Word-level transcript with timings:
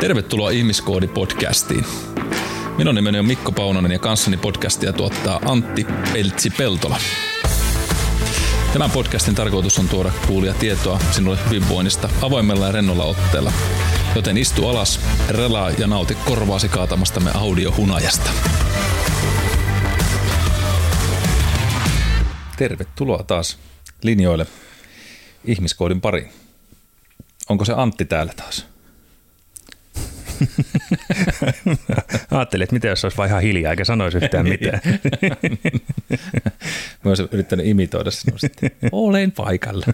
Tervetuloa 0.00 0.50
Ihmiskoodi-podcastiin. 0.50 1.84
Minun 2.78 2.94
nimeni 2.94 3.18
on 3.18 3.26
Mikko 3.26 3.52
Paunonen 3.52 3.92
ja 3.92 3.98
kanssani 3.98 4.36
podcastia 4.36 4.92
tuottaa 4.92 5.40
Antti 5.44 5.86
Peltsi-Peltola. 6.12 6.96
Tämän 8.72 8.90
podcastin 8.90 9.34
tarkoitus 9.34 9.78
on 9.78 9.88
tuoda 9.88 10.12
kuulia 10.26 10.54
tietoa 10.54 11.00
sinulle 11.10 11.38
hyvinvoinnista 11.46 12.08
avoimella 12.22 12.66
ja 12.66 12.72
rennolla 12.72 13.04
otteella. 13.04 13.52
Joten 14.16 14.36
istu 14.36 14.68
alas, 14.68 15.00
relaa 15.28 15.70
ja 15.70 15.86
nauti 15.86 16.14
korvaasi 16.14 16.68
kaatamastamme 16.68 17.30
audiohunajasta. 17.34 18.30
Tervetuloa 22.56 23.22
taas 23.22 23.58
linjoille 24.02 24.46
ihmiskoodin 25.44 26.00
pariin. 26.00 26.32
Onko 27.48 27.64
se 27.64 27.72
Antti 27.76 28.04
täällä 28.04 28.32
taas? 28.36 28.73
Ajattelin, 32.30 32.64
että 32.64 32.74
miten 32.74 32.88
jos 32.88 33.04
olisi 33.04 33.16
vaan 33.16 33.28
ihan 33.28 33.42
hiljaa 33.42 33.70
eikä 33.70 33.84
sanoisi 33.84 34.18
yhtään 34.18 34.48
mitään. 34.48 34.80
Mä 37.04 37.10
olisin 37.10 37.28
yrittänyt 37.32 37.66
imitoida 37.66 38.10
sinua 38.10 38.38
sitten. 38.38 38.70
Olen 38.92 39.32
paikalla. 39.32 39.86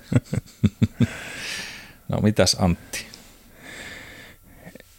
no 2.09 2.21
mitäs 2.23 2.57
Antti? 2.61 3.07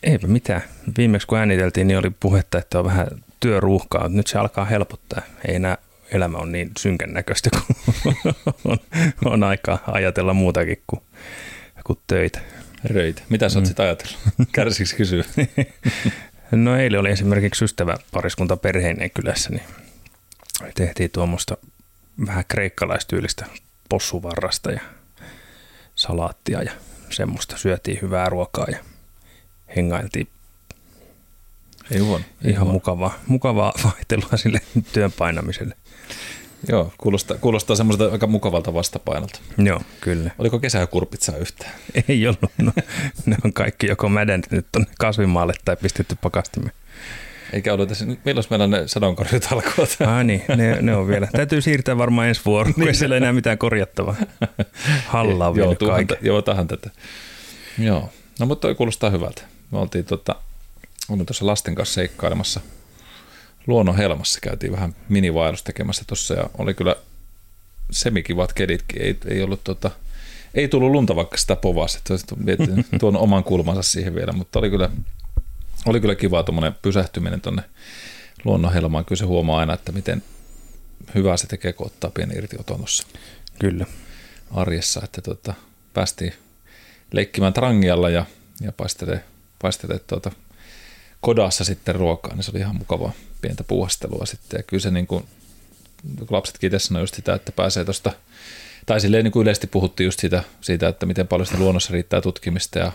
Eipä 0.03 0.27
mitään. 0.27 0.61
Viimeksi 0.97 1.27
kun 1.27 1.37
ääniteltiin, 1.37 1.87
niin 1.87 1.97
oli 1.97 2.09
puhetta, 2.20 2.57
että 2.57 2.79
on 2.79 2.85
vähän 2.85 3.07
työruuhkaa. 3.39 4.09
Nyt 4.09 4.27
se 4.27 4.39
alkaa 4.39 4.65
helpottaa. 4.65 5.21
Ei 5.47 5.55
enää 5.55 5.77
elämä 6.11 6.37
on 6.37 6.51
niin 6.51 6.71
synkän 6.79 7.13
näköistä, 7.13 7.49
kun 7.49 7.75
on, 8.65 8.77
on 9.25 9.43
aikaa 9.43 9.83
ajatella 9.87 10.33
muutakin 10.33 10.81
kuin, 10.87 11.01
kuin 11.83 11.99
töitä. 12.07 12.41
Röitä. 12.84 13.21
Mitä 13.29 13.49
sä 13.49 13.60
oot 13.60 13.63
mm. 13.63 13.68
sitten 13.68 13.85
ajatellut? 13.85 14.18
Kärsiksi 14.51 14.96
kysyä. 14.96 15.24
no 16.51 16.77
eilen 16.77 16.99
oli 16.99 17.10
esimerkiksi 17.12 17.65
ystävä 17.65 17.98
pariskunta 18.12 18.57
perheinen 18.57 19.12
kylässä, 19.12 19.49
niin 19.49 19.63
tehtiin 20.76 21.12
tuommoista 21.12 21.57
vähän 22.26 22.46
kreikkalaistyylistä 22.48 23.46
possuvarrasta 23.90 24.71
ja 24.71 24.82
salaattia 25.96 26.63
ja 26.63 26.71
semmoista. 27.10 27.57
Syötiin 27.57 27.99
hyvää 28.01 28.29
ruokaa 28.29 28.65
ja 28.71 28.77
hengailtiin 29.76 30.27
ei 31.91 31.99
huono. 31.99 32.23
Ei 32.43 32.51
Ihan 32.51 32.63
huono. 32.63 32.73
mukavaa, 32.73 33.20
mukavaa 33.27 33.73
vaihtelua 33.84 34.38
sille 34.38 34.62
työn 34.93 35.12
painamiselle. 35.12 35.76
Joo, 36.70 36.93
kuulostaa, 36.98 37.37
kuulostaa 37.37 37.76
semmoiselta 37.76 38.13
aika 38.13 38.27
mukavalta 38.27 38.73
vastapainolta. 38.73 39.40
Joo, 39.57 39.79
kyllä. 40.01 40.31
Oliko 40.37 40.59
kesäkurpitsaa 40.59 41.37
yhtään? 41.37 41.71
Ei 42.07 42.27
ollut. 42.27 42.51
No, 42.57 42.71
ne 43.26 43.37
on 43.45 43.54
kaikki 43.54 43.87
joko 43.87 44.09
mädäntynyt 44.09 44.65
tuonne 44.71 44.91
kasvimaalle 44.99 45.54
tai 45.65 45.76
pistetty 45.76 46.17
pakastimeen. 46.21 46.71
Eikä 47.54 47.73
ole 47.73 47.85
tässä, 47.85 48.05
milloin 48.05 48.48
meillä 48.49 48.63
on 48.63 48.71
ne 48.71 48.87
sadonkorjut 48.87 49.48
alkoot? 49.51 49.98
Ah 50.07 50.23
niin, 50.23 50.43
ne, 50.55 50.82
ne, 50.82 50.95
on 50.95 51.07
vielä. 51.07 51.27
Täytyy 51.32 51.62
siirtää 51.62 51.98
varmaan 51.98 52.27
ensi 52.27 52.41
vuoroon, 52.45 52.73
kun 52.73 52.87
ei 52.87 52.93
siellä 52.93 53.17
enää 53.17 53.34
mitään 53.34 53.57
korjattavaa. 53.57 54.15
Halla 55.07 55.48
on 55.48 55.57
joo, 55.57 55.76
joo, 56.21 56.41
tähän 56.41 56.67
tätä. 56.67 56.89
Joo, 57.77 58.09
no 58.39 58.45
mutta 58.45 58.62
toi 58.62 58.76
kuulostaa 58.76 59.09
hyvältä. 59.09 59.41
Me 59.71 59.77
oltiin 59.77 60.05
tota, 60.05 60.35
olin 61.09 61.26
tuossa 61.26 61.45
lasten 61.45 61.76
kanssa 61.76 61.93
seikkailemassa– 61.93 62.62
luonnonhelmassa 63.67 64.40
käytiin 64.41 64.72
vähän 64.72 64.95
minivaellus 65.09 65.63
tekemässä 65.63 66.03
tuossa 66.07 66.34
ja 66.34 66.50
oli 66.57 66.73
kyllä 66.73 66.95
semikivat 67.91 68.53
keditkin. 68.53 69.01
Ei, 69.01 69.17
ei 69.28 69.44
ollut 69.44 69.63
tota, 69.63 69.91
ei 70.53 70.67
tullut 70.67 70.91
lunta 70.91 71.16
vaikka 71.16 71.38
sitä 71.38 71.56
povasi, 71.56 71.97
että 71.97 72.13
olisi 72.13 72.25
tuon 73.00 73.17
oman 73.17 73.44
kulmansa 73.44 73.81
siihen 73.81 74.16
vielä, 74.16 74.31
mutta 74.31 74.59
oli 74.59 74.69
kyllä, 74.69 74.89
oli 75.85 75.99
kyllä 75.99 76.16
kiva 76.16 76.44
tuommoinen 76.44 76.75
pysähtyminen 76.81 77.41
tuonne 77.41 77.63
luonnonhelmaan. 78.44 79.05
Kyllä 79.05 79.19
se 79.19 79.25
huomaa 79.25 79.59
aina, 79.59 79.73
että 79.73 79.91
miten 79.91 80.23
hyvää 81.16 81.38
se 81.38 81.47
tekee, 81.47 81.73
kun 81.73 81.85
ottaa 81.85 82.11
pieni 82.11 82.35
irtioton 82.35 82.78
tuossa 82.78 83.07
Kyllä. 83.59 83.85
arjessa, 84.51 85.01
että 85.03 85.22
tota, 85.22 85.53
päästiin 85.93 86.33
leikkimään 87.11 87.53
trangialla 87.53 88.09
ja, 88.09 88.25
ja 88.61 88.72
paistelee, 88.72 89.23
paistelee 89.61 89.99
tuota 89.99 90.31
kodassa 91.22 91.63
sitten 91.63 91.95
ruokaa, 91.95 92.35
niin 92.35 92.43
se 92.43 92.51
oli 92.51 92.59
ihan 92.59 92.75
mukavaa 92.75 93.11
pientä 93.41 93.63
puuhastelua 93.63 94.25
sitten. 94.25 94.57
Ja 94.57 94.63
kyllä 94.63 94.81
se 94.81 94.91
niin 94.91 95.07
kuin, 95.07 95.25
lapsetkin 96.29 96.68
itse 96.68 96.79
sanoi 96.79 97.03
just 97.03 97.16
sitä, 97.16 97.34
että 97.34 97.52
pääsee 97.52 97.85
tuosta, 97.85 98.13
tai 98.85 99.02
silleen 99.02 99.24
niin 99.24 99.31
kuin 99.31 99.41
yleisesti 99.41 99.68
puhuttiin 99.68 100.06
just 100.06 100.19
siitä, 100.19 100.44
siitä, 100.62 100.88
että 100.88 101.06
miten 101.06 101.28
paljon 101.28 101.46
sitä 101.46 101.59
luonnossa 101.59 101.94
riittää 101.94 102.22
tutkimista 102.22 102.79
ja 102.79 102.91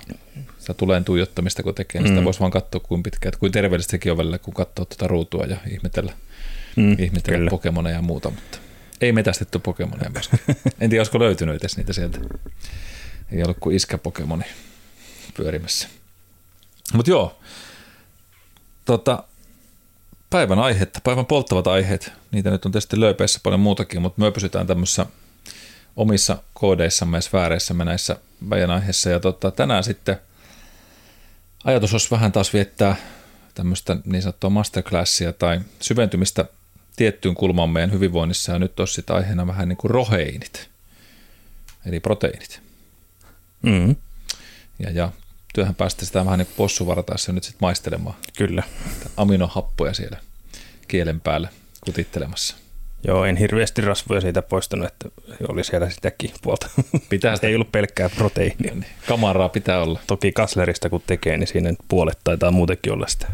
sitä 0.59 0.75
tuleen 0.75 1.05
tuijottamista, 1.05 1.63
kun 1.63 1.75
tekee, 1.75 2.01
niin 2.01 2.09
sitä 2.09 2.21
mm. 2.21 2.25
voisi 2.25 2.41
vaan 2.41 2.51
katsoa 2.51 2.81
kuin 2.81 3.03
pitkään, 3.03 3.29
että 3.29 3.39
kuin 3.39 3.53
terveellistä 3.53 3.91
sekin 3.91 4.13
on 4.13 4.19
välillä, 4.19 4.39
kun 4.39 4.55
katsoo 4.55 4.85
tuota 4.85 5.09
ruutua 5.09 5.45
ja 5.45 5.57
ihmetellä, 5.71 6.13
mm, 6.77 6.97
ihmetellä 6.99 7.39
kyllä. 7.39 7.51
Pokemoneja 7.51 7.97
ja 7.97 8.03
muuta, 8.03 8.31
mutta 8.31 8.59
ei 9.01 9.13
metästetty 9.13 9.59
Pokemoneja 9.59 10.11
myöskään. 10.11 10.43
en 10.81 10.91
tiedä, 10.91 11.01
olisiko 11.01 11.19
löytynyt 11.19 11.57
edes 11.57 11.77
niitä 11.77 11.93
sieltä. 11.93 12.19
Ei 13.33 13.43
ollut 13.43 13.57
kuin 13.61 13.77
iskä 13.77 13.99
Pokemoni 13.99 14.45
pyörimässä. 15.37 15.89
Mutta 16.93 17.11
joo, 17.11 17.39
tota, 18.85 19.25
päivän 20.31 20.59
aihetta, 20.59 21.01
päivän 21.05 21.27
polttavat 21.27 21.67
aiheet. 21.67 22.13
Niitä 22.31 22.51
nyt 22.51 22.65
on 22.67 22.73
tietysti 22.73 23.01
löypeissä 23.01 23.41
paljon 23.43 23.61
muutakin, 23.61 24.03
mutta 24.03 24.23
me 24.23 24.31
pysytään 24.31 24.67
tämmöisissä 24.67 25.07
omissa 25.97 26.37
koodeissamme 26.55 27.17
ja 27.17 27.21
sfääreissämme 27.21 27.85
näissä 27.85 28.17
meidän 28.41 28.71
aiheissa. 28.71 29.11
Ja 29.11 29.21
tota, 29.21 29.51
tänään 29.51 29.85
sitten 29.85 30.17
ajatus 31.65 31.93
olisi 31.93 32.11
vähän 32.11 32.33
taas 32.33 32.53
viettää 32.53 32.97
tämmöistä 33.55 33.97
niin 34.05 34.23
sanottua 34.23 34.51
masterclassia 34.51 35.33
tai 35.33 35.61
syventymistä 35.81 36.45
tiettyyn 36.97 37.35
kulmaan 37.35 37.71
meidän 37.71 37.93
hyvinvoinnissa. 37.93 38.53
Ja 38.53 38.59
nyt 38.59 38.81
olisi 38.81 38.95
sitten 38.95 39.17
aiheena 39.17 39.47
vähän 39.47 39.69
niin 39.69 39.77
kuin 39.77 39.91
roheinit, 39.91 40.69
eli 41.87 42.01
proteiinit. 42.01 42.61
Mm. 43.63 43.97
Ja, 44.79 44.91
ja 44.91 45.13
työhön 45.57 45.75
päästä 45.75 46.05
sitä 46.05 46.25
vähän 46.25 46.39
niin 46.39 46.49
possuvartaessa 46.57 47.33
nyt 47.33 47.45
sitten 47.45 47.59
maistelemaan. 47.61 48.17
Kyllä. 48.39 48.63
Aminohappoja 49.17 49.95
siellä 49.95 50.19
kielen 50.89 51.21
päällä 51.21 51.49
kutittelemassa. 51.85 52.57
Joo, 53.07 53.25
en 53.25 53.37
hirveästi 53.37 53.83
rasvoja 53.83 54.21
siitä 54.21 54.43
poistanut, 54.43 54.87
että 54.87 55.09
oli 55.49 55.65
siellä 55.65 55.91
sitäkin 55.91 56.31
puolta. 56.43 56.71
Pitää 57.09 57.35
sitä... 57.35 57.47
Ei 57.49 57.55
ollut 57.55 57.73
pelkkää 57.73 58.09
proteiinia. 58.09 58.75
Niin, 58.75 58.87
kamaraa 59.09 59.49
pitää 59.49 59.83
olla. 59.83 60.01
Toki 60.07 60.33
kaslerista 60.33 60.91
kun 60.91 61.03
tekee, 61.07 61.37
niin 61.37 61.47
siinä 61.47 61.75
puolet 61.89 62.19
taitaa 62.25 62.51
muutenkin 62.51 62.93
olla 62.93 63.07
sitä 63.07 63.27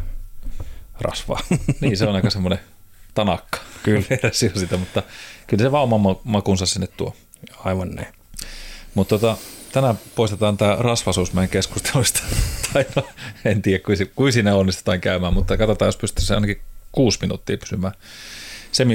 rasvaa. 1.01 1.41
Niin, 1.81 1.97
se 1.97 2.07
on 2.07 2.15
aika 2.15 2.31
semmoinen 2.31 2.61
tanakka 3.15 3.59
kyllä. 3.83 4.05
versio 4.23 4.51
sitä, 4.55 4.77
mutta 4.77 5.03
kyllä 5.47 5.63
se 5.63 5.73
vaan 5.73 5.93
oman 5.93 6.17
makunsa 6.25 6.67
sinne 6.67 6.87
tuo. 6.87 7.15
Aivan 7.65 7.91
näin. 7.91 8.15
Mutta 8.95 9.19
tota, 9.19 9.37
tänään 9.73 9.99
poistetaan 10.15 10.57
tämä 10.57 10.77
rasvasuus 10.81 11.33
meidän 11.33 11.49
keskusteluista. 11.49 12.23
tai 12.73 12.87
no, 12.97 13.03
en 13.45 13.63
tiedä, 13.63 13.85
kuin 14.17 14.33
siinä 14.33 14.55
onnistutaan 14.55 15.01
käymään, 15.01 15.35
mutta 15.35 15.57
katsotaan, 15.57 15.89
jos 15.89 15.97
pystytään 15.97 16.37
ainakin 16.37 16.61
kuusi 16.93 17.19
minuuttia 17.21 17.57
pysymään 17.59 17.95
semi 18.73 18.95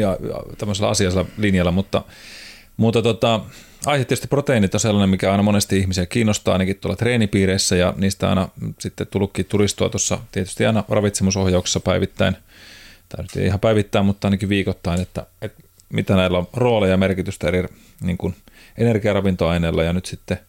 tämmöisellä 0.57 0.89
asiallisella 0.89 1.29
linjalla, 1.37 1.71
mutta, 1.71 2.03
mutta 2.77 3.01
tota, 3.01 3.39
aihe 3.85 4.05
tietysti 4.05 4.27
proteiinit 4.27 4.73
on 4.73 4.79
sellainen, 4.79 5.09
mikä 5.09 5.31
aina 5.31 5.43
monesti 5.43 5.79
ihmisiä 5.79 6.05
kiinnostaa 6.05 6.53
ainakin 6.53 6.75
tuolla 6.75 6.95
treenipiireissä 6.95 7.75
ja 7.75 7.93
niistä 7.97 8.29
aina 8.29 8.49
sitten 8.79 9.07
tullutkin 9.07 9.45
turistua 9.45 9.89
tuossa 9.89 10.19
tietysti 10.31 10.65
aina 10.65 10.83
ravitsemusohjauksessa 10.89 11.79
päivittäin, 11.79 12.37
tai 13.09 13.23
nyt 13.23 13.35
ei 13.35 13.45
ihan 13.45 13.59
päivittäin, 13.59 14.05
mutta 14.05 14.27
ainakin 14.27 14.49
viikoittain, 14.49 15.01
että, 15.01 15.25
että 15.41 15.63
mitä 15.89 16.15
näillä 16.15 16.37
on 16.37 16.47
rooleja 16.53 16.91
ja 16.91 16.97
merkitystä 16.97 17.47
eri 17.47 17.65
niin 18.01 18.17
kuin 18.17 18.35
energiaravintoaineilla 18.77 19.83
ja 19.83 19.93
nyt 19.93 20.05
sitten 20.05 20.39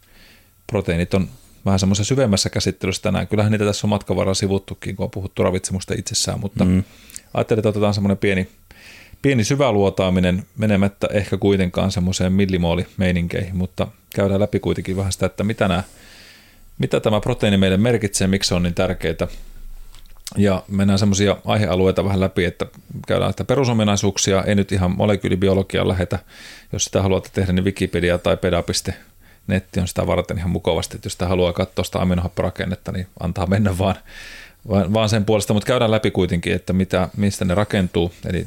proteiinit 0.71 1.15
on 1.15 1.29
vähän 1.65 1.79
semmoisen 1.79 2.05
syvemmässä 2.05 2.51
käsittelyssä 2.51 3.03
tänään. 3.03 3.29
Kyllähän 3.29 3.53
niitä 3.53 3.65
tässä 3.65 3.87
on 3.87 3.89
matkan 3.89 4.17
varrella 4.17 4.35
sivuttukin, 4.35 4.97
kun 4.97 5.05
on 5.05 5.11
puhuttu 5.11 5.43
ravitsemusta 5.43 5.95
itsessään, 5.99 6.41
mutta 6.41 6.65
mm. 6.65 6.85
ajattelin, 7.35 7.59
että 7.59 7.69
otetaan 7.69 7.95
semmoinen 7.95 8.19
pieni, 8.19 8.49
pieni 9.23 9.45
syväluotaaminen 9.45 10.47
menemättä 10.57 11.09
ehkä 11.13 11.37
kuitenkaan 11.37 11.93
semmoiseen 11.93 12.33
millimoolimeininkiin, 12.33 13.57
mutta 13.57 13.87
käydään 14.15 14.41
läpi 14.41 14.61
kuitenkin 14.61 14.97
vähän 14.97 15.13
sitä, 15.13 15.27
että 15.27 15.45
mitä, 15.45 15.69
nämä, 15.69 15.83
mitä 16.79 17.01
tämä 17.01 17.21
proteiini 17.21 17.57
meille 17.57 17.77
merkitsee, 17.77 18.27
miksi 18.27 18.49
se 18.49 18.55
on 18.55 18.63
niin 18.63 18.75
tärkeää. 18.75 19.29
Ja 20.37 20.63
mennään 20.69 20.99
semmoisia 20.99 21.37
aihealueita 21.45 22.05
vähän 22.05 22.21
läpi, 22.21 22.45
että 22.45 22.67
käydään 23.07 23.29
näitä 23.29 23.45
perusominaisuuksia, 23.45 24.45
ei 24.45 24.55
nyt 24.55 24.73
ihan 24.73 24.97
molekyylibiologiaa 24.97 25.89
lähetä. 25.89 26.19
Jos 26.73 26.85
sitä 26.85 27.03
haluatte 27.03 27.31
tehdä, 27.33 27.53
niin 27.53 27.65
Wikipedia 27.65 28.19
tai 28.19 28.37
peda.com 28.37 28.95
netti 29.49 29.81
on 29.81 29.89
sitä 29.89 30.07
varten 30.07 30.39
ihan 30.39 30.51
mukavasti, 30.51 30.97
että 30.97 31.07
jos 31.07 31.13
sitä 31.13 31.29
haluaa 31.29 31.53
katsoa 31.53 31.85
sitä 31.85 31.99
aminohapporakennetta, 31.99 32.93
niin 32.93 33.07
antaa 33.21 33.47
mennä 33.47 33.79
vaan, 33.79 33.95
vaan 34.69 35.09
sen 35.09 35.25
puolesta, 35.25 35.55
mutta 35.55 35.67
käydään 35.67 35.91
läpi 35.91 36.11
kuitenkin, 36.11 36.55
että 36.55 36.73
mitä, 36.73 37.09
mistä 37.17 37.45
ne 37.45 37.55
rakentuu, 37.55 38.13
eli 38.27 38.47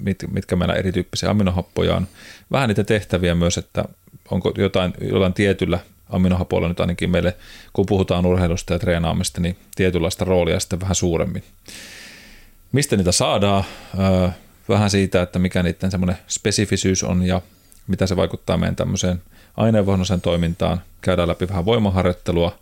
mit, 0.00 0.18
mitkä 0.30 0.56
meillä 0.56 0.74
erityyppisiä 0.74 1.30
aminohappoja 1.30 1.96
on. 1.96 2.08
Vähän 2.52 2.68
niitä 2.68 2.84
tehtäviä 2.84 3.34
myös, 3.34 3.58
että 3.58 3.84
onko 4.30 4.52
jotain, 4.58 4.94
jollain 5.00 5.34
tietyllä 5.34 5.78
aminohapoilla 6.10 6.68
nyt 6.68 6.80
ainakin 6.80 7.10
meille, 7.10 7.36
kun 7.72 7.86
puhutaan 7.86 8.26
urheilusta 8.26 8.72
ja 8.72 8.78
treenaamista, 8.78 9.40
niin 9.40 9.56
tietynlaista 9.76 10.24
roolia 10.24 10.60
sitten 10.60 10.80
vähän 10.80 10.94
suuremmin. 10.94 11.44
Mistä 12.72 12.96
niitä 12.96 13.12
saadaan? 13.12 13.64
Vähän 14.68 14.90
siitä, 14.90 15.22
että 15.22 15.38
mikä 15.38 15.62
niiden 15.62 15.90
semmoinen 15.90 16.18
spesifisyys 16.28 17.04
on 17.04 17.22
ja 17.22 17.40
mitä 17.86 18.06
se 18.06 18.16
vaikuttaa 18.16 18.56
meidän 18.56 18.76
tämmöiseen 18.76 19.22
aineenvaihdunnosen 19.56 20.20
toimintaan. 20.20 20.82
Käydään 21.00 21.28
läpi 21.28 21.48
vähän 21.48 21.64
voimaharjoittelua, 21.64 22.58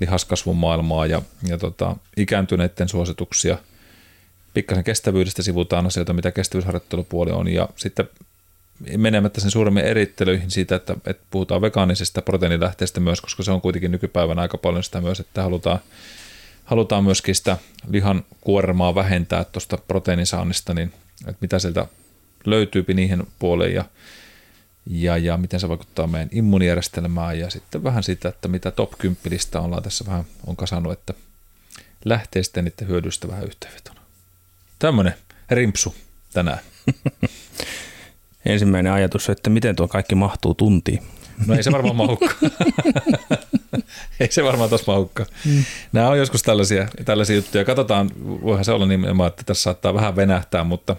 lihaskasvun 0.00 0.56
maailmaa 0.56 1.06
ja, 1.06 1.22
ja 1.48 1.58
tota, 1.58 1.96
ikääntyneiden 2.16 2.88
suosituksia. 2.88 3.58
Pikkasen 4.54 4.84
kestävyydestä 4.84 5.42
sivutaan 5.42 5.86
asioita, 5.86 6.12
mitä 6.12 6.32
kestävyysharjoittelupuoli 6.32 7.30
on 7.30 7.48
ja 7.48 7.68
sitten 7.76 8.08
menemättä 8.96 9.40
sen 9.40 9.50
suuremmin 9.50 9.84
erittelyihin 9.84 10.50
siitä, 10.50 10.76
että, 10.76 10.96
että 11.06 11.24
puhutaan 11.30 11.60
vegaanisesta 11.60 12.22
proteiinilähteestä 12.22 13.00
myös, 13.00 13.20
koska 13.20 13.42
se 13.42 13.50
on 13.50 13.60
kuitenkin 13.60 13.90
nykypäivänä 13.90 14.42
aika 14.42 14.58
paljon 14.58 14.84
sitä 14.84 15.00
myös, 15.00 15.20
että 15.20 15.42
halutaan, 15.42 15.78
halutaan 16.64 17.04
myöskin 17.04 17.34
sitä 17.34 17.58
lihan 17.90 18.24
kuormaa 18.40 18.94
vähentää 18.94 19.44
tuosta 19.44 19.78
proteiinisaannista, 19.88 20.74
niin 20.74 20.92
että 21.20 21.38
mitä 21.40 21.58
sieltä 21.58 21.86
löytyy 22.44 22.84
niihin 22.94 23.26
puoleen 23.38 23.74
ja, 23.74 23.84
ja, 24.86 25.16
ja 25.16 25.36
miten 25.36 25.60
se 25.60 25.68
vaikuttaa 25.68 26.06
meidän 26.06 26.28
immunijärjestelmään 26.32 27.38
ja 27.38 27.50
sitten 27.50 27.84
vähän 27.84 28.02
sitä, 28.02 28.28
että 28.28 28.48
mitä 28.48 28.70
top 28.70 28.92
10 28.98 29.38
ollaan 29.54 29.82
tässä 29.82 30.06
vähän 30.06 30.24
on 30.46 30.56
kasannut, 30.56 30.92
että 30.92 31.14
lähtee 32.04 32.42
sitten 32.42 32.64
niiden 32.64 32.88
hyödyistä 32.88 33.28
vähän 33.28 33.44
yhteenvetona. 33.44 34.00
Tämmöinen 34.78 35.14
rimpsu 35.50 35.94
tänään. 36.32 36.58
ensimmäinen 38.44 38.92
ajatus, 38.92 39.30
että 39.30 39.50
miten 39.50 39.76
tuo 39.76 39.88
kaikki 39.88 40.14
mahtuu 40.14 40.54
tuntiin. 40.54 41.02
No 41.46 41.54
ei 41.54 41.62
se 41.62 41.72
varmaan 41.72 41.96
mahukka. 41.96 42.34
ei 44.20 44.32
se 44.32 44.44
varmaan 44.44 44.68
tuossa 44.68 44.92
mahukka. 44.92 45.26
Mm. 45.44 45.64
Nämä 45.92 46.08
on 46.08 46.18
joskus 46.18 46.42
tällaisia, 46.42 46.88
tällaisia 47.04 47.36
juttuja. 47.36 47.64
Katsotaan, 47.64 48.10
voihan 48.24 48.64
se 48.64 48.72
olla 48.72 48.86
nimenomaan, 48.86 49.28
että 49.28 49.42
tässä 49.44 49.62
saattaa 49.62 49.94
vähän 49.94 50.16
venähtää, 50.16 50.64
mutta... 50.64 50.96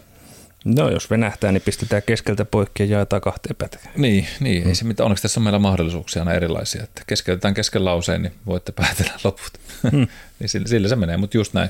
No 0.64 0.90
jos 0.90 1.10
venähtää, 1.10 1.52
niin 1.52 1.62
pistetään 1.62 2.02
keskeltä 2.06 2.46
poikki 2.46 2.84
ja 2.84 2.90
jaetaan 2.90 3.22
kahteen 3.22 3.56
pätkään. 3.56 3.94
Niin, 3.98 4.28
niin 4.40 4.64
mm. 4.64 4.70
ei 4.70 4.76
se 4.76 4.86
mitään. 4.86 5.06
Onneksi 5.06 5.22
tässä 5.22 5.40
on 5.40 5.44
meillä 5.44 5.60
mahdollisuuksia 5.60 6.22
aina 6.22 6.34
erilaisia. 6.34 6.84
Että 6.84 7.02
keskeytetään 7.08 7.54
kesken 7.54 7.86
lauseen, 7.86 8.22
niin 8.22 8.34
voitte 8.46 8.72
päätellä 8.82 9.14
loput. 9.24 9.52
Mm. 9.92 10.08
niin 10.40 10.50
sillä, 10.50 10.68
sillä, 10.68 10.88
se 10.88 10.96
menee, 10.96 11.18
mutta 11.18 11.38
just 11.38 11.54
näin. 11.54 11.70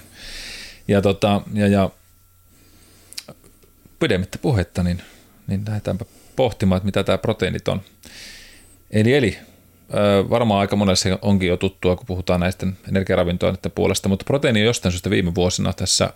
Ja, 0.87 1.01
tota, 1.01 1.41
ja, 1.53 1.67
ja 1.67 1.89
pidemmittä 3.99 4.37
puhetta, 4.37 4.83
niin 4.83 5.01
niin 5.47 5.63
lähdetäänpä 5.67 6.05
pohtimaan, 6.35 6.77
että 6.77 6.85
mitä 6.85 7.03
tämä 7.03 7.17
proteiinit 7.17 7.67
on. 7.67 7.81
Eli, 8.91 9.13
eli 9.13 9.37
varmaan 10.29 10.59
aika 10.59 10.75
monelle 10.75 11.19
onkin 11.21 11.49
jo 11.49 11.57
tuttua, 11.57 11.95
kun 11.95 12.05
puhutaan 12.05 12.39
näisten 12.39 12.77
energiaravintoaineiden 12.89 13.71
puolesta, 13.71 14.09
mutta 14.09 14.25
proteiini 14.25 14.59
on 14.59 14.65
jostain 14.65 14.91
syystä 14.91 15.09
viime 15.09 15.35
vuosina 15.35 15.73
tässä 15.73 16.13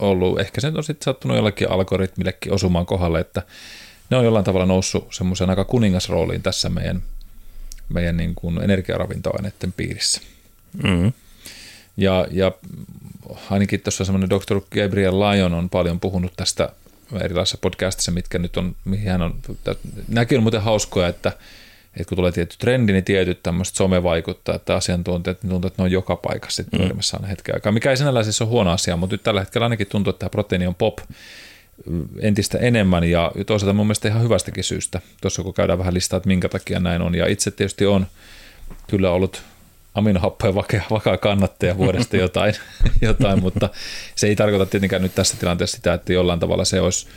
ollut, 0.00 0.40
ehkä 0.40 0.60
se 0.60 0.72
on 0.74 0.84
sitten 0.84 1.04
sattunut 1.04 1.36
jollakin 1.36 1.70
algoritmillekin 1.70 2.52
osumaan 2.52 2.86
kohdalle, 2.86 3.20
että 3.20 3.42
ne 4.10 4.16
on 4.16 4.24
jollain 4.24 4.44
tavalla 4.44 4.66
noussut 4.66 5.14
semmoisen 5.14 5.50
aika 5.50 5.64
kuningasrooliin 5.64 6.42
tässä 6.42 6.68
meidän, 6.68 7.02
meidän 7.88 8.16
niin 8.16 8.34
kuin 8.34 8.62
energiaravintoaineiden 8.62 9.72
piirissä. 9.72 10.20
Mm-hmm. 10.82 11.12
Ja, 11.96 12.26
ja 12.30 12.52
ainakin 13.50 13.80
tuossa 13.80 14.04
semmoinen 14.04 14.30
Dr. 14.30 14.60
Gabriel 14.60 15.20
Lyon 15.20 15.54
on 15.54 15.70
paljon 15.70 16.00
puhunut 16.00 16.32
tästä 16.36 16.68
erilaisissa 17.20 17.58
podcastissa, 17.60 18.12
mitkä 18.12 18.38
nyt 18.38 18.56
on, 18.56 18.76
mihin 18.84 19.10
hän 19.10 19.22
on, 19.22 19.34
näkin 20.08 20.38
on 20.38 20.44
muuten 20.44 20.62
hauskoja, 20.62 21.08
että, 21.08 21.32
että 21.96 22.08
kun 22.08 22.16
tulee 22.16 22.32
tietty 22.32 22.56
trendi, 22.58 22.92
niin 22.92 23.04
tietyt 23.04 23.42
tämmöiset 23.42 23.74
somevaikuttaa, 23.74 24.54
että 24.54 24.74
asiantuntijat 24.74 25.42
niin 25.42 25.50
tuntuu, 25.50 25.68
että 25.68 25.82
ne 25.82 25.84
on 25.84 25.90
joka 25.90 26.16
paikassa 26.16 26.62
sitten 26.62 26.80
mm. 26.80 26.98
aina 27.14 27.28
hetken 27.28 27.54
aikaa, 27.54 27.72
mikä 27.72 27.90
ei 27.90 27.96
sinällään 27.96 28.24
siis 28.24 28.42
ole 28.42 28.48
huono 28.50 28.70
asia, 28.70 28.96
mutta 28.96 29.14
nyt 29.14 29.22
tällä 29.22 29.40
hetkellä 29.40 29.64
ainakin 29.64 29.86
tuntuu, 29.86 30.10
että 30.10 30.18
tämä 30.18 30.30
proteiini 30.30 30.66
on 30.66 30.74
pop 30.74 30.98
entistä 32.20 32.58
enemmän 32.58 33.04
ja 33.04 33.32
toisaalta 33.46 33.72
mun 33.72 33.86
mielestä 33.86 34.08
ihan 34.08 34.22
hyvästäkin 34.22 34.64
syystä, 34.64 35.00
tuossa 35.20 35.42
kun 35.42 35.54
käydään 35.54 35.78
vähän 35.78 35.94
listaa, 35.94 36.16
että 36.16 36.26
minkä 36.26 36.48
takia 36.48 36.80
näin 36.80 37.02
on 37.02 37.14
ja 37.14 37.26
itse 37.26 37.50
tietysti 37.50 37.86
on 37.86 38.06
kyllä 38.86 39.10
ollut 39.10 39.42
aminohappojen 39.94 40.54
vakaa, 40.54 40.80
vakaa 40.90 41.16
kannattaja 41.16 41.76
vuodesta 41.76 42.16
jotain, 42.26 42.54
jotain, 43.02 43.40
mutta 43.40 43.68
se 44.14 44.26
ei 44.26 44.36
tarkoita 44.36 44.66
tietenkään 44.66 45.02
nyt 45.02 45.14
tässä 45.14 45.36
tilanteessa 45.36 45.76
sitä, 45.76 45.94
että 45.94 46.12
jollain 46.12 46.40
tavalla 46.40 46.64
se 46.64 46.80
olisi 46.80 47.08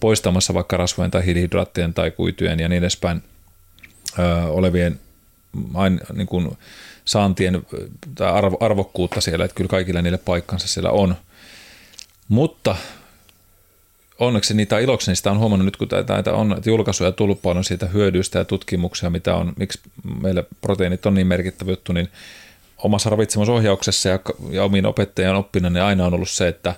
poistamassa 0.00 0.54
vaikka 0.54 0.76
rasvojen 0.76 1.10
tai 1.10 1.26
hiilihydraattien 1.26 1.94
tai 1.94 2.10
kuitujen 2.10 2.60
ja 2.60 2.68
niin 2.68 2.78
edespäin 2.78 3.22
olevien 4.48 5.00
ain, 5.74 6.00
niin 6.12 6.26
kuin 6.26 6.58
saantien 7.04 7.66
tai 8.14 8.32
arvo, 8.32 8.56
arvokkuutta 8.60 9.20
siellä, 9.20 9.44
että 9.44 9.54
kyllä 9.54 9.68
kaikille 9.68 10.02
niille 10.02 10.18
paikkansa 10.18 10.68
siellä 10.68 10.90
on. 10.90 11.14
Mutta 12.28 12.76
onneksi 14.18 14.54
niitä 14.54 14.78
ilokseni 14.78 15.16
sitä 15.16 15.30
on 15.30 15.38
huomannut 15.38 15.64
nyt, 15.64 15.76
kun 15.76 15.88
näitä 16.08 16.32
on 16.32 16.60
julkaisuja 16.66 17.12
tullut 17.12 17.42
paljon 17.42 17.64
siitä 17.64 17.86
hyödyistä 17.86 18.38
ja 18.38 18.44
tutkimuksia, 18.44 19.10
mitä 19.10 19.34
on, 19.34 19.52
miksi 19.56 19.80
meillä 20.22 20.44
proteiinit 20.60 21.06
on 21.06 21.14
niin 21.14 21.26
merkittävä 21.26 21.70
juttu, 21.70 21.92
niin 21.92 22.08
omassa 22.78 23.10
ravitsemusohjauksessa 23.10 24.08
ja, 24.08 24.18
ja 24.50 24.64
omiin 24.64 24.86
opettajan 24.86 25.36
oppina 25.36 25.70
niin 25.70 25.82
aina 25.82 26.06
on 26.06 26.14
ollut 26.14 26.30
se, 26.30 26.48
että, 26.48 26.74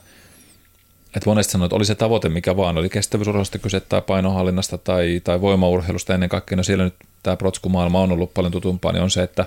että 1.17 1.31
monesti 1.31 1.53
sanoin, 1.53 1.67
että 1.67 1.77
oli 1.77 1.85
se 1.85 1.95
tavoite 1.95 2.29
mikä 2.29 2.57
vaan, 2.57 2.79
oli 2.79 2.89
kestävyysurheilusta 2.89 3.59
kyse 3.59 3.81
tai 3.81 4.03
painohallinnasta 4.03 4.79
tai, 4.79 5.21
tai 5.25 5.41
voimaurheilusta 5.41 6.15
ennen 6.15 6.29
kaikkea, 6.29 6.57
no 6.57 6.63
siellä 6.63 6.85
nyt 6.85 6.95
tämä 7.23 7.37
protskumaailma 7.37 8.01
on 8.01 8.13
ollut 8.13 8.35
paljon 8.35 8.53
tutumpaa, 8.53 8.93
niin 8.93 9.03
on 9.03 9.11
se, 9.11 9.23
että, 9.23 9.47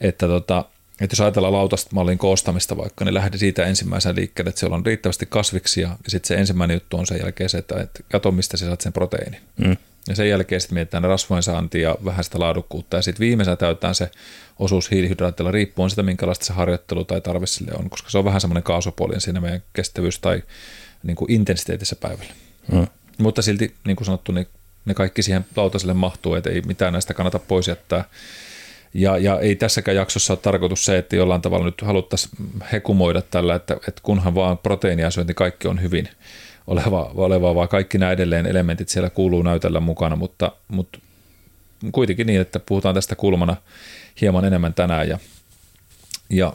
että 0.00 0.26
tota, 0.26 0.64
että 1.00 1.14
jos 1.14 1.20
ajatellaan 1.20 1.52
lautasmallin 1.52 2.18
koostamista 2.18 2.76
vaikka, 2.76 3.04
niin 3.04 3.14
lähde 3.14 3.38
siitä 3.38 3.64
ensimmäisen 3.64 4.16
liikkeelle, 4.16 4.48
että 4.48 4.58
siellä 4.58 4.76
on 4.76 4.86
riittävästi 4.86 5.26
kasviksia, 5.26 5.88
ja 5.88 6.10
sitten 6.10 6.28
se 6.28 6.34
ensimmäinen 6.34 6.74
juttu 6.74 6.96
on 6.96 7.06
sen 7.06 7.18
jälkeen 7.18 7.50
se, 7.50 7.58
että, 7.58 7.80
että 7.80 8.00
kato, 8.12 8.30
mistä 8.30 8.56
sä 8.56 8.66
saat 8.66 8.80
sen 8.80 8.92
proteiini. 8.92 9.40
Mm. 9.56 9.76
Ja 10.08 10.16
sen 10.16 10.28
jälkeen 10.28 10.60
sitten 10.60 10.74
mietitään 10.74 11.04
rasvojen 11.04 11.42
saantia 11.42 11.88
ja 11.88 11.96
vähän 12.04 12.24
sitä 12.24 12.40
laadukkuutta, 12.40 12.96
ja 12.96 13.02
sitten 13.02 13.20
viimeisenä 13.20 13.56
täytetään 13.56 13.94
se 13.94 14.10
osuus 14.58 14.90
hiilihydraatilla 14.90 15.50
riippuen 15.50 15.90
sitä, 15.90 16.02
minkälaista 16.02 16.44
se 16.44 16.52
harjoittelu 16.52 17.04
tai 17.04 17.20
tarve 17.20 17.46
sille 17.46 17.72
on, 17.78 17.90
koska 17.90 18.10
se 18.10 18.18
on 18.18 18.24
vähän 18.24 18.40
semmoinen 18.40 18.62
kaasupuoli 18.62 19.20
siinä 19.20 19.40
meidän 19.40 19.62
kestävyys 19.72 20.18
tai 20.18 20.42
niin 21.02 21.16
kuin 21.16 21.32
intensiteetissä 21.32 21.96
päivällä. 21.96 22.32
Mm. 22.72 22.86
Mutta 23.18 23.42
silti, 23.42 23.74
niin 23.84 23.96
kuin 23.96 24.06
sanottu, 24.06 24.32
niin 24.32 24.46
ne 24.84 24.94
kaikki 24.94 25.22
siihen 25.22 25.44
lautaselle 25.56 25.94
mahtuu, 25.94 26.34
että 26.34 26.50
ei 26.50 26.62
mitään 26.66 26.92
näistä 26.92 27.14
kannata 27.14 27.38
pois 27.38 27.68
jättää. 27.68 28.04
Ja, 28.94 29.18
ja 29.18 29.40
ei 29.40 29.56
tässäkään 29.56 29.96
jaksossa 29.96 30.32
ole 30.32 30.38
tarkoitus 30.42 30.84
se, 30.84 30.98
että 30.98 31.16
jollain 31.16 31.42
tavalla 31.42 31.64
nyt 31.64 31.80
haluttaisiin 31.80 32.32
hekumoida 32.72 33.22
tällä, 33.22 33.54
että, 33.54 33.74
että 33.74 34.00
kunhan 34.02 34.34
vaan 34.34 34.58
proteiinia 34.58 35.10
syönti 35.10 35.30
niin 35.30 35.36
kaikki 35.36 35.68
on 35.68 35.82
hyvin 35.82 36.08
oleva, 36.66 37.10
oleva, 37.14 37.54
vaan 37.54 37.68
kaikki 37.68 37.98
nämä 37.98 38.12
edelleen 38.12 38.46
elementit 38.46 38.88
siellä 38.88 39.10
kuuluu 39.10 39.42
näytellä 39.42 39.80
mukana, 39.80 40.16
mutta, 40.16 40.52
mutta 40.68 40.98
kuitenkin 41.92 42.26
niin, 42.26 42.40
että 42.40 42.60
puhutaan 42.60 42.94
tästä 42.94 43.16
kulmana 43.16 43.56
hieman 44.20 44.44
enemmän 44.44 44.74
tänään. 44.74 45.08
Ja, 45.08 45.18
ja 46.30 46.52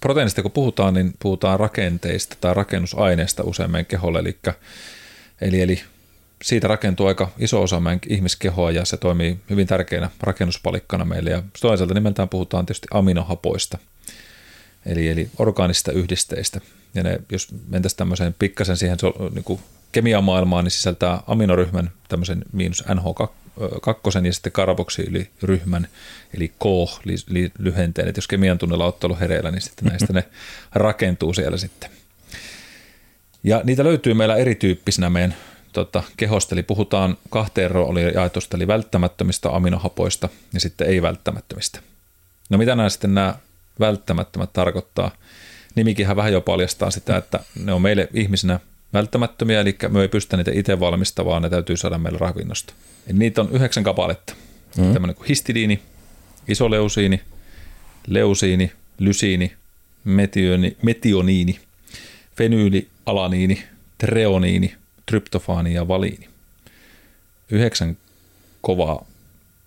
proteiinista 0.00 0.42
kun 0.42 0.50
puhutaan, 0.50 0.94
niin 0.94 1.14
puhutaan 1.18 1.60
rakenteista 1.60 2.36
tai 2.40 2.54
rakennusaineista 2.54 3.42
usein 3.42 3.70
meidän 3.70 3.86
keholle, 3.86 4.18
eli, 4.18 4.38
eli, 5.40 5.60
eli 5.62 5.82
siitä 6.42 6.68
rakentuu 6.68 7.06
aika 7.06 7.30
iso 7.38 7.62
osa 7.62 7.80
meidän 7.80 8.00
ihmiskehoa 8.08 8.70
ja 8.70 8.84
se 8.84 8.96
toimii 8.96 9.38
hyvin 9.50 9.66
tärkeänä 9.66 10.10
rakennuspalikkana 10.20 11.04
meille. 11.04 11.30
Ja 11.30 11.42
toisaalta 11.60 11.94
nimeltään 11.94 12.28
puhutaan 12.28 12.66
tietysti 12.66 12.88
aminohapoista, 12.90 13.78
eli, 14.86 15.08
eli 15.08 15.30
orgaanisista 15.38 15.92
yhdisteistä. 15.92 16.60
Ja 16.94 17.02
ne, 17.02 17.20
jos 17.32 17.48
mentäisiin 17.68 17.98
tämmöiseen 17.98 18.34
pikkasen 18.38 18.76
siihen 18.76 18.98
niin 19.34 19.44
kuin 19.44 19.60
kemiamaailmaan, 19.92 20.64
niin 20.64 20.72
sisältää 20.72 21.22
aminoryhmän 21.26 21.90
tämmöisen 22.08 22.44
miinus 22.52 22.84
NH2 22.84 24.26
ja 24.26 24.32
sitten 24.32 24.52
karboksiiliryhmän, 24.52 25.88
eli 26.34 26.48
K 26.48 26.64
lyhenteen. 27.58 28.08
Että 28.08 28.18
jos 28.18 28.28
kemian 28.28 28.58
tunnella 28.58 28.94
on 29.02 29.18
hereillä, 29.20 29.50
niin 29.50 29.62
sitten 29.62 29.88
näistä 29.88 30.12
ne 30.12 30.24
rakentuu 30.74 31.34
siellä 31.34 31.56
sitten. 31.56 31.90
Ja 33.44 33.60
niitä 33.64 33.84
löytyy 33.84 34.14
meillä 34.14 34.36
erityyppisinä 34.36 35.10
meidän 35.10 35.34
tota, 35.72 36.02
kehosta, 36.16 36.54
eli 36.54 36.62
puhutaan 36.62 37.16
kahteen 37.30 37.70
rooliin 37.70 38.14
jaetusta, 38.14 38.56
eli 38.56 38.66
välttämättömistä 38.66 39.50
aminohapoista 39.50 40.28
ja 40.54 40.60
sitten 40.60 40.88
ei-välttämättömistä. 40.88 41.80
No 42.50 42.58
mitä 42.58 42.76
nämä 42.76 42.88
sitten 42.88 43.14
nämä 43.14 43.34
välttämättömät 43.80 44.52
tarkoittaa? 44.52 45.10
Nimikinhän 45.74 46.16
vähän 46.16 46.32
jo 46.32 46.40
paljastaa 46.40 46.90
sitä, 46.90 47.16
että 47.16 47.40
ne 47.64 47.72
on 47.72 47.82
meille 47.82 48.08
ihmisinä 48.14 48.60
välttämättömiä, 48.92 49.60
eli 49.60 49.76
me 49.88 50.02
ei 50.02 50.08
pystytä 50.08 50.36
niitä 50.36 50.50
itse 50.54 50.80
valmistamaan, 50.80 51.30
vaan 51.30 51.42
ne 51.42 51.50
täytyy 51.50 51.76
saada 51.76 51.98
meille 51.98 52.18
ravinnosta. 52.18 52.74
Eli 53.06 53.18
niitä 53.18 53.40
on 53.40 53.48
yhdeksän 53.52 53.84
kappaletta. 53.84 54.34
Mm. 54.76 54.92
Tämmöinen 54.92 55.16
kuin 55.16 55.28
histidiini, 55.28 55.82
isoleusiini, 56.48 57.20
leusiini, 58.06 58.72
lysiini, 58.98 59.52
metioni, 60.04 60.76
metioniini, 60.82 61.60
fenyyli, 62.36 62.88
alaniini, 63.06 63.62
treoniini, 63.98 64.74
tryptofaani 65.06 65.74
ja 65.74 65.88
valiini. 65.88 66.28
Yhdeksän 67.50 67.96
kovaa 68.60 69.06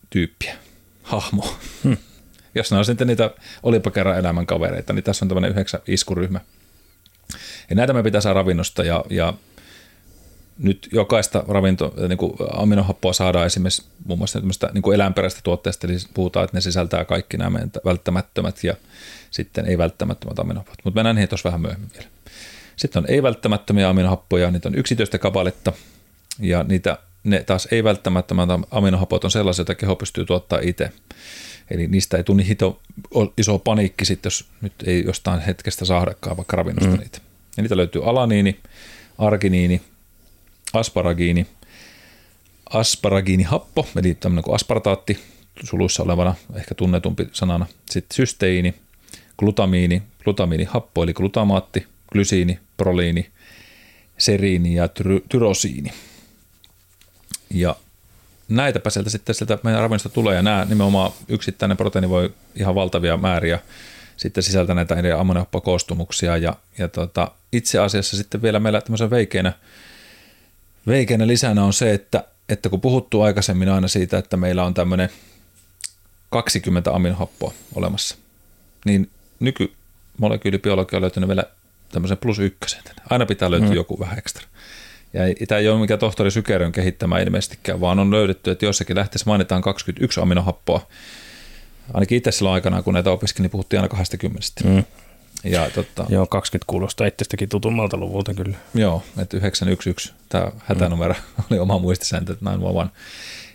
tyyppiä. 0.10 0.56
hahmo. 1.04 1.58
Hmm. 1.84 1.98
Jos 2.56 2.72
ne 2.72 2.78
on 2.78 2.86
sitten 2.86 3.08
niitä 3.08 3.32
olipa 3.64 3.92
kerran 3.92 4.18
elämän 4.18 4.46
kavereita, 4.46 4.94
niin 4.94 5.04
tässä 5.04 5.26
on 5.26 5.30
tämmöinen 5.30 5.52
yhdeksän 5.52 5.82
iskuryhmä. 5.88 6.40
Ja 7.70 7.76
näitä 7.76 7.94
me 7.94 8.04
pitää 8.04 8.22
saada 8.22 8.40
ravinnosta 8.40 8.84
ja, 8.84 9.06
ja 9.10 9.34
nyt 10.58 10.90
jokaista 10.92 11.44
ravinto, 11.48 11.94
niin 12.08 12.18
kuin 12.18 12.34
aminohappoa 12.54 13.14
saadaan 13.14 13.46
esimerkiksi 13.46 13.84
muun 14.06 14.20
muassa 14.20 14.40
niin 14.74 14.82
kuin 14.82 14.96
eläinperäistä 14.96 15.40
tuotteista, 15.44 15.88
eli 15.88 15.98
puhutaan, 16.14 16.44
että 16.44 16.58
ne 16.58 16.62
sisältää 16.62 17.06
kaikki 17.06 17.38
nämä 17.38 17.60
välttämättömät 17.86 18.64
ja 18.64 18.76
sitten 19.32 19.66
ei-välttämättömät 19.66 20.40
aminohapot. 20.40 20.76
Mutta 20.84 20.98
mennään 20.98 21.16
niihin 21.16 21.30
tuossa 21.30 21.50
vähän 21.50 21.62
myöhemmin 21.62 21.90
vielä. 21.94 22.08
Sitten 22.76 23.04
on 23.04 23.10
ei-välttämättömiä 23.10 23.90
aminohappoja, 23.90 24.52
niitä 24.52 24.70
on 24.70 24.76
11 24.76 25.18
kappaletta, 25.18 25.74
ja 26.40 26.64
niitä, 26.64 26.98
ne 27.24 27.44
taas 27.44 27.68
ei-välttämättömät 27.72 28.50
aminohapot 28.72 29.24
on 29.24 29.32
sellaisia, 29.32 29.62
joita 29.62 29.76
keho 29.76 29.96
pystyy 29.96 30.26
tuottaa 30.26 30.60
itse. 30.62 30.92
Eli 31.72 31.88
niistä 31.88 32.18
ei 32.18 32.24
tule 32.24 32.38
niin 32.38 32.48
hito, 32.48 32.82
iso 33.38 33.60
paniikki 33.60 34.06
sitten, 34.06 34.28
jos 34.28 34.46
nyt 34.62 34.74
ei 34.86 35.04
jostain 35.06 35.40
hetkestä 35.40 35.86
saadakaan 35.86 36.38
vaikka 36.38 36.58
ravinnosta 36.58 36.92
mm. 36.92 37.00
niitä. 37.00 37.20
Ja 37.58 37.64
niitä 37.64 37.78
löytyy 37.78 38.10
alaniini, 38.10 38.60
arginiini, 39.18 39.82
asparagiini, 40.74 41.48
asparagiinihappo, 42.70 43.88
eli 44.00 44.16
tämmöinen 44.16 44.44
kuin 44.44 44.56
aspartaatti, 44.56 45.20
suluissa 45.64 46.04
olevana 46.04 46.36
ehkä 46.56 46.76
tunnetumpi 46.76 47.28
sanana. 47.32 47.66
Sitten 47.90 48.16
systeiini, 48.16 48.76
glutamiini, 49.38 50.04
glutamiinihappo 50.24 51.04
eli 51.04 51.14
glutamaatti, 51.14 51.88
glysiini, 52.12 52.60
proliini, 52.78 53.30
seriini 54.18 54.76
ja 54.76 54.90
tyrosiini. 55.30 55.92
Ja 57.50 57.76
näitäpä 58.50 58.90
sieltä 58.90 59.10
sitten 59.10 59.36
sieltä 59.36 59.58
meidän 59.64 59.82
ravinnosta 59.82 60.10
tulee, 60.10 60.36
ja 60.36 60.42
nämä 60.42 60.66
nimenomaan 60.70 61.12
yksittäinen 61.28 61.78
proteiini 61.78 62.10
voi 62.10 62.34
ihan 62.56 62.76
valtavia 62.76 63.18
määriä 63.18 63.60
sitten 64.18 64.44
sisältää 64.44 64.76
näitä 64.76 64.96
eri 64.96 65.12
ammonioppakoostumuksia, 65.12 66.38
ja, 66.38 66.56
ja 66.78 66.88
tota, 66.88 67.32
itse 67.52 67.80
asiassa 67.80 68.18
sitten 68.18 68.42
vielä 68.42 68.60
meillä 68.60 68.82
tämmöisen 68.82 69.10
veikeinä, 69.10 69.54
veikeinä 70.88 71.28
lisänä 71.28 71.64
on 71.64 71.74
se, 71.74 71.94
että, 71.94 72.24
että 72.50 72.70
kun 72.70 72.82
puhuttu 72.82 73.22
aikaisemmin 73.22 73.70
aina 73.70 73.88
siitä, 73.88 74.18
että 74.18 74.38
meillä 74.38 74.64
on 74.64 74.74
tämmöinen 74.74 75.10
20 76.30 76.92
aminohappoa 76.92 77.54
olemassa, 77.76 78.16
niin 78.86 79.10
nykymolekyylibiologia 79.40 80.98
on 80.98 81.02
löytynyt 81.02 81.30
vielä 81.30 81.44
tämmöisen 81.92 82.18
plus 82.18 82.40
ykkösen. 82.40 82.84
Aina 83.10 83.26
pitää 83.26 83.52
löytyä 83.52 83.70
mm. 83.70 83.76
joku 83.76 84.00
vähän 84.00 84.18
ekstra. 84.18 84.48
Ja 85.16 85.48
tämä 85.48 85.60
ei 85.60 85.70
ole 85.70 85.80
mikään 85.80 86.00
tohtori 86.00 86.32
Sykerön 86.32 86.72
kehittämä 86.72 87.20
ilmeisestikään, 87.20 87.82
vaan 87.82 88.00
on 88.00 88.12
löydetty, 88.12 88.52
että 88.52 88.66
jossakin 88.66 88.96
lähteessä 88.96 89.30
mainitaan 89.30 89.62
21 89.62 90.20
aminohappoa. 90.20 90.88
Ainakin 91.94 92.18
itse 92.18 92.32
silloin 92.32 92.54
aikana, 92.54 92.82
kun 92.82 92.94
näitä 92.94 93.12
opiskelin, 93.12 93.44
niin 93.44 93.52
puhuttiin 93.52 93.80
aina 93.80 93.90
20. 93.90 94.48
Mm. 94.64 94.84
Ja, 95.44 95.70
totta, 95.76 96.06
joo, 96.10 96.28
20 96.28 96.66
kuulostaa 96.68 97.08
itsestäkin 97.08 97.50
tutummalta 97.50 97.98
luvulta 97.98 98.34
kyllä. 98.34 98.58
Joo, 98.74 99.04
että 99.18 99.38
911, 99.38 100.14
tämä 100.30 100.52
hätänumero 100.66 101.14
mm. 101.14 101.44
oli 101.52 101.60
oma 101.60 101.80
muistisääntö, 101.80 102.34
että 102.34 102.46
näin 102.46 102.62
vaan. 102.62 102.92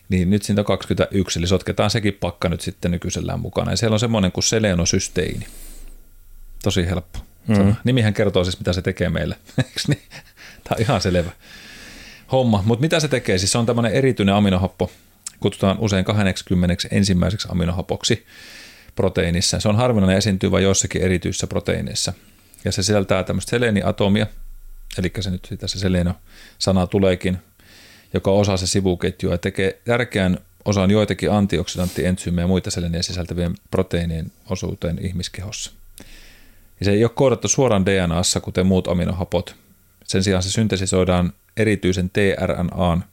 Niin 0.09 0.31
nyt 0.31 0.43
siitä 0.43 0.61
on 0.61 0.65
21, 0.65 1.39
eli 1.39 1.47
sotketaan 1.47 1.91
sekin 1.91 2.15
pakka 2.21 2.49
nyt 2.49 2.61
sitten 2.61 2.91
nykyisellään 2.91 3.41
mukana. 3.41 3.71
Ja 3.71 3.77
siellä 3.77 3.95
on 3.95 4.01
semmoinen 4.01 4.33
kuin 4.33 4.45
selenosysteiini. 4.45 5.47
Tosi 6.63 6.87
helppo. 6.87 7.19
Mm. 7.47 7.75
Nimihän 7.85 8.15
kertoo 8.15 8.45
siis, 8.45 8.59
mitä 8.59 8.73
se 8.73 8.83
tekee 8.83 9.09
meille. 9.09 9.37
niin? 9.89 10.03
Tämä 10.71 10.77
on 10.79 10.83
ihan 10.83 11.01
selvä 11.01 11.31
homma. 12.33 12.63
Mutta 12.67 12.81
mitä 12.81 13.01
se 13.01 13.09
tekee? 13.09 13.39
Siis 13.39 13.53
se 13.53 13.59
on 13.59 13.67
tämmöinen 13.67 13.93
erityinen 13.93 14.35
aminohappo. 14.35 14.91
Kutsutaan 15.41 15.79
usein 15.79 16.05
20 16.05 16.77
ensimmäiseksi 16.91 17.49
aminohapoksi 17.51 18.27
proteiinissa. 18.95 19.61
Se 19.61 19.69
on 19.69 19.77
harvinainen 19.77 20.17
esiintyy 20.17 20.51
vain 20.51 20.65
jossakin 20.65 21.03
erityisissä 21.03 21.47
proteiineissa. 21.47 22.13
Ja 22.65 22.73
se 22.73 22.83
sisältää 22.83 23.25
tämmöistä 23.25 23.51
seleniatomia, 23.51 24.27
eli 24.99 25.13
se 25.21 25.31
nyt 25.31 25.49
tässä 25.59 25.79
seleno-sana 25.79 26.87
tuleekin, 26.87 27.39
joka 28.15 28.31
osaa 28.31 28.57
se 28.57 28.67
sivuketjua 28.67 29.35
ja 29.35 29.39
tekee 29.39 29.81
tärkeän 29.85 30.39
osan 30.65 30.91
joitakin 30.91 31.31
antioksidantti-entsyymejä 31.31 32.45
ja 32.45 32.49
muita 32.49 32.71
seleniä 32.71 33.03
sisältävien 33.03 33.55
proteiinien 33.71 34.33
osuuteen 34.51 34.99
ihmiskehossa. 35.03 35.73
Ja 36.81 36.85
se 36.85 36.91
ei 36.91 37.05
ole 37.05 37.11
koodattu 37.15 37.49
suoraan 37.49 37.87
DNAssa, 37.87 38.41
kuten 38.41 38.67
muut 38.67 38.89
aminohapot. 38.89 39.55
Sen 40.11 40.25
sijaan 40.25 40.43
se 40.43 40.51
syntesisoidaan 40.51 41.33
erityisen 41.57 42.11
tRNAn, 42.11 43.05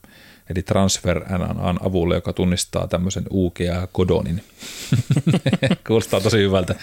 eli 0.50 0.64
transfer 0.64 1.18
RNAn 1.18 1.80
avulla, 1.86 2.16
joka 2.16 2.34
tunnistaa 2.34 2.88
tämmöisen 2.88 3.24
UGA-kodonin. 3.32 4.44
Kuulostaa 5.88 6.22
tosi 6.22 6.38
hyvältä. 6.38 6.76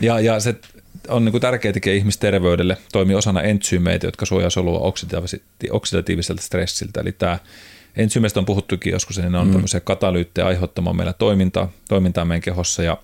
Ja, 0.00 0.20
ja 0.20 0.40
se 0.40 0.54
on 1.08 1.24
niin 1.24 1.30
kuin 1.30 1.40
tärkeä 1.40 1.72
tekijä 1.72 1.94
ihmisterveydelle, 1.94 2.76
toimii 2.92 3.16
osana 3.16 3.42
entsyymeitä, 3.42 4.06
jotka 4.06 4.26
suojaa 4.26 4.50
solua 4.50 4.92
oksidatiiviselta 5.70 6.42
stressiltä. 6.42 7.00
Eli 7.00 7.12
tämä 7.12 7.38
entsyymeistä 7.96 8.40
on 8.40 8.46
puhuttukin 8.46 8.92
joskus, 8.92 9.18
niin 9.18 9.32
ne 9.32 9.38
on 9.38 9.46
mm. 9.46 9.52
tämmöisiä 9.52 9.80
katalyyttejä 9.80 10.46
aiheuttamaan 10.46 10.96
meillä 10.96 11.12
toimintaa, 11.12 11.72
toimintaa 11.88 12.24
meidän 12.24 12.42
kehossa 12.42 12.82
ja 12.82 12.98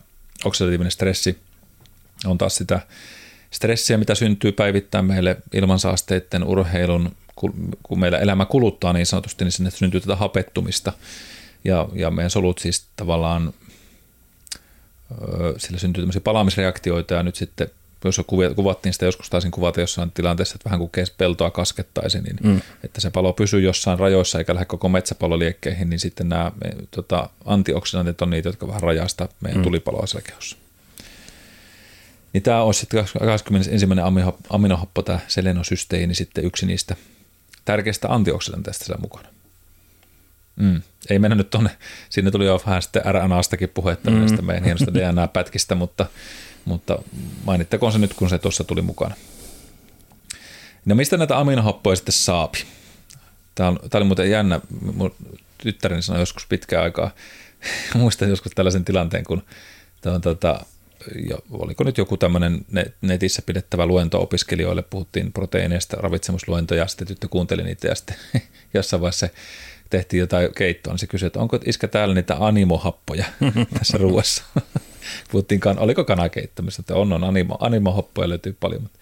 oksidatiivinen 0.44 0.90
stressi 0.90 1.38
on 2.24 2.38
taas 2.38 2.56
sitä 2.56 2.80
stressiä, 3.54 3.98
mitä 3.98 4.14
syntyy 4.14 4.52
päivittäin 4.52 5.04
meille 5.04 5.36
ilmansaasteiden, 5.52 6.44
urheilun, 6.44 7.14
kun 7.82 8.00
meillä 8.00 8.18
elämä 8.18 8.44
kuluttaa 8.46 8.92
niin 8.92 9.06
sanotusti, 9.06 9.44
niin 9.44 9.52
sinne 9.52 9.70
syntyy 9.70 10.00
tätä 10.00 10.16
hapettumista. 10.16 10.92
Ja, 11.64 11.88
ja 11.92 12.10
meidän 12.10 12.30
solut 12.30 12.58
siis 12.58 12.86
tavallaan, 12.96 13.52
sillä 15.56 15.78
syntyy 15.78 16.02
tämmöisiä 16.02 16.20
palaamisreaktioita 16.20 17.14
ja 17.14 17.22
nyt 17.22 17.36
sitten 17.36 17.70
jos 18.04 18.20
kuvattiin 18.56 18.92
sitä 18.92 19.04
joskus 19.04 19.30
taisin 19.30 19.50
kuvata 19.50 19.80
jossain 19.80 20.10
tilanteessa, 20.10 20.54
että 20.54 20.64
vähän 20.64 20.78
kuin 20.78 20.90
peltoa 21.16 21.50
kaskettaisiin, 21.50 22.24
niin 22.24 22.36
mm. 22.42 22.60
että 22.84 23.00
se 23.00 23.10
palo 23.10 23.32
pysyy 23.32 23.60
jossain 23.60 23.98
rajoissa 23.98 24.38
eikä 24.38 24.54
lähde 24.54 24.64
koko 24.64 24.88
metsäpalloliekkeihin, 24.88 25.90
niin 25.90 26.00
sitten 26.00 26.28
nämä 26.28 26.52
tota, 26.90 27.30
antioksidantit 27.44 28.22
on 28.22 28.30
niitä, 28.30 28.48
jotka 28.48 28.68
vähän 28.68 28.82
rajaa 28.82 29.06
meidän 29.40 29.60
mm. 29.60 29.64
tulipaloa 29.64 30.06
siellä 30.06 30.26
kehossa. 30.26 30.56
Niin 32.34 32.42
tämä 32.42 32.62
olisi 32.62 32.80
sitten 32.80 33.04
21. 33.20 33.86
aminohappo, 34.50 35.02
tämä 35.02 35.18
selenosysteini, 35.28 36.14
sitten 36.14 36.44
yksi 36.44 36.66
niistä 36.66 36.96
tärkeistä 37.64 38.08
antioksidanteista 38.08 38.84
siellä 38.84 39.00
mukana. 39.00 39.28
Mm. 40.56 40.82
Ei 41.10 41.18
mennä 41.18 41.34
nyt 41.34 41.50
tuonne, 41.50 41.70
sinne 42.10 42.30
tuli 42.30 42.46
jo 42.46 42.62
vähän 42.66 42.82
sitten 42.82 43.02
RNAstakin 43.04 43.68
puhetta 43.68 44.10
mm. 44.10 44.16
näistä 44.16 44.42
meidän 44.42 44.64
hienosta 44.64 44.94
DNA-pätkistä, 44.94 45.74
mutta, 45.74 46.06
mutta 46.64 46.98
mainittakoon 47.44 47.92
se 47.92 47.98
nyt, 47.98 48.14
kun 48.14 48.30
se 48.30 48.38
tuossa 48.38 48.64
tuli 48.64 48.82
mukana. 48.82 49.14
No 50.84 50.94
mistä 50.94 51.16
näitä 51.16 51.38
aminohappoja 51.38 51.96
sitten 51.96 52.12
saapi? 52.12 52.64
Tämä, 53.54 53.68
on, 53.68 53.78
tämä 53.90 53.98
oli 53.98 54.06
muuten 54.06 54.30
jännä, 54.30 54.60
mun 54.94 55.14
tyttäreni 55.58 56.02
sanoi 56.02 56.22
joskus 56.22 56.46
pitkään 56.46 56.84
aikaa, 56.84 57.10
muistan 57.94 58.28
joskus 58.28 58.52
tällaisen 58.54 58.84
tilanteen, 58.84 59.24
kun 59.24 59.42
tämä 60.00 60.14
on 60.14 60.20
tota, 60.20 60.66
ja 61.28 61.38
oliko 61.50 61.84
nyt 61.84 61.98
joku 61.98 62.16
tämmöinen 62.16 62.64
netissä 63.00 63.42
pidettävä 63.42 63.86
luento 63.86 64.22
opiskelijoille, 64.22 64.82
puhuttiin 64.82 65.32
proteiineista, 65.32 65.96
ravitsemusluentoja, 65.96 66.82
ja 66.82 66.86
sitten 66.86 67.06
tyttö 67.06 67.28
kuunteli 67.28 67.62
niitä, 67.62 67.88
ja 67.88 67.94
sitten 67.94 68.16
jossain 68.74 69.00
vaiheessa 69.00 69.28
tehtiin 69.90 70.20
jotain 70.20 70.54
keittoa, 70.54 70.92
niin 70.92 70.98
se 70.98 71.06
kysyi, 71.06 71.26
että 71.26 71.40
onko 71.40 71.58
iskä 71.66 71.88
täällä 71.88 72.14
niitä 72.14 72.36
animohappoja 72.40 73.24
tässä 73.78 73.98
ruoassa. 73.98 74.44
Puhuttiinkaan, 75.30 75.78
oliko 75.78 76.04
kanakeittämistä, 76.04 76.82
että 76.82 76.94
on, 76.94 77.12
on 77.12 77.24
animo, 77.24 77.56
animohappoja 77.60 78.28
löytyy 78.28 78.56
paljon, 78.60 78.82
mutta 78.82 78.98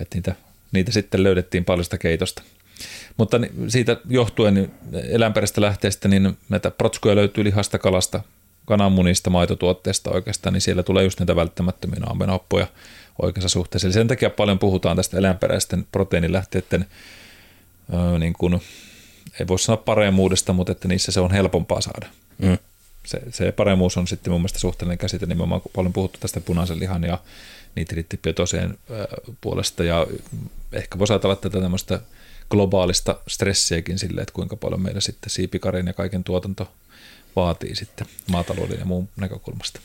että 0.00 0.16
niitä, 0.16 0.34
niitä 0.72 0.92
sitten 0.92 1.22
löydettiin 1.22 1.64
paljon 1.64 1.84
sitä 1.84 1.98
keitosta. 1.98 2.42
Mutta 3.16 3.40
siitä 3.68 3.96
johtuen 4.08 4.54
niin 4.54 4.70
eläinperäistä 5.08 5.60
lähteestä, 5.60 6.08
niin 6.08 6.36
näitä 6.48 6.70
protskuja 6.70 7.16
löytyy 7.16 7.44
lihasta, 7.44 7.78
kalasta, 7.78 8.20
kananmunista, 8.64 9.30
maitotuotteista 9.30 10.10
oikeastaan, 10.10 10.52
niin 10.52 10.60
siellä 10.60 10.82
tulee 10.82 11.04
just 11.04 11.20
näitä 11.20 11.36
välttämättömiä 11.36 12.00
aminohappoja 12.06 12.66
oikeassa 13.22 13.48
suhteessa. 13.48 13.86
Eli 13.86 13.92
sen 13.92 14.08
takia 14.08 14.30
paljon 14.30 14.58
puhutaan 14.58 14.96
tästä 14.96 15.18
eläinperäisten 15.18 15.86
proteiinilähteiden 15.92 16.86
niin 18.18 18.32
kuin, 18.32 18.60
ei 19.40 19.48
voi 19.48 19.58
sanoa 19.58 19.82
paremmuudesta, 19.84 20.52
mutta 20.52 20.72
että 20.72 20.88
niissä 20.88 21.12
se 21.12 21.20
on 21.20 21.30
helpompaa 21.30 21.80
saada. 21.80 22.06
Mm. 22.38 22.58
Se, 23.06 23.22
se 23.30 23.52
paremmuus 23.52 23.96
on 23.96 24.06
sitten 24.06 24.32
mun 24.32 24.40
mielestä 24.40 24.58
suhteellinen 24.58 24.98
käsite, 24.98 25.26
nimenomaan 25.26 25.60
kun 25.60 25.72
paljon 25.74 25.92
puhuttu 25.92 26.18
tästä 26.20 26.40
punaisen 26.40 26.80
lihan 26.80 27.04
ja 27.04 27.18
nitriittipitoiseen 27.74 28.78
puolesta, 29.40 29.84
ja 29.84 30.06
ehkä 30.72 30.98
voisi 30.98 31.12
ajatella 31.12 31.36
tätä 31.36 31.60
tämmöistä 31.60 32.00
globaalista 32.50 33.16
stressiäkin 33.28 33.98
sille, 33.98 34.20
että 34.20 34.34
kuinka 34.34 34.56
paljon 34.56 34.82
meillä 34.82 35.00
sitten 35.00 35.30
siipikarin 35.30 35.86
ja 35.86 35.92
kaiken 35.92 36.24
tuotanto 36.24 36.70
vaatii 37.36 37.76
sitten 37.76 38.06
maatalouden 38.30 38.78
ja 38.78 38.84
muun 38.84 39.08
näkökulmasta. 39.16 39.80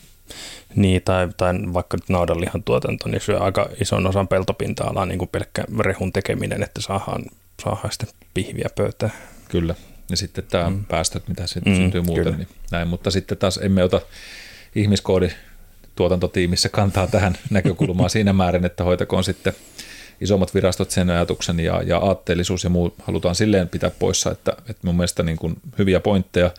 Niin, 0.74 1.02
tai, 1.02 1.28
tai 1.36 1.54
vaikka 1.72 1.96
nyt 1.96 2.08
naudanlihan 2.08 2.62
tuotanto, 2.62 3.08
niin 3.08 3.20
syö 3.20 3.38
aika 3.38 3.68
ison 3.80 4.06
osan 4.06 4.28
peltopinta-alaa 4.28 5.06
niin 5.06 5.18
kuin 5.18 5.28
pelkkä 5.28 5.64
rehun 5.78 6.12
tekeminen, 6.12 6.62
että 6.62 6.80
saadaan, 6.80 7.24
saadaan 7.62 7.90
sitten 7.90 8.08
pihviä 8.34 8.68
pöytään. 8.76 9.12
Kyllä, 9.48 9.74
ja 10.10 10.16
sitten 10.16 10.44
tämä 10.50 10.70
mm. 10.70 10.84
päästöt, 10.84 11.28
mitä 11.28 11.42
mm, 11.42 11.76
syntyy 11.76 12.00
muuten, 12.00 12.24
kyllä. 12.24 12.36
niin 12.36 12.48
näin. 12.70 12.88
Mutta 12.88 13.10
sitten 13.10 13.38
taas 13.38 13.60
emme 13.62 13.84
ota 13.84 14.00
ihmiskoodi 14.74 15.30
tuotantotiimissä 15.96 16.68
kantaa 16.68 17.06
tähän 17.06 17.38
näkökulmaan 17.50 18.10
siinä 18.10 18.32
määrin, 18.32 18.64
että 18.64 18.84
hoitakoon 18.84 19.24
sitten 19.24 19.52
isommat 20.20 20.54
virastot 20.54 20.90
sen 20.90 21.10
ajatuksen 21.10 21.60
ja, 21.60 21.82
ja 21.82 21.98
aatteellisuus 21.98 22.64
ja 22.64 22.70
muu 22.70 22.94
halutaan 23.02 23.34
silleen 23.34 23.68
pitää 23.68 23.90
poissa, 23.90 24.30
että, 24.30 24.52
että 24.58 24.86
mun 24.86 24.96
mielestä 24.96 25.22
niin 25.22 25.36
kuin 25.36 25.56
hyviä 25.78 26.00
pointteja. 26.00 26.50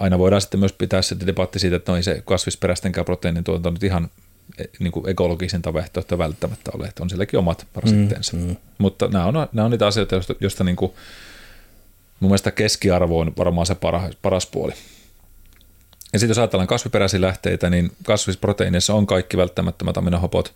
Aina 0.00 0.18
voidaan 0.18 0.42
sitten 0.42 0.60
myös 0.60 0.72
pitää 0.72 1.02
se 1.02 1.16
debatti 1.26 1.58
siitä, 1.58 1.76
että 1.76 1.92
noin 1.92 2.04
se 2.04 2.22
kasvisperäistenkään 2.24 3.04
proteiinin 3.04 3.44
tuotanto 3.44 3.70
nyt 3.70 3.82
ihan 3.82 4.10
e, 4.58 4.64
niin 4.78 4.92
kuin 4.92 5.08
ekologisinta 5.08 5.72
vaihtoehtoa 5.72 6.18
välttämättä 6.18 6.70
ole, 6.74 6.86
että 6.86 7.02
on 7.02 7.10
sielläkin 7.10 7.38
omat 7.38 7.66
rasitteensa. 7.74 8.36
Mm, 8.36 8.42
mm. 8.42 8.56
Mutta 8.78 9.08
nämä 9.08 9.26
on, 9.26 9.34
nämä 9.52 9.64
on 9.64 9.70
niitä 9.70 9.86
asioita, 9.86 10.14
joista, 10.14 10.34
joista 10.40 10.64
niin 10.64 10.76
kuin 10.76 10.92
mun 12.20 12.30
mielestä 12.30 12.50
keskiarvo 12.50 13.20
on 13.20 13.32
varmaan 13.38 13.66
se 13.66 13.74
paras, 13.74 14.16
paras 14.22 14.46
puoli. 14.46 14.72
Ja 16.12 16.18
sitten 16.18 16.30
jos 16.30 16.38
ajatellaan 16.38 16.66
kasviperäisiä 16.66 17.20
lähteitä, 17.20 17.70
niin 17.70 17.92
kasvisproteiineissa 18.04 18.94
on 18.94 19.06
kaikki 19.06 19.36
välttämättömät 19.36 19.96
aminohapot, 19.96 20.54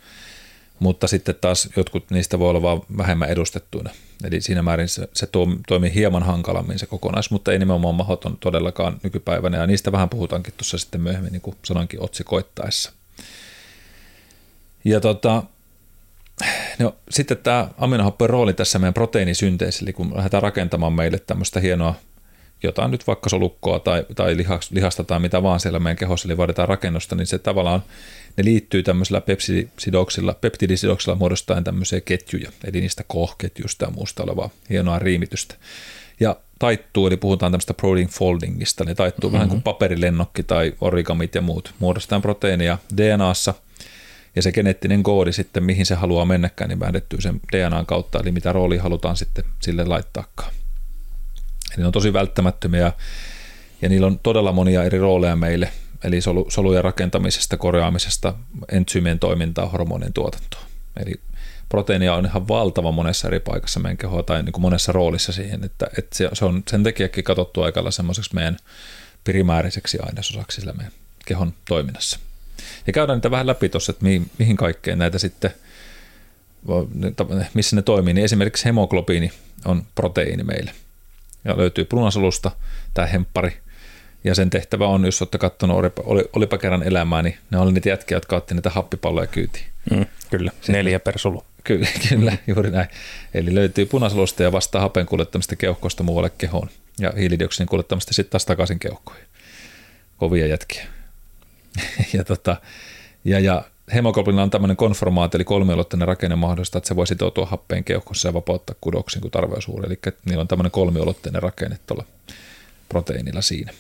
mutta 0.78 1.06
sitten 1.06 1.34
taas 1.40 1.68
jotkut 1.76 2.10
niistä 2.10 2.38
voi 2.38 2.50
olla 2.50 2.62
vaan 2.62 2.80
vähemmän 2.96 3.28
edustettuina. 3.28 3.90
Eli 4.24 4.40
siinä 4.40 4.62
määrin 4.62 4.88
se, 4.88 5.08
se 5.12 5.28
toimii 5.68 5.94
hieman 5.94 6.22
hankalammin 6.22 6.78
se 6.78 6.86
kokonaisuus, 6.86 7.30
mutta 7.30 7.52
ei 7.52 7.58
nimenomaan 7.58 7.94
mahoton 7.94 8.36
todellakaan 8.40 9.00
nykypäivänä, 9.02 9.58
ja 9.58 9.66
niistä 9.66 9.92
vähän 9.92 10.08
puhutaankin 10.08 10.54
tuossa 10.56 10.78
sitten 10.78 11.00
myöhemmin, 11.00 11.32
niin 11.32 11.42
kuin 11.42 11.56
sanoinkin 11.62 12.02
otsikoittaessa. 12.02 12.92
Ja 14.84 15.00
tota, 15.00 15.42
no, 16.78 16.94
sitten 17.10 17.36
tämä 17.36 17.68
aminohappojen 17.78 18.30
rooli 18.30 18.54
tässä 18.54 18.78
meidän 18.78 18.94
proteiinisynteessä, 18.94 19.84
eli 19.84 19.92
kun 19.92 20.16
lähdetään 20.16 20.42
rakentamaan 20.42 20.92
meille 20.92 21.18
tämmöistä 21.18 21.60
hienoa 21.60 21.94
jotain 22.62 22.90
nyt 22.90 23.06
vaikka 23.06 23.30
solukkoa 23.30 23.78
tai, 23.78 24.06
tai 24.14 24.36
lihasta 24.70 25.04
tai 25.04 25.20
mitä 25.20 25.42
vaan 25.42 25.60
siellä 25.60 25.78
meidän 25.78 25.96
kehossa, 25.96 26.28
eli 26.28 26.36
vaaditaan 26.36 26.68
rakennusta, 26.68 27.16
niin 27.16 27.26
se 27.26 27.38
tavallaan 27.38 27.82
ne 28.36 28.44
liittyy 28.44 28.82
tämmöisellä 28.82 29.20
peptidisidoksilla, 29.20 30.34
peptidisidoksilla 30.34 31.16
muodostaen 31.16 31.64
tämmöisiä 31.64 32.00
ketjuja, 32.00 32.50
eli 32.64 32.80
niistä 32.80 33.04
kohketjusta 33.06 33.84
ja 33.84 33.90
muusta 33.90 34.22
olevaa 34.22 34.50
hienoa 34.70 34.98
riimitystä. 34.98 35.54
Ja 36.20 36.36
taittuu, 36.58 37.06
eli 37.06 37.16
puhutaan 37.16 37.52
tämmöistä 37.52 37.74
protein 37.74 38.08
foldingista, 38.08 38.84
ne 38.84 38.94
taittuu 38.94 39.30
mm-hmm. 39.30 39.34
vähän 39.34 39.48
kuin 39.48 39.62
paperilennokki 39.62 40.42
tai 40.42 40.72
origamit 40.80 41.34
ja 41.34 41.40
muut, 41.40 41.74
muodostetaan 41.78 42.22
proteiinia 42.22 42.78
DNAssa, 42.96 43.54
ja 44.36 44.42
se 44.42 44.52
geneettinen 44.52 45.02
koodi 45.02 45.32
sitten, 45.32 45.64
mihin 45.64 45.86
se 45.86 45.94
haluaa 45.94 46.24
mennäkään, 46.24 46.68
niin 46.68 46.80
väännettyy 46.80 47.20
sen 47.20 47.40
DNAn 47.52 47.86
kautta, 47.86 48.20
eli 48.20 48.32
mitä 48.32 48.52
rooli 48.52 48.76
halutaan 48.76 49.16
sitten 49.16 49.44
sille 49.60 49.84
laittaakaan. 49.84 50.52
Eli 51.72 51.80
ne 51.80 51.86
on 51.86 51.92
tosi 51.92 52.12
välttämättömiä 52.12 52.80
ja, 52.80 52.92
ja 53.82 53.88
niillä 53.88 54.06
on 54.06 54.18
todella 54.18 54.52
monia 54.52 54.84
eri 54.84 54.98
rooleja 54.98 55.36
meille, 55.36 55.72
eli 56.04 56.20
solu, 56.20 56.46
solujen 56.48 56.84
rakentamisesta, 56.84 57.56
korjaamisesta, 57.56 58.34
entsyymien 58.72 59.18
toimintaa, 59.18 59.68
hormonien 59.68 60.12
tuotantoa. 60.12 60.60
Eli 61.04 61.20
proteiinia 61.68 62.14
on 62.14 62.26
ihan 62.26 62.48
valtava 62.48 62.92
monessa 62.92 63.28
eri 63.28 63.40
paikassa 63.40 63.80
meidän 63.80 63.96
kehoa 63.96 64.22
tai 64.22 64.42
niin 64.42 64.52
kuin 64.52 64.62
monessa 64.62 64.92
roolissa 64.92 65.32
siihen, 65.32 65.64
että, 65.64 65.86
että 65.98 66.16
se, 66.16 66.28
se 66.32 66.44
on 66.44 66.62
sen 66.70 66.82
takiakin 66.82 67.24
katsottu 67.24 67.62
aikalla 67.62 67.90
semmoiseksi 67.90 68.34
meidän 68.34 68.56
primääriseksi 69.24 69.98
ainesosaksi 70.02 70.60
sillä 70.60 70.72
meidän 70.72 70.92
kehon 71.26 71.54
toiminnassa. 71.68 72.18
Ja 72.86 72.92
käydään 72.92 73.16
niitä 73.16 73.30
vähän 73.30 73.46
läpi 73.46 73.68
tuossa, 73.68 73.90
että 73.90 74.04
mihin, 74.04 74.30
mihin 74.38 74.56
kaikkeen 74.56 74.98
näitä 74.98 75.18
sitten, 75.18 75.50
missä 77.54 77.76
ne 77.76 77.82
toimii, 77.82 78.14
niin 78.14 78.24
esimerkiksi 78.24 78.64
hemoglobiini 78.64 79.32
on 79.64 79.82
proteiini 79.94 80.44
meille 80.44 80.74
ja 81.44 81.56
löytyy 81.56 81.84
punasolusta 81.84 82.50
tämä 82.94 83.06
hemppari. 83.06 83.63
Ja 84.24 84.34
sen 84.34 84.50
tehtävä 84.50 84.86
on, 84.86 85.04
jos 85.04 85.22
olette 85.22 85.38
katsonut 85.38 85.76
olipa, 85.76 86.02
oli, 86.06 86.24
olipa 86.32 86.58
kerran 86.58 86.82
elämää, 86.82 87.22
niin 87.22 87.36
ne 87.50 87.58
oli 87.58 87.72
niitä 87.72 87.88
jätkiä, 87.88 88.16
jotka 88.16 88.36
otti 88.36 88.54
niitä 88.54 88.70
happipalloja 88.70 89.26
kyytiin. 89.26 89.64
Mm, 89.90 90.06
kyllä, 90.30 90.50
Sitten, 90.54 90.74
neljä 90.74 91.00
per 91.00 91.18
solu. 91.18 91.44
Kyllä, 91.64 91.88
kyllä, 92.08 92.36
juuri 92.46 92.70
näin. 92.70 92.88
Eli 93.34 93.54
löytyy 93.54 93.86
punasolusta 93.86 94.42
ja 94.42 94.52
vastaa 94.52 94.80
hapen 94.80 95.06
kuljettamista 95.06 95.56
keuhkoista 95.56 96.02
muualle 96.02 96.30
kehoon 96.38 96.68
ja 96.98 97.12
hiilidioksidin 97.18 97.68
kuljettamista 97.68 98.14
sitten 98.14 98.30
taas 98.30 98.46
takaisin 98.46 98.78
keuhkoihin. 98.78 99.24
Kovia 100.16 100.46
jätkiä. 100.46 100.86
ja, 102.14 102.24
tota, 102.24 102.56
ja, 103.24 103.40
ja 103.40 103.64
hemoglobinilla 103.94 104.42
on 104.42 104.50
tämmöinen 104.50 104.76
konformaatio, 104.76 105.38
eli 105.38 105.44
kolmiulotteinen 105.44 106.08
rakenne 106.08 106.36
mahdollista, 106.36 106.78
että 106.78 106.88
se 106.88 106.96
voi 106.96 107.06
sitoutua 107.06 107.46
happeen 107.46 107.84
keuhkossa 107.84 108.28
ja 108.28 108.34
vapauttaa 108.34 108.76
kudoksiin, 108.80 109.22
kun 109.22 109.30
tarve 109.30 109.54
on 109.54 109.62
suuri. 109.62 109.86
Eli 109.86 109.98
niillä 110.24 110.40
on 110.40 110.48
tämmöinen 110.48 110.70
kolmiulotteinen 110.70 111.42
rakenne 111.42 111.78
tuolla 111.86 112.04
proteiinilla 112.88 113.42
siinä. 113.42 113.72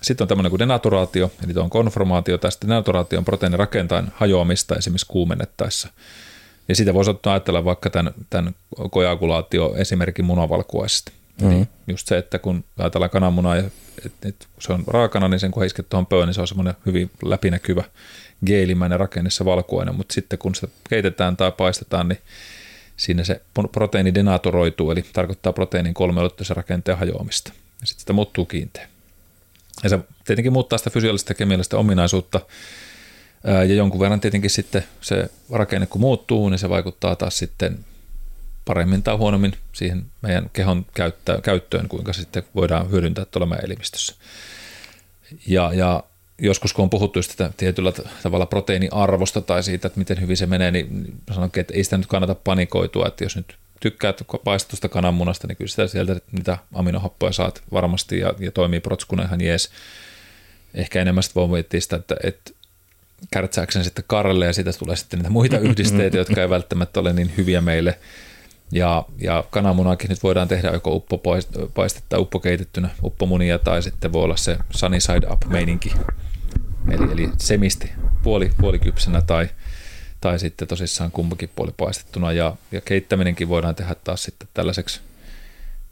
Sitten 0.00 0.24
on 0.24 0.28
tämmöinen 0.28 0.50
kuin 0.50 0.58
denaturaatio, 0.58 1.32
eli 1.44 1.54
tuo 1.54 1.62
on 1.62 1.70
konformaatio. 1.70 2.38
Tästä 2.38 2.66
denaturaatio 2.66 3.18
on 3.18 3.24
proteiinin 3.24 3.58
rakentaen 3.58 4.12
hajoamista 4.14 4.76
esimerkiksi 4.76 5.06
kuumennettaessa. 5.06 5.88
Ja 6.68 6.76
sitä 6.76 6.94
voisi 6.94 7.10
ottaa 7.10 7.32
ajatella 7.32 7.64
vaikka 7.64 7.90
tämän, 7.90 8.14
tämän 8.30 8.54
koagulaatio 8.90 9.74
esimerkin 9.76 10.24
munavalkuaisesta. 10.24 11.12
Mm-hmm. 11.42 11.56
Eli 11.56 11.66
just 11.88 12.08
se, 12.08 12.18
että 12.18 12.38
kun 12.38 12.64
ajatellaan 12.78 13.10
kananmunaa 13.10 13.56
ja 13.56 13.62
että, 14.06 14.28
että 14.28 14.46
se 14.58 14.72
on 14.72 14.84
raakana, 14.86 15.28
niin 15.28 15.40
sen 15.40 15.50
kun 15.50 15.62
heisket 15.62 15.88
tuohon 15.88 16.06
pöön, 16.06 16.28
niin 16.28 16.34
se 16.34 16.40
on 16.40 16.48
semmoinen 16.48 16.74
hyvin 16.86 17.10
läpinäkyvä 17.24 17.84
geelimäinen 18.46 19.00
rakenne 19.00 19.30
se 19.30 19.44
valkuainen, 19.44 19.94
mutta 19.94 20.14
sitten 20.14 20.38
kun 20.38 20.54
se 20.54 20.68
keitetään 20.88 21.36
tai 21.36 21.52
paistetaan, 21.52 22.08
niin 22.08 22.18
siinä 22.96 23.24
se 23.24 23.40
proteiini 23.72 24.14
denatoroituu, 24.14 24.90
eli 24.90 25.04
tarkoittaa 25.12 25.52
proteiinin 25.52 25.94
kolmeulotteisen 25.94 26.56
rakenteen 26.56 26.98
hajoamista. 26.98 27.52
Ja 27.80 27.86
sitten 27.86 28.00
sitä 28.00 28.12
muuttuu 28.12 28.46
kiinteä. 28.46 28.88
Ja 29.82 29.88
se 29.88 29.98
tietenkin 30.24 30.52
muuttaa 30.52 30.78
sitä 30.78 30.90
fysiologista 30.90 31.30
ja 31.30 31.34
kemiallista 31.34 31.78
ominaisuutta, 31.78 32.40
ja 33.44 33.74
jonkun 33.74 34.00
verran 34.00 34.20
tietenkin 34.20 34.50
sitten 34.50 34.84
se 35.00 35.30
rakenne 35.50 35.86
kun 35.86 36.00
muuttuu, 36.00 36.48
niin 36.48 36.58
se 36.58 36.68
vaikuttaa 36.68 37.16
taas 37.16 37.38
sitten 37.38 37.84
paremmin 38.64 39.02
tai 39.02 39.16
huonommin 39.16 39.52
siihen 39.72 40.04
meidän 40.22 40.50
kehon 40.52 40.86
käyttöön, 41.42 41.88
kuinka 41.88 42.12
se 42.12 42.20
sitten 42.20 42.42
voidaan 42.54 42.90
hyödyntää 42.90 43.24
tuolla 43.24 43.46
meidän 43.46 43.64
elimistössä. 43.64 44.14
Ja, 45.46 45.70
ja 45.74 46.04
joskus 46.38 46.72
kun 46.72 46.82
on 46.82 46.90
puhuttu 46.90 47.20
tätä 47.22 47.52
tietyllä 47.56 47.92
tavalla 48.22 48.46
proteiiniarvosta 48.46 49.40
tai 49.40 49.62
siitä, 49.62 49.86
että 49.86 49.98
miten 49.98 50.20
hyvin 50.20 50.36
se 50.36 50.46
menee, 50.46 50.70
niin 50.70 51.14
sanonkin, 51.34 51.60
että 51.60 51.74
ei 51.74 51.84
sitä 51.84 51.98
nyt 51.98 52.06
kannata 52.06 52.34
panikoitua, 52.34 53.06
että 53.06 53.24
jos 53.24 53.36
nyt 53.36 53.56
tykkäät 53.80 54.22
paistetusta 54.44 54.88
kananmunasta, 54.88 55.46
niin 55.46 55.56
kyllä 55.56 55.68
sitä 55.68 55.86
sieltä 55.86 56.16
niitä 56.32 56.58
aminohappoja 56.74 57.32
saat 57.32 57.62
varmasti 57.72 58.18
ja, 58.18 58.34
ja 58.38 58.50
toimii 58.50 58.80
protskuna 58.80 59.22
ihan 59.22 59.40
jees. 59.40 59.70
Ehkä 60.74 61.00
enemmän 61.00 61.22
sitten 61.22 61.40
voi 61.40 61.48
miettiä 61.48 61.80
sitä, 61.80 61.96
että, 61.96 62.16
että 62.24 62.50
kärtsääkseni 63.32 63.84
sitten 63.84 64.04
karrelle 64.08 64.46
ja 64.46 64.52
siitä 64.52 64.72
tulee 64.72 64.96
sitten 64.96 65.18
niitä 65.18 65.30
muita 65.30 65.58
yhdisteitä, 65.68 66.16
jotka 66.16 66.42
ei 66.42 66.50
välttämättä 66.50 67.00
ole 67.00 67.12
niin 67.12 67.32
hyviä 67.36 67.60
meille– 67.60 67.98
ja, 68.72 69.04
ja 69.18 69.44
kananmunaakin 69.50 70.08
nyt 70.08 70.22
voidaan 70.22 70.48
tehdä 70.48 70.70
joko 70.70 70.94
uppopaistetta 70.94 72.18
uppokeitettynä 72.18 72.90
uppomunia 73.02 73.58
tai 73.58 73.82
sitten 73.82 74.12
voi 74.12 74.24
olla 74.24 74.36
se 74.36 74.58
sunny 74.70 75.00
side 75.00 75.26
up 75.32 75.44
meininki. 75.46 75.92
Eli, 76.90 77.12
eli 77.12 77.30
semisti 77.38 77.92
puoli, 78.22 78.50
puolikypsenä 78.60 79.22
tai, 79.22 79.48
tai 80.20 80.38
sitten 80.38 80.68
tosissaan 80.68 81.10
kumpikin 81.10 81.50
puoli 81.56 81.74
paistettuna. 81.76 82.32
Ja, 82.32 82.56
ja 82.72 82.80
keittäminenkin 82.80 83.48
voidaan 83.48 83.74
tehdä 83.74 83.94
taas 84.04 84.22
sitten 84.22 84.48
tällaiseksi, 84.54 85.00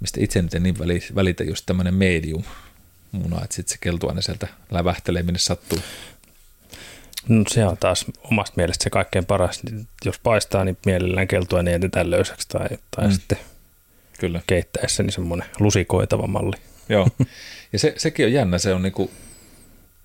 mistä 0.01 0.21
itse 0.23 0.43
nyt 0.43 0.55
en 0.55 0.62
niin 0.62 0.79
välitä, 1.14 1.45
just 1.45 1.67
tämmöinen 1.67 1.95
medium 1.95 2.43
muna, 3.12 3.45
että 3.45 3.57
sitten 3.57 3.73
se 3.73 3.79
keltuaine 3.81 4.23
sieltä 4.23 4.49
lävähtelee, 4.71 5.23
minne 5.23 5.38
sattuu. 5.38 5.79
No 7.29 7.45
se 7.49 7.67
on 7.67 7.77
taas 7.77 8.07
omasta 8.25 8.53
mielestä 8.57 8.85
se 8.85 8.91
kaikkein 8.91 9.27
paras. 9.27 9.61
Jos 10.05 10.19
paistaa, 10.19 10.64
niin 10.64 10.79
mielellään 10.87 11.29
keltua 11.29 11.62
niin 11.62 11.73
jätetään 11.73 12.11
löysäksi 12.11 12.49
tai, 12.49 12.69
tai 12.97 13.07
mm. 13.07 13.12
sitten 13.12 13.38
Kyllä. 14.19 14.41
keittäessä 14.47 15.03
niin 15.03 15.12
semmoinen 15.12 15.49
lusikoitava 15.61 16.27
malli. 16.27 16.57
Joo, 16.88 17.09
ja 17.73 17.79
se, 17.79 17.95
sekin 17.97 18.27
on 18.27 18.33
jännä, 18.33 18.59
se 18.59 18.75
on 18.75 18.83
niinku, 18.83 19.11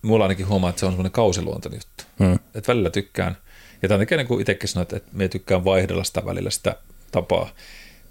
mulla 0.01 0.25
ainakin 0.25 0.47
huomaa, 0.47 0.69
että 0.69 0.79
se 0.79 0.85
on 0.85 0.91
semmoinen 0.91 1.11
kausiluontoinen 1.11 1.77
juttu. 1.77 2.03
Mm. 2.19 2.39
Että 2.55 2.73
välillä 2.73 2.89
tykkään, 2.89 3.37
ja 3.83 3.89
tämän 3.89 3.99
takia 3.99 4.17
niin 4.17 4.27
kuin 4.27 4.41
itsekin 4.41 4.69
sanoin, 4.69 4.83
että, 4.83 4.97
että 4.97 5.11
me 5.13 5.27
tykkään 5.27 5.65
vaihdella 5.65 6.03
sitä 6.03 6.25
välillä 6.25 6.49
sitä 6.49 6.75
tapaa. 7.11 7.49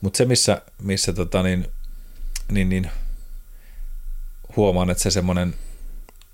Mutta 0.01 0.17
se, 0.17 0.25
missä, 0.25 0.63
missä 0.83 1.13
tota 1.13 1.43
niin, 1.43 1.67
niin, 2.51 2.69
niin, 2.69 2.91
huomaan, 4.57 4.91
että 4.91 5.03
se 5.03 5.11
semmoinen 5.11 5.55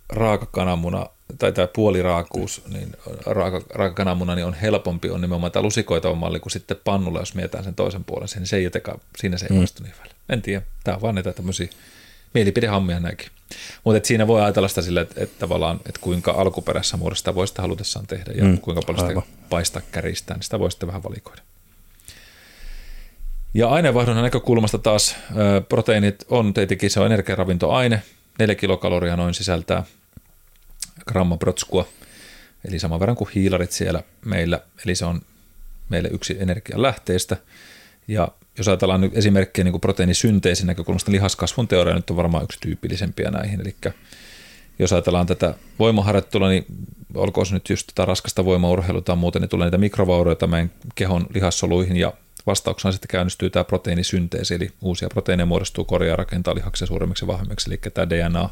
raaka 0.09 0.47
kananmuna 0.47 1.07
tai 1.39 1.53
tämä 1.53 1.67
puoliraakuus, 1.67 2.63
niin 2.69 2.93
raaka, 3.27 3.63
raaka 3.75 3.95
kananmuna 3.95 4.35
niin 4.35 4.47
on 4.47 4.55
helpompi, 4.55 5.11
on 5.11 5.21
nimenomaan 5.21 5.53
tämä 5.53 5.63
lusikoitava 5.63 6.15
malli 6.15 6.41
kuin 6.41 6.53
sitten 6.53 6.77
pannulla, 6.85 7.19
jos 7.19 7.35
mietitään 7.35 7.65
sen 7.65 7.75
toisen 7.75 8.05
puolen, 8.05 8.29
niin 8.35 8.47
se 8.47 8.57
ei 8.57 8.65
jotenkaan, 8.65 9.01
siinä 9.19 9.39
se 9.39 9.47
ei 9.51 9.59
mm. 9.59 9.65
niin 9.83 9.95
välillä. 9.99 10.17
En 10.29 10.43
tiedä, 10.43 10.63
tämä 10.85 10.95
on 10.95 11.03
vaan 11.03 11.15
näitä 11.15 11.33
tämmöisiä 11.33 11.69
mielipidehammia 12.39 13.01
näinkin. 13.01 13.29
Mutta 13.85 14.07
siinä 14.07 14.27
voi 14.27 14.43
ajatella 14.43 14.69
sitä 14.69 14.83
sille, 14.83 15.01
että, 15.01 15.25
että 15.25 15.39
tavallaan, 15.39 15.77
että 15.77 16.01
kuinka 16.01 16.31
alkuperässä 16.31 16.97
muodossa 16.97 17.35
voi 17.35 17.49
sitä 17.49 17.63
halutessaan 17.63 18.07
tehdä 18.07 18.33
ja 18.35 18.45
mm, 18.45 18.59
kuinka 18.59 18.83
paljon 18.87 19.07
aivan. 19.07 19.23
sitä 19.23 19.37
paistaa 19.49 19.83
käristää, 19.93 20.37
niin 20.37 20.45
sitä 20.45 20.59
voi 20.59 20.71
sitten 20.71 20.87
vähän 20.87 21.03
valikoida. 21.03 21.43
Ja 23.55 23.69
aineenvaihdunnan 23.69 24.25
näkökulmasta 24.25 24.79
taas 24.79 25.17
proteiinit 25.69 26.25
on 26.29 26.55
tietenkin 26.55 26.91
se 26.91 27.01
on 27.01 27.07
energiaravintoaine, 27.07 28.03
4 28.39 28.55
kilokaloria 28.55 29.17
noin 29.17 29.35
sisältää 29.35 29.85
gramma 31.09 31.37
protskua, 31.37 31.89
eli 32.69 32.79
saman 32.79 33.01
verran 33.01 33.17
kuin 33.17 33.31
hiilarit 33.35 33.73
siellä 33.73 34.03
meillä, 34.25 34.61
eli 34.85 34.95
se 34.95 35.05
on 35.05 35.21
meille 35.89 36.09
yksi 36.13 36.37
energian 36.41 36.83
lähteistä. 36.83 37.37
Ja 38.09 38.29
jos 38.59 38.69
ajatellaan 38.69 39.01
nyt 39.01 39.17
esimerkkejä 39.17 39.65
niin 39.65 39.81
proteiinisynteesin 39.81 40.67
näkökulmasta, 40.67 41.11
niin 41.11 41.17
lihaskasvun 41.17 41.69
teoria 41.69 41.95
nyt 41.95 42.11
on 42.11 42.17
varmaan 42.17 42.45
yksi 42.45 42.59
tyypillisempiä 42.61 43.31
näihin. 43.31 43.61
Eli 43.61 43.77
jos 44.79 44.93
ajatellaan 44.93 45.27
tätä 45.27 45.55
voimaharjoittelua, 45.79 46.49
niin 46.49 46.67
olkoon 47.15 47.47
se 47.47 47.55
nyt 47.55 47.71
just 47.71 47.87
tätä 47.87 48.05
raskasta 48.05 48.45
voimaurheilua 48.45 49.03
tai 49.03 49.17
muuten, 49.17 49.43
niin 49.43 49.49
tulee 49.49 49.67
niitä 49.67 49.79
mikrovaurioita 49.79 50.47
meidän 50.47 50.71
kehon 50.95 51.27
lihassoluihin 51.35 51.97
ja 51.97 52.13
vastauksena 52.47 52.93
sitten 52.93 53.09
käynnistyy 53.09 53.51
tämä 53.51 53.65
proteiinisynteesi, 53.65 54.55
eli 54.55 54.71
uusia 54.81 55.09
proteiineja 55.09 55.47
muodostuu 55.47 55.85
korjaa 55.85 56.17
rakentaa 56.17 56.55
lihaksia 56.55 56.87
suuremmiksi 56.87 57.25
ja 57.25 57.27
vahvemmiksi, 57.27 57.71
eli 57.71 57.81
tämä 57.95 58.11
DNA 58.11 58.51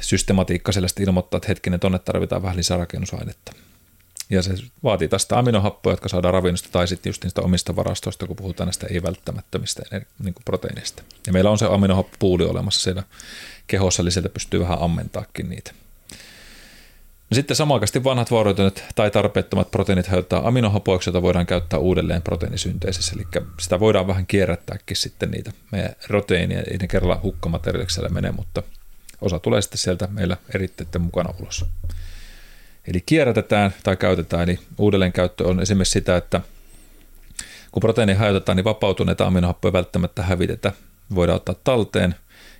systematiikka 0.00 0.72
sellaista 0.72 1.02
ilmoittaa, 1.02 1.38
että 1.38 1.48
hetkinen, 1.48 1.80
tuonne 1.80 1.98
tarvitaan 1.98 2.42
vähän 2.42 2.56
lisää 2.56 2.78
rakennusainetta. 2.78 3.52
Ja 4.30 4.42
se 4.42 4.54
vaatii 4.82 5.08
tästä 5.08 5.38
aminohappoja, 5.38 5.92
jotka 5.92 6.08
saadaan 6.08 6.34
ravinnosta 6.34 6.68
tai 6.72 6.88
sitten 6.88 7.10
just 7.10 7.24
niistä 7.24 7.42
omista 7.42 7.76
varastoista, 7.76 8.26
kun 8.26 8.36
puhutaan 8.36 8.66
näistä 8.66 8.86
ei-välttämättömistä 8.90 9.82
niin 10.24 10.34
kuin 10.34 10.44
proteiineista. 10.44 11.02
Ja 11.26 11.32
meillä 11.32 11.50
on 11.50 11.58
se 11.58 11.66
aminohappupuuli 11.66 12.44
olemassa 12.44 12.80
siellä 12.80 13.02
kehossa, 13.66 14.02
eli 14.02 14.10
sieltä 14.10 14.28
pystyy 14.28 14.60
vähän 14.60 14.78
ammentaakin 14.80 15.50
niitä. 15.50 15.72
No 17.30 17.34
sitten 17.34 17.56
samankaisesti 17.56 18.04
vanhat 18.04 18.30
vaurioituneet 18.30 18.84
tai 18.94 19.10
tarpeettomat 19.10 19.70
proteiinit 19.70 20.06
hajottaa 20.06 20.48
aminohapoiksi, 20.48 21.10
joita 21.10 21.22
voidaan 21.22 21.46
käyttää 21.46 21.78
uudelleen 21.78 22.22
proteiinisynteesissä. 22.22 23.12
Eli 23.16 23.26
sitä 23.60 23.80
voidaan 23.80 24.06
vähän 24.06 24.26
kierrättääkin 24.26 24.96
sitten 24.96 25.30
niitä 25.30 25.52
meidän 25.72 25.94
proteiinia, 26.08 26.62
ei 26.70 26.78
ne 26.78 26.86
kerralla 26.86 27.20
hukkamateriaaliksi 27.22 28.00
menee, 28.08 28.32
mutta 28.32 28.62
osa 29.20 29.38
tulee 29.38 29.62
sitten 29.62 29.78
sieltä 29.78 30.06
meillä 30.06 30.36
eritteiden 30.54 31.02
mukana 31.02 31.34
ulos. 31.40 31.64
Eli 32.88 33.02
kierrätetään 33.06 33.74
tai 33.82 33.96
käytetään, 33.96 34.48
eli 34.48 34.58
uudelleenkäyttö 34.78 35.48
on 35.48 35.60
esimerkiksi 35.60 35.92
sitä, 35.92 36.16
että 36.16 36.40
kun 37.72 37.80
proteiini 37.80 38.14
hajotetaan, 38.14 38.56
niin 38.56 38.64
vapautuneita 38.64 39.26
aminohappoja 39.26 39.72
välttämättä 39.72 40.22
hävitetä. 40.22 40.72
Voidaan 41.14 41.36
ottaa 41.36 41.54
talteen 41.64 42.14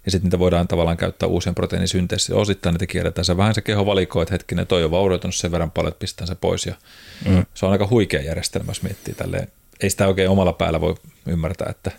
ja 0.04 0.10
sitten 0.10 0.26
niitä 0.26 0.38
voidaan 0.38 0.68
tavallaan 0.68 0.96
käyttää 0.96 1.28
uusien 1.28 1.54
proteiinisynteesiin. 1.54 2.38
Osittain 2.38 2.72
niitä 2.72 2.87
kierretään. 2.87 3.24
Se 3.24 3.37
vähän 3.37 3.54
se 3.54 3.60
keho 3.60 3.87
valikoi, 3.87 4.22
että 4.22 4.34
hetkinen, 4.34 4.66
toi 4.66 4.84
on 4.84 4.90
vaurioitunut 4.90 5.34
sen 5.34 5.52
verran 5.52 5.70
paljon, 5.70 5.88
että 5.88 5.98
pistää 5.98 6.26
se 6.26 6.34
pois. 6.34 6.66
Ja 6.66 6.74
mm. 7.28 7.44
Se 7.54 7.66
on 7.66 7.72
aika 7.72 7.87
huikea 7.87 8.22
järjestelmä, 8.22 8.70
jos 8.70 8.82
miettii 8.82 9.14
tälleen. 9.14 9.48
Ei 9.80 9.90
sitä 9.90 10.08
oikein 10.08 10.30
omalla 10.30 10.52
päällä 10.52 10.80
voi 10.80 10.94
ymmärtää, 11.26 11.70
että 11.70 11.90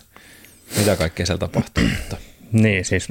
mitä 0.78 0.96
kaikkea 0.96 1.26
siellä 1.26 1.38
tapahtuu. 1.38 1.84
Mutta. 1.84 2.16
Niin, 2.52 2.84
siis 2.84 3.08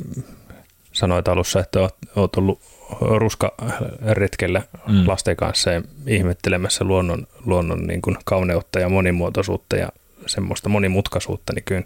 sanoit 0.94 1.28
alussa, 1.28 1.60
että 1.60 1.80
olet 2.16 2.36
ollut 2.36 2.62
ruskaretkellä 3.02 4.62
mm. 4.88 5.08
lasten 5.08 5.36
kanssa 5.36 5.72
ja 5.72 5.82
ihmettelemässä 6.08 6.86
luonnon, 6.86 7.28
luonnon 7.46 7.88
niin 7.88 8.02
kuin 8.02 8.18
kauneutta 8.26 8.80
ja 8.80 8.90
monimuotoisuutta 8.90 9.76
ja 9.76 9.90
semmoista 10.28 10.70
monimutkaisuutta, 10.70 11.54
niin 11.54 11.64
kyllä 11.64 11.84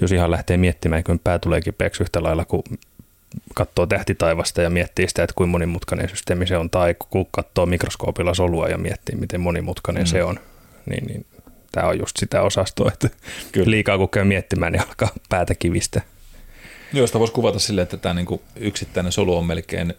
jos 0.00 0.12
ihan 0.12 0.30
lähtee 0.30 0.56
miettimään, 0.56 1.04
kyllä 1.04 1.18
pää 1.24 1.38
tulee 1.38 1.60
kipeäksi 1.60 2.02
yhtä 2.02 2.22
lailla, 2.22 2.44
kun 2.44 2.62
katsoo 3.54 3.86
tähtitaivasta 3.86 4.62
ja 4.62 4.70
miettii 4.70 5.08
sitä, 5.08 5.22
että 5.22 5.34
kuinka 5.36 5.50
monimutkainen 5.50 6.08
systeemi 6.08 6.46
se 6.46 6.56
on, 6.56 6.70
tai 6.70 6.94
kun 7.08 7.26
katsoo 7.30 7.66
mikroskoopilla 7.66 8.34
solua 8.34 8.68
ja 8.68 8.78
miettii, 8.78 9.16
miten 9.16 9.40
monimutkainen 9.40 10.02
mm. 10.02 10.06
se 10.06 10.24
on, 10.24 10.40
niin, 10.90 11.06
niin 11.06 11.26
tämä 11.72 11.88
on 11.88 11.98
just 11.98 12.16
sitä 12.16 12.42
osastoa, 12.42 12.90
että 12.92 13.08
kyllä. 13.52 13.70
liikaa 13.70 13.98
kun 13.98 14.08
käy 14.08 14.24
miettimään, 14.24 14.72
niin 14.72 14.82
alkaa 14.82 15.08
päätä 15.28 15.54
kivistä. 15.54 16.02
Joo, 16.92 17.06
sitä 17.06 17.18
voisi 17.18 17.32
kuvata 17.32 17.58
silleen, 17.58 17.82
että 17.82 17.96
tämä 17.96 18.14
niinku 18.14 18.42
yksittäinen 18.56 19.12
solu 19.12 19.36
on 19.36 19.46
melkein 19.46 19.94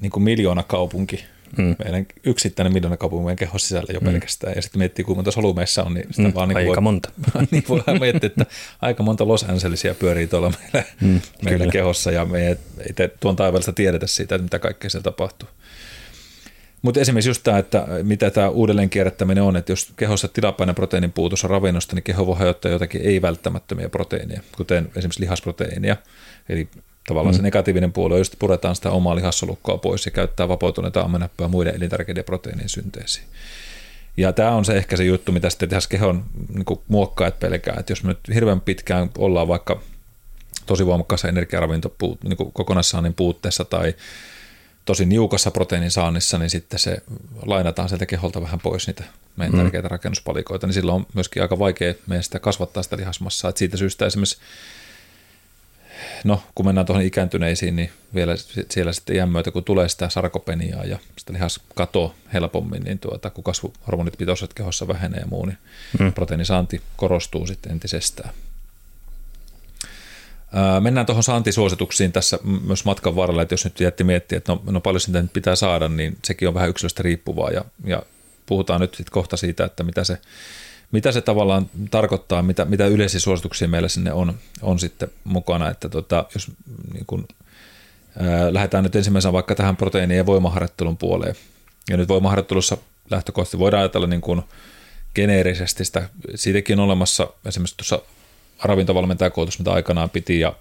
niinku 0.00 0.20
miljoona 0.20 0.62
kaupunki. 0.62 1.24
Mm. 1.56 1.76
Meidän 1.84 2.06
yksittäinen 2.24 2.72
miljoona 2.72 2.96
kaupunki 2.96 3.24
meidän 3.24 3.36
kehon 3.36 3.60
sisällä 3.60 3.92
jo 3.92 4.00
mm. 4.00 4.06
pelkästään. 4.06 4.52
Ja 4.56 4.62
sitten 4.62 4.78
miettii, 4.78 5.04
kuinka 5.04 5.18
monta 5.18 5.30
solumessa 5.30 5.84
on, 5.84 5.94
niin 5.94 6.06
sitä 6.10 6.28
mm, 6.28 6.34
vaan... 6.34 6.48
Niin 6.48 6.56
aika 6.56 6.68
voi, 6.68 6.80
monta. 6.80 7.10
niin 7.50 7.64
voi 7.68 7.82
miettiä, 8.00 8.26
että 8.26 8.46
aika 8.82 9.02
monta 9.02 9.28
Los 9.28 9.44
Angelesia 9.44 9.94
pyörii 9.94 10.26
tuolla 10.26 10.52
meillä, 10.62 10.88
mm, 11.00 11.20
meillä 11.44 11.66
kehossa, 11.66 12.10
ja 12.10 12.24
me 12.24 12.48
ei, 12.48 12.56
ei 12.78 13.08
tuon 13.20 13.36
taivaalta 13.36 13.72
tiedetä 13.72 14.06
siitä, 14.06 14.34
että 14.34 14.42
mitä 14.42 14.58
kaikkea 14.58 14.90
siellä 14.90 15.04
tapahtuu. 15.04 15.48
Mutta 16.86 17.00
esimerkiksi 17.00 17.30
just 17.30 17.42
tämä, 17.42 17.58
että 17.58 17.86
mitä 18.02 18.30
tämä 18.30 18.48
uudelleen 18.48 18.90
kierrättäminen 18.90 19.44
on, 19.44 19.56
että 19.56 19.72
jos 19.72 19.92
kehossa 19.96 20.28
tilapäinen 20.28 20.74
proteiinin 20.74 21.12
puutos 21.12 21.44
on 21.44 21.50
ravinnosta, 21.50 21.94
niin 21.94 22.02
keho 22.02 22.26
voi 22.26 22.36
hajottaa 22.36 22.70
jotakin 22.70 23.00
ei-välttämättömiä 23.02 23.88
proteiineja, 23.88 24.40
kuten 24.56 24.90
esimerkiksi 24.96 25.20
lihasproteiinia. 25.20 25.96
Eli 26.48 26.68
tavallaan 27.08 27.34
mm. 27.34 27.36
se 27.36 27.42
negatiivinen 27.42 27.92
puoli 27.92 28.14
on, 28.14 28.20
just 28.20 28.34
puretaan 28.38 28.76
sitä 28.76 28.90
omaa 28.90 29.16
lihassolukkoa 29.16 29.78
pois 29.78 30.06
ja 30.06 30.10
käyttää 30.10 30.48
vapautuneita 30.48 31.00
ammenappoja 31.00 31.48
muiden 31.48 31.76
elintärkeiden 31.76 32.24
proteiinien 32.24 32.68
synteesiin. 32.68 33.26
Ja 34.16 34.32
tämä 34.32 34.50
on 34.50 34.64
se 34.64 34.76
ehkä 34.76 34.96
se 34.96 35.04
juttu, 35.04 35.32
mitä 35.32 35.50
sitten 35.50 35.68
tehdään 35.68 35.88
kehon 35.88 36.24
niin 36.54 36.78
muokkaajat 36.88 37.38
pelkää, 37.38 37.76
että 37.78 37.92
jos 37.92 38.02
me 38.02 38.08
nyt 38.08 38.34
hirveän 38.34 38.60
pitkään 38.60 39.10
ollaan 39.18 39.48
vaikka 39.48 39.80
tosi 40.66 40.86
voimakkaassa 40.86 41.28
energiaravinto 41.28 41.94
niin 42.02 42.52
kokonaissaannin 42.52 43.14
puutteessa 43.14 43.64
tai 43.64 43.94
tosi 44.86 45.06
niukassa 45.06 45.50
proteiinin 45.50 45.90
saannissa, 45.90 46.38
niin 46.38 46.50
sitten 46.50 46.78
se 46.78 46.98
lainataan 47.42 47.88
sieltä 47.88 48.06
keholta 48.06 48.42
vähän 48.42 48.60
pois 48.60 48.86
niitä 48.86 49.04
meidän 49.36 49.54
mm. 49.54 49.62
tärkeitä 49.62 49.88
rakennuspalikoita, 49.88 50.66
niin 50.66 50.74
silloin 50.74 50.96
on 50.96 51.06
myöskin 51.14 51.42
aika 51.42 51.58
vaikea 51.58 51.94
meidän 52.06 52.22
sitä 52.22 52.38
kasvattaa 52.38 52.82
sitä 52.82 52.96
lihasmassaa. 52.96 53.48
Et 53.48 53.56
siitä 53.56 53.76
syystä 53.76 54.06
esimerkiksi, 54.06 54.38
no 56.24 56.42
kun 56.54 56.66
mennään 56.66 56.86
tuohon 56.86 57.04
ikääntyneisiin, 57.04 57.76
niin 57.76 57.90
vielä 58.14 58.34
siellä 58.70 58.92
sitten 58.92 59.16
iän 59.16 59.28
myötä, 59.28 59.50
kun 59.50 59.64
tulee 59.64 59.88
sitä 59.88 60.08
sarkopeniaa 60.08 60.84
ja 60.84 60.98
sitä 61.18 61.32
lihaskato 61.32 62.14
helpommin, 62.32 62.82
niin 62.82 62.98
tuota, 62.98 63.30
kun 63.30 63.44
kasvuhormonit 63.44 64.18
pitoiset 64.18 64.54
kehossa 64.54 64.88
vähenee 64.88 65.20
ja 65.20 65.26
muu, 65.26 65.44
niin 65.44 65.58
mm. 65.98 66.12
proteiinisaanti 66.12 66.80
korostuu 66.96 67.46
sitten 67.46 67.72
entisestään. 67.72 68.30
Mennään 70.80 71.06
tuohon 71.06 71.22
saantisuosituksiin 71.22 72.12
tässä 72.12 72.38
myös 72.66 72.84
matkan 72.84 73.16
varrella, 73.16 73.42
että 73.42 73.52
jos 73.52 73.64
nyt 73.64 73.80
jätti 73.80 74.04
miettiä, 74.04 74.38
että 74.38 74.52
no, 74.52 74.62
no 74.66 74.80
paljon 74.80 75.00
sitä 75.00 75.22
nyt 75.22 75.32
pitää 75.32 75.56
saada, 75.56 75.88
niin 75.88 76.18
sekin 76.24 76.48
on 76.48 76.54
vähän 76.54 76.68
yksilöstä 76.68 77.02
riippuvaa. 77.02 77.50
Ja, 77.50 77.64
ja 77.84 78.02
puhutaan 78.46 78.80
nyt 78.80 78.94
sitten 78.94 79.12
kohta 79.12 79.36
siitä, 79.36 79.64
että 79.64 79.84
mitä 79.84 80.04
se, 80.04 80.18
mitä 80.92 81.12
se 81.12 81.20
tavallaan 81.20 81.70
tarkoittaa, 81.90 82.42
mitä, 82.42 82.64
mitä 82.64 82.86
yleisiä 82.86 83.20
suosituksia 83.20 83.68
meillä 83.68 83.88
sinne 83.88 84.12
on, 84.12 84.34
on 84.62 84.78
sitten 84.78 85.08
mukana, 85.24 85.70
että 85.70 85.88
tota, 85.88 86.24
jos 86.34 86.50
niin 86.92 87.06
kun, 87.06 87.28
ää, 88.18 88.54
lähdetään 88.54 88.84
nyt 88.84 88.96
ensimmäisenä 88.96 89.32
vaikka 89.32 89.54
tähän 89.54 89.76
proteiinien 89.76 90.18
ja 90.18 90.26
voimaharjoittelun 90.26 90.96
puoleen, 90.96 91.34
ja 91.90 91.96
nyt 91.96 92.08
voimaharjoittelussa 92.08 92.76
lähtökohtaisesti 93.10 93.58
voidaan 93.58 93.80
ajatella 93.80 94.06
niin 94.06 94.20
kuin 94.20 94.42
geneerisesti 95.14 95.84
sitä, 95.84 96.08
siitäkin 96.34 96.78
on 96.78 96.84
olemassa 96.84 97.30
esimerkiksi 97.44 97.76
tuossa 97.76 98.02
ravintovalmentajakoulutus, 98.62 99.58
mitä 99.58 99.72
aikanaan 99.72 100.10
piti, 100.10 100.40
ja 100.40 100.54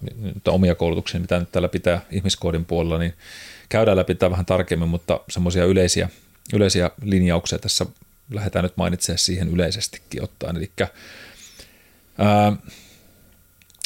omia 0.48 0.76
koulutuksia, 0.76 1.20
mitä 1.20 1.40
nyt 1.40 1.52
täällä 1.52 1.70
pitää 1.70 2.02
ihmiskoodin 2.12 2.66
puolella, 2.66 2.98
niin 2.98 3.14
käydään 3.70 3.98
läpi 3.98 4.16
tämä 4.16 4.32
vähän 4.32 4.46
tarkemmin, 4.46 4.90
mutta 4.90 5.20
semmoisia 5.30 5.66
yleisiä, 5.66 6.10
yleisiä 6.54 6.92
linjauksia 7.02 7.60
tässä 7.60 7.86
lähdetään 8.32 8.64
nyt 8.64 8.78
mainitsemaan 8.78 9.20
siihen 9.20 9.50
yleisestikin 9.50 10.24
ottaen. 10.24 10.58
Eli 10.58 10.72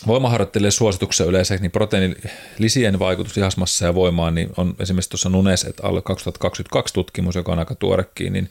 voimaharjoittelijan 0.08 0.72
suosituksia 0.72 1.26
yleensä, 1.26 1.56
niin 1.56 1.72
proteiinilisien 1.72 3.00
vaikutus 3.00 3.36
lihasmassa 3.36 3.86
ja 3.86 3.96
voimaan 3.96 4.36
niin 4.36 4.50
on 4.58 4.76
esimerkiksi 4.80 5.10
tuossa 5.10 5.30
Nunes 5.30 5.64
et 5.64 5.80
alle 5.84 6.02
2022 6.02 6.94
tutkimus, 6.94 7.36
joka 7.36 7.52
on 7.52 7.60
aika 7.60 7.76
tuorekin, 7.76 8.34
niin, 8.34 8.50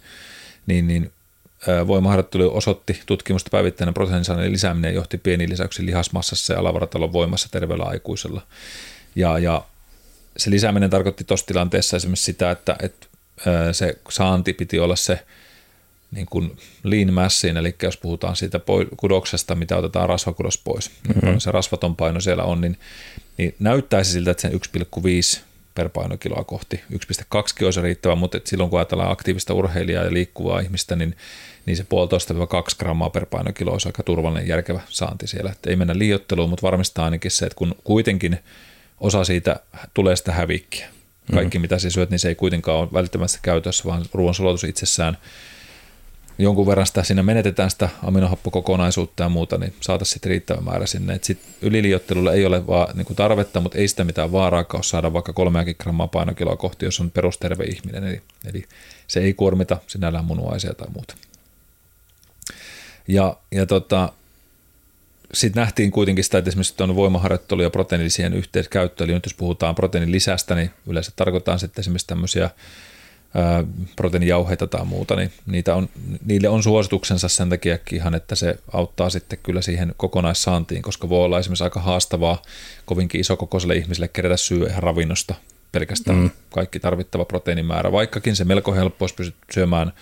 niin, 0.66 0.86
niin 0.86 1.12
Voimaharjoittelu 1.86 2.56
osoitti 2.56 3.00
tutkimusta 3.06 3.50
päivittäinen 3.50 3.94
proteiinisaaneen 3.94 4.52
lisääminen 4.52 4.94
johti 4.94 5.18
pieniin 5.18 5.50
lisäyksiin 5.50 5.86
lihasmassassa 5.86 6.52
ja 6.52 6.60
alavaratalon 6.60 7.12
voimassa 7.12 7.48
terveellä 7.50 7.84
aikuisella. 7.84 8.42
Ja, 9.16 9.38
ja 9.38 9.64
se 10.36 10.50
lisääminen 10.50 10.90
tarkoitti 10.90 11.24
tuossa 11.24 11.46
tilanteessa 11.46 11.96
esimerkiksi 11.96 12.24
sitä, 12.24 12.50
että, 12.50 12.76
että 12.82 13.06
se 13.72 13.98
saanti 14.08 14.52
piti 14.52 14.78
olla 14.78 14.96
se 14.96 15.26
niin 16.10 16.26
kuin 16.26 16.56
lean 16.82 17.12
massin, 17.12 17.56
eli 17.56 17.74
jos 17.82 17.96
puhutaan 17.96 18.36
siitä 18.36 18.60
kudoksesta, 18.96 19.54
mitä 19.54 19.76
otetaan 19.76 20.08
rasvakudos 20.08 20.58
pois, 20.58 20.90
mm-hmm. 21.08 21.38
se 21.38 21.50
rasvaton 21.50 21.96
paino 21.96 22.20
siellä 22.20 22.44
on, 22.44 22.60
niin, 22.60 22.78
niin 23.36 23.54
näyttäisi 23.58 24.12
siltä, 24.12 24.30
että 24.30 24.40
sen 24.40 24.52
1,5 24.52 25.40
per 25.78 25.88
painokiloa 25.88 26.44
kohti. 26.44 26.80
1,2 26.92 27.64
olisi 27.64 27.80
riittävä, 27.80 28.14
mutta 28.14 28.40
silloin 28.44 28.70
kun 28.70 28.78
ajatellaan 28.78 29.10
aktiivista 29.10 29.54
urheilijaa 29.54 30.04
ja 30.04 30.12
liikkuvaa 30.12 30.60
ihmistä, 30.60 30.96
niin, 30.96 31.16
niin 31.66 31.76
se 31.76 31.84
puolitoista 31.84 32.46
2 32.46 32.76
grammaa 32.78 33.10
per 33.10 33.26
painokilo 33.26 33.72
olisi 33.72 33.88
aika 33.88 34.02
turvallinen 34.02 34.48
järkevä 34.48 34.80
saanti 34.88 35.26
siellä. 35.26 35.50
Että 35.50 35.70
ei 35.70 35.76
mennä 35.76 35.98
liiotteluun, 35.98 36.50
mutta 36.50 36.62
varmistaa 36.62 37.04
ainakin 37.04 37.30
se, 37.30 37.46
että 37.46 37.56
kun 37.56 37.74
kuitenkin 37.84 38.38
osa 39.00 39.24
siitä 39.24 39.60
tulee 39.94 40.16
sitä 40.16 40.32
hävikkiä. 40.32 40.88
Kaikki 41.34 41.58
mm-hmm. 41.58 41.62
mitä 41.62 41.78
sä 41.78 41.90
syöt, 41.90 42.10
niin 42.10 42.18
se 42.18 42.28
ei 42.28 42.34
kuitenkaan 42.34 42.78
ole 42.78 42.88
välttämättä 42.92 43.38
käytössä, 43.42 43.84
vaan 43.84 44.04
ruoansulatus 44.12 44.64
itsessään 44.64 45.18
jonkun 46.38 46.66
verran 46.66 46.86
sitä 46.86 47.02
siinä 47.02 47.22
menetetään 47.22 47.70
sitä 47.70 47.88
aminohappokokonaisuutta 48.02 49.22
ja 49.22 49.28
muuta, 49.28 49.58
niin 49.58 49.74
saataisiin 49.80 50.12
sitten 50.12 50.30
riittävä 50.30 50.60
määrä 50.60 50.86
sinne. 50.86 51.14
Et 51.14 51.38
yliliottelulle 51.62 52.34
ei 52.34 52.46
ole 52.46 52.66
vaan 52.66 52.96
niin 52.96 53.16
tarvetta, 53.16 53.60
mutta 53.60 53.78
ei 53.78 53.88
sitä 53.88 54.04
mitään 54.04 54.32
vaaraa 54.32 54.64
ole 54.72 54.82
saada 54.82 55.12
vaikka 55.12 55.32
30 55.32 55.82
grammaa 55.82 56.08
painokiloa 56.08 56.56
kohti, 56.56 56.84
jos 56.84 57.00
on 57.00 57.10
perusterve 57.10 57.64
ihminen. 57.64 58.04
Eli, 58.04 58.22
eli 58.44 58.64
se 59.06 59.20
ei 59.20 59.34
kuormita 59.34 59.76
sinällään 59.86 60.24
munuaisia 60.24 60.74
tai 60.74 60.88
muuta. 60.94 61.14
Ja, 63.08 63.36
ja 63.52 63.66
tota, 63.66 64.12
sitten 65.34 65.60
nähtiin 65.60 65.90
kuitenkin 65.90 66.24
sitä, 66.24 66.38
että 66.38 66.48
esimerkiksi 66.48 66.76
tuon 66.76 66.96
voimaharjoittelu 66.96 67.62
ja 67.62 67.70
proteiinilisien 67.70 68.34
yhteiskäyttö, 68.34 69.04
eli 69.04 69.12
nyt 69.12 69.26
jos 69.26 69.34
puhutaan 69.34 69.74
proteiinin 69.74 70.12
lisästä, 70.12 70.54
niin 70.54 70.70
yleensä 70.86 71.12
tarkoitetaan 71.16 71.58
sitten 71.58 71.82
esimerkiksi 71.82 72.06
tämmöisiä 72.06 72.50
proteiinijauheita 73.96 74.66
tai 74.66 74.84
muuta, 74.84 75.16
niin 75.16 75.32
niitä 75.46 75.74
on, 75.74 75.88
niille 76.26 76.48
on 76.48 76.62
suosituksensa 76.62 77.28
sen 77.28 77.50
takia 77.50 77.78
ihan, 77.92 78.14
että 78.14 78.34
se 78.34 78.58
auttaa 78.72 79.10
sitten 79.10 79.38
kyllä 79.42 79.62
siihen 79.62 79.94
kokonaissaantiin, 79.96 80.82
koska 80.82 81.08
voi 81.08 81.24
olla 81.24 81.38
esimerkiksi 81.38 81.64
aika 81.64 81.80
haastavaa 81.80 82.42
kovinkin 82.84 83.20
isokokoiselle 83.20 83.76
ihmiselle 83.76 84.08
kerätä 84.08 84.36
syö 84.36 84.66
ihan 84.68 84.82
ravinnosta 84.82 85.34
pelkästään 85.72 86.18
mm. 86.18 86.30
kaikki 86.50 86.80
tarvittava 86.80 87.24
proteiinimäärä, 87.24 87.92
vaikkakin 87.92 88.36
se 88.36 88.44
melko 88.44 88.74
helppo, 88.74 89.04
jos 89.04 89.12
pystyt 89.12 89.36
syömään 89.52 89.92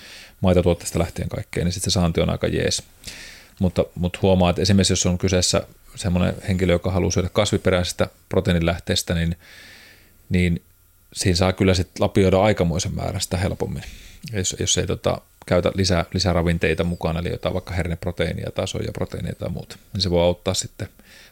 maitotuotteista 0.40 0.98
lähtien 0.98 1.28
kaikkeen, 1.28 1.64
niin 1.64 1.72
sitten 1.72 1.90
se 1.90 1.94
saanti 1.94 2.20
on 2.20 2.30
aika 2.30 2.46
jees. 2.46 2.82
Mutta, 3.58 3.84
mutta 3.94 4.18
huomaa, 4.22 4.50
että 4.50 4.62
esimerkiksi 4.62 4.92
jos 4.92 5.06
on 5.06 5.18
kyseessä 5.18 5.62
semmoinen 5.94 6.34
henkilö, 6.48 6.72
joka 6.72 6.90
haluaa 6.90 7.10
syödä 7.10 7.28
kasviperäisestä 7.32 8.08
proteiinilähteestä, 8.28 9.14
niin, 9.14 9.36
niin 10.28 10.62
siinä 11.16 11.36
saa 11.36 11.52
kyllä 11.52 11.74
sitten 11.74 12.02
lapioida 12.02 12.42
aikamoisen 12.42 12.94
määrän 12.94 13.20
sitä 13.20 13.36
helpommin, 13.36 13.82
jos, 14.32 14.56
jos 14.60 14.78
ei 14.78 14.86
tota, 14.86 15.20
käytä 15.46 15.72
lisää, 15.74 16.04
lisäravinteita 16.14 16.84
mukana, 16.84 17.20
eli 17.20 17.30
jotain 17.30 17.54
vaikka 17.54 17.74
herneproteiinia 17.74 18.50
tai 18.50 18.68
soijaproteiinia 18.68 19.34
tai 19.38 19.48
muuta, 19.48 19.76
niin 19.92 20.00
se 20.00 20.10
voi 20.10 20.22
auttaa 20.22 20.54
sitten 20.54 20.88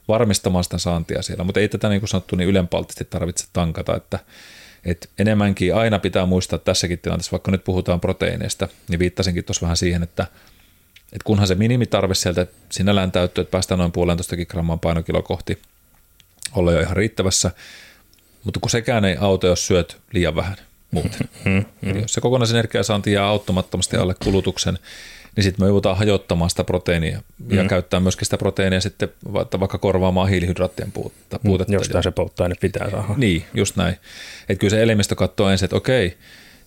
varmistamaan 0.08 0.64
sitä 0.64 0.78
saantia 0.78 1.22
siellä, 1.22 1.44
mutta 1.44 1.60
ei 1.60 1.68
tätä 1.68 1.88
niin 1.88 2.00
kuin 2.00 2.08
sanottu 2.08 2.36
niin 2.36 2.48
ylenpalttisesti 2.48 3.04
tarvitse 3.04 3.46
tankata, 3.52 3.96
että 3.96 4.18
et 4.84 5.10
enemmänkin 5.18 5.74
aina 5.74 5.98
pitää 5.98 6.26
muistaa 6.26 6.58
tässäkin 6.58 6.98
tilanteessa, 6.98 7.32
vaikka 7.32 7.50
nyt 7.50 7.64
puhutaan 7.64 8.00
proteiineista, 8.00 8.68
niin 8.88 8.98
viittasinkin 8.98 9.44
tuossa 9.44 9.62
vähän 9.62 9.76
siihen, 9.76 10.02
että 10.02 10.26
et 11.12 11.22
kunhan 11.22 11.46
se 11.46 11.54
minimitarve 11.54 12.14
sieltä 12.14 12.46
sinällään 12.70 13.12
täyttyy, 13.12 13.42
että 13.42 13.50
päästään 13.50 13.78
noin 13.78 13.92
puolentoistakin 13.92 14.46
gramman 14.50 14.80
painokilo 14.80 15.22
kohti, 15.22 15.58
olla 16.52 16.72
jo 16.72 16.80
ihan 16.80 16.96
riittävässä, 16.96 17.50
mutta 18.44 18.60
kun 18.60 18.70
sekään 18.70 19.04
ei 19.04 19.16
auta, 19.20 19.46
jos 19.46 19.66
syöt 19.66 19.96
liian 20.12 20.36
vähän 20.36 20.56
muuten. 20.90 21.28
Mm-hmm. 21.44 21.64
Eli 21.82 22.00
jos 22.00 22.12
se 22.12 22.20
kokonaisenergiasaanti 22.20 23.12
jää 23.12 23.26
auttamattomasti 23.26 23.96
alle 23.96 24.14
kulutuksen, 24.24 24.78
niin 25.36 25.44
sitten 25.44 25.64
me 25.64 25.68
joudutaan 25.68 25.96
hajottamaan 25.96 26.50
sitä 26.50 26.64
proteiinia 26.64 27.22
mm. 27.38 27.56
ja 27.56 27.64
käyttää 27.64 28.00
myöskin 28.00 28.26
sitä 28.26 28.38
proteiinia 28.38 28.80
sitten 28.80 29.08
vaikka 29.60 29.78
korvaamaan 29.78 30.28
hiilihydraattien 30.28 30.92
puutetta. 30.92 31.38
puutetta. 31.38 31.72
Jostain 31.72 32.02
se 32.02 32.10
polttoaine 32.10 32.54
pitää 32.60 32.90
saada. 32.90 33.14
Niin, 33.16 33.44
just 33.54 33.76
näin. 33.76 33.96
Että 34.48 34.60
kyllä 34.60 34.70
se 34.70 34.82
elimistö 34.82 35.14
katsoo 35.14 35.48
ensin, 35.48 35.66
että 35.66 35.76
okei, 35.76 36.16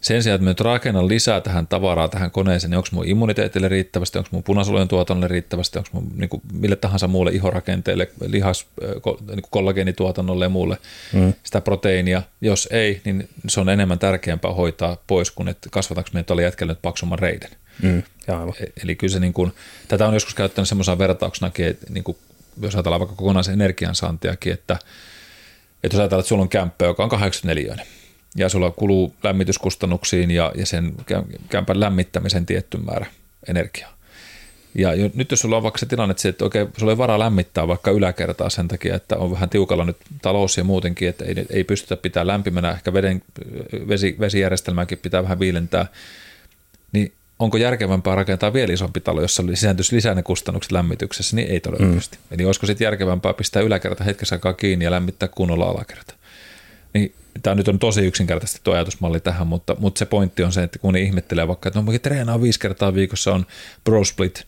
sen 0.02 0.24
sijaan, 0.24 0.36
että 0.36 0.44
me 0.44 0.52
nyt 0.52 0.60
rakennan 0.60 1.08
lisää 1.08 1.42
tähän 1.42 1.68
tavaraa 1.68 2.08
tähän 2.08 2.32
koneeseen, 2.32 2.72
niin 2.72 2.78
onko 2.78 2.90
mun 2.92 3.08
immuniteetille 3.08 3.68
riittävästi, 3.68 4.18
onko 4.18 4.30
mun 4.32 4.44
punasolujen 4.44 4.88
tuotannolle 4.88 5.28
riittävästi, 5.28 5.78
onko 5.78 5.90
mun 5.94 6.12
niin 6.16 6.30
kuin, 6.30 6.42
mille 6.54 6.76
tahansa 6.76 7.08
muulle 7.08 7.32
ihorakenteelle, 7.32 8.12
lihas, 8.28 8.66
niin 9.28 9.42
kollageenituotannolle 9.50 10.46
ja 10.46 10.50
muulle 10.50 10.78
mm. 11.14 11.34
sitä 11.44 11.62
proteiinia. 11.62 12.22
Jos 12.42 12.68
ei, 12.72 13.02
niin 13.06 13.30
se 13.48 13.60
on 13.60 13.70
enemmän 13.70 14.00
tärkeämpää 14.00 14.54
hoitaa 14.54 14.98
pois 15.08 15.32
kuin, 15.32 15.48
että 15.48 15.70
kasvataanko 15.72 16.10
me 16.14 16.24
tuolla 16.24 16.42
jätkällä 16.42 16.72
nyt 16.72 16.82
paksumman 16.82 17.20
reiden. 17.20 17.50
Mm. 17.82 17.98
E, 17.98 18.04
eli 18.84 18.96
kyllä 18.96 19.12
se 19.12 19.20
niin 19.20 19.34
kuin, 19.34 19.52
tätä 19.88 20.08
on 20.08 20.14
joskus 20.14 20.36
käyttänyt 20.36 20.68
semmoisena 20.70 20.98
vertauksena, 20.98 21.52
että 21.60 21.86
niin 21.90 22.04
kuin, 22.04 22.18
jos 22.62 22.76
ajatellaan 22.76 23.00
vaikka 23.00 23.16
kokonaisen 23.16 23.54
energiansaantiakin, 23.54 24.54
että, 24.54 24.74
että 24.74 25.96
jos 25.96 26.00
ajatellaan, 26.00 26.20
että 26.20 26.30
sulla 26.30 26.42
on 26.42 26.50
kämppä, 26.50 26.86
joka 26.86 27.04
on 27.04 27.10
84 27.10 27.78
ja 28.36 28.50
sulla 28.50 28.72
kuluu 28.72 29.16
lämmityskustannuksiin 29.24 30.32
ja, 30.32 30.52
ja 30.56 30.66
sen 30.66 30.94
kämpän 31.50 31.80
lämmittämisen 31.80 32.46
tietty 32.46 32.78
määrä 32.78 33.06
energiaa. 33.48 33.98
Ja 34.76 34.94
jo, 34.94 35.10
nyt 35.14 35.32
jos 35.32 35.40
sulla 35.40 35.58
on 35.58 35.64
vaikka 35.64 35.78
se 35.78 35.86
tilanne, 35.86 36.16
että, 36.30 36.46
okei, 36.46 36.68
sulla 36.78 36.92
ei 36.92 36.98
varaa 36.98 37.20
lämmittää 37.20 37.68
vaikka 37.68 37.92
yläkertaa 37.92 38.50
sen 38.50 38.68
takia, 38.68 38.96
että 38.96 39.18
on 39.18 39.32
vähän 39.32 39.50
tiukalla 39.50 39.86
nyt 39.86 39.98
talous 40.22 40.58
ja 40.58 40.64
muutenkin, 40.64 41.10
että 41.10 41.26
ei, 41.26 41.46
ei 41.50 41.64
pystytä 41.64 41.98
pitää 41.98 42.28
lämpimänä, 42.28 42.72
ehkä 42.72 42.94
veden, 42.94 43.22
vesi, 43.88 44.16
vesijärjestelmääkin 44.20 44.98
pitää 44.98 45.24
vähän 45.24 45.40
viilentää, 45.40 45.86
niin 46.92 47.14
onko 47.40 47.58
järkevämpää 47.58 48.16
rakentaa 48.16 48.54
vielä 48.54 48.74
isompi 48.74 49.00
talo, 49.00 49.22
jossa 49.22 49.44
sisääntyisi 49.50 49.96
lisää 49.96 50.16
ne 50.16 50.24
kustannukset 50.24 50.72
lämmityksessä, 50.72 51.36
niin 51.36 51.52
ei 51.52 51.60
todennäköisesti. 51.60 52.18
Mm. 52.18 52.36
Eli 52.36 52.46
olisiko 52.46 52.66
sitten 52.66 52.86
järkevämpää 52.86 53.34
pistää 53.34 53.62
yläkerta 53.62 54.04
hetkessä 54.04 54.36
aikaa 54.36 54.54
kiinni 54.54 54.86
ja 54.86 54.92
lämmittää 54.92 55.30
kunnolla 55.30 55.66
alakerta. 55.66 56.14
Niin 56.94 57.14
tämä 57.44 57.56
nyt 57.56 57.68
on 57.68 57.80
tosi 57.80 58.02
yksinkertaisesti 58.02 58.60
tuo 58.64 58.74
ajatusmalli 58.74 59.20
tähän, 59.20 59.48
mutta, 59.48 59.76
mutta 59.80 60.00
se 60.00 60.06
pointti 60.06 60.44
on 60.44 60.52
se, 60.52 60.64
että 60.64 60.80
kun 60.80 60.98
ihmettelee 60.98 61.48
vaikka, 61.48 61.70
että 61.70 61.80
no 61.80 61.86
mäkin 61.86 62.02
treenaan 62.02 62.42
viisi 62.42 62.60
kertaa 62.60 62.94
viikossa, 62.94 63.34
on 63.34 63.46
Pro 63.84 64.04
Split, 64.04 64.48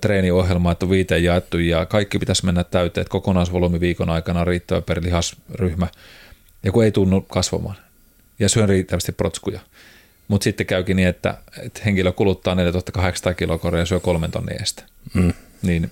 treeniohjelma, 0.00 0.72
että 0.72 0.86
on 0.86 0.90
viiteen 0.90 1.24
jaettu 1.24 1.58
ja 1.58 1.86
kaikki 1.86 2.18
pitäisi 2.18 2.44
mennä 2.44 2.64
täyteen, 2.64 3.02
että 3.02 3.10
kokonaisvolyymi 3.10 3.80
viikon 3.80 4.10
aikana 4.10 4.40
on 4.40 4.46
riittävä 4.46 4.80
per 4.80 5.02
lihasryhmä, 5.02 5.88
ja 6.62 6.72
kun 6.72 6.84
ei 6.84 6.92
tunnu 6.92 7.20
kasvamaan, 7.20 7.76
ja 8.38 8.48
syön 8.48 8.68
riittävästi 8.68 9.12
protskuja. 9.12 9.60
Mutta 10.28 10.44
sitten 10.44 10.66
käykin 10.66 10.96
niin, 10.96 11.08
että, 11.08 11.38
että 11.58 11.80
henkilö 11.84 12.12
kuluttaa 12.12 12.54
4800 12.54 13.34
kilokoria 13.34 13.80
ja 13.80 13.86
syö 13.86 14.00
kolmen 14.00 14.30
tonnin 14.30 14.62
estä. 14.62 14.82
Mm. 15.14 15.32
Niin 15.62 15.90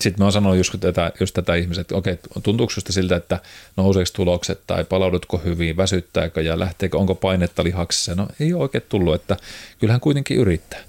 sitten 0.00 0.14
mä 0.18 0.24
oon 0.24 0.32
sanonut 0.32 0.58
just 0.58 0.74
tätä, 0.80 1.12
just 1.20 1.34
tätä 1.34 1.54
ihmiset, 1.54 1.80
että 1.80 1.96
okei, 1.96 2.18
tuntuuko 2.42 2.72
just 2.76 2.86
siltä, 2.90 3.16
että 3.16 3.40
nouseeko 3.76 4.10
tulokset 4.14 4.60
tai 4.66 4.84
palaudutko 4.84 5.38
hyvin, 5.38 5.76
väsyttääkö 5.76 6.42
ja 6.42 6.58
lähteekö, 6.58 6.98
onko 6.98 7.14
painetta 7.14 7.64
lihaksessa. 7.64 8.14
No 8.14 8.28
ei 8.40 8.52
ole 8.52 8.62
oikein 8.62 8.84
tullut, 8.88 9.14
että 9.14 9.36
kyllähän 9.78 10.00
kuitenkin 10.00 10.36
yrittää. 10.36 10.80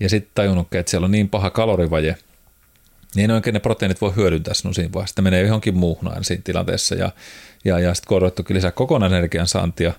Ja 0.00 0.08
sitten 0.08 0.30
tajunnut, 0.34 0.74
että 0.74 0.90
siellä 0.90 1.04
on 1.04 1.10
niin 1.10 1.28
paha 1.28 1.50
kalorivaje, 1.50 2.16
niin 3.14 3.30
ei 3.30 3.34
oikein 3.34 3.54
ne 3.54 3.60
proteiinit 3.60 4.00
voi 4.00 4.16
hyödyntää 4.16 4.54
sinun 4.54 4.74
siinä 4.74 4.92
vaiheessa. 4.92 5.10
Sitten 5.10 5.24
menee 5.24 5.42
johonkin 5.42 5.76
muuhun 5.76 6.08
aina 6.08 6.22
siinä 6.22 6.42
tilanteessa 6.44 6.94
ja, 6.94 7.10
ja, 7.64 7.78
ja 7.78 7.94
sitten 7.94 8.08
korvattukin 8.08 8.56
lisää 8.56 8.70
kokonaisenergian 8.70 9.48
saantia 9.48 9.92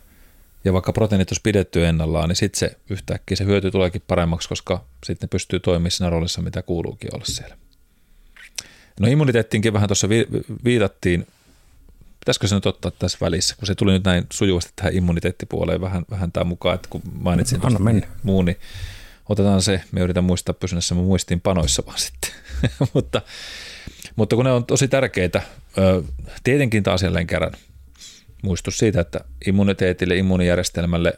ja 0.66 0.74
vaikka 0.74 0.94
proteiinit 0.94 1.32
olisi 1.32 1.42
pidetty 1.42 1.86
ennallaan, 1.86 2.30
niin 2.30 2.36
sitten 2.36 2.60
se 2.60 2.78
yhtäkkiä 2.90 3.38
se 3.38 3.46
hyöty 3.46 3.72
tuleekin 3.72 4.04
paremmaksi, 4.08 4.50
koska 4.50 4.86
sitten 5.06 5.30
pystyy 5.30 5.60
toimimaan 5.60 5.92
siinä 5.92 6.10
roolissa, 6.10 6.42
mitä 6.42 6.62
kuuluukin 6.62 7.16
olla 7.16 7.26
siellä. 7.26 7.58
No 9.00 9.08
immuniteettiinkin 9.08 9.74
vähän 9.74 9.90
tuossa 9.90 10.10
viitattiin. 10.64 11.28
Pitäisikö 12.20 12.48
se 12.48 12.56
nyt 12.56 12.66
ottaa 12.66 12.92
tässä 12.92 13.18
välissä, 13.22 13.56
kun 13.56 13.68
se 13.68 13.76
tuli 13.76 13.92
nyt 13.92 14.04
näin 14.04 14.26
sujuvasti 14.34 14.72
tähän 14.76 14.96
immuniteettipuoleen 14.96 15.82
vähän, 15.82 16.06
vähän 16.10 16.32
tämä 16.32 16.44
mukaan, 16.44 16.76
että 16.76 16.88
kun 16.90 17.02
mainitsin 17.14 17.60
Anna 17.64 17.80
mennä. 17.80 18.08
muun, 18.24 18.46
niin 18.46 18.58
otetaan 19.30 19.62
se. 19.62 19.82
Me 19.92 20.02
yritän 20.02 20.24
muistaa 20.24 20.54
pysynnässä 20.54 20.96
mun 20.96 21.06
muistiin 21.06 21.42
panoissa 21.42 21.84
vaan 21.86 22.00
sitten. 22.00 22.32
mutta, 22.94 23.22
mutta 24.16 24.36
kun 24.36 24.46
ne 24.46 24.52
on 24.52 24.66
tosi 24.66 24.88
tärkeitä, 24.88 25.42
tietenkin 26.44 26.84
taas 26.84 27.04
jälleen 27.04 27.28
kerran 27.28 27.52
muistus 28.42 28.78
siitä, 28.78 29.02
että 29.02 29.20
immuniteetille, 29.48 30.16
immuunijärjestelmälle 30.16 31.14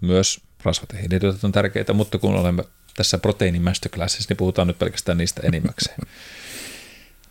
myös 0.00 0.40
rasvat 0.62 0.92
ja 0.92 1.18
on 1.42 1.52
tärkeitä, 1.52 1.92
mutta 1.92 2.18
kun 2.18 2.34
olemme 2.34 2.64
tässä 2.96 3.18
proteiinimästöklassissa, 3.18 4.26
niin 4.30 4.36
puhutaan 4.36 4.68
nyt 4.68 4.78
pelkästään 4.78 5.18
niistä 5.18 5.40
enimmäkseen. 5.44 5.98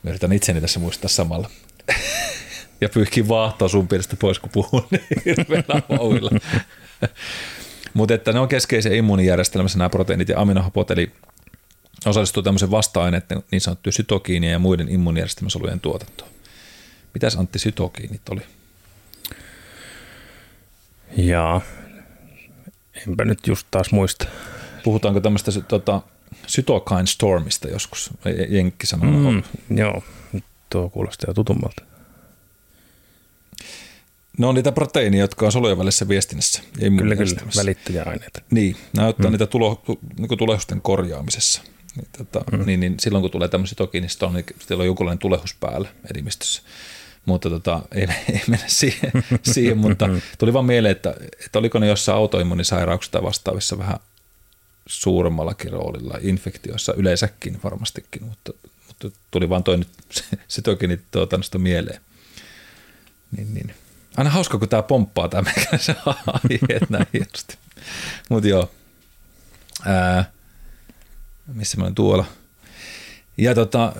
Mä 0.08 0.12
yritän 0.12 0.34
itseni 0.34 0.62
tässä 0.62 0.80
muistaa 0.80 1.10
samalla. 1.10 1.50
ja 2.82 2.90
pyyhkin 2.90 3.28
vaahtoa 3.28 3.68
sun 3.68 3.88
piiristä 3.88 4.16
pois, 4.16 4.40
kun 4.40 4.50
puhun 4.54 4.88
niin 4.92 5.22
hirveällä 5.26 5.82
vauhilla. 5.90 6.32
Mutta 7.94 8.14
että 8.14 8.34
ne 8.34 8.40
on 8.40 8.48
keskeisiä 8.48 8.94
immuunijärjestelmässä 8.94 9.78
nämä 9.78 9.90
proteiinit 9.90 10.30
ja 10.30 10.42
aminohapot, 10.42 10.92
eli 10.92 11.12
osallistuu 12.06 12.44
tämmöisen 12.44 12.72
vasta-aineiden 12.72 13.44
niin 13.52 13.62
sanottujen 13.62 13.94
sytokiinien 13.94 14.52
ja 14.52 14.60
muiden 14.60 14.90
immuunijärjestelmäsolujen 14.90 15.80
tuotantoon. 15.80 16.32
Mitäs 17.14 17.36
Antti 17.36 17.60
sytokiinit 17.60 18.30
oli? 18.30 18.42
Jaa, 21.18 21.62
enpä 23.08 23.26
nyt 23.26 23.48
just 23.48 23.68
taas 23.72 23.92
muista. 23.92 24.28
Puhutaanko 24.84 25.20
tämmöistä 25.20 25.52
tota, 25.68 26.02
Cytokine 26.48 27.06
Stormista 27.06 27.68
joskus, 27.68 28.10
jenkki 28.50 28.88
sanoo. 28.88 29.32
Mm, 29.32 29.44
joo, 29.78 30.04
tuo 30.70 30.90
kuulostaa 30.90 31.34
tutummalta. 31.34 31.84
Ne 34.38 34.48
on 34.48 34.56
niitä 34.56 34.72
proteiineja, 34.72 35.24
jotka 35.24 35.46
on 35.46 35.52
solujen 35.52 35.78
välissä 35.78 36.08
viestinnässä. 36.08 36.62
Kyllä, 36.80 37.16
kyllä, 37.16 37.42
välittäjäaineita. 37.56 38.42
Niin, 38.52 38.76
ne 38.98 39.04
auttaa 39.04 39.26
mm. 39.26 39.32
niitä 39.32 39.46
tulo, 39.46 39.84
niin 40.18 40.38
tulehusten 40.38 40.82
korjaamisessa. 40.82 41.62
Niin, 41.96 42.08
tota, 42.18 42.44
mm. 42.52 42.66
niin, 42.66 42.80
niin, 42.80 42.96
silloin 43.00 43.22
kun 43.22 43.32
tulee 43.32 43.48
tämmöisiä 43.48 43.76
tokinista, 43.76 44.30
niin 44.30 44.46
siellä 44.68 44.82
on 44.82 44.88
jokinlainen 44.88 45.20
tulehus 45.20 45.56
päällä 45.60 45.90
elimistössä. 46.14 46.62
Mutta 47.26 47.50
tota, 47.50 47.82
ei, 47.96 48.02
ei 48.34 48.42
mennä 48.48 48.68
siihen, 48.68 49.12
siihen 49.44 49.78
mutta 49.78 50.10
tuli 50.40 50.54
vaan 50.54 50.66
mieleen, 50.66 50.92
että, 50.92 51.16
että 51.46 51.60
oliko 51.60 51.80
ne 51.80 51.88
jossain 51.88 52.18
autoimmunisairauksissa 52.18 53.12
tai 53.12 53.24
vastaavissa 53.24 53.78
vähän 53.78 53.98
suuremmallakin 54.88 55.72
roolilla 55.72 56.18
infektioissa 56.22 56.94
yleensäkin 56.94 57.60
varmastikin, 57.64 58.24
mutta, 58.24 58.54
mutta 58.88 59.20
tuli 59.32 59.50
vaan 59.50 59.64
toi 59.64 59.78
nyt, 59.78 59.88
se, 60.48 60.62
toki 60.62 60.88
niitä 60.88 61.04
tuota, 61.12 61.40
mieleen. 61.58 62.02
Niin, 63.38 63.54
niin. 63.54 63.74
Aina 64.18 64.30
hauska, 64.30 64.58
kun 64.58 64.70
tämä 64.70 64.84
pomppaa 64.84 65.30
tämä 65.30 65.52
se 65.78 65.96
aiheet 66.06 66.90
näin 66.90 67.08
hienosti. 67.14 67.58
Mutta 68.30 68.48
joo, 68.48 68.72
Ää, 69.86 70.32
missä 71.54 71.78
mä 71.78 71.84
olen 71.84 71.96
tuolla. 71.96 72.26
Ja 73.38 73.56
tota, 73.56 73.96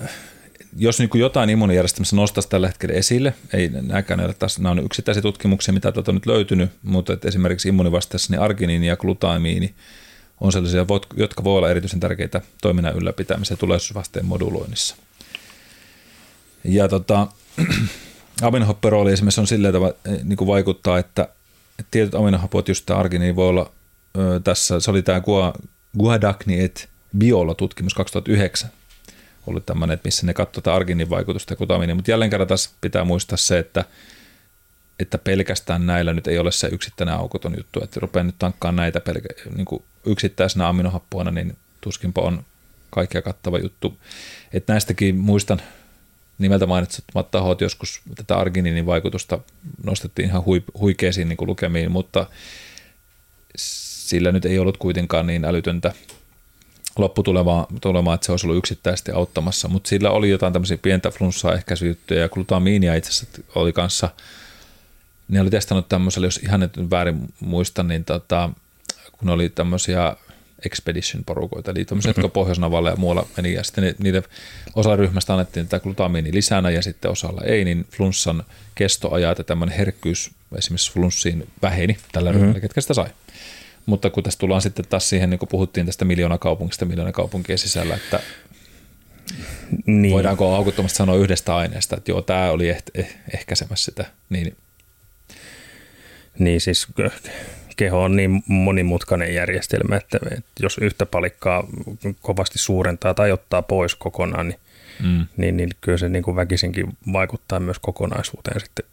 jos 0.76 0.98
niin 0.98 1.08
kuin 1.08 1.20
jotain 1.20 1.50
immuunijärjestelmässä 1.50 2.16
nostaisi 2.16 2.48
tällä 2.48 2.66
hetkellä 2.66 2.94
esille, 2.94 3.34
ei 3.52 3.68
nämäkään 3.68 4.20
ole 4.20 4.34
taas, 4.34 4.58
nämä 4.58 4.70
on 4.70 4.84
yksittäisiä 4.84 5.22
tutkimuksia, 5.22 5.74
mitä 5.74 5.92
tuota 5.92 6.10
on 6.10 6.14
nyt 6.14 6.26
löytynyt, 6.26 6.70
mutta 6.82 7.12
että 7.12 7.28
esimerkiksi 7.28 7.68
immunivasteessa 7.68 8.32
niin 8.32 8.40
arginiini 8.40 8.86
ja 8.86 8.96
glutamiini 8.96 9.74
on 10.40 10.52
sellaisia, 10.52 10.86
jotka 11.16 11.44
voi 11.44 11.58
olla 11.58 11.70
erityisen 11.70 12.00
tärkeitä 12.00 12.40
toiminnan 12.62 12.96
ylläpitämiseen 12.96 13.56
ja 13.56 13.60
tulevaisuusvasteen 13.60 14.26
moduloinnissa. 14.26 14.96
Ja 16.64 16.88
tota, 16.88 17.26
aminohapperooli 18.42 19.12
esimerkiksi 19.12 19.40
on 19.40 19.46
silleen 19.46 19.74
tavalla, 19.74 19.94
eh, 20.04 20.24
niin 20.24 20.36
kuin 20.36 20.48
vaikuttaa, 20.48 20.98
että 20.98 21.28
tietyt 21.90 22.14
aminohapot, 22.14 22.68
just 22.68 22.86
tämä 22.86 23.00
arginiini 23.00 23.36
voi 23.36 23.48
olla 23.48 23.70
ö, 24.18 24.40
tässä, 24.44 24.80
se 24.80 24.90
oli 24.90 25.02
tämä 25.02 25.22
Guadagni 25.98 26.64
et 26.64 26.88
Biola-tutkimus 27.18 27.94
2009, 27.94 28.70
ollut 29.46 29.66
tämmöinen, 29.66 29.94
että 29.94 30.06
missä 30.06 30.26
ne 30.26 30.34
katsotaan 30.34 30.76
arginin 30.76 31.10
vaikutusta 31.10 31.52
ja 31.52 31.56
glutamiinin, 31.56 31.96
mutta 31.96 32.10
jälleen 32.10 32.30
kerran 32.30 32.48
taas 32.48 32.74
pitää 32.80 33.04
muistaa 33.04 33.36
se, 33.36 33.58
että, 33.58 33.84
että 34.98 35.18
pelkästään 35.18 35.86
näillä 35.86 36.12
nyt 36.12 36.26
ei 36.26 36.38
ole 36.38 36.52
se 36.52 36.68
yksittäinen 36.72 37.14
aukoton 37.14 37.54
juttu, 37.56 37.80
että 37.84 38.00
rupeaa 38.00 38.24
nyt 38.24 38.34
tankkaan 38.38 38.76
näitä 38.76 39.00
pelkä, 39.00 39.28
niin 39.56 39.64
kuin 39.64 39.82
yksittäisenä 40.06 40.68
aminohappoina, 40.68 41.30
niin 41.30 41.56
tuskinpa 41.80 42.20
on 42.20 42.44
kaikkia 42.90 43.22
kattava 43.22 43.58
juttu. 43.58 43.98
Että 44.52 44.72
näistäkin 44.72 45.16
muistan 45.16 45.62
nimeltä 46.38 46.66
mainitsemat 46.66 47.30
tahot 47.30 47.60
joskus 47.60 48.00
tätä 48.14 48.36
arginiinin 48.36 48.86
vaikutusta 48.86 49.38
nostettiin 49.84 50.28
ihan 50.28 50.42
huikeisiin 50.78 51.28
niin 51.28 51.36
kuin 51.36 51.48
lukemiin, 51.48 51.90
mutta 51.90 52.26
sillä 53.56 54.32
nyt 54.32 54.44
ei 54.44 54.58
ollut 54.58 54.76
kuitenkaan 54.76 55.26
niin 55.26 55.44
älytöntä 55.44 55.92
lopputulemaa, 56.98 57.66
tulemaa, 57.80 58.14
että 58.14 58.26
se 58.26 58.32
olisi 58.32 58.46
ollut 58.46 58.58
yksittäisesti 58.58 59.12
auttamassa, 59.12 59.68
mutta 59.68 59.88
sillä 59.88 60.10
oli 60.10 60.30
jotain 60.30 60.52
tämmöisiä 60.52 60.78
pientä 60.78 61.10
flunssaa 61.10 61.54
ehkäisyjuttuja 61.54 62.20
ja 62.20 62.28
glutamiinia 62.28 62.94
itse 62.94 63.10
asiassa 63.10 63.42
oli 63.54 63.72
kanssa, 63.72 64.08
ne 65.28 65.40
oli 65.40 65.50
testannut 65.50 65.88
tämmöisellä, 65.88 66.26
jos 66.26 66.36
ihan 66.36 66.60
nyt 66.60 66.90
väärin 66.90 67.34
muistan, 67.40 67.88
niin 67.88 68.04
tota, 68.04 68.50
kun 69.12 69.28
oli 69.28 69.48
tämmöisiä 69.48 70.16
expedition-porukoita, 70.66 71.70
eli 71.70 71.84
tämmöisiä, 71.84 72.08
jotka 72.08 72.28
Pohjoisnavalle 72.28 72.90
ja 72.90 72.96
muualla 72.96 73.26
meni, 73.36 73.52
ja 73.52 73.64
sitten 73.64 73.94
niiden 73.98 74.22
osalla 74.74 74.96
ryhmästä 74.96 75.32
annettiin 75.32 75.68
tätä 75.68 75.82
glutamiini 75.82 76.32
lisänä, 76.32 76.70
ja 76.70 76.82
sitten 76.82 77.10
osalla 77.10 77.40
ei, 77.44 77.64
niin 77.64 77.86
flunssan 77.90 78.44
kestoajat 78.74 79.38
ja 79.38 79.44
tämmöinen 79.44 79.76
herkkyys 79.76 80.30
esimerkiksi 80.56 80.92
flunssiin 80.92 81.48
väheni 81.62 81.98
tällä 82.12 82.30
mm-hmm. 82.30 82.40
ryhmällä, 82.40 82.60
ketkä 82.60 82.80
sitä 82.80 82.94
sai. 82.94 83.08
Mutta 83.86 84.10
kun 84.10 84.22
tässä 84.22 84.38
tullaan 84.38 84.62
sitten 84.62 84.84
taas 84.88 85.08
siihen, 85.08 85.30
niin 85.30 85.38
kuin 85.38 85.48
puhuttiin 85.48 85.86
tästä 85.86 86.04
miljoonakaupungista 86.04 86.84
miljoonakaupunkien 86.84 87.58
sisällä, 87.58 87.94
että 87.94 88.20
niin. 89.86 90.14
voidaanko 90.14 90.54
aukuttomasti 90.54 90.96
sanoa 90.96 91.16
yhdestä 91.16 91.56
aineesta, 91.56 91.96
että 91.96 92.10
joo, 92.10 92.22
tämä 92.22 92.50
oli 92.50 92.72
eh- 92.72 93.02
eh- 93.02 93.14
ehkäisemässä 93.34 93.84
sitä. 93.84 94.04
Niin. 94.30 94.56
Niin 96.38 96.60
siis 96.60 96.88
keho 97.76 98.02
on 98.02 98.16
niin 98.16 98.42
monimutkainen 98.46 99.34
järjestelmä, 99.34 99.96
että 99.96 100.18
jos 100.60 100.78
yhtä 100.78 101.06
palikkaa 101.06 101.64
kovasti 102.20 102.58
suurentaa 102.58 103.14
tai 103.14 103.32
ottaa 103.32 103.62
pois 103.62 103.94
kokonaan, 103.94 104.48
niin, 104.48 104.60
mm. 105.02 105.26
niin, 105.36 105.56
niin 105.56 105.70
kyllä 105.80 105.98
se 105.98 106.08
niin 106.08 106.22
kuin 106.22 106.36
väkisinkin 106.36 106.96
vaikuttaa 107.12 107.60
myös 107.60 107.78
kokonaisuuteen 107.78 108.60
sitten. 108.60 108.84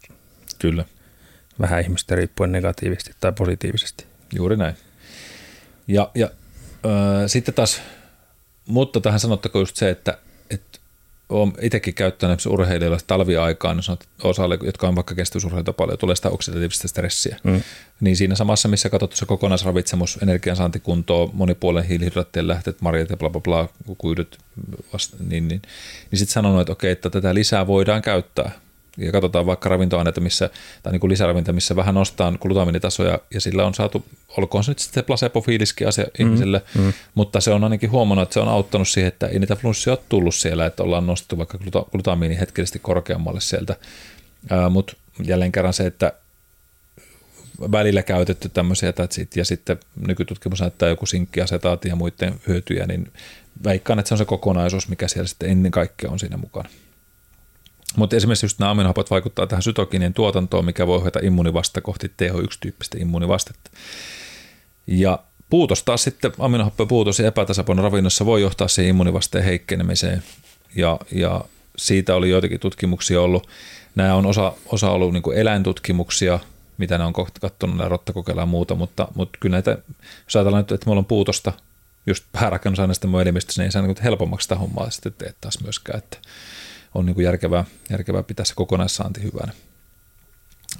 Kyllä. 0.58 0.84
Vähän 1.60 1.80
ihmistä 1.80 2.16
riippuen 2.16 2.52
negatiivisesti 2.52 3.12
tai 3.20 3.32
positiivisesti. 3.32 4.06
Juuri 4.34 4.56
näin. 4.56 4.74
Ja, 5.88 6.10
ja 6.14 6.30
äh, 6.86 6.92
sitten 7.26 7.54
taas, 7.54 7.82
mutta 8.66 9.00
tähän 9.00 9.20
sanottako 9.20 9.58
just 9.58 9.76
se, 9.76 9.90
että, 9.90 10.18
että 10.50 10.78
olen 11.28 11.52
itsekin 11.60 11.94
käyttänyt 11.94 12.46
urheilijoilla 12.46 12.98
talviaikaan, 13.06 13.76
niin 13.76 13.98
osalle, 14.22 14.58
jotka 14.62 14.88
on 14.88 14.94
vaikka 14.94 15.14
kestävyysurheilijoita 15.14 15.72
paljon, 15.72 15.98
tulee 15.98 16.16
sitä 16.16 16.30
oksidatiivista 16.30 16.88
stressiä. 16.88 17.36
Mm. 17.42 17.62
Niin 18.00 18.16
siinä 18.16 18.34
samassa, 18.34 18.68
missä 18.68 18.90
katsottu 18.90 19.16
se 19.16 19.26
kokonaisravitsemus, 19.26 20.18
energiansaantikuntoa, 20.22 21.30
monipuolen 21.32 21.84
hiilihydraattien 21.84 22.48
lähteet, 22.48 22.80
marjat 22.80 23.10
ja 23.10 23.16
bla 23.16 23.30
bla 23.30 23.40
bla, 23.40 23.68
kuidut, 23.98 24.38
vasta, 24.92 25.16
niin, 25.20 25.48
niin, 25.48 25.62
niin 26.10 26.18
sitten 26.18 26.32
sanonut, 26.32 26.60
että 26.60 26.72
okei, 26.72 26.90
että 26.92 27.10
tätä 27.10 27.34
lisää 27.34 27.66
voidaan 27.66 28.02
käyttää 28.02 28.50
ja 28.98 29.12
katsotaan 29.12 29.46
vaikka 29.46 29.68
ravintoaineita, 29.68 30.20
missä, 30.20 30.50
tai 30.82 30.92
niin 30.92 31.00
kuin 31.00 31.10
lisäravintoja, 31.10 31.54
missä 31.54 31.76
vähän 31.76 31.94
nostaa 31.94 32.32
glutamiinitasoja, 32.32 33.18
ja 33.34 33.40
sillä 33.40 33.66
on 33.66 33.74
saatu, 33.74 34.04
olkoon 34.36 34.64
se 34.64 34.70
nyt 34.70 34.78
sitten 34.78 35.04
placebo-fiiliskin 35.04 35.88
asia 35.88 36.04
mm, 36.04 36.26
ihmiselle, 36.26 36.62
mm. 36.74 36.92
mutta 37.14 37.40
se 37.40 37.50
on 37.50 37.64
ainakin 37.64 37.90
huomannut, 37.90 38.22
että 38.22 38.34
se 38.34 38.40
on 38.40 38.48
auttanut 38.48 38.88
siihen, 38.88 39.08
että 39.08 39.26
ei 39.26 39.38
niitä 39.38 39.56
flunssia 39.56 39.92
ole 39.92 40.00
tullut 40.08 40.34
siellä, 40.34 40.66
että 40.66 40.82
ollaan 40.82 41.06
nostettu 41.06 41.38
vaikka 41.38 41.58
glutamiini 41.92 42.38
hetkellisesti 42.38 42.78
korkeammalle 42.78 43.40
sieltä, 43.40 43.76
mutta 44.70 44.96
jälleen 45.24 45.52
kerran 45.52 45.72
se, 45.72 45.86
että 45.86 46.12
välillä 47.72 48.02
käytetty 48.02 48.48
tämmöisiä, 48.48 48.92
ja 49.36 49.44
sitten 49.44 49.78
nykytutkimus 50.06 50.60
näyttää 50.60 50.88
joku 50.88 51.06
sinkkiasetaati 51.06 51.88
ja 51.88 51.96
muiden 51.96 52.34
hyötyjä, 52.48 52.86
niin 52.86 53.12
veikkaan, 53.64 53.98
että 53.98 54.08
se 54.08 54.14
on 54.14 54.18
se 54.18 54.24
kokonaisuus, 54.24 54.88
mikä 54.88 55.08
siellä 55.08 55.28
sitten 55.28 55.50
ennen 55.50 55.72
kaikkea 55.72 56.10
on 56.10 56.18
siinä 56.18 56.36
mukana. 56.36 56.68
Mutta 57.96 58.16
esimerkiksi 58.16 58.46
just 58.46 58.58
nämä 58.58 58.70
aminohapot 58.70 59.10
vaikuttaa 59.10 59.46
tähän 59.46 59.62
sytokinien 59.62 60.14
tuotantoon, 60.14 60.64
mikä 60.64 60.86
voi 60.86 60.96
ohjata 60.96 61.20
immunivasta 61.22 61.80
kohti 61.80 62.06
TH1-tyyppistä 62.06 62.98
immunivastetta. 63.00 63.70
Ja 64.86 65.18
puutos 65.50 65.82
taas 65.82 66.02
sitten, 66.02 66.32
aminohappojen 66.38 66.88
puutos 66.88 67.18
ja 67.18 67.26
epätasapaino 67.26 67.82
ravinnossa 67.82 68.26
voi 68.26 68.42
johtaa 68.42 68.68
siihen 68.68 68.90
immunivasteen 68.90 69.44
heikkenemiseen. 69.44 70.22
Ja, 70.76 70.98
ja 71.12 71.44
siitä 71.76 72.14
oli 72.14 72.30
joitakin 72.30 72.60
tutkimuksia 72.60 73.22
ollut. 73.22 73.48
Nämä 73.94 74.14
on 74.14 74.26
osa, 74.26 74.52
osa 74.66 74.90
ollut 74.90 75.12
niin 75.12 75.22
eläintutkimuksia, 75.34 76.38
mitä 76.78 76.98
ne 76.98 77.04
on 77.04 77.12
katsonut, 77.40 77.76
nämä 77.76 77.88
rottakokeilla 77.88 78.42
ja 78.42 78.46
muuta, 78.46 78.74
mutta, 78.74 79.08
mutta 79.14 79.38
kyllä 79.40 79.54
näitä, 79.54 79.78
jos 80.24 80.36
ajatellaan 80.36 80.62
nyt, 80.62 80.72
että 80.72 80.86
meillä 80.86 80.98
on 80.98 81.04
puutosta 81.04 81.52
just 82.06 82.24
päärakennusaineista 82.32 83.06
mun 83.06 83.22
elimistössä, 83.22 83.62
niin 83.62 83.66
ei 83.66 83.72
saa 83.72 83.82
niin 83.82 83.96
helpommaksi 84.02 84.44
sitä 84.44 84.54
hommaa 84.54 84.90
sitten 84.90 85.12
teet 85.18 85.36
taas 85.40 85.60
myöskään, 85.62 85.98
että 85.98 86.18
on 86.96 87.06
niin 87.06 87.14
kuin 87.14 87.24
järkevää, 87.24 87.64
järkevää 87.90 88.22
pitää 88.22 88.44
se 88.44 88.54
kokonaissaanti 88.54 89.22
hyvänä. 89.22 89.52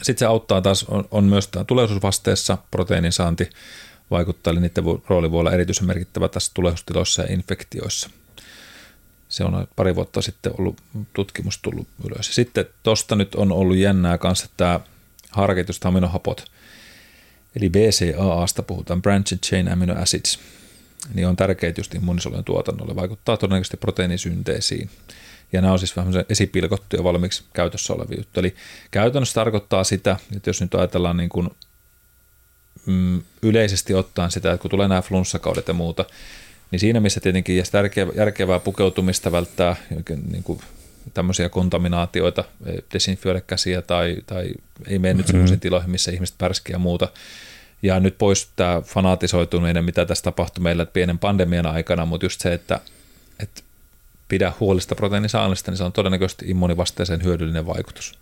Sitten 0.03 0.19
se 0.19 0.27
auttaa 0.27 0.63
taas, 0.63 0.85
on, 0.85 1.09
on 1.11 1.25
myös 1.25 1.49
tämä 1.49 1.65
tulevaisuusvasteessa 1.65 2.59
proteiinin 2.71 3.13
saanti 3.13 3.51
vaikuttaa, 4.11 4.51
eli 4.51 4.61
niiden 4.61 4.85
rooli 5.09 5.31
voi 5.31 5.41
olla 5.41 5.53
erityisen 5.53 5.87
merkittävä 5.87 6.29
tässä 6.29 6.51
tulevaisuustiloissa 6.55 7.23
ja 7.23 7.33
infektioissa. 7.33 8.11
Se 9.29 9.45
on 9.45 9.69
pari 9.77 9.95
vuotta 9.95 10.23
sitten 10.23 10.53
ollut 10.59 10.81
tutkimus 11.13 11.59
tullut 11.59 11.89
ylös. 12.05 12.35
Sitten 12.35 12.67
tuosta 12.83 13.17
nyt 13.17 13.35
on 13.35 13.53
ollut 13.53 13.77
jännää 13.77 14.19
kanssa 14.19 14.47
tämä 14.57 14.81
harkitusta 15.31 15.89
aminohapot, 15.89 16.45
eli 17.57 17.71
BCAAsta 17.71 18.63
puhutaan, 18.63 19.03
Branched 19.03 19.39
Chain 19.39 19.73
Amino 19.73 20.03
Acids, 20.03 20.39
niin 21.15 21.27
on 21.27 21.37
tärkeitä 21.37 21.81
just 21.81 21.95
immunisolujen 21.95 22.45
tuotannolle, 22.45 22.97
vaikuttaa 22.97 23.37
todennäköisesti 23.37 23.77
proteiinisynteesiin 23.77 24.91
ja 25.53 25.61
nämä 25.61 25.73
on 25.73 25.79
siis 25.79 25.97
vähän 25.97 26.13
esipilkottuja 26.29 27.05
valmiiksi 27.05 27.45
käytössä 27.53 27.93
olevia 27.93 28.19
juttuja. 28.19 28.41
Eli 28.41 28.55
käytännössä 28.91 29.35
tarkoittaa 29.35 29.85
sitä, 29.85 30.17
että 30.37 30.51
jos 30.51 30.61
nyt 30.61 30.75
ajatellaan 30.75 31.17
niin 31.17 31.29
kuin, 31.29 31.51
mm, 32.87 33.23
yleisesti 33.43 33.95
ottaen 33.95 34.31
sitä, 34.31 34.53
että 34.53 34.63
kun 34.63 34.71
tulee 34.71 34.89
nämä 34.89 35.03
flunssakaudet 35.03 35.69
ja 35.69 35.75
muuta, 35.75 36.05
niin 36.71 36.81
siinä 36.81 37.01
missä 37.01 37.21
tietenkin 37.21 37.63
järkevää, 37.73 38.15
järkevää 38.17 38.59
pukeutumista 38.59 39.33
välttää 39.33 39.77
niin 40.31 40.43
kuin 40.43 40.61
tämmöisiä 41.15 41.49
kontaminaatioita, 41.49 42.45
desinfioida 42.95 43.41
käsiä 43.41 43.83
tai, 43.83 44.17
tai 44.27 44.49
ei 44.87 44.99
mene 44.99 45.15
nyt 45.15 45.27
sellaisiin 45.27 45.61
tiloihin, 45.61 45.91
missä 45.91 46.11
ihmiset 46.11 46.39
pärskiä 46.39 46.75
ja 46.75 46.79
muuta. 46.79 47.09
Ja 47.83 48.01
nyt 48.01 48.19
pois 48.19 48.49
tämä 48.57 48.81
fanatisoituminen, 48.81 49.85
mitä 49.85 50.07
tässä 50.07 50.25
tapahtui 50.25 50.63
meillä 50.63 50.87
pienen 50.87 51.19
pandemian 51.19 51.67
aikana, 51.67 52.07
mutta 52.07 52.25
just 52.25 52.41
se, 52.41 52.53
että, 52.53 52.81
että 53.39 53.63
pidä 54.29 54.53
huolista 54.61 54.95
proteiinisaannista, 54.95 55.71
niin 55.71 55.79
se 55.79 55.85
on 55.85 55.93
todennäköisesti 55.93 56.45
immunivasteeseen 56.49 57.25
hyödyllinen 57.25 57.67
vaikutus. 57.67 58.19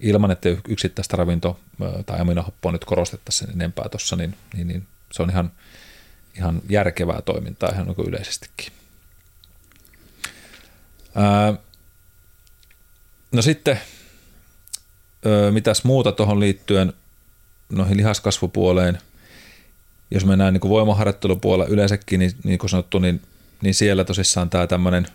Ilman, 0.00 0.30
että 0.30 0.48
yksittäistä 0.68 1.16
ravinto- 1.16 1.60
tai 2.06 2.20
aminohappoa 2.20 2.72
nyt 2.72 2.84
korostettaisiin 2.84 3.50
enempää 3.50 3.88
tuossa, 3.88 4.16
niin, 4.16 4.36
niin, 4.54 4.68
niin 4.68 4.86
se 5.12 5.22
on 5.22 5.30
ihan, 5.30 5.52
ihan 6.36 6.62
järkevää 6.68 7.22
toimintaa 7.22 7.70
ihan 7.70 7.86
niin 7.86 8.08
yleisestikin. 8.08 8.72
Ää, 11.14 11.54
no 13.32 13.42
sitten, 13.42 13.80
mitäs 15.50 15.84
muuta 15.84 16.12
tuohon 16.12 16.40
liittyen 16.40 16.92
noihin 17.72 17.96
lihaskasvupuoleen, 17.96 18.98
jos 20.10 20.24
mennään 20.24 20.52
niin 20.52 20.68
voimaharjoittelupuolella 20.68 21.70
yleensäkin, 21.70 22.20
niin, 22.20 22.32
niin 22.44 22.58
kuin 22.58 22.70
sanottu, 22.70 22.98
niin, 22.98 23.22
niin 23.62 23.74
siellä 23.74 24.04
tosissaan 24.04 24.50
tämä 24.50 24.66
tämmöinen 24.66 25.06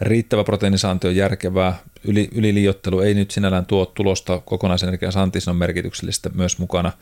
riittävä 0.00 0.44
proteiinisaanti 0.44 1.08
on 1.08 1.16
järkevää. 1.16 1.78
Yli, 2.04 2.28
yliliiottelu 2.32 3.00
ei 3.00 3.14
nyt 3.14 3.30
sinällään 3.30 3.66
tuo 3.66 3.86
tulosta 3.86 4.38
kokonaisenergian 4.44 5.12
saanti, 5.12 5.38
on 5.46 5.56
merkityksellistä 5.56 6.30
myös 6.34 6.58
mukana, 6.58 6.92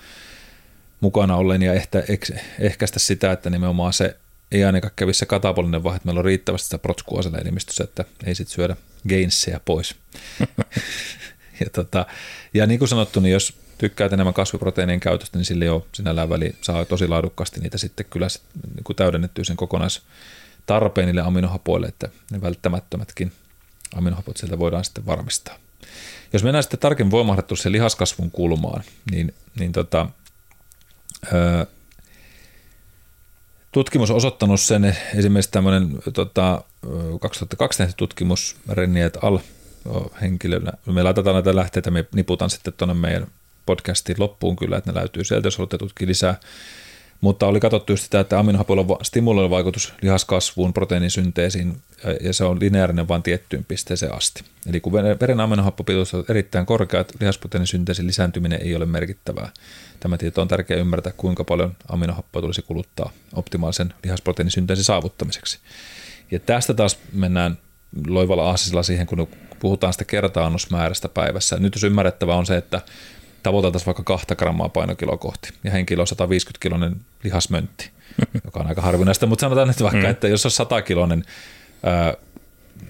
mukana 1.01 1.37
ollen 1.37 1.63
ja 1.63 1.73
ehkä, 1.75 2.03
ehkäistä 2.59 2.99
sitä, 2.99 3.33
että 3.33 3.51
nimenomaan 3.51 3.93
se 3.93 4.17
ei 4.53 4.65
ainakaan 4.65 4.93
kävisi 4.97 5.19
se 5.19 5.27
katabolinen 5.27 5.85
vaihe, 5.85 5.97
että 5.97 6.07
meillä 6.07 6.19
on 6.19 6.25
riittävästi 6.25 6.65
sitä 6.65 6.79
protskua 6.79 7.23
siellä 7.23 7.39
elimistössä, 7.39 7.85
että 7.85 8.05
ei 8.25 8.35
sitten 8.35 8.55
syödä 8.55 8.77
gainsia 9.09 9.61
pois. 9.65 9.95
ja, 11.61 11.71
tota, 11.73 12.07
ja 12.55 12.67
niin 12.67 12.79
kuin 12.79 12.89
sanottu, 12.89 13.21
niin 13.21 13.33
jos 13.33 13.53
tykkäät 13.79 14.13
enemmän 14.13 14.35
kasviproteiinien 14.35 15.01
käytöstä, 15.01 15.39
niin 15.39 15.45
sille 15.45 15.65
jo 15.65 15.87
sinällään 15.93 16.29
väli 16.29 16.55
saa 16.61 16.85
tosi 16.85 17.09
laadukkaasti 17.09 17.61
niitä 17.61 17.79
sitten 17.79 18.07
kyllä 18.11 18.29
sit, 18.29 18.43
niin 18.75 18.97
täydennettyä 18.97 19.45
sen 19.45 19.57
kokonaistarpeen 20.67 21.07
niille 21.07 21.21
aminohapoille, 21.21 21.87
että 21.87 22.09
ne 22.31 22.41
välttämättömätkin 22.41 23.33
aminohapot 23.95 24.37
sieltä 24.37 24.59
voidaan 24.59 24.85
sitten 24.85 25.07
varmistaa. 25.07 25.55
Jos 26.33 26.43
mennään 26.45 26.63
sitten 26.63 26.81
tarkemmin 26.81 27.11
voimahdettu 27.11 27.55
lihaskasvun 27.69 28.31
kulmaan, 28.31 28.83
niin, 29.11 29.35
niin 29.59 29.73
tota, 29.73 30.09
öö, 31.33 31.65
tutkimus 33.73 34.11
on 34.11 34.17
osoittanut 34.17 34.61
sen, 34.61 34.97
esimerkiksi 35.15 35.51
tämmöinen 35.51 35.99
tota, 36.13 36.65
2002 37.21 37.79
tehty 37.79 37.95
tutkimus 37.97 38.57
Renniet 38.69 39.19
Al 39.23 39.39
henkilönä. 40.21 40.73
Me 40.87 41.03
laitetaan 41.03 41.35
näitä 41.35 41.57
lähteitä, 41.57 41.91
me 41.91 42.05
niputan 42.15 42.51
sitten 42.51 42.73
tuonne 42.73 42.95
meidän 42.95 43.27
podcastin 43.67 44.17
loppuun 44.19 44.57
kyllä, 44.57 44.77
että 44.77 44.93
ne 44.93 45.01
löytyy 45.01 45.25
sieltä, 45.25 45.47
jos 45.47 45.57
haluatte 45.57 45.79
tutkia 45.79 46.07
lisää. 46.07 46.41
Mutta 47.21 47.47
oli 47.47 47.61
katsottu 47.61 47.93
just 47.93 48.05
sitä, 48.05 48.21
että 48.21 48.39
aminohapoilla 48.39 48.85
on 48.89 49.05
stimuloiva 49.05 49.51
vaikutus 49.51 49.93
lihaskasvuun, 50.03 50.73
proteiinisynteesiin, 50.73 51.77
ja 52.21 52.33
se 52.33 52.45
on 52.45 52.61
lineaarinen 52.61 53.09
vain 53.09 53.23
tiettyyn 53.23 53.65
pisteeseen 53.65 54.15
asti. 54.15 54.45
Eli 54.67 54.81
kun 54.81 54.93
veren 54.93 55.41
aminohappopitoisuus 55.41 56.15
on 56.15 56.25
erittäin 56.29 56.67
korkea, 56.67 57.05
lihasproteiinisynteesin 57.21 58.07
lisääntyminen 58.07 58.63
ei 58.63 58.77
ole 58.77 58.87
merkittävää. 58.87 59.51
Tämä 60.01 60.19
tieto 60.19 60.43
on 60.43 60.49
tärkeää 60.49 60.81
ymmärtää, 60.81 61.13
kuinka 61.17 61.45
paljon 61.45 61.77
aminohappoa 61.89 62.43
tulisi 62.43 62.63
kuluttaa 62.63 63.11
optimaalisen 63.33 63.95
lihasproteiinisynteesin 64.05 64.85
saavuttamiseksi. 64.85 65.59
Ja 66.31 66.41
tästä 66.41 66.75
taas 66.75 66.99
mennään 67.13 67.59
loivalla 68.07 68.47
aasisella 68.47 68.83
siihen, 68.83 69.07
kun 69.07 69.29
puhutaan 69.59 69.93
sitä 69.93 70.05
kerta-annosmäärästä 70.05 71.09
päivässä. 71.09 71.57
Nyt 71.59 71.75
jos 71.75 71.85
ymmärrettävä 71.85 72.35
on 72.35 72.47
se, 72.47 72.57
että 72.57 72.81
tavoiteltaisiin 73.47 73.87
vaikka 73.87 74.03
kahta 74.03 74.37
grammaa 74.37 74.69
painokiloa 74.69 75.17
kohti 75.17 75.49
ja 75.65 75.71
henkilö 75.71 76.01
on 76.01 76.07
150 76.07 76.63
kilonen 76.63 76.97
lihasmöntti, 77.25 77.91
joka 78.45 78.61
on 78.61 78.67
aika 78.67 78.83
harvinaista, 78.83 79.27
mutta 79.27 79.41
sanotaan 79.41 79.69
nyt 79.69 79.83
vaikka, 79.83 79.99
mm. 79.99 80.11
että 80.11 80.29
jos 80.29 80.45
on 80.45 80.51
100 80.51 80.83
kilonen, 80.83 81.25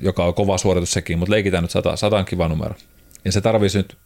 joka 0.01 0.25
on 0.25 0.35
kova 0.35 0.59
suoritus 0.59 0.93
sekin, 0.93 1.19
mutta 1.19 1.33
leikitään 1.33 1.65
nyt 1.65 1.71
100, 1.71 1.97
100 1.97 2.17
on 2.17 2.25
kiva 2.25 2.49
numero, 2.49 2.75
ja 3.25 3.33
se 3.33 3.41
tarvitsisi 3.41 3.79
nyt 3.79 3.97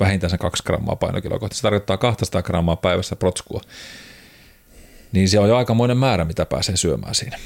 vähintään 0.00 0.30
sen 0.30 0.38
2 0.38 0.62
grammaa 0.62 0.96
painokiloa 0.96 1.38
kohti, 1.38 1.56
se 1.56 1.62
tarkoittaa 1.62 1.96
200 1.96 2.42
grammaa 2.42 2.76
päivässä 2.76 3.16
protskua, 3.16 3.60
niin 5.12 5.28
se 5.28 5.38
on 5.38 5.48
jo 5.48 5.56
aikamoinen 5.56 5.96
määrä, 5.96 6.24
mitä 6.24 6.46
pääsee 6.46 6.76
syömään 6.76 7.14
siinä. 7.14 7.38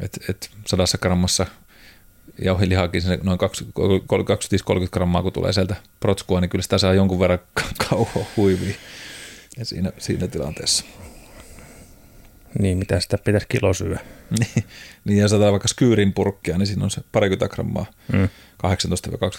Et, 0.00 0.18
et 0.28 0.50
sadassa 0.66 0.98
grammassa 0.98 1.46
jauhelihaakin 2.38 3.02
noin 3.22 3.38
25-30 3.40 4.88
grammaa, 4.92 5.22
kun 5.22 5.32
tulee 5.32 5.52
sieltä 5.52 5.76
protskua, 6.00 6.40
niin 6.40 6.48
kyllä 6.48 6.62
sitä 6.62 6.78
saa 6.78 6.94
jonkun 6.94 7.20
verran 7.20 7.38
kauhoa 7.88 8.26
huivia 8.36 8.74
ja 9.58 9.64
siinä, 9.64 9.92
siinä 9.98 10.28
tilanteessa. 10.28 10.84
Niin, 12.58 12.78
mitä 12.78 13.00
sitä 13.00 13.18
pitäisi 13.18 13.46
kilo 13.48 13.74
syödä. 13.74 14.00
niin, 14.38 14.64
niin 15.04 15.18
ja 15.18 15.28
saadaan 15.28 15.52
vaikka 15.52 15.68
skyyrin 15.68 16.12
purkkia, 16.12 16.58
niin 16.58 16.66
siinä 16.66 16.84
on 16.84 16.90
se 16.90 17.00
parikymmentä 17.12 17.54
grammaa, 17.54 17.86
mm. 18.12 18.28
18-20 18.28 18.28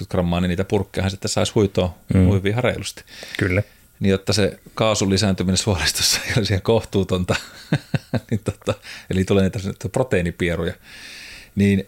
grammaa, 0.10 0.42
niin 0.42 0.50
niitä 0.50 0.64
purkkeja 0.64 1.10
sitten 1.10 1.30
saisi 1.30 1.52
huitoa 1.56 1.98
mm. 2.14 2.26
huivia 2.26 2.62
reilusti. 2.62 3.04
Kyllä. 3.38 3.64
Niin 4.00 4.12
jotta 4.12 4.34
se 4.34 4.60
kaasun 4.76 5.10
lisääntyminen 5.10 5.58
suolistossa 5.58 6.20
ei 6.28 6.34
olisi 6.38 6.54
ihan 6.54 6.62
kohtuutonta, 6.62 7.36
niin 8.32 8.42
tota, 8.44 8.74
eli 9.10 9.24
tulee 9.24 9.44
niitä 9.44 9.90
proteiinipieruja, 9.92 10.74
niin 11.56 11.88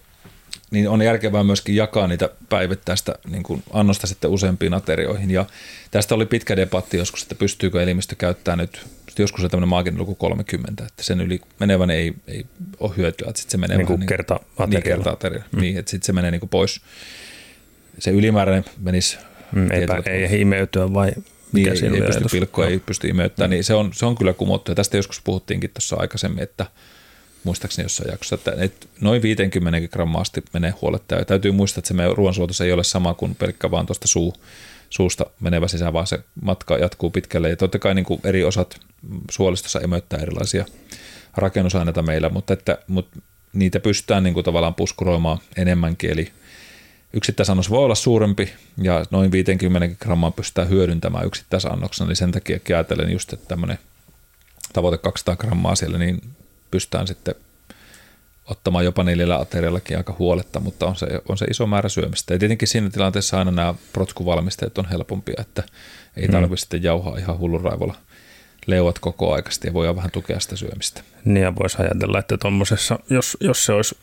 niin 0.76 0.90
on 0.90 1.02
järkevää 1.02 1.44
myöskin 1.44 1.76
jakaa 1.76 2.08
niitä 2.08 2.30
päivittäistä 2.50 3.16
niin 3.32 3.44
kuin 3.44 3.64
annosta 3.74 4.08
sitten 4.08 4.30
useampiin 4.30 4.74
aterioihin. 4.74 5.32
Ja 5.32 5.46
tästä 5.92 6.16
oli 6.16 6.26
pitkä 6.26 6.56
debatti 6.56 6.98
joskus, 6.98 7.22
että 7.22 7.36
pystyykö 7.36 7.84
elimistö 7.84 8.16
käyttämään 8.16 8.60
nyt, 8.60 8.86
joskus 9.20 9.44
on 9.44 9.50
tämmöinen 9.50 9.70
maaginen 9.70 10.00
luku 10.00 10.16
30, 10.16 10.84
että 10.84 11.04
sen 11.04 11.22
yli 11.22 11.42
menevän 11.60 11.90
ei, 11.90 12.14
ei 12.28 12.46
ole 12.80 12.92
hyötyä, 12.98 13.30
että 13.30 13.42
sitten 13.42 13.52
se 13.52 13.58
menee 13.58 13.78
niin 13.78 13.88
kuin 13.88 14.06
kerta 14.06 14.40
niin, 14.68 14.84
kerta 14.84 15.10
ateria. 15.10 15.44
Mm. 15.52 15.62
Niin, 15.62 15.78
että 15.78 15.92
sitten 15.92 16.06
se 16.06 16.14
menee 16.14 16.32
niin 16.32 16.40
kuin 16.40 16.50
pois. 16.50 16.82
Se 18.00 18.12
ylimääräinen 18.12 18.66
menisi 18.82 19.18
mm, 19.52 19.72
Eipä, 19.72 20.04
ei 20.06 20.42
imeytyä 20.42 20.94
vai 20.94 21.12
mikä 21.52 21.72
niin, 21.72 21.86
ei, 21.86 22.02
ei 22.02 22.08
pysty 22.08 22.24
pilkkoa, 22.32 22.68
ei 22.68 22.80
pysty 22.80 23.08
imeyttämään, 23.08 23.50
mm. 23.50 23.54
niin 23.54 23.64
se 23.64 23.74
on, 23.74 23.94
se 23.94 24.06
on 24.06 24.16
kyllä 24.16 24.34
kumottu. 24.34 24.72
Ja 24.72 24.76
tästä 24.76 24.98
joskus 24.98 25.22
puhuttiinkin 25.24 25.70
tuossa 25.70 25.96
aikaisemmin, 26.00 26.44
että– 26.44 26.66
muistaakseni 27.46 27.86
jossain 27.86 28.12
jaksossa, 28.12 28.36
että, 28.36 28.54
että 28.58 28.88
noin 29.02 29.22
50 29.22 29.88
grammaa 29.88 30.22
asti 30.22 30.43
menee 30.54 30.74
huoletta. 30.82 31.16
Ja 31.16 31.26
täytyy 31.26 31.52
muistaa, 31.52 31.80
että 31.80 31.88
se 31.88 31.93
meidän 31.93 32.18
ruoansulatus 32.18 32.62
ei 32.62 32.72
ole 32.72 32.84
sama 32.84 33.14
kuin 33.14 33.36
pelkkä 33.36 33.72
vaan 33.72 33.86
tuosta 33.86 34.08
suu, 34.08 34.34
suusta 34.89 35.26
menevä 35.39 35.68
sisään, 35.68 35.93
vaan 35.93 36.08
se 36.08 36.20
matka 36.41 36.78
jatkuu 36.78 37.10
pitkälle. 37.10 37.50
Ja 37.50 37.56
totta 37.56 37.80
kai 37.80 37.96
niin 37.96 38.06
kuin 38.06 38.22
eri 38.24 38.43
osat 38.43 38.80
suolistossa 39.32 39.80
emöittää 39.80 40.20
erilaisia 40.20 40.66
rakennusaineita 41.38 42.02
meillä, 42.02 42.30
mutta, 42.30 42.54
että, 42.54 42.78
mutta 42.88 43.20
niitä 43.54 43.80
pystytään 43.80 44.24
niin 44.24 44.34
kuin 44.34 44.43
tavallaan 44.43 44.76
puskuroimaan 44.76 45.38
enemmänkin. 45.58 46.12
Eli 46.12 46.32
yksittäisannos 47.14 47.70
voi 47.70 47.84
olla 47.86 47.96
suurempi 47.96 48.54
ja 48.82 49.06
noin 49.12 49.32
50 49.32 49.96
grammaa 50.00 50.32
pystytään 50.32 50.70
hyödyntämään 50.70 51.26
yksittäisannoksena, 51.26 52.08
eli 52.08 52.16
sen 52.16 52.32
takia 52.32 52.60
ajatellen 52.70 53.12
just, 53.12 53.34
että 53.34 53.48
tämmöinen 53.48 53.80
tavoite 54.74 54.98
200 54.98 55.36
grammaa 55.36 55.76
siellä, 55.76 55.98
niin 55.98 56.22
pystytään 56.76 57.08
sitten 57.08 57.36
ottamaan 58.46 58.86
jopa 58.86 59.04
neljällä 59.04 59.40
ateriallakin 59.40 59.98
aika 59.98 60.16
huoletta, 60.20 60.60
mutta 60.60 60.86
on 60.86 60.96
se, 60.96 61.08
on 61.30 61.38
se 61.38 61.46
iso 61.46 61.68
määrä 61.68 61.90
syömistä. 61.90 62.34
Ja 62.34 62.40
tietenkin 62.40 62.68
siinä 62.68 62.90
tilanteessa 62.90 63.38
aina 63.38 63.52
nämä 63.52 63.74
protskuvalmisteet 63.94 64.78
on 64.78 64.90
helpompia, 64.90 65.36
että 65.38 65.64
ei 66.18 66.28
tarvitse 66.28 66.54
mm. 66.54 66.58
sitten 66.58 66.84
jauhaa 66.84 67.18
ihan 67.18 67.40
hullun 67.40 67.62
raivolla 67.62 67.96
leuat 68.66 69.00
koko 69.00 69.34
aikaisesti 69.34 69.68
ja 69.68 69.74
voi 69.74 69.96
vähän 69.96 70.12
tukea 70.12 70.40
sitä 70.40 70.56
syömistä. 70.56 71.02
Niin 71.26 71.44
ja 71.44 71.56
voisi 71.56 71.78
ajatella, 71.80 72.20
että 72.20 72.38
tuommoisessa, 72.38 73.00
jos, 73.10 73.38
jos 73.40 73.66
se 73.66 73.74
olisi 73.74 73.98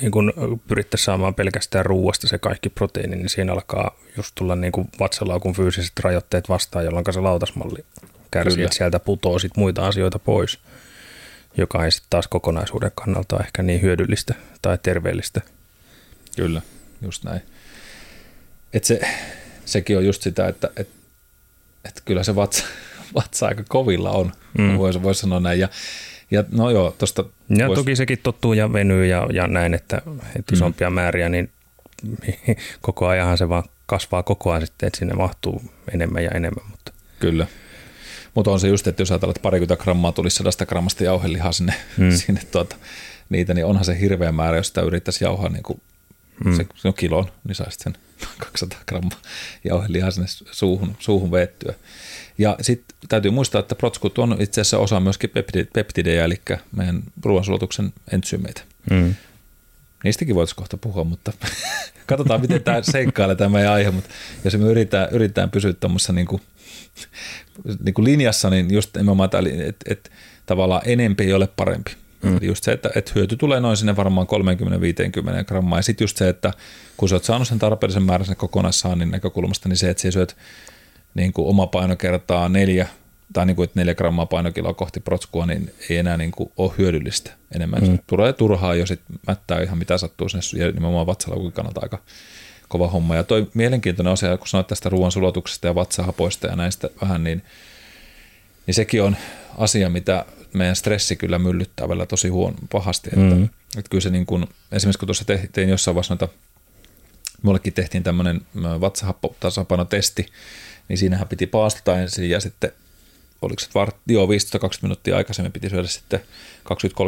niin 0.00 0.10
kun 0.10 0.32
pyrittäisiin 0.68 1.04
saamaan 1.04 1.34
pelkästään 1.34 1.86
ruuasta 1.86 2.28
se 2.28 2.38
kaikki 2.38 2.68
proteiini, 2.68 3.16
niin 3.16 3.28
siinä 3.28 3.52
alkaa 3.52 3.96
just 4.16 4.32
tulla 4.34 4.56
niin 4.56 4.72
kuin 4.72 4.88
vatsalaukun 5.00 5.54
fyysiset 5.54 5.92
rajoitteet 6.00 6.48
vastaan, 6.48 6.84
jolloin 6.84 7.04
se 7.10 7.20
lautasmalli 7.20 7.84
kärsii, 8.30 8.64
että 8.64 8.76
sieltä 8.76 8.98
putoo 8.98 9.38
sit 9.38 9.56
muita 9.56 9.86
asioita 9.86 10.18
pois 10.18 10.58
joka 11.56 11.84
ei 11.84 11.90
sitten 11.90 12.10
taas 12.10 12.28
kokonaisuuden 12.28 12.90
kannalta 12.94 13.40
ehkä 13.40 13.62
niin 13.62 13.82
hyödyllistä 13.82 14.34
tai 14.62 14.78
terveellistä. 14.82 15.40
Kyllä, 16.36 16.62
just 17.02 17.24
näin. 17.24 17.40
Et 18.72 18.84
se, 18.84 19.00
sekin 19.64 19.98
on 19.98 20.06
just 20.06 20.22
sitä, 20.22 20.48
että 20.48 20.70
et, 20.76 20.88
et 21.84 22.02
kyllä 22.04 22.22
se 22.22 22.36
vatsa, 22.36 22.64
vatsa 23.14 23.46
aika 23.46 23.64
kovilla 23.68 24.10
on, 24.10 24.32
mm. 24.58 24.78
voisi 24.78 25.02
vois 25.02 25.20
sanoa 25.20 25.40
näin. 25.40 25.60
Ja, 25.60 25.68
ja 26.30 26.44
no 26.50 26.70
joo, 26.70 26.94
tosta 26.98 27.24
ja 27.48 27.66
vois... 27.66 27.78
toki 27.78 27.96
sekin 27.96 28.18
tottuu 28.22 28.52
ja 28.52 28.72
venyy 28.72 29.06
ja, 29.06 29.26
ja 29.32 29.46
näin, 29.46 29.74
että, 29.74 30.02
että 30.36 30.54
isompia 30.54 30.90
mm. 30.90 30.94
määriä, 30.94 31.28
niin 31.28 31.50
koko 32.80 33.06
ajan 33.06 33.38
se 33.38 33.48
vaan 33.48 33.62
kasvaa 33.86 34.22
koko 34.22 34.50
ajan 34.50 34.66
sitten, 34.66 34.86
että 34.86 34.98
sinne 34.98 35.14
mahtuu 35.14 35.62
enemmän 35.92 36.24
ja 36.24 36.30
enemmän. 36.30 36.64
Mutta. 36.70 36.92
Kyllä. 37.20 37.46
Mutta 38.34 38.50
on 38.50 38.60
se 38.60 38.68
just, 38.68 38.86
että 38.86 39.02
jos 39.02 39.10
ajatellaan, 39.10 39.36
että 39.36 39.42
parikymmentä 39.42 39.84
grammaa 39.84 40.12
tulisi 40.12 40.36
sadasta 40.36 40.66
grammasta 40.66 41.04
jauhelihaa 41.04 41.52
sinne, 41.52 41.74
mm. 41.96 42.10
sinne 42.26 42.40
tuota, 42.50 42.76
niitä, 43.28 43.54
niin 43.54 43.66
onhan 43.66 43.84
se 43.84 44.00
hirveä 44.00 44.32
määrä, 44.32 44.56
jos 44.56 44.66
sitä 44.66 44.80
yrittäisi 44.80 45.24
jauhaa 45.24 45.48
niin 45.48 45.62
kuin 45.62 45.80
mm. 46.44 46.56
se, 46.76 46.88
on 46.88 46.94
kilon, 46.94 47.30
niin 47.44 47.54
saisi 47.54 47.78
sen 47.80 47.96
200 48.38 48.78
grammaa 48.86 49.20
jauhelihaa 49.64 50.10
sinne 50.10 50.28
suuhun, 50.50 50.96
suuhun 50.98 51.30
veettyä. 51.30 51.74
Ja 52.38 52.56
sitten 52.60 52.96
täytyy 53.08 53.30
muistaa, 53.30 53.58
että 53.58 53.74
protskut 53.74 54.18
on 54.18 54.36
itse 54.40 54.60
asiassa 54.60 54.78
osa 54.78 55.00
myöskin 55.00 55.30
peptidejä, 55.72 56.24
eli 56.24 56.40
meidän 56.76 57.02
ruoansulatuksen 57.24 57.92
entsyymeitä. 58.12 58.62
Mm. 58.90 59.14
Niistäkin 60.04 60.34
voitaisiin 60.34 60.56
kohta 60.56 60.76
puhua, 60.76 61.04
mutta 61.04 61.32
katsotaan, 62.06 62.40
miten 62.40 62.62
tämä 62.62 62.82
seikkailee 62.82 63.36
tämä 63.36 63.48
meidän 63.48 63.72
aihe. 63.72 63.90
Mutta 63.90 64.10
jos 64.44 64.56
me 64.56 64.66
yritetään, 64.66 65.08
yritetään 65.12 65.50
pysyä 65.50 65.72
tuommoissa 65.72 66.12
niin 66.12 66.26
kuin 66.26 66.42
niin 67.84 67.94
kuin 67.94 68.04
linjassa, 68.04 68.50
niin 68.50 68.74
just 68.74 68.96
nimenomaan 68.96 69.30
tämä, 69.30 69.48
että, 69.48 69.92
että 69.92 70.10
tavallaan 70.46 70.82
enempi 70.84 71.24
ei 71.24 71.32
ole 71.32 71.48
parempi. 71.56 71.90
Mm. 72.22 72.36
Eli 72.36 72.46
just 72.46 72.64
se, 72.64 72.72
että, 72.72 72.90
että 72.94 73.12
hyöty 73.14 73.36
tulee 73.36 73.60
noin 73.60 73.76
sinne 73.76 73.96
varmaan 73.96 74.26
30-50 75.42 75.44
grammaa. 75.44 75.78
Ja 75.78 75.82
sitten 75.82 76.04
just 76.04 76.16
se, 76.16 76.28
että 76.28 76.52
kun 76.96 77.08
sä 77.08 77.14
oot 77.14 77.24
saanut 77.24 77.48
sen 77.48 77.58
tarpeellisen 77.58 78.02
määrän 78.02 78.26
sen 78.26 78.36
kokonaissaannin 78.36 79.10
näkökulmasta, 79.10 79.68
niin 79.68 79.76
se, 79.76 79.90
että 79.90 80.02
sä 80.02 80.10
syöt 80.10 80.36
niin 81.14 81.32
kuin 81.32 81.48
oma 81.48 81.66
paino 81.66 81.96
kertaa 81.96 82.48
neljä 82.48 82.88
tai 83.32 83.46
niin 83.46 83.56
kuin, 83.56 83.64
että 83.64 83.80
neljä 83.80 83.94
grammaa 83.94 84.26
painokiloa 84.26 84.74
kohti 84.74 85.00
protskua, 85.00 85.46
niin 85.46 85.74
ei 85.90 85.96
enää 85.96 86.16
niin 86.16 86.30
kuin 86.30 86.52
ole 86.56 86.72
hyödyllistä 86.78 87.30
enemmän. 87.54 87.82
Mm. 87.82 87.98
Tulee 88.06 88.32
turhaa 88.32 88.74
jo 88.74 88.86
sitten 88.86 89.18
mättää 89.26 89.62
ihan 89.62 89.78
mitä 89.78 89.98
sattuu 89.98 90.28
sinne, 90.28 90.64
ja 90.64 90.72
nimenomaan 90.72 91.06
vatsalaukun 91.06 91.52
kannalta 91.52 91.80
aika 91.82 91.98
kova 92.74 92.88
homma. 92.88 93.16
Ja 93.16 93.24
toi 93.24 93.50
mielenkiintoinen 93.54 94.12
asia, 94.12 94.38
kun 94.38 94.48
sanoit 94.48 94.66
tästä 94.66 94.88
ruoan 94.88 95.12
sulatuksesta 95.12 95.66
ja 95.66 95.74
vatsahapoista 95.74 96.46
ja 96.46 96.56
näistä 96.56 96.90
vähän, 97.00 97.24
niin, 97.24 97.42
niin 98.66 98.74
sekin 98.74 99.02
on 99.02 99.16
asia, 99.58 99.90
mitä 99.90 100.24
meidän 100.52 100.76
stressi 100.76 101.16
kyllä 101.16 101.38
myllyttää 101.38 101.88
vielä 101.88 102.06
tosi 102.06 102.28
huon 102.28 102.54
pahasti. 102.72 103.08
Että, 103.08 103.34
mm. 103.34 103.44
että 103.78 103.90
kyllä 103.90 104.00
se 104.00 104.10
niin 104.10 104.26
kuin, 104.26 104.46
esimerkiksi 104.72 104.98
kun 104.98 105.06
tuossa 105.06 105.24
tein 105.52 105.68
jossain 105.68 105.94
vaiheessa 105.94 106.14
noita, 106.14 106.28
mullekin 107.42 107.72
tehtiin 107.72 108.02
tämmöinen 108.02 108.40
vatsahappotasapainotesti, 108.56 110.26
niin 110.88 110.98
siinähän 110.98 111.28
piti 111.28 111.46
paastata 111.46 112.00
ensin 112.00 112.30
ja 112.30 112.40
sitten 112.40 112.72
oliko 113.42 113.60
se 113.60 113.68
vart, 113.74 113.96
joo, 114.06 114.26
15-20 114.26 114.30
minuuttia 114.82 115.16
aikaisemmin 115.16 115.52
piti 115.52 115.70
syödä 115.70 115.88
sitten 115.88 116.20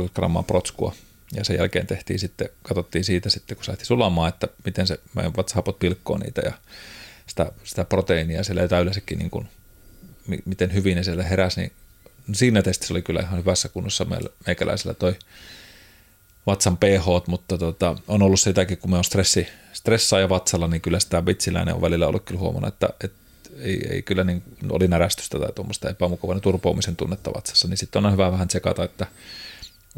20-30 0.06 0.08
grammaa 0.14 0.42
protskua. 0.42 0.94
Ja 1.32 1.44
sen 1.44 1.56
jälkeen 1.56 1.86
tehtiin 1.86 2.18
sitten, 2.18 2.48
katsottiin 2.62 3.04
siitä 3.04 3.30
sitten, 3.30 3.56
kun 3.56 3.64
se 3.64 3.70
lähti 3.70 3.84
sulamaan, 3.84 4.28
että 4.28 4.48
miten 4.64 4.86
se 4.86 5.00
meidän 5.14 5.36
vatsahapot 5.36 5.78
pilkkoo 5.78 6.18
niitä 6.18 6.40
ja 6.44 6.52
sitä, 7.26 7.52
sitä 7.64 7.84
proteiinia 7.84 8.44
siellä. 8.44 8.62
Ja 8.62 8.80
yleensäkin 8.80 9.18
niin 9.18 9.30
kuin, 9.30 9.48
miten 10.44 10.74
hyvin 10.74 10.96
ne 10.96 11.02
siellä 11.02 11.22
heräsi, 11.22 11.60
niin 11.60 11.72
siinä 12.32 12.62
testissä 12.62 12.94
oli 12.94 13.02
kyllä 13.02 13.20
ihan 13.20 13.38
hyvässä 13.38 13.68
kunnossa 13.68 14.04
meillä, 14.04 14.28
meikäläisellä 14.46 14.94
toi 14.94 15.14
vatsan 16.46 16.76
pH, 16.76 17.28
mutta 17.28 17.58
tota, 17.58 17.96
on 18.08 18.22
ollut 18.22 18.40
sitäkin, 18.40 18.78
kun 18.78 18.90
me 18.90 18.98
on 18.98 19.04
stressi, 19.04 19.46
ja 20.20 20.28
vatsalla, 20.28 20.68
niin 20.68 20.80
kyllä 20.80 21.00
sitä 21.00 21.22
bitsiläinen 21.22 21.74
on 21.74 21.82
välillä 21.82 22.06
ollut 22.06 22.24
kyllä 22.24 22.40
huomannut, 22.40 22.74
että, 22.74 22.88
että 23.04 23.18
ei, 23.60 23.86
ei 23.90 24.02
kyllä 24.02 24.24
niin, 24.24 24.42
oli 24.70 24.88
närästystä 24.88 25.38
tai 25.38 25.52
tuommoista 25.54 25.90
epämukavan 25.90 26.40
turpoamisen 26.40 26.96
tunnetta 26.96 27.34
vatsassa, 27.34 27.68
niin 27.68 27.76
sitten 27.76 28.06
on 28.06 28.12
hyvä 28.12 28.32
vähän 28.32 28.48
tsekata, 28.48 28.84
että 28.84 29.06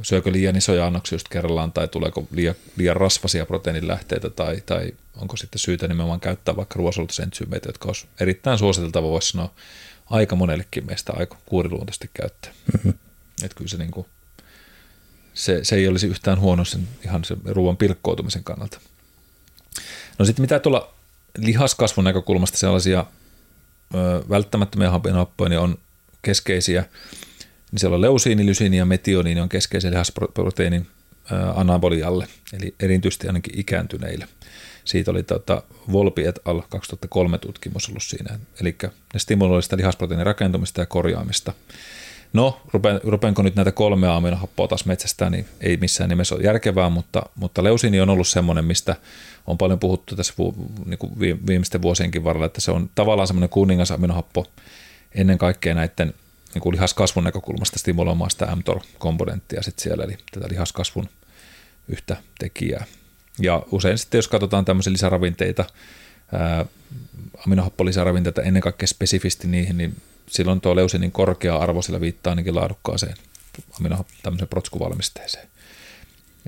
syökö 0.03 0.32
liian 0.32 0.57
isoja 0.57 0.86
annoksia 0.86 1.14
just 1.16 1.28
kerrallaan 1.28 1.72
tai 1.72 1.88
tuleeko 1.88 2.28
liian, 2.30 2.55
liian 2.76 2.96
rasvasia 2.96 3.46
proteiinilähteitä 3.46 4.30
tai, 4.30 4.62
tai 4.66 4.92
onko 5.16 5.36
sitten 5.36 5.59
syytä 5.59 5.88
nimenomaan 5.88 6.20
käyttää 6.20 6.57
vaikka 6.57 6.76
ruoansulutusentsyymeitä, 6.76 7.68
jotka 7.68 7.88
olisi 7.88 8.07
erittäin 8.20 8.59
suositeltava, 8.59 9.09
voisi 9.09 9.30
sanoa, 9.30 9.55
aika 10.11 10.36
monellekin 10.36 10.86
meistä 10.86 11.12
aika 11.16 11.36
kuuriluontoisesti 11.46 12.11
käyttää. 12.14 12.53
Mm-hmm. 12.72 12.94
Että 13.42 13.55
kyllä 13.57 13.68
se, 13.68 13.76
niin 13.76 13.90
kuin, 13.90 14.07
se, 15.34 15.64
se 15.64 15.76
ei 15.76 15.88
olisi 15.88 16.07
yhtään 16.07 16.40
huono 16.40 16.64
sen, 16.64 16.88
ihan 17.05 17.24
sen 17.24 17.38
ruoan 17.44 17.76
pilkkoutumisen 17.76 18.44
kannalta. 18.44 18.80
No 20.18 20.24
sitten 20.24 20.42
mitä 20.42 20.59
tuolla 20.59 20.94
lihaskasvun 21.38 22.05
näkökulmasta 22.05 22.59
sellaisia 22.59 23.07
ö, 23.94 24.22
välttämättömiä 24.28 24.90
hapinhappoja 24.90 25.49
niin 25.49 25.61
on 25.61 25.78
keskeisiä, 26.22 26.84
niin 27.73 27.81
siellä 27.81 27.95
on 27.95 28.01
leusiini, 28.01 28.47
lysiini 28.47 28.77
ja 28.77 28.85
metioniini 28.85 29.41
on 29.41 29.49
keskeisiä 29.49 29.91
lihasproteiinin 29.91 30.87
anabolialle, 31.55 32.29
eli 32.53 32.75
erityisesti 32.81 33.27
ainakin 33.27 33.61
ikääntyneille. 33.61 34.29
Siitä 34.85 35.11
oli 35.11 35.23
tota 35.23 35.62
Volpi 35.93 36.27
et 36.27 36.41
al. 36.45 36.62
2003 36.69 37.39
tutkimus 37.39 37.89
ollut 37.89 38.03
siinä. 38.03 38.39
Eli 38.61 38.77
ne 39.12 39.19
stimuloivat 39.19 39.64
sitä 39.64 39.77
lihasproteiinin 39.77 40.27
rakentumista 40.27 40.81
ja 40.81 40.87
korjaamista. 40.87 41.53
No, 42.33 42.61
rupean, 42.73 43.01
rupeanko 43.05 43.43
nyt 43.43 43.57
näitä 43.57 43.73
kolmea 43.73 44.16
aminohappoa 44.16 44.69
taas 44.69 44.85
metsästään, 44.85 45.33
niin 45.33 45.47
ei 45.61 45.77
missään 45.77 46.11
nimessä 46.11 46.35
ole 46.35 46.43
järkevää, 46.43 46.91
mutta, 46.91 47.23
mutta 47.35 47.64
leusiini 47.64 48.01
on 48.01 48.11
ollut 48.11 48.29
semmoinen, 48.29 48.64
mistä 48.64 48.97
on 49.47 49.59
paljon 49.59 49.79
puhuttu 49.79 50.16
tässä 50.16 50.35
vu, 50.39 50.55
niin 50.87 50.99
kuin 50.99 51.19
viimeisten 51.21 51.83
vuosienkin 51.83 52.25
varrella, 52.25 52.47
että 52.47 52.61
se 52.61 52.71
on 52.71 52.91
tavallaan 52.95 53.27
semmoinen 53.27 53.49
kuningas 53.49 53.91
aminohappo 53.91 54.47
ennen 55.14 55.39
kaikkea 55.39 55.75
näiden 55.75 56.14
niin 56.55 56.62
kuin 56.62 56.72
lihaskasvun 56.72 57.24
näkökulmasta 57.24 57.78
stimuloimaan 57.78 58.30
sitä 58.30 58.57
mTOR-komponenttia 58.57 59.62
sitten 59.62 59.82
siellä, 59.82 60.05
eli 60.05 60.18
tätä 60.32 60.49
lihaskasvun 60.51 61.09
yhtä 61.88 62.16
tekijää. 62.38 62.84
Ja 63.40 63.62
usein 63.72 63.99
sitten, 63.99 64.18
jos 64.18 64.28
katsotaan 64.28 64.64
tämmöisiä 64.64 64.92
lisäravinteita, 64.92 65.64
ää, 66.32 66.64
aminohappolisäravinteita 67.46 68.42
ennen 68.42 68.62
kaikkea 68.62 68.86
spesifisti 68.86 69.49
niihin, 69.49 69.78
niin 69.78 69.96
silloin 70.28 70.61
tuo 70.61 70.76
leusinin 70.76 71.12
korkea 71.12 71.57
arvo 71.57 71.82
sillä 71.82 72.01
viittaa 72.01 72.30
ainakin 72.30 72.55
laadukkaaseen 72.55 73.16
aminohappo, 73.80 74.46
protskuvalmisteeseen. 74.51 75.49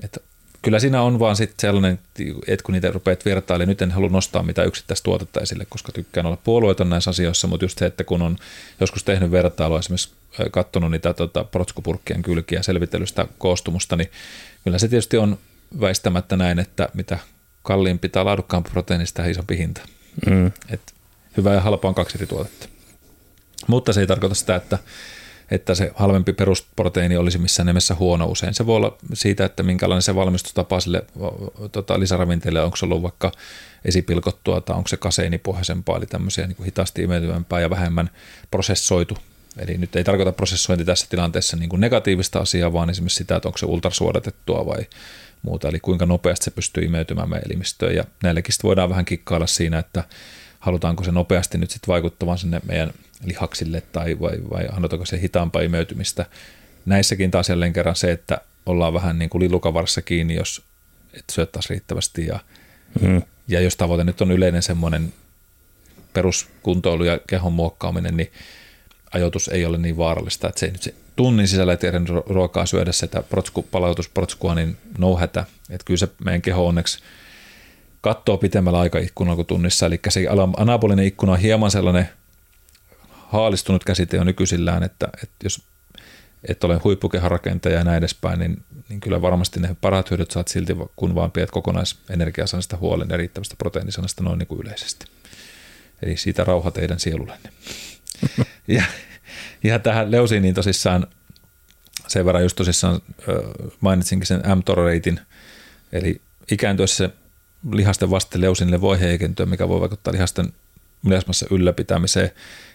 Että 0.03 0.19
kyllä 0.61 0.79
siinä 0.79 1.01
on 1.01 1.19
vaan 1.19 1.35
sitten 1.35 1.55
sellainen, 1.59 1.99
että 2.47 2.63
kun 2.63 2.73
niitä 2.73 2.91
rupeat 2.91 3.25
vertailemaan, 3.25 3.69
nyt 3.69 3.81
en 3.81 3.91
halua 3.91 4.09
nostaa 4.09 4.43
mitään 4.43 4.67
yksittäistä 4.67 5.03
tuotetta 5.03 5.41
esille, 5.41 5.65
koska 5.69 5.91
tykkään 5.91 6.25
olla 6.25 6.37
puolueeton 6.43 6.89
näissä 6.89 7.09
asioissa, 7.09 7.47
mutta 7.47 7.65
just 7.65 7.77
se, 7.77 7.85
että 7.85 8.03
kun 8.03 8.21
on 8.21 8.37
joskus 8.79 9.03
tehnyt 9.03 9.31
vertailua, 9.31 9.79
esimerkiksi 9.79 10.11
katsonut 10.51 10.91
niitä 10.91 11.13
tota, 11.13 11.43
protskupurkkien 11.43 12.21
kylkiä 12.21 12.63
selvitelystä 12.63 13.27
koostumusta, 13.37 13.95
niin 13.95 14.11
kyllä 14.63 14.77
se 14.77 14.87
tietysti 14.87 15.17
on 15.17 15.37
väistämättä 15.81 16.37
näin, 16.37 16.59
että 16.59 16.89
mitä 16.93 17.17
kalliimpi 17.63 18.09
tai 18.09 18.23
laadukkaampi 18.23 18.69
proteiini, 18.69 19.05
sitä 19.05 19.25
isompi 19.25 19.57
hinta. 19.57 19.81
Mm. 20.25 20.51
Et 20.69 20.93
hyvä 21.37 21.53
ja 21.53 21.61
halpa 21.61 21.87
on 21.87 21.95
kaksi 21.95 22.17
eri 22.17 22.27
tuotetta. 22.27 22.67
Mutta 23.67 23.93
se 23.93 23.99
ei 23.99 24.07
tarkoita 24.07 24.35
sitä, 24.35 24.55
että, 24.55 24.77
että 25.51 25.75
se 25.75 25.91
halvempi 25.95 26.33
perusproteiini 26.33 27.17
olisi 27.17 27.37
missään 27.37 27.67
nimessä 27.67 27.95
huono 27.95 28.25
usein. 28.25 28.53
Se 28.53 28.65
voi 28.65 28.75
olla 28.75 28.97
siitä, 29.13 29.45
että 29.45 29.63
minkälainen 29.63 30.01
se 30.01 30.15
valmistustapa 30.15 30.79
sille 30.79 31.05
tota, 31.71 31.99
lisäravinteille, 31.99 32.61
onko 32.61 32.77
se 32.77 32.85
ollut 32.85 33.01
vaikka 33.01 33.31
esipilkottua 33.85 34.61
tai 34.61 34.75
onko 34.75 34.87
se 34.87 34.97
kaseinipohjaisempaa, 34.97 35.97
eli 35.97 36.05
tämmöisiä 36.05 36.47
niin 36.47 36.55
kuin 36.55 36.65
hitaasti 36.65 37.03
imeytyvämpää 37.03 37.59
ja 37.59 37.69
vähemmän 37.69 38.09
prosessoitu 38.51 39.17
Eli 39.57 39.77
nyt 39.77 39.95
ei 39.95 40.03
tarkoita 40.03 40.31
prosessointi 40.31 40.85
tässä 40.85 41.07
tilanteessa 41.09 41.57
niin 41.57 41.69
kuin 41.69 41.79
negatiivista 41.79 42.39
asiaa, 42.39 42.73
vaan 42.73 42.89
esimerkiksi 42.89 43.17
sitä, 43.17 43.35
että 43.35 43.47
onko 43.47 43.57
se 43.57 43.65
ultrasuodatettua 43.65 44.65
vai 44.65 44.87
muuta, 45.41 45.69
eli 45.69 45.79
kuinka 45.79 46.05
nopeasti 46.05 46.43
se 46.43 46.51
pystyy 46.51 46.83
imeytymään 46.83 47.29
meidän 47.29 47.45
elimistöön. 47.45 47.95
Ja 47.95 48.03
näillekin 48.23 48.55
voidaan 48.63 48.89
vähän 48.89 49.05
kikkailla 49.05 49.47
siinä, 49.47 49.79
että 49.79 50.03
halutaanko 50.59 51.03
se 51.03 51.11
nopeasti 51.11 51.57
nyt 51.57 51.71
sitten 51.71 51.87
vaikuttamaan 51.87 52.37
sinne 52.37 52.61
meidän 52.65 52.93
lihaksille 53.25 53.81
tai 53.81 54.19
vai, 54.19 54.37
vai 54.51 54.67
halutaanko 54.71 55.05
se 55.05 55.21
hitaampaa 55.21 55.61
imeytymistä. 55.61 56.25
Näissäkin 56.85 57.31
taas 57.31 57.49
jälleen 57.49 57.73
kerran 57.73 57.95
se, 57.95 58.11
että 58.11 58.41
ollaan 58.65 58.93
vähän 58.93 59.19
niin 59.19 59.29
kuin 59.29 59.41
lilukavarssa 59.43 60.01
kiinni, 60.01 60.35
jos 60.35 60.61
et 61.13 61.23
syöttäisi 61.31 61.69
riittävästi 61.69 62.25
ja, 62.25 62.39
mm. 63.01 63.21
ja 63.47 63.61
jos 63.61 63.75
tavoite 63.75 64.03
nyt 64.03 64.21
on 64.21 64.31
yleinen 64.31 64.63
semmoinen 64.63 65.13
peruskuntoilu 66.13 67.03
ja 67.03 67.19
kehon 67.27 67.53
muokkaaminen, 67.53 68.17
niin 68.17 68.31
ajoitus 69.13 69.47
ei 69.47 69.65
ole 69.65 69.77
niin 69.77 69.97
vaarallista, 69.97 70.49
että 70.49 70.59
se 70.59 70.65
ei 70.65 70.71
nyt 70.71 70.83
se 70.83 70.93
tunnin 71.15 71.47
sisällä 71.47 71.77
tiedä 71.77 72.01
ruokaa 72.25 72.65
syödä 72.65 72.91
sitä 72.91 73.23
protsku, 73.23 73.61
palautusprodskua, 73.63 74.55
niin 74.55 74.77
no 74.97 75.17
hätä. 75.17 75.45
Että 75.69 75.85
kyllä 75.85 75.97
se 75.97 76.07
meidän 76.23 76.41
keho 76.41 76.67
onneksi 76.67 76.99
katsoo 78.01 78.37
pitemmällä 78.37 78.79
aikaikkunalla 78.79 79.35
kuin 79.35 79.45
tunnissa, 79.45 79.85
eli 79.85 79.99
se 80.09 80.25
anabolinen 80.57 81.05
ikkuna 81.05 81.31
on 81.31 81.39
hieman 81.39 81.71
sellainen 81.71 82.09
haalistunut 83.31 83.83
käsite 83.83 84.17
jo 84.17 84.23
nykyisillään, 84.23 84.83
että, 84.83 85.09
että 85.23 85.35
jos 85.43 85.61
et 86.47 86.63
ole 86.63 86.79
huippukehärakentaja 86.83 87.77
ja 87.77 87.83
näin 87.83 87.97
edespäin, 87.97 88.39
niin, 88.39 88.63
niin 88.89 88.99
kyllä 88.99 89.21
varmasti 89.21 89.59
ne 89.59 89.75
parhaat 89.81 90.09
hyödyt 90.09 90.31
saat 90.31 90.47
silti, 90.47 90.73
kun 90.95 91.15
vaan 91.15 91.31
pidät 91.31 91.51
kokonaisenergiasanasta 91.51 92.77
huolen 92.77 93.09
ja 93.09 93.17
riittävästä 93.17 93.55
proteiinisanasta 93.55 94.23
noin 94.23 94.39
niin 94.39 94.47
kuin 94.47 94.61
yleisesti. 94.61 95.05
Eli 96.01 96.17
siitä 96.17 96.43
rauha 96.43 96.71
teidän 96.71 96.99
sielullenne. 96.99 97.49
ja, 98.67 98.83
ja 99.63 99.79
tähän 99.79 100.11
leusiiniin 100.11 100.55
tosissaan 100.55 101.07
sen 102.07 102.25
verran 102.25 102.43
just 102.43 102.55
tosissaan 102.55 103.01
mainitsinkin 103.79 104.27
sen 104.27 104.41
mTOR-reitin, 104.55 105.19
eli 105.91 106.21
ikääntyessä 106.51 107.09
lihasten 107.71 108.09
vaste 108.09 108.41
leusinille 108.41 108.81
voi 108.81 108.99
heikentyä, 108.99 109.45
mikä 109.45 109.67
voi 109.69 109.81
vaikuttaa 109.81 110.13
lihasten 110.13 110.53
lihasmassa 111.05 111.45
ylläpitämiseen. 111.51 112.31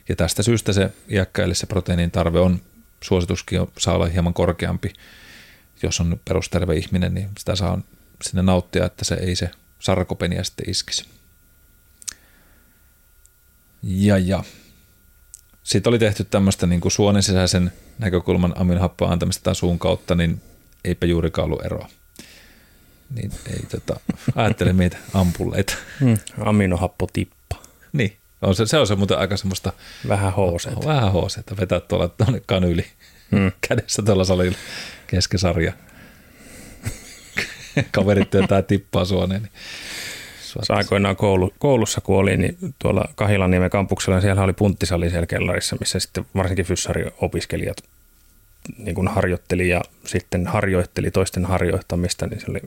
Ja 0.09 0.17
tästä 0.17 0.43
syystä 0.43 0.73
se 0.73 0.91
iäkkäille 1.11 1.55
se 1.55 1.67
proteiinin 1.67 2.11
tarve 2.11 2.41
on 2.41 2.61
suosituskin 3.01 3.67
saa 3.79 3.95
olla 3.95 4.07
hieman 4.07 4.35
korkeampi. 4.35 4.93
Jos 5.83 6.01
on 6.01 6.21
perusterve 6.25 6.77
ihminen, 6.77 7.15
niin 7.15 7.29
sitä 7.39 7.57
saa 7.57 7.81
sinne 8.23 8.43
nauttia, 8.43 8.85
että 8.85 9.05
se 9.05 9.15
ei 9.15 9.37
se 9.37 9.51
sarkopenia 9.79 10.45
sitten 10.45 10.71
iskisi. 10.71 11.05
Ja, 13.83 14.19
ja 14.19 14.45
sitten 15.63 15.91
oli 15.91 15.99
tehty 15.99 16.25
tämmöistä 16.25 16.67
niin 16.67 16.81
kuin 16.81 16.93
suonen 16.93 17.23
sisäisen 17.23 17.73
näkökulman 17.99 18.55
aminohappoa 18.57 19.13
antamista 19.13 19.43
tai 19.43 19.55
suun 19.55 19.79
kautta, 19.79 20.15
niin 20.15 20.43
eipä 20.85 21.07
juurikaan 21.07 21.45
ollut 21.45 21.65
eroa. 21.65 21.89
Niin 23.15 23.33
ei 23.47 23.67
tota, 23.71 24.01
ajattele 24.35 24.73
meitä 24.73 24.97
ampulleita. 25.15 25.75
Mm, 26.01 26.17
aminohappotippa. 26.39 27.36
Niin, 27.93 28.17
on 28.43 28.55
se, 28.55 28.67
se 28.67 28.79
on 28.79 28.87
se 28.87 28.95
muuten 28.95 29.19
aika 29.19 29.37
semmoista. 29.37 29.73
Vähän 30.09 30.33
hooseita. 30.33 30.87
Vähän 30.87 31.13
hooseita, 31.13 31.57
vetää 31.61 31.81
tuolla 31.81 32.09
tuonne 32.09 32.43
kanyli 32.47 32.87
mm. 33.31 33.53
kädessä 33.69 34.03
tuolla 34.03 34.25
salilla 34.25 34.59
keskisarja. 35.07 35.73
Kaverit 37.91 38.31
työtää 38.31 38.63
tippaa 38.63 39.05
suoneen, 39.05 39.43
niin 39.43 39.53
aikoinaan 40.69 41.17
koulu, 41.17 41.53
koulussa, 41.59 42.01
kun 42.01 42.17
oli, 42.17 42.37
niin 42.37 42.59
tuolla 42.79 43.05
Kahilaniemen 43.15 43.71
kampuksella, 43.71 44.17
niin 44.17 44.23
siellä 44.23 44.43
oli 44.43 44.53
punttisali 44.53 45.11
siellä 45.11 45.27
kellarissa, 45.27 45.77
missä 45.81 45.99
sitten 45.99 46.27
varsinkin 46.37 46.65
fyssariopiskelijat 46.65 47.77
niin 48.79 48.95
kuin 48.95 49.09
harjoitteli 49.09 49.69
ja 49.69 49.83
sitten 50.05 50.47
harjoitteli 50.47 51.11
toisten 51.11 51.45
harjoittamista, 51.45 52.27
niin 52.27 52.41
se 52.41 52.47
oli, 52.51 52.61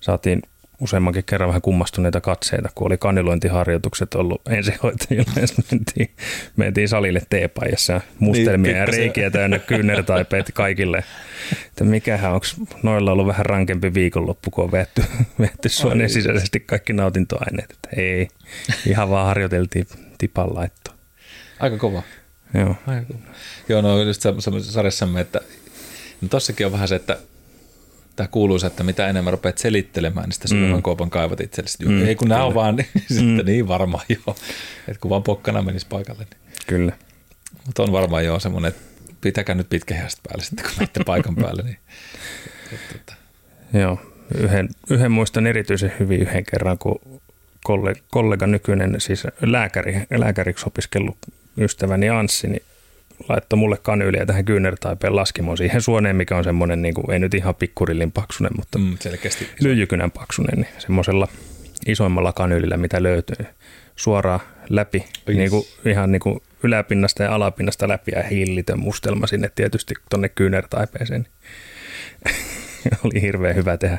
saatiin 0.00 0.42
useammankin 0.80 1.24
kerran 1.24 1.48
vähän 1.48 1.62
kummastuneita 1.62 2.20
katseita, 2.20 2.68
kun 2.74 2.86
oli 2.86 2.98
kanilointiharjoitukset 2.98 4.14
ollut 4.14 4.42
ensihoitajilla, 4.48 5.32
ja 5.36 5.46
mentiin, 5.70 6.10
mentiin 6.56 6.88
salille 6.88 7.22
teepaijassa 7.30 8.00
mustelmia 8.18 8.72
niin, 8.72 8.80
ja 8.80 8.86
reikiä 8.86 9.30
täynnä 9.30 9.58
kyynärtaipeet 9.58 10.50
kaikille. 10.54 11.04
Että 11.66 11.84
mikähän, 11.84 12.32
onko 12.32 12.46
noilla 12.82 13.12
ollut 13.12 13.26
vähän 13.26 13.46
rankempi 13.46 13.94
viikonloppu, 13.94 14.50
kun 14.50 14.64
on 14.64 14.72
vetty, 14.72 15.04
vetty 15.38 15.68
suoneen 15.68 16.10
sisäisesti 16.10 16.60
kaikki 16.60 16.92
nautintoaineet. 16.92 17.70
Että 17.70 17.88
ei, 17.96 18.28
ihan 18.86 19.10
vaan 19.10 19.26
harjoiteltiin 19.26 19.86
tipan 20.18 20.54
laittoa. 20.54 20.94
Aika 21.60 21.78
kova. 21.78 22.02
Joo. 22.54 22.76
Aika 22.86 23.06
kova. 23.06 23.18
Joo, 23.68 23.82
no 23.82 24.02
just 24.02 24.22
semmoisessa 24.22 24.72
sarjassamme, 24.72 25.20
että 25.20 25.40
no 26.20 26.28
tossakin 26.28 26.66
on 26.66 26.72
vähän 26.72 26.88
se, 26.88 26.94
että 26.94 27.18
tämä 28.16 28.28
kuuluisa, 28.28 28.66
että 28.66 28.82
mitä 28.82 29.08
enemmän 29.08 29.32
rupeat 29.32 29.58
selittelemään, 29.58 30.24
niin 30.24 30.32
sitä 30.32 30.48
suuremman 30.48 30.78
mm. 30.78 30.82
koopan 30.82 31.10
kaivat 31.10 31.40
itsellesi. 31.40 31.84
Mm, 31.84 32.06
Ei 32.06 32.14
kun 32.14 32.28
nämä 32.28 32.44
on 32.44 32.54
vaan, 32.54 32.76
niin 32.76 32.88
sitten 33.08 33.36
mm. 33.36 33.46
niin 33.46 33.68
varmaan 33.68 34.04
joo. 34.26 34.36
Että 34.88 35.00
kun 35.00 35.10
vaan 35.10 35.22
pokkana 35.22 35.62
menisi 35.62 35.86
paikalle. 35.86 36.26
Niin. 36.30 36.56
Kyllä. 36.66 36.92
Mutta 37.66 37.82
on 37.82 37.92
varmaan 37.92 38.24
joo 38.24 38.40
semmoinen, 38.40 38.68
että 38.68 38.82
pitäkää 39.20 39.54
nyt 39.54 39.68
pitkähästä 39.68 40.20
päälle 40.28 40.44
sitten, 40.44 40.64
kun 40.64 40.74
menette 40.76 41.04
paikan 41.04 41.36
päälle. 41.42 41.62
Niin. 41.62 41.78
Että, 42.72 42.94
että. 42.94 43.14
Joo, 43.72 44.00
yhden, 44.38 44.68
yhden 44.90 45.12
muistan 45.12 45.46
erityisen 45.46 45.92
hyvin 46.00 46.20
yhden 46.20 46.44
kerran, 46.44 46.78
kun 46.78 47.20
kollega, 47.64 48.00
kollega 48.10 48.46
nykyinen, 48.46 49.00
siis 49.00 49.26
lääkäri, 49.42 50.06
lääkäriksi 50.10 50.64
opiskellut 50.66 51.16
ystäväni 51.58 52.08
Anssi, 52.08 52.48
niin 52.48 52.62
laittoi 53.28 53.56
mulle 53.56 53.76
kanyyliä 53.82 54.26
tähän 54.26 54.44
kyynärtaipeen 54.44 55.16
laskimoon 55.16 55.56
siihen 55.56 55.82
suoneen, 55.82 56.16
mikä 56.16 56.36
on 56.36 56.44
semmoinen, 56.44 56.82
niin 56.82 56.94
kuin, 56.94 57.10
ei 57.10 57.18
nyt 57.18 57.34
ihan 57.34 57.54
pikkurillin 57.54 58.12
paksunen, 58.12 58.52
mutta 58.56 58.78
mm, 58.78 58.96
selkeästi 59.00 59.48
lyijykynän 59.60 60.10
paksunen, 60.10 60.54
niin 60.56 60.68
semmoisella 60.78 61.28
isoimmalla 61.86 62.32
kanyylillä, 62.32 62.76
mitä 62.76 63.02
löytyy, 63.02 63.46
suoraan 63.96 64.40
läpi, 64.68 65.04
niin 65.26 65.50
kuin, 65.50 65.64
ihan 65.84 66.12
niin 66.12 66.20
kuin 66.20 66.42
yläpinnasta 66.62 67.22
ja 67.22 67.34
alapinnasta 67.34 67.88
läpi 67.88 68.12
ja 68.14 68.22
hillitön 68.22 68.80
mustelma 68.80 69.26
sinne 69.26 69.50
tietysti 69.54 69.94
tuonne 70.10 70.28
kyynärtaipeeseen. 70.28 71.26
Oli 73.04 73.22
hirveän 73.22 73.56
hyvä 73.56 73.76
tehdä 73.76 73.98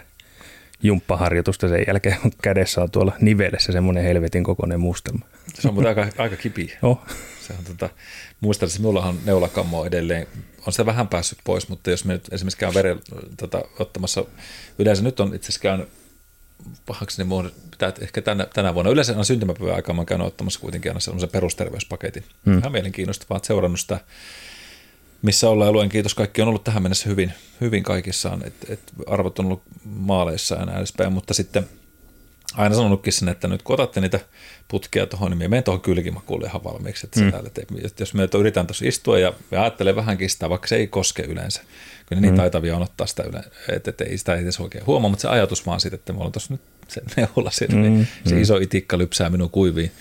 jumppaharjoitusta 0.83 1.67
sen 1.67 1.83
jälkeen, 1.87 2.17
kun 2.21 2.31
kädessä 2.41 2.81
on 2.81 2.91
tuolla 2.91 3.13
nivelessä 3.21 3.71
semmoinen 3.71 4.03
helvetin 4.03 4.43
kokoinen 4.43 4.79
mustelma. 4.79 5.25
Se 5.53 5.67
on 5.67 5.73
mutta 5.73 5.89
aika, 5.89 6.07
aika 6.17 6.35
kipi. 6.35 6.73
Oh. 6.81 7.01
Se 7.47 7.53
on 7.59 7.65
tota, 7.65 7.89
muistan, 8.39 8.67
että 8.67 8.79
minullahan 8.79 9.19
neulakammo 9.25 9.85
edelleen, 9.85 10.27
on 10.67 10.73
se 10.73 10.85
vähän 10.85 11.07
päässyt 11.07 11.39
pois, 11.43 11.69
mutta 11.69 11.89
jos 11.89 12.05
me 12.05 12.13
nyt 12.13 12.33
esimerkiksi 12.33 12.57
käyn 12.57 12.73
veren 12.73 12.99
tota, 13.37 13.61
ottamassa, 13.79 14.25
yleensä 14.79 15.03
nyt 15.03 15.19
on 15.19 15.35
itse 15.35 15.45
asiassa 15.45 15.61
käynyt 15.61 15.89
pahaksi, 16.85 17.23
niin 17.23 17.51
pitää 17.71 17.93
ehkä 18.01 18.21
tänä, 18.21 18.45
tänä 18.53 18.73
vuonna, 18.73 18.91
yleensä 18.91 19.17
on 19.17 19.25
syntymäpäivän 19.25 19.75
aikaa, 19.75 19.95
mä 19.95 20.05
käyn 20.05 20.21
ottamassa 20.21 20.59
kuitenkin 20.59 20.91
aina 20.91 20.99
sellaisen 20.99 21.29
perusterveyspaketin. 21.29 22.23
Hmm. 22.45 22.57
Ihan 22.57 22.71
mielenkiinnostavaa, 22.71 23.37
että 23.37 23.47
seurannut 23.47 23.79
sitä, 23.79 23.99
missä 25.21 25.49
ollaan 25.49 25.73
luen 25.73 25.89
kiitos, 25.89 26.15
kaikki 26.15 26.41
on 26.41 26.47
ollut 26.47 26.63
tähän 26.63 26.83
mennessä 26.83 27.09
hyvin, 27.09 27.33
hyvin 27.61 27.83
kaikissaan, 27.83 28.47
että 28.47 28.73
et 28.73 28.79
arvot 29.07 29.39
on 29.39 29.45
ollut 29.45 29.63
maaleissa 29.83 30.55
ja 30.55 30.65
näin 30.65 30.77
edespäin, 30.77 31.13
mutta 31.13 31.33
sitten– 31.33 31.69
aina 32.57 32.75
sanonutkin 32.75 33.13
sen, 33.13 33.29
että 33.29 33.47
nyt 33.47 33.61
kun 33.61 33.73
otatte 33.73 34.01
niitä 34.01 34.19
putkia 34.67 35.05
tuohon, 35.05 35.31
niin 35.39 35.49
menen 35.49 35.63
tuohon 35.63 35.81
kylkimakuulle 35.81 36.47
ihan 36.47 36.63
valmiiksi. 36.63 37.07
Että, 37.07 37.21
mm. 37.21 37.47
että 37.85 38.01
jos 38.01 38.13
me 38.13 38.29
yritän 38.39 38.67
tuossa 38.67 38.85
istua 38.87 39.19
ja 39.19 39.33
ajattelen 39.51 39.95
vähänkin 39.95 40.29
sitä, 40.29 40.49
vaikka 40.49 40.67
se 40.67 40.75
ei 40.75 40.87
koske 40.87 41.23
yleensä, 41.23 41.61
kyllä 42.05 42.21
niin 42.21 42.33
mm. 42.33 42.37
taitavia 42.37 42.75
on 42.75 42.81
ottaa 42.81 43.07
sitä 43.07 43.23
yleensä, 43.23 43.49
että, 43.69 43.89
että 43.89 44.03
ei 44.03 44.17
sitä 44.17 44.35
ei 44.35 44.43
edes 44.43 44.59
oikein 44.59 44.85
huomaa, 44.85 45.09
mutta 45.09 45.21
se 45.21 45.27
ajatus 45.27 45.65
vaan 45.65 45.79
siitä, 45.79 45.95
että 45.95 46.13
mulla 46.13 46.25
on 46.25 46.31
tuossa 46.31 46.53
nyt 46.53 46.61
se 46.87 47.01
neula 47.17 47.51
siellä, 47.51 47.75
mm. 47.75 47.81
niin 47.81 48.07
se 48.25 48.35
mm. 48.35 48.41
iso 48.41 48.57
itikka 48.57 48.97
lypsää 48.97 49.29
minun 49.29 49.49
kuiviin. 49.49 49.91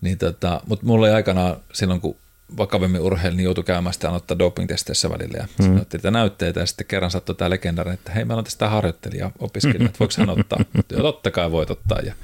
Niin 0.00 0.18
tota, 0.18 0.60
mutta 0.66 0.86
mulla 0.86 1.08
ei 1.08 1.14
aikanaan 1.14 1.56
silloin, 1.72 2.00
kun 2.00 2.16
vakavemmin 2.56 3.00
urheilin, 3.00 3.36
niin 3.36 3.44
joutui 3.44 3.64
käymään 3.64 3.92
sitä 3.92 4.10
ottaa 4.10 4.38
doping-testeissä 4.38 5.10
välillä 5.10 5.38
ja 5.38 5.46
mm. 5.58 5.76
otti 5.76 5.98
tätä 5.98 6.10
näytteitä 6.10 6.60
ja 6.60 6.66
sitten 6.66 6.86
kerran 6.86 7.10
sattui 7.10 7.34
tämä 7.34 7.50
legendaarinen, 7.50 7.94
että 7.94 8.12
hei, 8.12 8.24
meillä 8.24 8.38
on 8.38 8.44
tästä 8.44 8.68
harjoittelija 8.68 9.30
opiskelija, 9.38 9.86
että 9.86 9.98
voiko 9.98 10.14
hän 10.18 10.30
ottaa? 10.30 10.58
ja 10.92 11.02
totta 11.02 11.30
kai 11.30 11.50
voit 11.50 11.70
ottaa 11.70 12.00
ja 12.00 12.14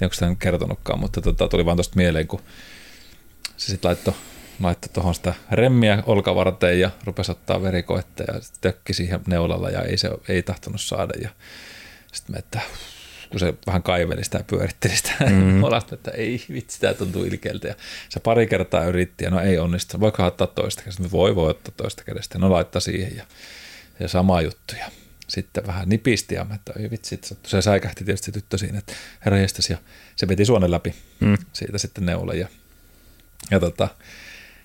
en 0.00 0.04
onko 0.04 0.14
sitä 0.14 0.36
kertonutkaan, 0.38 0.98
mutta 0.98 1.20
tota, 1.20 1.48
tuli 1.48 1.64
vaan 1.64 1.76
tuosta 1.76 1.96
mieleen, 1.96 2.28
kun 2.28 2.40
se 3.56 3.66
sitten 3.66 3.88
laittoi 3.88 4.14
laittoi 4.60 4.92
tuohon 4.92 5.14
sitä 5.14 5.34
remmiä 5.50 6.02
olkavarteen 6.06 6.80
ja 6.80 6.90
rupesi 7.04 7.32
ottaa 7.32 7.62
verikoetta 7.62 8.22
ja 8.22 8.40
tökki 8.60 8.94
siihen 8.94 9.20
neulalla 9.26 9.70
ja 9.70 9.82
ei 9.82 9.98
se 9.98 10.10
ei 10.28 10.42
tahtonut 10.42 10.80
saada 10.80 11.14
ja 11.22 11.28
sitten 12.12 12.34
me, 12.34 12.38
että 12.38 12.60
kun 13.30 13.40
se 13.40 13.54
vähän 13.66 13.82
kaiveli 13.82 14.24
sitä 14.24 14.38
ja 14.38 14.44
pyöritteli 14.44 14.96
sitä 14.96 15.14
mm. 15.30 15.64
olasta, 15.64 15.94
että 15.94 16.10
ei 16.10 16.44
vitsi, 16.52 16.80
tämä 16.80 16.94
tuntuu 16.94 17.24
ilkeältä. 17.24 17.68
Ja 17.68 17.74
se 18.08 18.20
pari 18.20 18.46
kertaa 18.46 18.84
yritti 18.84 19.24
ja 19.24 19.30
no 19.30 19.40
ei 19.40 19.58
onnistu. 19.58 20.00
Voiko 20.00 20.24
ottaa 20.24 20.46
toista 20.46 20.82
kädestä? 20.82 21.10
Voi, 21.12 21.36
voi 21.36 21.50
ottaa 21.50 21.74
toista 21.76 22.04
kädestä. 22.04 22.38
No 22.38 22.50
laittaa 22.50 22.80
siihen 22.80 23.16
ja, 23.16 23.24
ja 24.00 24.08
sama 24.08 24.42
juttu. 24.42 24.74
Ja 24.78 24.90
sitten 25.28 25.66
vähän 25.66 25.88
nipisti 25.88 26.34
ja 26.34 26.44
mä, 26.44 26.54
että 26.54 26.72
ei 26.78 26.90
vitsi, 26.90 27.20
se 27.46 27.62
säikähti 27.62 28.04
tietysti 28.04 28.32
tyttö 28.32 28.58
siinä, 28.58 28.78
että 28.78 28.92
herra 29.24 29.38
jestas, 29.38 29.70
ja 29.70 29.78
se 30.16 30.28
veti 30.28 30.44
suonen 30.44 30.70
läpi 30.70 30.94
mm. 31.20 31.36
siitä 31.52 31.78
sitten 31.78 32.06
neula 32.06 32.34
ja, 32.34 32.48
ja 33.50 33.60
tota, 33.60 33.88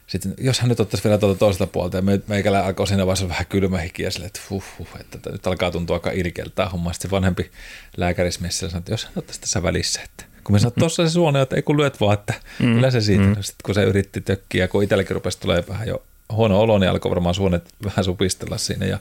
sitten, 0.08 0.34
jos 0.38 0.60
hän 0.60 0.70
nyt 0.70 0.80
ottaisi 0.80 1.04
vielä 1.04 1.18
tuolta 1.18 1.40
toiselta 1.40 1.68
puolta, 1.68 1.98
ja 1.98 2.02
me, 2.02 2.22
meikällä 2.28 2.66
alkoi 2.66 2.88
siinä 2.88 3.06
vaiheessa 3.06 3.30
vähän 3.30 3.46
kylmä 3.46 3.78
hiki, 3.78 4.04
ja 4.04 4.12
sille, 4.12 4.26
että, 4.26 4.40
huh, 4.50 4.64
huh, 4.80 4.88
että 5.00 5.30
nyt 5.32 5.48
alkaa 5.48 5.72
tuntua 5.72 5.96
aika 5.96 6.12
ilkeältä 6.12 6.66
homma. 6.66 6.94
Sitten 6.94 7.12
vanhempi 7.12 7.52
lääkärismiessä 7.98 8.70
sanoi, 8.70 8.80
että 8.80 8.92
jos 8.92 9.06
hän 9.06 9.14
ottaisi 9.16 9.42
tässä 9.42 9.64
välissä, 9.64 10.02
että 10.02 10.26
kun 10.44 10.56
me 10.56 10.60
sanoin, 10.60 10.74
tuossa 10.80 11.08
se 11.08 11.12
suone, 11.12 11.42
että 11.42 11.56
ei 11.56 11.62
kun 11.62 11.78
lyöt 11.78 12.00
vaan, 12.02 12.14
että 12.14 12.34
mm. 12.60 12.74
kyllä 12.74 12.92
se 12.92 13.02
siitä. 13.02 13.24
Mm. 13.24 13.36
Sitten 13.42 13.64
kun 13.66 13.76
se 13.76 13.84
yritti 13.84 14.22
tökkiä, 14.22 14.68
kun 14.68 14.84
itselläkin 14.84 15.16
rupesi 15.16 15.40
tulee 15.40 15.64
vähän 15.68 15.88
jo 15.88 16.04
huono 16.32 16.60
olo, 16.60 16.80
niin 16.80 16.90
alkoi 16.90 17.10
varmaan 17.10 17.36
suonet 17.36 17.70
vähän 17.86 18.04
supistella 18.04 18.58
siinä 18.58 18.86
ja 18.86 19.00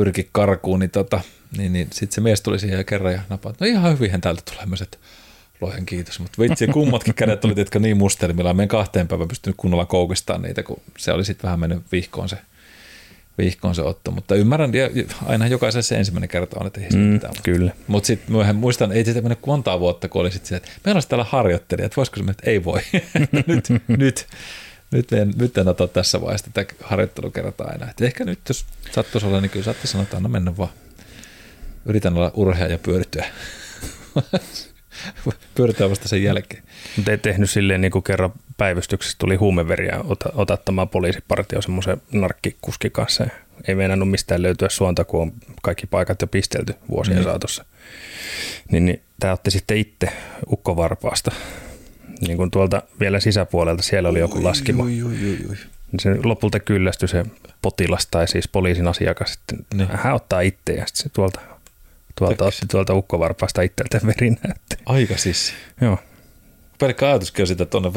pyrki 0.00 0.28
karkuun, 0.32 0.80
niin, 0.80 0.90
tota, 0.90 1.20
niin, 1.56 1.72
niin 1.72 1.88
sitten 1.92 2.14
se 2.14 2.20
mies 2.20 2.40
tuli 2.40 2.58
siihen 2.58 2.78
ja 2.78 2.84
kerran 2.84 3.12
ja 3.12 3.20
napaa, 3.28 3.52
no 3.60 3.66
ihan 3.66 3.92
hyvin 3.92 4.20
täältä 4.20 4.42
tulee 4.50 4.66
myös, 4.66 4.82
että 4.82 4.98
Lohen 5.60 5.86
kiitos. 5.86 6.20
Mutta 6.20 6.42
vitsi, 6.42 6.66
kummatkin 6.66 7.14
kädet 7.14 7.44
oli 7.44 7.54
tietkö 7.54 7.78
niin 7.78 7.96
mustelmilla. 7.96 8.54
Meidän 8.54 8.68
kahteen 8.68 9.08
päivän 9.08 9.28
pystynyt 9.28 9.56
kunnolla 9.56 9.86
koukistamaan 9.86 10.42
niitä, 10.42 10.62
kun 10.62 10.80
se 10.98 11.12
oli 11.12 11.24
sitten 11.24 11.48
vähän 11.48 11.60
mennyt 11.60 11.82
vihkoon 11.92 12.28
se, 12.28 12.38
vihkoon 13.38 13.74
se 13.74 13.82
otto. 13.82 14.10
Mutta 14.10 14.34
ymmärrän, 14.34 14.74
ja 14.74 14.90
aina 15.26 15.46
jokaisessa 15.46 15.88
se 15.88 15.96
ensimmäinen 15.96 16.28
kerta 16.28 16.60
on, 16.60 16.66
että 16.66 16.80
ei 16.80 16.88
mm, 16.90 16.98
mitään. 16.98 17.34
Kyllä. 17.42 17.72
Mutta 17.86 18.06
sitten 18.06 18.32
myöhemmin 18.32 18.60
muistan, 18.60 18.92
ei 18.92 19.04
siitä 19.04 19.20
mennyt 19.20 19.46
montaa 19.46 19.80
vuotta, 19.80 20.08
kun 20.08 20.20
oli 20.20 20.30
sitten 20.30 20.56
että 20.56 20.68
meillä 20.84 20.96
olisi 20.96 21.08
täällä 21.08 21.26
harjoittelija, 21.28 21.86
että 21.86 21.96
voisiko 21.96 22.16
se 22.16 22.22
mennä, 22.22 22.32
että 22.38 22.50
ei 22.50 22.64
voi. 22.64 22.80
nyt, 23.46 23.68
nyt, 23.88 24.26
nyt 24.90 25.12
en, 25.12 25.32
nyt 25.36 25.58
en 25.58 25.68
ota 25.68 25.88
tässä 25.88 26.20
vaiheessa 26.20 26.50
tätä 26.52 26.74
harjoittelukertaa 26.82 27.72
enää. 27.72 27.90
Et 27.90 28.00
ehkä 28.00 28.24
nyt, 28.24 28.38
jos 28.48 28.66
sattuisi 28.90 29.26
olla, 29.26 29.40
niin 29.40 29.50
kyllä 29.50 29.64
saatte 29.64 29.86
sanoa, 29.86 30.02
että 30.02 30.16
anna 30.16 30.28
mennä 30.28 30.56
vaan. 30.56 30.70
Yritän 31.86 32.16
olla 32.16 32.30
urhea 32.34 32.66
ja 32.66 32.78
pyörittyä. 32.78 33.24
pyöritään 35.54 35.90
vasta 35.90 36.08
sen 36.08 36.22
jälkeen. 36.22 36.62
Mutta 36.96 37.10
ei 37.10 37.18
tehnyt 37.18 37.50
silleen, 37.50 37.80
niin 37.80 37.90
kuin 37.90 38.02
kerran 38.02 38.32
päivystyksessä 38.56 39.18
tuli 39.18 39.36
huumeveriä 39.36 40.00
otattamaan 40.34 40.88
poliisipartio 40.88 41.62
semmoisen 41.62 42.02
narkkikuskin 42.12 42.92
kanssa. 42.92 43.26
Ei 43.68 43.74
meinannut 43.74 44.10
mistään 44.10 44.42
löytyä 44.42 44.68
suonta, 44.68 45.04
kun 45.04 45.22
on 45.22 45.32
kaikki 45.62 45.86
paikat 45.86 46.22
jo 46.22 46.26
pistelty 46.26 46.74
vuosien 46.90 47.18
mm. 47.18 47.24
saatossa. 47.24 47.64
Niin, 48.70 48.84
niin 48.86 49.02
tämä 49.20 49.32
otti 49.32 49.50
sitten 49.50 49.76
itse 49.76 50.08
ukkovarpaasta. 50.52 51.30
Niin 52.26 52.36
kuin 52.36 52.50
tuolta 52.50 52.82
vielä 53.00 53.20
sisäpuolelta, 53.20 53.82
siellä 53.82 54.08
oli 54.08 54.18
joku 54.18 54.44
laskimo. 54.44 54.82
Ui, 54.82 55.02
ui, 55.02 55.12
ui, 55.22 55.38
ui. 55.48 55.56
Se 56.00 56.16
lopulta 56.24 56.60
kyllästyi 56.60 57.08
se 57.08 57.24
potilas 57.62 58.06
tai 58.06 58.28
siis 58.28 58.48
poliisin 58.48 58.88
asiakas. 58.88 59.32
Sitten 59.32 59.58
niin. 59.74 59.88
Hän 59.92 60.14
ottaa 60.14 60.40
itse 60.40 60.72
ja 60.72 60.86
sitten 60.86 61.02
se 61.02 61.08
tuolta 61.08 61.40
Tuolta 62.20 62.44
otti 62.44 62.66
tuolta 62.70 62.94
ukkovarpaasta 62.94 63.62
itseltä 63.62 64.00
verinäytti. 64.06 64.76
Aika 64.86 65.16
siis. 65.16 65.52
Joo. 65.80 65.98
Pelkkä 66.78 67.06
ajatuskin 67.06 67.42
on 67.42 67.46
sitä 67.46 67.66
tuonne 67.66 67.90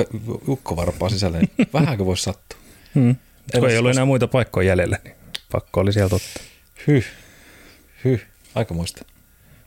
ukkovarpaan 0.48 1.12
sisälle, 1.12 1.40
niin 1.40 1.68
vähänkö 1.74 2.06
voisi 2.06 2.24
sattua. 2.24 2.60
Hmm. 2.96 3.16
Kun 3.60 3.70
ei 3.70 3.78
ollut 3.78 3.92
enää 3.92 4.06
muita 4.06 4.28
paikkoja 4.28 4.68
jäljellä, 4.68 4.98
niin 5.04 5.16
pakko 5.52 5.80
oli 5.80 5.94
sieltä 5.94 6.16
ottaa. 6.16 6.44
Hyh, 6.88 7.06
hyh, 8.04 8.26
aika 8.56 8.74
muista. 8.74 9.06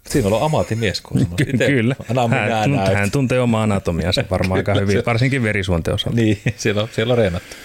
Siinä 0.08 0.28
on 0.28 0.42
ammattimies, 0.42 1.00
kun 1.00 1.26
Ky- 1.36 1.50
Ite, 1.54 1.66
Kyllä, 1.66 1.96
hän, 2.30 2.70
tunt, 2.70 2.94
hän 2.94 3.10
tuntee 3.10 3.40
omaa 3.40 3.62
anatomiansa 3.62 4.24
varmaan 4.30 4.58
aika 4.58 4.74
hyvin, 4.74 5.02
varsinkin 5.06 5.42
verisuonten 5.42 5.94
osalta. 5.94 6.16
Niin, 6.16 6.40
siellä 6.56 6.82
on, 6.82 6.88
siellä 6.92 7.12
on 7.12 7.18
reenattu 7.18 7.56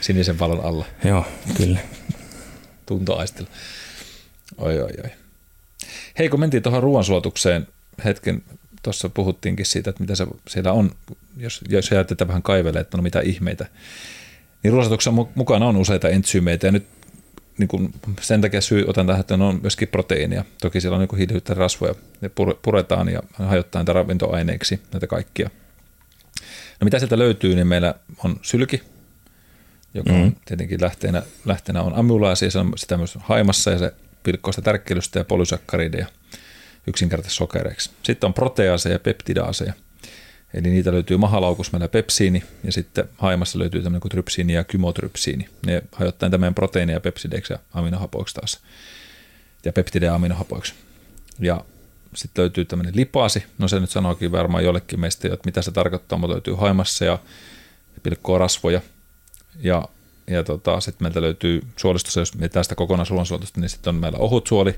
sinisen 0.00 0.38
valon 0.38 0.64
alla. 0.64 0.84
Joo, 1.04 1.26
kyllä. 1.56 1.78
Tuntoaistella. 2.86 3.50
Oi, 4.58 4.80
oi, 4.80 4.90
oi. 5.04 5.10
Hei, 6.18 6.28
kun 6.28 6.40
mentiin 6.40 6.62
tuohon 6.62 6.82
ruoansuotukseen 6.82 7.68
hetken 8.04 8.42
tuossa 8.82 9.08
puhuttiinkin 9.08 9.66
siitä, 9.66 9.90
että 9.90 10.02
mitä 10.02 10.14
se 10.14 10.26
siellä 10.48 10.72
on, 10.72 10.90
jos, 11.36 11.60
jos 11.68 11.90
jätetään 11.90 12.28
vähän 12.28 12.42
kaivelee, 12.42 12.80
että 12.80 12.96
no 12.96 13.02
mitä 13.02 13.20
ihmeitä, 13.20 13.66
niin 14.62 14.72
ruosatuksessa 14.72 15.26
mukana 15.34 15.66
on 15.66 15.76
useita 15.76 16.08
entsyymeitä 16.08 16.66
ja 16.66 16.72
nyt 16.72 16.86
niin 17.58 17.68
kuin 17.68 17.94
sen 18.20 18.40
takia 18.40 18.60
syy 18.60 18.84
otan 18.86 19.06
tähän, 19.06 19.20
että 19.20 19.34
on 19.34 19.58
myöskin 19.62 19.88
proteiinia. 19.88 20.44
Toki 20.60 20.80
siellä 20.80 20.96
on 20.96 21.00
niin 21.00 21.18
hiilihyyttä 21.18 21.54
rasvoja, 21.54 21.94
ne 22.20 22.30
puretaan 22.62 23.08
ja 23.08 23.22
hajottaa 23.32 23.80
näitä 23.80 23.92
ravintoaineiksi, 23.92 24.80
näitä 24.92 25.06
kaikkia. 25.06 25.50
No 26.80 26.84
mitä 26.84 26.98
sieltä 26.98 27.18
löytyy, 27.18 27.54
niin 27.54 27.66
meillä 27.66 27.94
on 28.24 28.36
sylki, 28.42 28.82
joka 29.94 30.12
mm. 30.12 30.22
on 30.22 30.36
tietenkin 30.44 30.82
lähteenä, 30.82 31.22
lähteenä 31.44 31.82
on 31.82 31.94
amylaasi, 31.94 32.50
se 32.50 32.58
on 32.58 32.72
sitä 32.76 32.96
myös 32.96 33.18
haimassa 33.20 33.70
ja 33.70 33.78
se 33.78 33.92
pilkkoo 34.22 34.52
sitä 34.52 34.62
tärkkelystä 34.62 35.18
ja 35.18 35.24
polysakkarideja 35.24 36.06
yksinkertaisesti 36.86 37.36
sokereiksi. 37.36 37.90
Sitten 38.02 38.28
on 38.28 38.34
proteaseja 38.34 38.94
ja 38.94 38.98
peptidaaseja. 38.98 39.72
Eli 40.54 40.70
niitä 40.70 40.92
löytyy 40.92 41.16
mahalaukus 41.16 41.72
meillä 41.72 41.88
pepsiini 41.88 42.42
ja 42.64 42.72
sitten 42.72 43.08
haimassa 43.18 43.58
löytyy 43.58 43.82
tämmöinen 43.82 44.00
kuin 44.00 44.10
trypsiini 44.10 44.52
ja 44.52 44.64
kymotrypsiini. 44.64 45.48
Ne 45.66 45.82
hajottaa 45.92 46.30
tämän 46.30 46.54
proteiineja 46.54 47.00
pepsideiksi 47.00 47.52
ja 47.52 47.58
aminohapoiksi 47.74 48.34
taas. 48.34 48.60
Ja 49.64 49.72
peptideja 49.72 50.14
aminohapoiksi. 50.14 50.74
Ja 51.38 51.64
sitten 52.14 52.42
löytyy 52.42 52.64
tämmöinen 52.64 52.96
lipaasi. 52.96 53.44
No 53.58 53.68
se 53.68 53.80
nyt 53.80 53.90
sanookin 53.90 54.32
varmaan 54.32 54.64
jollekin 54.64 55.00
meistä, 55.00 55.28
että 55.28 55.46
mitä 55.46 55.62
se 55.62 55.70
tarkoittaa, 55.70 56.18
mutta 56.18 56.32
löytyy 56.34 56.54
haimassa 56.54 57.04
ja 57.04 57.18
pilkkoa 58.02 58.38
rasvoja. 58.38 58.80
Ja, 59.60 59.88
ja 60.26 60.44
tota, 60.44 60.80
sitten 60.80 61.04
meiltä 61.04 61.20
löytyy 61.20 61.66
suolistossa, 61.76 62.20
jos 62.20 62.34
mietitään 62.34 62.64
sitä 62.64 62.74
kokonaisuudensuolitusta, 62.74 63.60
niin 63.60 63.68
sitten 63.68 63.94
on 63.94 64.00
meillä 64.00 64.18
ohut 64.18 64.46
suoli, 64.46 64.74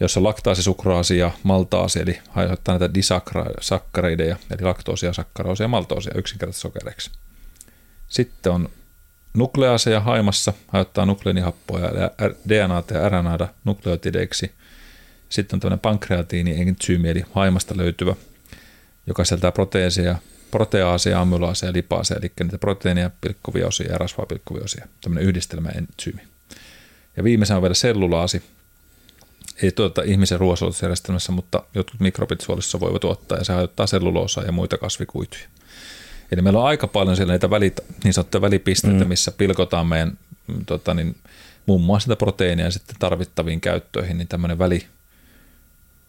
jossa 0.00 0.22
laktaasi, 0.22 0.62
sukraasi 0.62 1.18
ja 1.18 1.30
maltaasi, 1.42 2.00
eli 2.00 2.18
aiheuttaa 2.34 2.78
näitä 2.78 2.94
disakkareideja, 2.94 4.36
eli 4.50 4.62
laktoosia, 4.62 5.12
sakkaroosia 5.12 5.64
ja 5.64 5.68
maltoosia 5.68 6.12
yksinkertaisesti 6.16 6.62
sokereiksi. 6.62 7.10
Sitten 8.08 8.52
on 8.52 8.68
nukleaaseja 9.34 10.00
haimassa, 10.00 10.52
aiheuttaa 10.72 11.06
nukleinihappoja 11.06 11.86
ja 11.86 12.10
DNA 12.48 12.82
ja 12.90 13.08
RNAda 13.08 13.48
nukleotideiksi. 13.64 14.52
Sitten 15.28 15.56
on 15.56 15.60
tämmöinen 15.60 15.80
pankreatiini 15.80 16.60
entsyymi, 16.60 17.08
eli 17.10 17.24
haimasta 17.32 17.76
löytyvä, 17.76 18.14
joka 19.06 19.24
sisältää 19.24 19.52
proteeseja, 19.52 20.16
proteaaseja, 20.50 21.20
amylaaseja 21.20 21.70
ja 21.70 21.72
lipaaseja, 21.72 22.18
eli 22.18 22.32
niitä 22.40 22.58
proteiineja 22.58 23.10
pilkkuvia 23.20 23.66
osia 23.66 23.92
ja 23.92 23.98
rasvaa 23.98 24.26
pilkkuvia 24.26 24.64
osia, 24.64 24.88
tämmöinen 25.00 25.28
yhdistelmä 25.28 25.68
entsyymi. 25.68 26.20
Ja 27.16 27.24
viimeisenä 27.24 27.56
on 27.56 27.62
vielä 27.62 27.74
sellulaasi, 27.74 28.42
ei 29.62 29.72
tuota 29.72 30.02
ihmisen 30.02 30.40
ruoansulutusjärjestelmässä, 30.40 31.32
mutta 31.32 31.62
jotkut 31.74 32.00
mikrobit 32.00 32.40
suolissa 32.40 32.80
voivat 32.80 33.00
tuottaa 33.00 33.38
ja 33.38 33.44
se 33.44 33.52
aiheuttaa 33.52 33.86
selluloosaa 33.86 34.44
ja 34.44 34.52
muita 34.52 34.78
kasvikuituja. 34.78 35.48
Eli 36.32 36.42
meillä 36.42 36.60
on 36.60 36.66
aika 36.66 36.86
paljon 36.86 37.16
siellä 37.16 37.32
näitä 37.32 37.50
välit, 37.50 37.80
niin 38.04 38.14
sanottuja 38.14 38.40
välipisteitä, 38.40 39.04
mm. 39.04 39.08
missä 39.08 39.32
pilkotaan 39.32 39.86
meidän 39.86 40.18
mm, 40.46 40.64
tota, 40.64 40.94
niin, 40.94 41.16
muun 41.66 41.80
muassa 41.80 42.04
sitä 42.04 42.16
proteiinia 42.16 42.70
sitten 42.70 42.96
tarvittaviin 42.98 43.60
käyttöihin, 43.60 44.18
niin 44.18 44.28
tämmöinen 44.28 44.58
väli, 44.58 44.86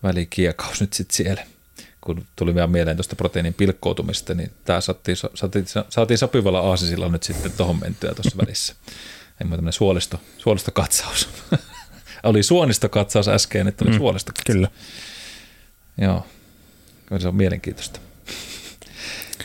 välikiekaus 0.04 0.82
nyt 0.82 0.94
sitten 0.94 1.16
siellä. 1.16 1.46
Kun 2.02 2.26
tuli 2.36 2.56
vielä 2.56 2.68
mieleen 2.68 2.98
tuosta 2.98 3.16
proteiinin 3.16 3.54
pilkkoutumista, 3.54 4.34
niin 4.34 4.52
tämä 4.66 4.82
saatiin, 4.82 5.18
saatiin, 5.34 5.66
saatiin 5.90 6.18
sopivalla 6.18 6.60
aasisilla 6.60 7.10
nyt 7.10 7.24
sitten 7.24 7.52
tuohon 7.52 7.80
mentyä 7.80 8.14
tuossa 8.14 8.38
välissä. 8.38 8.76
Ei 9.42 9.48
tämmöinen 9.50 9.74
suolisto, 9.74 10.20
suolistokatsaus. 10.38 11.30
Oli 12.24 12.44
suonistokatsaus 12.44 13.28
äsken, 13.28 13.68
että 13.68 13.86
oli 13.86 13.92
mm, 13.92 13.98
suolistokatsaus. 13.98 14.56
Kyllä. 14.56 14.68
Joo, 15.98 16.26
se 17.18 17.28
on 17.28 17.36
mielenkiintoista. 17.36 18.00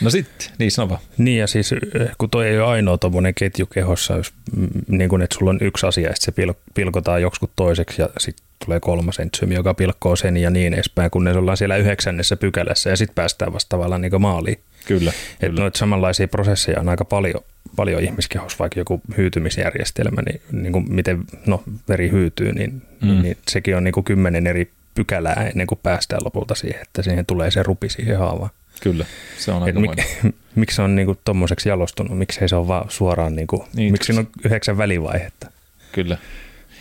No 0.01 0.11
sitten, 0.11 0.49
niin 0.59 0.71
sano 0.71 0.89
vaan. 0.89 1.01
Niin 1.19 1.39
ja 1.39 1.47
siis 1.47 1.73
eh, 1.73 2.11
kun 2.19 2.31
toi 2.31 2.49
ei 2.49 2.59
ole 2.59 2.69
ainoa 2.69 2.99
tuommoinen 2.99 3.35
ketju 3.35 3.67
kehossa, 3.67 4.17
jos, 4.17 4.33
mm, 4.57 4.69
niin 4.89 5.09
kuin, 5.09 5.23
että 5.23 5.39
sulla 5.39 5.51
on 5.51 5.59
yksi 5.61 5.87
asia 5.87 6.09
ja 6.09 6.15
se 6.19 6.33
pil, 6.33 6.55
pilkotaan 6.75 7.23
joksikut 7.23 7.51
toiseksi 7.57 8.03
ja 8.03 8.09
sitten 8.19 8.47
tulee 8.65 8.81
kolmas 8.81 9.19
entsyymi, 9.19 9.55
joka 9.55 9.75
pilkkoo 9.75 10.17
sen 10.17 10.37
ja 10.37 10.51
niin 10.51 10.75
edespäin, 10.75 11.11
kunnes 11.11 11.37
ollaan 11.37 11.57
siellä 11.57 11.77
yhdeksännessä 11.77 12.37
pykälässä 12.37 12.91
ja 12.91 12.97
sitten 12.97 13.15
päästään 13.15 13.53
vasta 13.53 13.69
tavallaan 13.69 14.01
niin 14.01 14.21
maaliin. 14.21 14.59
Kyllä. 14.87 15.13
Että 15.41 15.61
noita 15.61 15.79
samanlaisia 15.79 16.29
prosesseja 16.29 16.81
on 16.81 16.89
aika 16.89 17.05
paljon, 17.05 17.45
paljon 17.77 18.03
ihmiskehossa, 18.03 18.59
vaikka 18.59 18.81
joku 18.81 19.01
hyytymisjärjestelmä, 19.17 20.23
niin, 20.23 20.43
niin 20.53 20.73
kuin 20.73 20.93
miten 20.93 21.25
no, 21.47 21.63
veri 21.89 22.11
hyytyy, 22.11 22.53
niin, 22.53 22.83
mm. 23.01 23.23
niin 23.23 23.37
sekin 23.49 23.77
on 23.77 23.85
niin 23.85 23.93
kuin 23.93 24.05
kymmenen 24.05 24.47
eri 24.47 24.71
pykälää 24.95 25.51
ennen 25.55 25.67
kuin 25.67 25.81
päästään 25.83 26.25
lopulta 26.25 26.55
siihen, 26.55 26.83
että 26.83 27.03
siihen 27.03 27.27
tulee 27.27 27.51
se 27.51 27.63
rupi 27.63 27.89
siihen 27.89 28.19
haavaan. 28.19 28.51
Kyllä, 28.83 29.07
se 29.39 29.53
on 29.53 29.63
aika 29.63 29.81
mik, 29.81 29.93
Miksi 30.55 30.77
se 30.77 30.83
on 30.83 30.97
niin 30.97 31.19
tuommoiseksi 31.25 31.69
jalostunut, 31.69 32.19
miksei 32.19 32.49
se 32.49 32.57
ole 32.57 32.69
vaan 32.69 32.91
suoraan, 32.91 33.37
niin 33.37 33.47
kuin, 33.47 33.63
niin, 33.75 33.93
miksi 33.93 34.07
siinä 34.07 34.21
on 34.21 34.29
yhdeksän 34.45 34.79
välivaihetta. 34.79 35.51
Kyllä. 35.93 36.19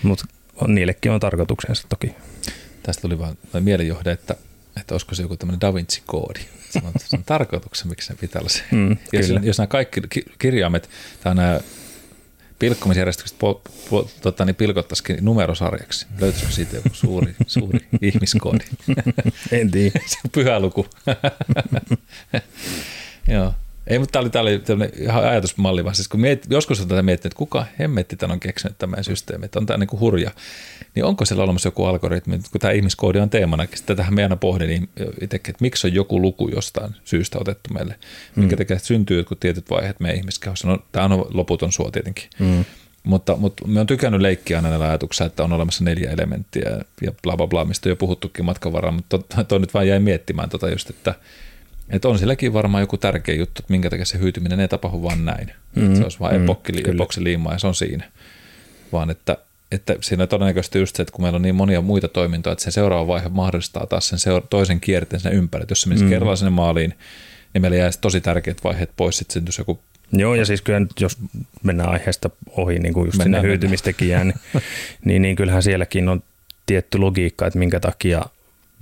Mutta 0.04 0.26
niillekin 0.68 1.12
on 1.12 1.20
tarkoituksensa 1.20 1.88
toki. 1.90 2.16
Tästä 2.84 3.02
tuli 3.02 3.20
vaan 3.20 3.36
mielenjohde, 3.60 4.12
että, 4.12 4.36
että 4.82 4.94
olisiko 4.94 5.16
se 5.16 5.22
joku 5.22 5.38
tämmöinen 5.38 5.62
Da 5.62 5.74
Vinci-koodi. 5.74 6.40
Se 6.70 6.82
on, 6.84 6.94
se 6.98 7.16
on 7.16 7.24
tarkoituksen, 7.24 7.88
miksi 7.88 8.08
se 8.08 8.16
pitää 8.16 8.40
olla 8.40 8.50
se. 8.50 8.64
Mm, 8.72 8.98
jos, 9.14 9.26
jos 9.42 9.58
nämä 9.58 9.68
kaikki 9.68 10.02
kirjaimet 10.40 10.90
tai 11.24 11.36
nämä 11.36 11.60
pilkkomisjärjestykset 12.60 13.40
po, 13.40 13.62
po, 13.90 14.10
tota, 14.22 14.46
niin 14.46 14.56
pilkottaisikin 14.56 15.18
numerosarjaksi. 15.22 16.06
Löytyisikö 16.20 16.52
siitä 16.52 16.76
joku 16.76 16.90
suuri, 16.94 17.36
suuri 17.48 17.80
ihmiskoodi? 18.02 18.66
en 19.52 19.72
tiedä. 19.72 20.00
Se 20.08 20.18
on 20.26 20.32
pyhä 20.32 20.60
luku. 20.60 20.88
Joo. 23.28 23.54
Ei, 23.92 24.00
mutta 24.00 24.24
tämä 24.32 24.42
oli, 24.42 24.60
tämä 24.60 24.84
oli 24.84 24.92
ihan 25.04 25.24
ajatusmalli, 25.24 25.84
vaan 25.84 25.96
siis 25.96 26.08
kun 26.08 26.20
miet, 26.20 26.48
joskus 26.50 26.82
on 26.82 26.88
tätä 26.88 27.04
miettinyt, 27.04 27.32
että 27.32 27.38
kuka 27.38 27.66
hemmetti 27.80 28.16
tämän 28.16 28.34
on 28.34 28.40
keksinyt 28.40 28.78
tämän 28.78 29.04
systeemi, 29.04 29.46
että 29.46 29.60
on 29.60 29.66
tämä 29.66 29.78
niin 29.78 29.88
kuin 29.88 30.00
hurja, 30.00 30.32
niin 30.96 31.06
onko 31.06 31.26
siellä 31.26 31.44
olemassa 31.44 31.68
joku 31.68 31.86
algoritmi, 31.86 32.40
kun 32.52 32.62
tämä 32.62 32.72
ihmiskoodi 32.72 33.20
on 33.20 33.30
teemanakin, 33.30 33.78
sitten 33.78 33.98
tähän 33.98 34.14
meidän 34.14 34.40
pohdin 34.40 34.68
niin 34.68 34.90
itsekin, 35.22 35.52
että 35.54 35.62
miksi 35.62 35.88
on 35.88 35.94
joku 35.94 36.22
luku 36.22 36.48
jostain 36.48 36.96
syystä 37.04 37.40
otettu 37.40 37.74
meille, 37.74 37.96
minkä 38.36 38.56
mm. 38.56 38.58
tekee, 38.58 38.76
että 38.76 38.88
syntyy 38.88 39.18
jotkut 39.18 39.40
tietyt 39.40 39.70
vaiheet 39.70 40.00
meidän 40.00 40.18
ihmiskehossa, 40.18 40.68
no 40.68 40.80
tämä 40.92 41.06
on 41.06 41.26
loputon 41.34 41.72
suo 41.72 41.92
tietenkin, 41.92 42.30
mm. 42.40 42.66
Mutta, 43.04 43.36
mutta 43.36 43.68
me 43.68 43.80
on 43.80 43.88
tykännyt 43.88 44.22
leikkiä 44.22 44.58
aina 44.58 44.70
näillä 44.70 44.88
ajatuksilla, 44.88 45.28
että 45.28 45.44
on 45.44 45.54
olemassa 45.54 45.84
neljä 45.84 46.12
elementtiä 46.12 46.70
ja 47.02 47.12
bla 47.24 47.38
bla 47.38 47.48
bla, 47.48 47.66
mistä 47.66 47.90
on 47.90 47.92
jo 47.92 47.96
puhuttukin 47.96 48.46
matkan 48.46 48.74
varaan, 48.74 48.94
mutta 48.94 49.20
tuo 49.48 49.58
nyt 49.58 49.74
vaan 49.74 49.88
jäi 49.88 50.00
miettimään 50.00 50.50
tota 50.50 50.70
just, 50.70 50.90
että 50.90 51.16
että 51.92 52.10
on 52.10 52.20
silläkin 52.20 52.54
varmaan 52.54 52.82
joku 52.82 52.98
tärkeä 52.98 53.36
juttu, 53.36 53.62
että 53.62 53.72
minkä 53.72 53.90
takia 53.90 54.06
se 54.06 54.20
hyytyminen 54.20 54.60
ei 54.60 54.68
tapahdu 54.68 55.04
vaan 55.04 55.26
näin. 55.26 55.52
Mm-hmm. 55.76 55.96
Se 55.96 56.04
olisi 56.04 56.20
vain 56.20 56.34
mm-hmm. 56.34 56.44
epokki, 56.44 56.74
epoksiliima 56.88 57.54
ja 57.54 57.60
se 57.60 57.68
on 57.68 57.76
siinä. 57.76 58.12
Vaan 58.92 59.10
että, 59.10 59.38
että 59.72 59.96
siinä 60.02 60.28
todennäköisesti 60.28 60.80
just 60.80 60.96
se, 60.96 61.04
että 61.04 61.14
kun 61.14 61.26
meillä 61.26 61.36
on 61.36 61.42
niin 61.42 61.56
monia 61.56 61.82
muita 61.82 62.08
toimintoja, 62.08 62.52
että 62.52 62.64
se 62.64 62.72
seuraava 62.72 63.08
vaihe 63.08 63.30
mahdollistaa 63.30 63.86
taas 63.86 64.08
sen 64.08 64.20
seura- 64.20 64.48
toisen 64.50 64.82
kierteen 64.82 65.20
sinne 65.20 65.36
ympäri. 65.36 65.62
Että 65.62 65.72
jos 65.72 65.82
se 65.82 65.88
menisi 65.88 66.04
mm-hmm. 66.04 66.14
kerralla 66.14 66.36
sinne 66.36 66.50
maaliin, 66.50 66.94
niin 67.54 67.62
meillä 67.62 67.78
jäisi 67.78 68.00
tosi 68.02 68.22
tärkeät 68.22 68.64
vaiheet 68.64 68.90
pois, 68.98 69.18
sitten 69.18 69.34
syntyisi 69.34 69.62
joku 69.62 69.80
Joo, 70.14 70.36
ja 70.36 70.46
siis 70.46 70.62
kyllä 70.62 70.80
nyt, 70.80 70.92
jos 71.00 71.18
mennään 71.64 71.90
aiheesta 71.90 72.30
ohi, 72.52 72.80
niin 72.80 72.94
kuin 72.94 73.06
just 73.06 73.18
mennään, 73.18 73.42
sinne 73.42 73.50
hyytymistekijään, 73.50 74.28
niin, 74.28 74.64
niin, 75.06 75.22
niin 75.22 75.36
kyllähän 75.36 75.64
sielläkin 75.64 76.10
on 76.10 76.24
tietty 76.66 76.98
logiikka, 76.98 77.48
että 77.48 77.60
minkä 77.60 77.80
takia 77.80 78.22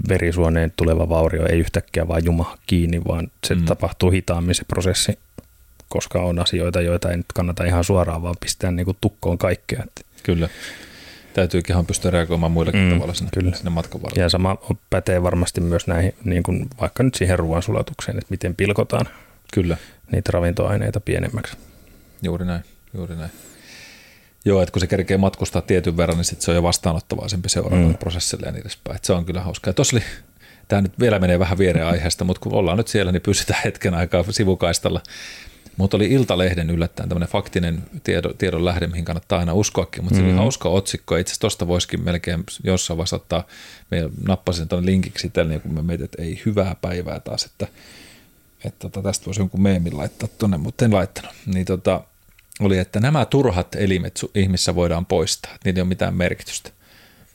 verisuoneen 0.08 0.74
tuleva 0.76 1.10
vaurio 1.10 1.48
ei 1.48 1.60
yhtäkkiä 1.60 2.08
vaan 2.08 2.26
juma 2.26 2.58
kiinni, 2.68 3.02
vaan 3.08 3.28
se 3.48 3.56
mm. 3.56 3.66
tapahtuu 3.66 4.12
hitaammin 4.12 4.56
se 4.56 4.64
prosessi, 4.64 5.20
koska 5.90 6.22
on 6.22 6.40
asioita, 6.40 6.82
joita 6.82 7.12
ei 7.12 7.18
nyt 7.18 7.26
kannata 7.34 7.64
ihan 7.64 7.84
suoraan 7.84 8.24
vaan 8.24 8.36
pistää 8.40 8.72
niin 8.72 8.86
kuin 8.86 8.98
tukkoon 9.02 9.38
kaikkea. 9.38 9.84
Kyllä. 10.24 10.50
Täytyykin 11.34 11.74
ihan 11.74 11.86
pystyä 11.86 12.12
reagoimaan 12.12 12.52
muillekin 12.52 12.82
mm, 12.82 12.94
tavalla 12.94 13.14
sinne, 13.14 13.32
kyllä. 13.34 13.56
sinne 13.56 13.70
matkan 13.70 14.02
varrella. 14.02 14.24
Ja 14.24 14.30
sama 14.30 14.58
pätee 14.90 15.24
varmasti 15.24 15.62
myös 15.62 15.88
näihin, 15.88 16.14
niin 16.24 16.44
kuin 16.44 16.68
vaikka 16.82 17.04
nyt 17.04 17.16
siihen 17.16 17.40
ruoansulatukseen, 17.40 18.18
että 18.18 18.28
miten 18.30 18.56
pilkotaan 18.56 19.06
kyllä. 19.54 19.78
niitä 20.12 20.32
ravintoaineita 20.34 21.00
pienemmäksi. 21.00 21.58
Juuri 22.22 22.46
näin, 22.46 22.64
juuri 22.94 23.16
näin. 23.16 23.32
Joo, 24.46 24.62
että 24.62 24.74
kun 24.74 24.80
se 24.80 24.88
kerkee 24.88 25.18
matkustaa 25.18 25.62
tietyn 25.62 25.98
verran, 25.98 26.18
niin 26.18 26.26
sit 26.26 26.42
se 26.42 26.52
on 26.52 26.56
jo 26.56 26.64
vastaanottavaisempi 26.64 27.50
seuraavalle 27.50 27.94
mm. 27.94 27.98
prosessille 27.98 28.46
ja 28.46 28.52
niin 28.52 28.62
edespäin. 28.62 28.96
Että 28.96 29.08
se 29.08 29.14
on 29.14 29.26
kyllä 29.26 29.42
hauskaa. 29.42 29.74
Tuossa 29.74 29.96
oli, 29.96 30.04
tämä 30.68 30.82
nyt 30.82 31.00
vielä 31.00 31.20
menee 31.20 31.40
vähän 31.40 31.58
viereen 31.58 31.86
aiheesta, 31.86 32.24
mutta 32.24 32.40
kun 32.40 32.54
ollaan 32.54 32.78
nyt 32.78 32.88
siellä, 32.88 33.12
niin 33.12 33.22
pysytään 33.22 33.62
hetken 33.66 33.94
aikaa 33.94 34.24
sivukaistalla. 34.30 35.02
Mutta 35.78 35.98
oli 35.98 36.06
Iltalehden 36.06 36.70
yllättäen 36.70 37.10
tämmöinen 37.10 37.30
faktinen 37.30 37.84
tiedon, 38.04 38.38
tiedon 38.38 38.66
lähde, 38.66 38.88
mihin 38.88 39.06
kannattaa 39.06 39.40
aina 39.40 39.54
uskoakin, 39.54 40.04
mutta 40.04 40.16
mm-hmm. 40.16 40.26
se 40.26 40.32
oli 40.32 40.34
mm. 40.34 40.44
hauska 40.44 40.70
otsikko. 40.70 41.16
Itse 41.18 41.32
asiassa 41.32 41.42
tuosta 41.42 41.68
voisikin 41.68 42.04
melkein 42.04 42.44
jossain 42.64 42.98
vaiheessa 42.98 43.16
ottaa, 43.16 43.48
me 43.92 44.10
nappasin 44.28 44.68
tuonne 44.68 44.92
linkiksi 44.92 45.30
tälle, 45.30 45.50
niin 45.50 45.62
kun 45.62 45.74
me 45.74 45.82
mietin, 45.82 46.06
että 46.06 46.22
ei 46.22 46.42
hyvää 46.46 46.76
päivää 46.82 47.20
taas, 47.20 47.46
että, 47.46 47.68
että 48.66 48.80
tota, 48.80 49.02
tästä 49.02 49.26
voisi 49.26 49.42
jonkun 49.42 49.62
meemin 49.62 49.98
laittaa 49.98 50.30
tuonne, 50.38 50.58
mutta 50.58 50.86
en 50.86 50.94
laittanut. 50.94 51.32
Niin 51.46 51.66
tota, 51.66 52.02
oli, 52.60 52.78
että 52.78 53.00
nämä 53.00 53.26
turhat 53.26 53.76
elimet 53.76 54.20
ihmissä 54.36 54.76
voidaan 54.76 55.06
poistaa, 55.06 55.58
niillä 55.66 55.78
ei 55.78 55.82
ole 55.82 55.90
mitään 55.90 56.16
merkitystä. 56.16 56.70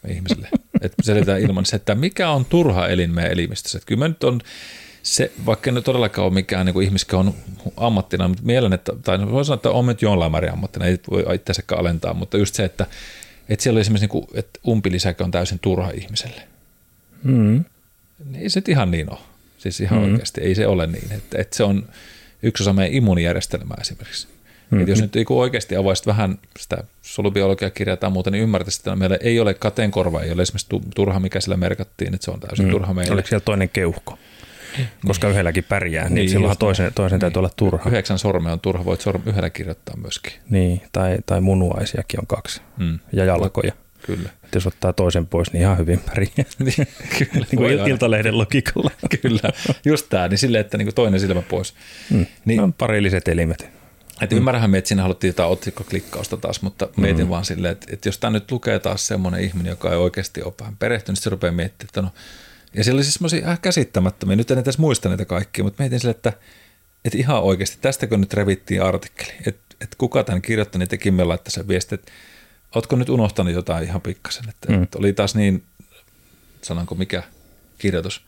me 0.03 0.13
ihmisille. 0.13 0.49
Että 0.81 1.03
selitään 1.03 1.41
ilman 1.41 1.67
se, 1.67 1.77
että 1.77 1.95
mikä 1.95 2.31
on 2.31 2.45
turha 2.45 2.89
elin 2.89 3.15
meidän 3.15 3.33
elimistössä. 3.33 3.79
Että 3.79 3.87
kyllä 3.87 3.99
mä 3.99 4.09
nyt 4.09 4.25
on 4.25 4.41
se, 5.03 5.33
vaikka 5.47 5.71
en 5.71 5.83
todellakaan 5.83 6.27
ole 6.27 6.35
mikään 6.35 6.67
niin 6.67 6.83
ihmiskehon 6.83 7.35
ammattina, 7.77 8.29
mutta 8.29 8.43
mielen, 8.43 8.73
että, 8.73 8.93
tai 9.05 9.19
no 9.19 9.31
voi 9.31 9.45
sanoa, 9.45 9.55
että 9.55 9.71
on 9.71 9.87
nyt 9.87 10.03
jollain 10.03 10.33
määrin 10.33 10.53
ammattina, 10.53 10.87
ei 10.87 10.99
voi 11.11 11.35
itseänsä 11.35 11.63
alentaa, 11.77 12.15
mutta 12.15 12.37
just 12.37 12.55
se, 12.55 12.65
että, 12.65 12.87
että 13.49 13.63
siellä 13.63 13.77
oli 13.77 13.81
esimerkiksi, 13.81 14.05
niin 14.05 14.27
kuin, 14.27 14.27
että 14.35 14.61
umpilisäkö 14.69 15.25
on 15.25 15.31
täysin 15.31 15.59
turha 15.59 15.91
ihmiselle. 15.91 16.43
Mm. 17.23 17.65
Niin 18.25 18.43
ei 18.43 18.51
se 18.51 18.61
nyt 18.61 18.69
ihan 18.69 18.91
niin 18.91 19.11
ole. 19.11 19.19
Siis 19.59 19.81
ihan 19.81 19.99
mm. 19.99 20.05
oikeasti 20.05 20.41
ei 20.41 20.55
se 20.55 20.67
ole 20.67 20.87
niin. 20.87 21.13
Että, 21.13 21.39
että 21.41 21.57
se 21.57 21.65
on 21.65 21.89
yksi 22.43 22.63
osa 22.63 22.73
meidän 22.73 22.95
immuunijärjestelmää 22.95 23.79
esimerkiksi. 23.81 24.29
Mm. 24.71 24.81
Että 24.81 24.91
jos 24.93 25.01
nyt 25.01 25.17
oikeasti 25.31 25.77
avaisit 25.77 26.07
vähän 26.07 26.39
sitä 26.59 26.85
solubiologiakirjaa 27.03 27.97
tai 27.97 28.11
muuta, 28.11 28.31
niin 28.31 28.43
ymmärtäisit, 28.43 28.81
että 28.81 28.97
meillä 28.97 29.19
ei 29.21 29.41
ole 29.41 29.55
kateenkorva, 29.55 30.23
ei 30.23 30.33
ole 30.33 30.43
esimerkiksi 30.43 30.91
turha, 30.95 31.21
mikä 31.21 31.41
sillä 31.41 31.57
merkattiin, 31.57 32.15
että 32.15 32.25
se 32.25 32.31
on 32.31 32.41
täysin 32.41 32.67
mm. 32.67 32.71
turha 32.71 32.95
meille. 32.95 33.13
Oliko 33.13 33.29
siellä 33.29 33.45
toinen 33.45 33.69
keuhko? 33.69 34.19
koska 35.07 35.29
yhdelläkin 35.29 35.65
pärjää, 35.65 36.05
niin, 36.05 36.15
niin 36.15 36.29
silloinhan 36.29 36.59
toisen, 36.59 36.93
toisen 36.95 37.15
niin. 37.15 37.21
täytyy 37.21 37.41
olla 37.41 37.51
turha. 37.57 37.91
Yhdeksän 37.91 38.19
sormea 38.19 38.53
on 38.53 38.61
turha, 38.61 38.85
voit 38.85 39.01
sorm 39.01 39.23
yhdellä 39.27 39.51
kirjoittaa 39.51 39.97
myöskin. 39.97 40.33
Niin, 40.51 40.83
tai, 40.93 41.19
tai 41.27 41.41
munuaisiakin 41.41 42.21
on 42.21 42.27
kaksi, 42.27 42.61
mm. 42.77 42.99
ja 43.13 43.25
jalkoja. 43.25 43.73
Kyllä. 44.07 44.31
Et 44.45 44.55
jos 44.55 44.67
ottaa 44.67 44.93
toisen 44.93 45.27
pois, 45.27 45.53
niin 45.53 45.61
ihan 45.61 45.79
hyvin 45.79 46.01
pärjää. 46.01 46.31
Niin, 46.59 46.89
kyllä. 47.19 47.47
niin 47.51 47.57
kuin 47.57 47.89
iltalehden 47.89 48.39
logiikalla. 48.39 48.91
kyllä, 49.23 49.51
just 49.85 50.07
tämä, 50.11 50.29
niin 50.29 50.39
silleen, 50.39 50.61
että 50.61 50.79
niin 50.79 50.87
kuin 50.87 50.95
toinen 50.95 51.21
silmä 51.21 51.43
pois. 51.43 51.75
Mm. 52.11 52.27
Niin, 52.45 52.61
on 52.61 52.73
parilliset 52.73 53.29
elimet. 53.29 53.71
Et 54.21 54.31
mm. 54.31 54.37
ymmärrähän 54.37 54.71
me, 54.71 54.79
että 54.79 54.89
siinä 54.89 55.03
haluttiin 55.03 55.29
jotain 55.29 55.51
otsikkoklikkausta 55.51 56.37
taas, 56.37 56.63
mutta 56.63 56.89
mietin 56.97 57.25
mm. 57.25 57.31
vaan 57.31 57.45
silleen, 57.45 57.73
että, 57.73 57.87
että 57.91 58.09
jos 58.09 58.19
tämä 58.19 58.31
nyt 58.31 58.51
lukee 58.51 58.79
taas 58.79 59.07
semmoinen 59.07 59.41
ihminen, 59.41 59.71
joka 59.71 59.91
ei 59.91 59.97
oikeasti 59.97 60.43
ole 60.43 60.55
vähän 60.61 60.77
perehtynyt, 60.77 61.19
niin 61.19 61.23
se 61.23 61.31
rupeaa 61.31 61.53
miettimään, 61.53 61.89
että 61.89 62.03
no 62.03 62.11
ja 62.75 62.85
siellä 62.85 62.99
oli 62.99 63.05
siis 63.05 63.15
semmoisia 63.15 63.49
äh, 63.49 63.61
käsittämättömiä, 63.61 64.37
nyt 64.37 64.51
en 64.51 64.59
edes 64.59 64.79
muista 64.79 65.09
niitä 65.09 65.25
kaikkia, 65.25 65.65
mutta 65.65 65.83
mietin 65.83 66.01
sille, 66.01 66.11
että, 66.11 66.33
että 67.05 67.19
ihan 67.19 67.43
oikeasti, 67.43 67.79
tästäkö 67.81 68.17
nyt 68.17 68.35
revittiin 68.35 68.83
artikkeli, 68.83 69.33
että, 69.47 69.77
että 69.81 69.97
kuka 69.99 70.25
tämän 70.25 70.43
kirjoitti, 70.43 70.79
niin 70.79 70.89
tekin 70.89 71.15
me 71.15 71.25
laittaa 71.25 71.51
sen 71.51 71.69
viesti, 71.69 71.95
että 71.95 72.13
ootko 72.75 72.97
nyt 72.97 73.09
unohtanut 73.09 73.55
jotain 73.55 73.85
ihan 73.85 74.01
pikkasen, 74.01 74.49
että, 74.49 74.73
mm. 74.73 74.83
että 74.83 74.99
oli 74.99 75.13
taas 75.13 75.35
niin, 75.35 75.65
sanonko 76.63 76.95
mikä 76.95 77.23
kirjoitus, 77.79 78.25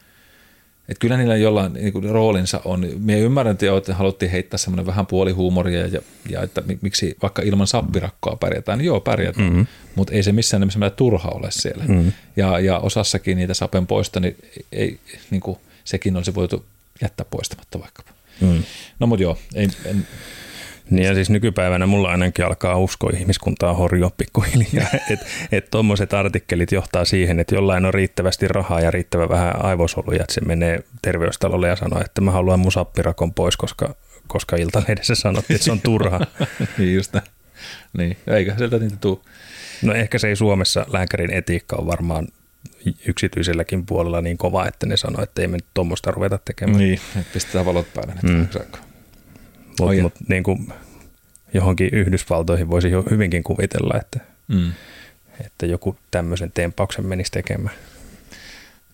että 0.88 1.00
kyllä 1.00 1.16
niillä 1.16 1.36
jollain 1.36 1.72
niin 1.72 1.92
kuin, 1.92 2.04
roolinsa 2.04 2.60
on. 2.64 2.88
Minä 2.98 3.18
ymmärrän, 3.18 3.56
että 3.70 3.94
haluttiin 3.94 4.30
heittää 4.30 4.58
semmoinen 4.58 4.86
vähän 4.86 5.06
puolihuumoria 5.06 5.86
ja, 5.86 6.00
ja 6.28 6.42
että 6.42 6.62
miksi 6.82 7.16
vaikka 7.22 7.42
ilman 7.42 7.66
sappirakkoa 7.66 8.36
pärjätään, 8.36 8.78
niin 8.78 8.86
joo 8.86 9.00
pärjätään, 9.00 9.48
mm-hmm. 9.48 9.66
mutta 9.94 10.12
ei 10.12 10.22
se 10.22 10.32
missään 10.32 10.60
nimessä 10.60 10.90
turha 10.90 11.28
ole 11.28 11.48
siellä. 11.50 11.84
Mm-hmm. 11.88 12.12
Ja, 12.36 12.58
ja 12.58 12.78
osassakin 12.78 13.36
niitä 13.36 13.54
sapen 13.54 13.86
poista, 13.86 14.20
niin, 14.20 14.36
ei, 14.72 15.00
niin 15.30 15.40
kuin, 15.40 15.58
sekin 15.84 16.16
olisi 16.16 16.34
voitu 16.34 16.64
jättää 17.02 17.26
poistamatta 17.30 17.80
vaikkapa. 17.80 18.10
Mm. 18.40 18.62
No 18.98 19.06
mutta 19.06 19.22
joo, 19.22 19.38
ei, 19.54 19.68
en, 19.84 20.06
niin 20.90 21.06
ja 21.06 21.14
siis 21.14 21.30
nykypäivänä 21.30 21.86
mulla 21.86 22.10
ainakin 22.10 22.44
alkaa 22.44 22.78
uskoa 22.78 23.10
ihmiskuntaa 23.14 23.74
horjoa 23.74 24.10
pikkuhiljaa, 24.16 24.88
että 25.10 25.26
et 25.52 25.70
tuommoiset 25.70 26.14
artikkelit 26.14 26.72
johtaa 26.72 27.04
siihen, 27.04 27.40
että 27.40 27.54
jollain 27.54 27.84
on 27.84 27.94
riittävästi 27.94 28.48
rahaa 28.48 28.80
ja 28.80 28.90
riittävän 28.90 29.28
vähän 29.28 29.64
aivosoluja, 29.64 30.20
että 30.20 30.34
se 30.34 30.40
menee 30.40 30.80
terveystalolle 31.02 31.68
ja 31.68 31.76
sanoo, 31.76 32.00
että 32.00 32.20
mä 32.20 32.30
haluan 32.30 32.60
mun 32.60 32.72
sappirakon 32.72 33.34
pois, 33.34 33.56
koska, 33.56 33.94
koska 34.26 34.56
Iltalehdessä 34.56 35.14
sanottiin, 35.14 35.54
että 35.54 35.64
se 35.64 35.72
on 35.72 35.80
turha. 35.80 36.20
niin 36.78 36.94
just 36.94 37.12
näin. 37.12 37.26
Niin, 37.98 38.16
eikä 38.26 38.54
sieltä 38.58 38.78
niitä 38.78 38.96
tuu. 39.00 39.22
No 39.82 39.94
ehkä 39.94 40.18
se 40.18 40.28
ei 40.28 40.36
Suomessa 40.36 40.86
lääkärin 40.88 41.30
etiikka 41.30 41.76
on 41.76 41.86
varmaan 41.86 42.28
yksityiselläkin 43.06 43.86
puolella 43.86 44.20
niin 44.20 44.38
kova, 44.38 44.66
että 44.66 44.86
ne 44.86 44.96
sanoo, 44.96 45.22
että 45.22 45.42
ei 45.42 45.48
me 45.48 45.56
nyt 45.56 45.66
tuommoista 45.74 46.10
ruveta 46.10 46.38
tekemään. 46.44 46.78
Niin, 46.78 47.00
että 47.16 47.32
pistetään 47.32 47.66
valot 47.66 47.94
päälle. 47.94 48.14
Mm. 48.22 48.48
Mutta 49.80 50.02
mut, 50.02 50.14
niin 50.28 50.42
kuin 50.42 50.72
johonkin 51.54 51.88
Yhdysvaltoihin 51.92 52.70
voisi 52.70 52.90
jo 52.90 53.04
hyvinkin 53.10 53.42
kuvitella, 53.42 53.94
että, 54.00 54.20
mm. 54.48 54.72
että 55.46 55.66
joku 55.66 55.98
tämmöisen 56.10 56.52
tempauksen 56.52 57.06
menisi 57.06 57.30
tekemään. 57.30 57.74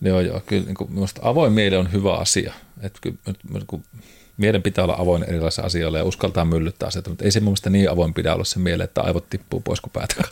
Joo, 0.01 0.19
joo. 0.19 0.41
Kyllä 0.45 0.65
niin 0.65 0.75
kuin, 0.75 0.89
avoin 1.21 1.53
mieli 1.53 1.75
on 1.75 1.91
hyvä 1.91 2.13
asia. 2.13 2.53
Että 2.81 2.99
kyllä, 3.01 3.17
niin 3.53 3.67
kuin, 3.67 3.83
mielen 4.37 4.63
pitää 4.63 4.83
olla 4.83 4.95
avoin 4.99 5.23
erilaisille 5.23 5.65
asioille 5.65 5.97
ja 5.97 6.03
uskaltaa 6.03 6.45
myllyttää 6.45 6.87
asioita, 6.87 7.09
mutta 7.09 7.25
ei 7.25 7.31
se 7.31 7.39
mun 7.39 7.55
niin 7.69 7.89
avoin 7.89 8.13
pidä 8.13 8.33
olla 8.33 8.43
se 8.43 8.59
miele, 8.59 8.83
että 8.83 9.01
aivot 9.01 9.29
tippuu 9.29 9.61
pois 9.61 9.81
kuin 9.81 9.91
päätä 9.91 10.15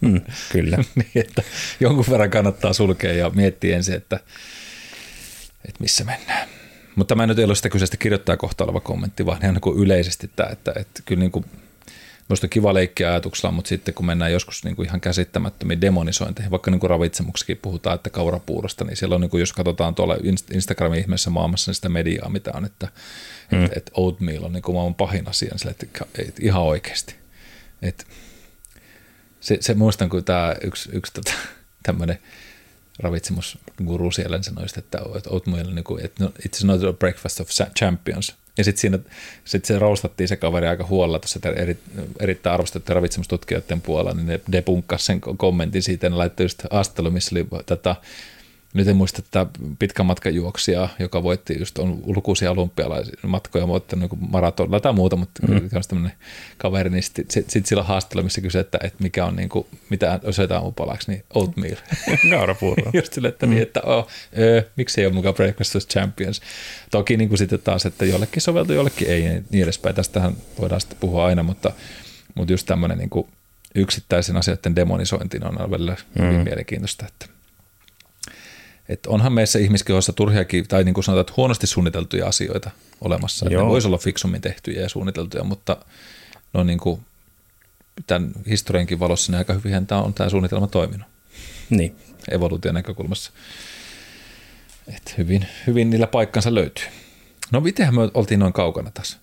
mm, 0.00 0.20
kyllä. 0.52 0.76
niin, 0.94 1.10
että 1.14 1.42
jonkun 1.80 2.04
verran 2.10 2.30
kannattaa 2.30 2.72
sulkea 2.72 3.12
ja 3.12 3.30
miettiä 3.30 3.76
ensin, 3.76 3.94
että, 3.94 4.20
että 5.64 5.80
missä 5.80 6.04
mennään. 6.04 6.48
Mutta 6.98 7.14
tämä 7.14 7.26
nyt 7.26 7.38
ei 7.38 7.44
ole 7.44 7.54
sitä 7.54 7.68
kyseistä 7.68 7.96
kirjoittaa 7.96 8.36
kohta 8.36 8.64
oleva 8.64 8.80
kommentti, 8.80 9.26
vaan 9.26 9.38
ihan 9.42 9.54
niin 9.54 9.78
yleisesti 9.82 10.30
tämä, 10.36 10.48
että, 10.48 10.72
että 10.76 11.02
kyllä 11.04 11.20
niin 11.20 11.30
kuin, 11.30 11.44
Minusta 12.28 12.48
kiva 12.48 12.74
leikki 12.74 13.04
ajatuksella, 13.04 13.52
mutta 13.52 13.68
sitten 13.68 13.94
kun 13.94 14.06
mennään 14.06 14.32
joskus 14.32 14.64
niin 14.64 14.76
kuin 14.76 14.86
ihan 14.86 15.00
käsittämättömiin 15.00 15.80
demonisointeihin, 15.80 16.50
vaikka 16.50 16.70
niin 16.70 16.80
kuin 16.80 16.90
ravitsemuksikin 16.90 17.56
puhutaan, 17.56 17.94
että 17.94 18.10
kaurapuurosta, 18.10 18.84
niin 18.84 18.96
siellä 18.96 19.14
on, 19.14 19.20
niin 19.20 19.30
kuin, 19.30 19.40
jos 19.40 19.52
katsotaan 19.52 19.94
tuolla 19.94 20.16
Instagramin 20.52 21.00
ihmeessä 21.00 21.30
maailmassa 21.30 21.68
niin 21.68 21.74
sitä 21.74 21.88
mediaa, 21.88 22.28
mitä 22.28 22.50
on, 22.54 22.64
että, 22.64 22.88
mm. 23.52 23.64
että, 23.64 23.78
että 23.78 23.92
oatmeal 23.94 24.44
on 24.44 24.52
niin 24.52 24.62
kuin 24.62 24.74
maailman 24.74 24.94
pahin 24.94 25.28
asia, 25.28 25.48
niin 25.50 25.58
sille, 25.58 25.70
että, 25.80 26.06
että 26.18 26.42
ihan 26.44 26.62
oikeasti. 26.62 27.14
Että, 27.82 28.04
se, 29.40 29.58
se 29.60 29.74
muistan, 29.74 30.08
kun 30.08 30.24
tämä 30.24 30.54
yksi, 30.62 30.88
yksi 30.92 31.12
tota, 31.12 31.32
tämmöinen 31.82 32.18
ravitsemusguru 32.98 34.10
siellä 34.10 34.36
niin 34.36 34.44
sanoi, 34.44 34.64
että, 34.78 34.98
että 35.16 35.30
oatmeal, 35.30 35.74
niin 35.74 35.84
kuin, 35.84 36.04
että 36.04 36.24
no, 36.24 36.32
it's 36.40 36.66
not 36.66 36.84
a 36.84 36.92
breakfast 36.92 37.40
of 37.40 37.48
champions. 37.78 38.34
Ja 38.58 38.64
sitten 38.64 38.80
siinä 38.80 38.98
sit 39.44 39.64
se 39.64 39.78
roustattiin 39.78 40.28
se 40.28 40.36
kaveri 40.36 40.66
aika 40.66 40.86
huolella 40.86 41.18
tuossa 41.18 41.40
eri, 41.56 41.78
erittäin 42.20 42.54
arvostettujen 42.54 42.94
ravitsemustutkijoiden 42.94 43.80
puolella, 43.80 44.14
niin 44.14 44.40
ne 44.48 44.62
sen 44.96 45.20
kommentin 45.20 45.82
siitä, 45.82 46.08
ne 46.08 46.16
laittoi 46.16 46.44
just 46.44 46.62
astelu, 46.70 47.10
missä 47.10 47.34
oli 47.34 47.46
tätä 47.66 47.96
nyt 48.74 48.88
en 48.88 48.96
muista 48.96 49.22
tätä 49.22 49.46
pitkän 49.78 50.06
matkan 50.06 50.34
juoksia, 50.34 50.88
joka 50.98 51.22
voitti 51.22 51.58
just 51.58 51.78
on 51.78 52.02
lukuisia 52.06 52.50
olympialaisia 52.50 53.14
matkoja, 53.26 53.66
mutta 53.66 53.96
niin 53.96 54.08
maratonilla 54.30 54.80
tai 54.80 54.92
muuta, 54.92 55.16
mutta 55.16 55.46
mm. 55.46 55.54
on 55.56 55.82
tämmöinen 55.88 56.16
kaveri, 56.58 56.90
niin 56.90 57.02
sitten 57.02 57.24
sit, 57.30 57.50
sit 57.50 57.66
sillä 57.66 57.82
haasteella, 57.82 58.22
missä 58.22 58.40
kysyy, 58.40 58.60
että, 58.60 58.78
että 58.82 59.02
mikä 59.02 59.24
on 59.24 59.36
niin 59.36 59.48
kuin, 59.48 59.66
mitä 59.90 60.20
syötään 60.30 60.58
aamupalaksi, 60.58 61.10
niin 61.10 61.24
oatmeal. 61.34 61.76
Kaurapuuro. 62.30 62.90
just 62.92 63.12
sille, 63.12 63.28
että, 63.28 63.46
mm. 63.46 63.50
niin, 63.50 63.62
että 63.62 63.80
oh, 63.82 64.06
ö, 64.38 64.62
miksi 64.76 65.00
ei 65.00 65.06
ole 65.06 65.14
mukaan 65.14 65.34
Breakfast 65.34 65.90
Champions. 65.90 66.40
Toki 66.90 67.16
niin 67.16 67.28
kuin 67.28 67.38
sitten 67.38 67.58
taas, 67.64 67.86
että 67.86 68.04
jollekin 68.04 68.42
soveltuu, 68.42 68.74
jollekin 68.74 69.08
ei, 69.08 69.20
niin, 69.20 69.44
niin 69.50 69.64
edespäin. 69.64 69.94
Tästähän 69.94 70.36
voidaan 70.60 70.80
sitten 70.80 70.98
puhua 71.00 71.26
aina, 71.26 71.42
mutta, 71.42 71.72
mutta 72.34 72.52
just 72.52 72.66
tämmöinen 72.66 72.98
niin 72.98 73.10
kuin 73.10 73.28
yksittäisen 73.74 74.36
asioiden 74.36 74.76
demonisointi 74.76 75.38
on 75.42 75.70
välillä 75.70 75.96
mm. 76.18 76.24
hyvin 76.24 76.40
mielenkiintoista, 76.40 77.06
että 77.06 77.37
että 78.88 79.10
onhan 79.10 79.32
meissä 79.32 79.58
ihmiskehossa 79.58 80.12
turhiakin, 80.12 80.68
tai 80.68 80.84
niin 80.84 80.94
kuin 80.94 81.04
sanotaan, 81.04 81.20
että 81.20 81.32
huonosti 81.36 81.66
suunniteltuja 81.66 82.26
asioita 82.26 82.70
olemassa. 83.00 83.46
Joo. 83.50 83.62
Ne 83.62 83.68
voisi 83.68 83.86
olla 83.86 83.98
fiksummin 83.98 84.40
tehtyjä 84.40 84.82
ja 84.82 84.88
suunniteltuja, 84.88 85.44
mutta 85.44 85.76
no 86.52 86.64
niin 86.64 86.78
kuin 86.78 87.00
tämän 88.06 88.32
historiankin 88.48 89.00
valossa 89.00 89.32
niin 89.32 89.38
aika 89.38 89.52
hyvin 89.52 89.86
tämä 89.86 90.02
on 90.02 90.14
tämä 90.14 90.30
suunnitelma 90.30 90.66
toiminut. 90.66 91.08
Niin. 91.70 91.96
Evoluution 92.30 92.74
näkökulmassa. 92.74 93.32
Et 94.96 95.14
hyvin, 95.18 95.46
hyvin 95.66 95.90
niillä 95.90 96.06
paikkansa 96.06 96.54
löytyy. 96.54 96.84
No 97.50 97.60
mitenhän 97.60 97.94
me 97.94 98.00
oltiin 98.14 98.40
noin 98.40 98.52
kaukana 98.52 98.90
tässä? 98.90 99.18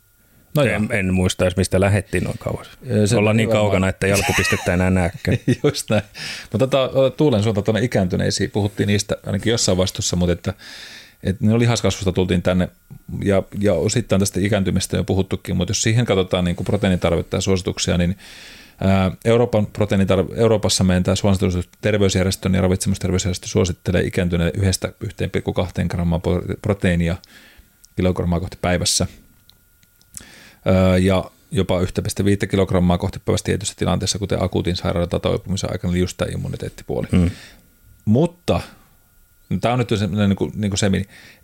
No 0.56 0.64
en, 0.64 0.88
en 0.91 1.14
muista 1.14 1.45
edes, 1.45 1.58
mistä 1.58 1.80
lähettiin 1.80 2.24
noin 2.24 2.38
kauas. 2.38 2.68
Se 3.06 3.18
Ollaan 3.18 3.38
niin 3.38 3.49
varmaan. 3.49 3.66
kaukana, 3.66 3.89
että 3.89 4.08
jalkopistettä 4.08 4.74
enää 4.74 4.89
näkään. 4.89 5.38
Just 5.64 5.89
näin. 5.89 6.03
Mutta 6.51 6.68
tota, 6.68 6.89
Tuulen 7.18 7.43
suunta 7.43 7.62
tuonne 7.62 7.82
ikääntyneisiin, 7.82 8.51
puhuttiin 8.51 8.88
niistä 8.88 9.16
ainakin 9.26 9.51
jossain 9.51 9.78
vastuussa, 9.78 10.16
mutta 10.16 10.34
että, 10.34 10.53
että 11.24 11.45
ne 11.45 11.60
lihaskasvusta 11.60 12.12
tultiin 12.12 12.41
tänne 12.41 12.70
ja, 13.24 13.43
ja 13.60 13.74
osittain 13.74 14.20
tästä 14.20 14.39
ikääntymistä 14.39 14.97
jo 14.97 15.03
puhuttukin, 15.03 15.58
mutta 15.58 15.72
jos 15.72 15.82
siihen 15.82 16.06
katsotaan 16.06 16.45
niin 16.45 16.56
kuin 16.56 16.66
proteiinitarvetta 16.66 17.38
ja 17.38 17.41
suosituksia, 17.41 17.97
niin 17.97 18.18
Euroopan 19.26 19.66
proteiinitarve, 19.66 20.36
Euroopassa 20.36 20.84
meidän 20.84 21.03
tämä 21.03 21.16
suositus 21.16 21.70
terveysjärjestön 21.82 22.53
ja 22.53 22.62
ravitsemusterveysjärjestö 22.62 23.47
suosittelee 23.47 24.01
ikääntyneille 24.01 24.53
yhdestä 24.58 24.93
1,2 25.03 25.88
grammaa 25.88 26.22
proteiinia 26.62 27.16
kilogrammaa 27.95 28.39
kohti 28.39 28.58
päivässä– 28.62 29.08
ja 31.01 31.32
jopa 31.51 31.82
1,5 31.82 32.47
kilogrammaa 32.47 32.97
kohti 32.97 33.20
päivässä 33.26 33.45
tietyissä 33.45 33.76
tilanteissa, 33.78 34.20
kuten 34.20 34.43
akuutin 34.43 34.76
sairauden 34.76 35.09
tai 35.09 35.20
toipumisen 35.20 35.72
aikana, 35.72 35.93
eli 35.93 35.99
just 35.99 36.18
tämä 36.18 36.32
immuniteettipuoli. 36.32 37.07
Mm. 37.11 37.32
Mutta 38.05 38.61
tämä 39.61 39.74
on 39.74 39.80
nyt 39.80 39.89
sellainen 39.89 40.30
niin 40.30 40.38
kuin, 40.38 40.51
niin 40.55 40.72
kuin 40.72 40.78
se, 40.78 40.91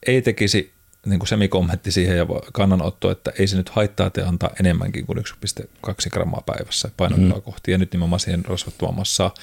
ei 0.08 0.22
tekisi 0.22 0.74
niin 1.06 1.20
kuin 1.20 1.28
semikommentti 1.28 1.92
siihen 1.92 2.18
ja 2.18 2.26
kannanotto, 2.54 3.12
että 3.12 3.32
ei 3.40 3.48
se 3.48 3.58
nyt 3.58 3.70
haittaa 3.70 4.10
te 4.10 4.22
antaa 4.22 4.50
enemmänkin 4.60 5.06
kuin 5.06 5.18
1,2 5.18 5.94
grammaa 6.12 6.44
päivässä 6.46 6.92
painokiloa 6.98 7.38
mm. 7.38 7.42
kohti 7.42 7.72
ja 7.72 7.78
nyt 7.78 7.92
nimenomaan 7.94 8.20
siihen 8.20 8.46
rasvattomaan 8.46 8.96
massaa. 8.96 9.34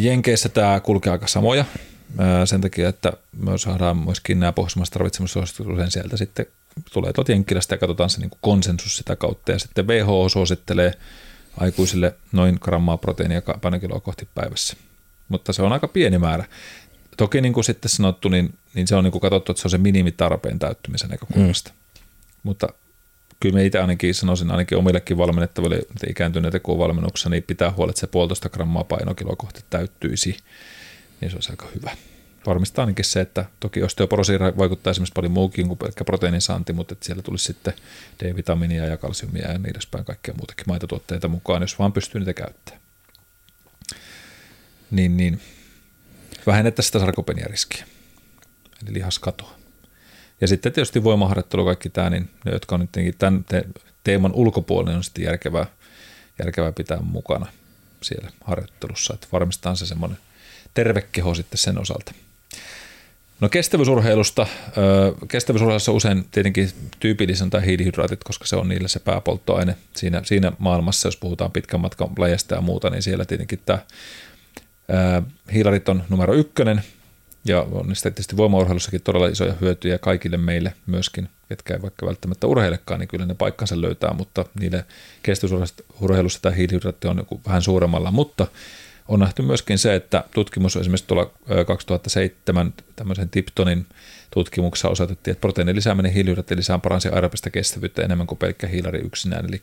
Jenkeissä 0.00 0.48
tämä 0.48 0.80
kulkee 0.80 1.12
aika 1.12 1.26
samoja 1.26 1.64
sen 2.44 2.60
takia, 2.60 2.88
että 2.88 3.12
me 3.32 3.58
saadaan 3.58 3.96
myöskin 3.96 4.40
nämä 4.40 4.52
pohjoismaiset 4.52 4.96
ravitsemussuositukset 4.96 5.92
sieltä 5.92 6.16
sitten 6.16 6.46
tulee 6.92 7.12
tuolta 7.12 7.32
Jenkkilästä 7.32 7.74
ja 7.74 7.78
katsotaan 7.78 8.10
se 8.10 8.20
niin 8.20 8.30
kuin 8.30 8.38
konsensus 8.42 8.96
sitä 8.96 9.16
kautta 9.16 9.52
ja 9.52 9.58
sitten 9.58 9.86
WHO 9.86 10.28
suosittelee 10.28 10.92
aikuisille 11.56 12.14
noin 12.32 12.58
grammaa 12.60 12.96
proteiinia 12.96 13.42
painokiloa 13.62 14.00
kohti 14.00 14.28
päivässä. 14.34 14.76
Mutta 15.28 15.52
se 15.52 15.62
on 15.62 15.72
aika 15.72 15.88
pieni 15.88 16.18
määrä. 16.18 16.44
Toki 17.16 17.40
niin 17.40 17.52
kuin 17.52 17.64
sitten 17.64 17.88
sanottu, 17.88 18.28
niin, 18.28 18.54
niin 18.74 18.88
se 18.88 18.96
on 18.96 19.04
niin 19.04 19.12
kuin 19.12 19.22
katsottu, 19.22 19.52
että 19.52 19.62
se 19.62 19.66
on 19.66 19.70
se 19.70 19.78
minimitarpeen 19.78 20.58
täyttymisen 20.58 21.10
näkökulmasta. 21.10 21.70
Mm. 21.70 21.76
Mutta 22.42 22.68
kyllä 23.40 23.54
me 23.54 23.64
itse 23.64 23.78
ainakin 23.78 24.14
sanoisin, 24.14 24.50
ainakin 24.50 24.78
omillekin 24.78 25.18
valmennettaville 25.18 25.80
ikääntyneitä 26.08 26.60
kuin 26.60 26.78
valmennuksessa, 26.78 27.30
niin 27.30 27.42
pitää 27.42 27.72
huolta, 27.72 27.90
että 27.90 28.00
se 28.00 28.06
puolitoista 28.06 28.48
grammaa 28.48 28.84
painokiloa 28.84 29.36
kohti 29.36 29.60
täyttyisi, 29.70 30.36
niin 31.20 31.30
se 31.30 31.36
olisi 31.36 31.50
aika 31.50 31.66
hyvä. 31.74 31.90
Varmistaa 32.46 32.82
ainakin 32.82 33.04
se, 33.04 33.20
että 33.20 33.44
toki 33.60 33.82
osteoporosiin 33.82 34.40
vaikuttaa 34.40 34.90
esimerkiksi 34.90 35.14
paljon 35.14 35.32
muukin 35.32 35.68
kuin 35.68 35.78
pelkkä 35.78 36.04
proteiinisaanti, 36.04 36.72
mutta 36.72 36.92
että 36.92 37.06
siellä 37.06 37.22
tulisi 37.22 37.44
sitten 37.44 37.74
D-vitamiinia 38.20 38.86
ja 38.86 38.96
kalsiumia 38.96 39.52
ja 39.52 39.58
niin 39.58 39.70
edespäin 39.70 40.04
kaikkea 40.04 40.34
muutakin 40.34 40.64
maitotuotteita 40.66 41.28
mukaan, 41.28 41.62
jos 41.62 41.78
vaan 41.78 41.92
pystyy 41.92 42.18
niitä 42.18 42.34
käyttämään. 42.34 42.82
Niin, 44.90 45.16
niin 45.16 45.40
vähennettäisiin 46.46 46.88
sitä 46.88 46.98
sarkopeniariskiä, 46.98 47.86
eli 48.82 48.94
lihaskatoa. 48.94 49.54
Ja 50.40 50.48
sitten 50.48 50.72
tietysti 50.72 51.04
voimaharjoittelu, 51.04 51.64
kaikki 51.64 51.90
tämä, 51.90 52.10
niin 52.10 52.30
ne, 52.44 52.52
jotka 52.52 52.74
on 52.74 52.80
nyt 52.80 53.18
tämän 53.18 53.44
teeman 54.04 54.32
ulkopuolella, 54.32 54.96
on 54.96 55.04
sitten 55.04 55.24
järkevää, 55.24 55.66
järkevää 56.38 56.72
pitää 56.72 57.00
mukana 57.00 57.46
siellä 58.02 58.30
harjoittelussa, 58.44 59.14
että 59.14 59.26
varmistetaan 59.32 59.76
se 59.76 59.86
semmoinen 59.86 60.18
terve 60.74 61.02
keho 61.12 61.34
sitten 61.34 61.58
sen 61.58 61.78
osalta. 61.78 62.14
No 63.44 63.48
kestävyysurheilusta. 63.48 64.46
Kestävyysurheilussa 65.28 65.92
usein 65.92 66.24
tietenkin 66.30 66.70
tyypillisen 67.00 67.50
tai 67.50 67.66
hiilihydraatit, 67.66 68.24
koska 68.24 68.46
se 68.46 68.56
on 68.56 68.68
niille 68.68 68.88
se 68.88 69.00
pääpolttoaine 69.00 69.76
siinä, 69.96 70.22
siinä 70.24 70.52
maailmassa, 70.58 71.08
jos 71.08 71.16
puhutaan 71.16 71.50
pitkän 71.50 71.80
matkan 71.80 72.08
lajesta 72.18 72.54
ja 72.54 72.60
muuta, 72.60 72.90
niin 72.90 73.02
siellä 73.02 73.24
tietenkin 73.24 73.60
tämä 73.66 73.78
hiilarit 75.52 75.88
on 75.88 76.04
numero 76.08 76.34
ykkönen, 76.34 76.82
ja 77.44 77.60
on 77.72 77.88
niistä 77.88 78.10
tietysti 78.10 78.36
voimaurheilussakin 78.36 79.02
todella 79.02 79.28
isoja 79.28 79.54
hyötyjä 79.60 79.98
kaikille 79.98 80.36
meille 80.36 80.72
myöskin, 80.86 81.28
ketkä 81.48 81.74
ei 81.74 81.82
vaikka 81.82 82.06
välttämättä 82.06 82.46
urheilekaan, 82.46 83.00
niin 83.00 83.08
kyllä 83.08 83.26
ne 83.26 83.34
paikkansa 83.34 83.80
löytää, 83.80 84.12
mutta 84.12 84.44
niille 84.60 84.84
kestävyysurheilussa 85.22 86.42
tämä 86.42 86.54
hiilihydraatti 86.54 87.08
on 87.08 87.16
joku 87.16 87.40
vähän 87.46 87.62
suuremmalla, 87.62 88.10
mutta 88.10 88.46
on 89.08 89.20
nähty 89.20 89.42
myöskin 89.42 89.78
se, 89.78 89.94
että 89.94 90.24
tutkimus 90.34 90.76
esimerkiksi 90.76 91.06
tuolla 91.06 91.30
2007 91.66 92.74
tämmöisen 92.96 93.28
Tiptonin 93.28 93.86
tutkimuksessa 94.30 94.88
osoitettiin, 94.88 95.32
että 95.32 95.40
proteiinin 95.40 95.76
lisääminen 95.76 96.12
hiilihydraattien 96.12 96.58
lisää 96.58 96.78
paransi 96.78 97.08
aerobista 97.08 97.50
kestävyyttä 97.50 98.02
enemmän 98.02 98.26
kuin 98.26 98.38
pelkkä 98.38 98.66
hiilari 98.66 98.98
yksinään. 98.98 99.46
Eli 99.48 99.62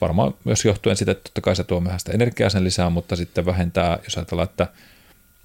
varmaan 0.00 0.34
myös 0.44 0.64
johtuen 0.64 0.96
siitä, 0.96 1.12
että 1.12 1.24
totta 1.24 1.40
kai 1.40 1.56
se 1.56 1.64
tuo 1.64 1.84
vähän 1.84 1.98
sitä 1.98 2.12
energiaa 2.12 2.50
sen 2.50 2.64
lisää, 2.64 2.90
mutta 2.90 3.16
sitten 3.16 3.46
vähentää, 3.46 3.98
jos 4.04 4.16
ajatellaan, 4.16 4.48
että 4.48 4.66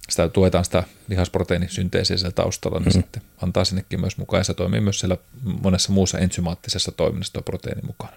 sitä 0.09 0.29
tuetaan 0.29 0.65
sitä 0.65 0.83
lihasproteiinisynteesiä 1.07 2.17
siellä 2.17 2.31
taustalla, 2.31 2.79
niin 2.79 2.87
mm-hmm. 2.87 3.01
sitten 3.01 3.21
antaa 3.41 3.65
sinnekin 3.65 3.99
myös 3.99 4.17
mukaan 4.17 4.39
ja 4.39 4.43
se 4.43 4.53
toimii 4.53 4.81
myös 4.81 4.99
siellä 4.99 5.17
monessa 5.61 5.91
muussa 5.91 6.19
enzymaattisessa 6.19 6.91
toiminnassa 6.91 7.33
tuo 7.33 7.41
proteiini 7.41 7.81
mukana. 7.81 8.13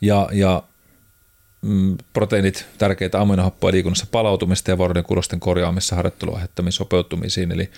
Ja, 0.00 0.28
ja 0.32 0.62
proteiinit 2.12 2.66
tärkeitä 2.78 3.20
aminohappoja 3.20 3.72
liikunnassa 3.72 4.06
palautumista 4.10 4.70
ja 4.70 4.78
vuoroiden 4.78 5.04
kulosten 5.04 5.40
korjaamissa 5.40 5.96
harjoitteluaiheuttamissa 5.96 6.78
sopeutumisiin, 6.78 7.52
eli 7.52 7.70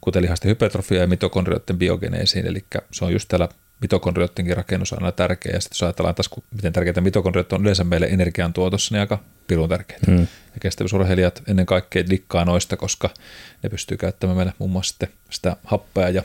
kuten 0.00 0.22
lihasten 0.22 0.48
hypertrofia 0.48 1.00
ja 1.00 1.06
mitokondrioiden 1.06 1.78
biogeneesiin, 1.78 2.46
eli 2.46 2.64
se 2.92 3.04
on 3.04 3.12
just 3.12 3.28
täällä 3.28 3.48
mitokondrioidenkin 3.80 4.56
rakennus 4.56 4.92
on 4.92 5.02
aina 5.02 5.12
tärkeä, 5.12 5.52
ja 5.52 5.60
sitten 5.60 5.76
jos 5.76 5.82
ajatellaan 5.82 6.14
taas, 6.14 6.30
miten 6.50 6.72
tärkeitä 6.72 7.00
mitokondriot 7.00 7.52
on 7.52 7.62
yleensä 7.62 7.84
meille 7.84 8.06
energiantuotossa, 8.06 8.94
niin 8.94 9.00
aika 9.00 9.18
pirun 9.46 9.68
tärkeitä. 9.68 10.06
Hmm. 10.06 10.20
Ja 10.20 10.60
kestävyysurheilijat 10.60 11.42
ennen 11.46 11.66
kaikkea 11.66 12.04
likkaa 12.08 12.44
noista, 12.44 12.76
koska 12.76 13.10
ne 13.62 13.68
pystyy 13.68 13.96
käyttämään 13.96 14.36
meille 14.36 14.52
muun 14.58 14.70
muassa 14.70 14.90
sitten 14.90 15.08
sitä 15.30 15.56
happea 15.64 16.08
ja 16.08 16.22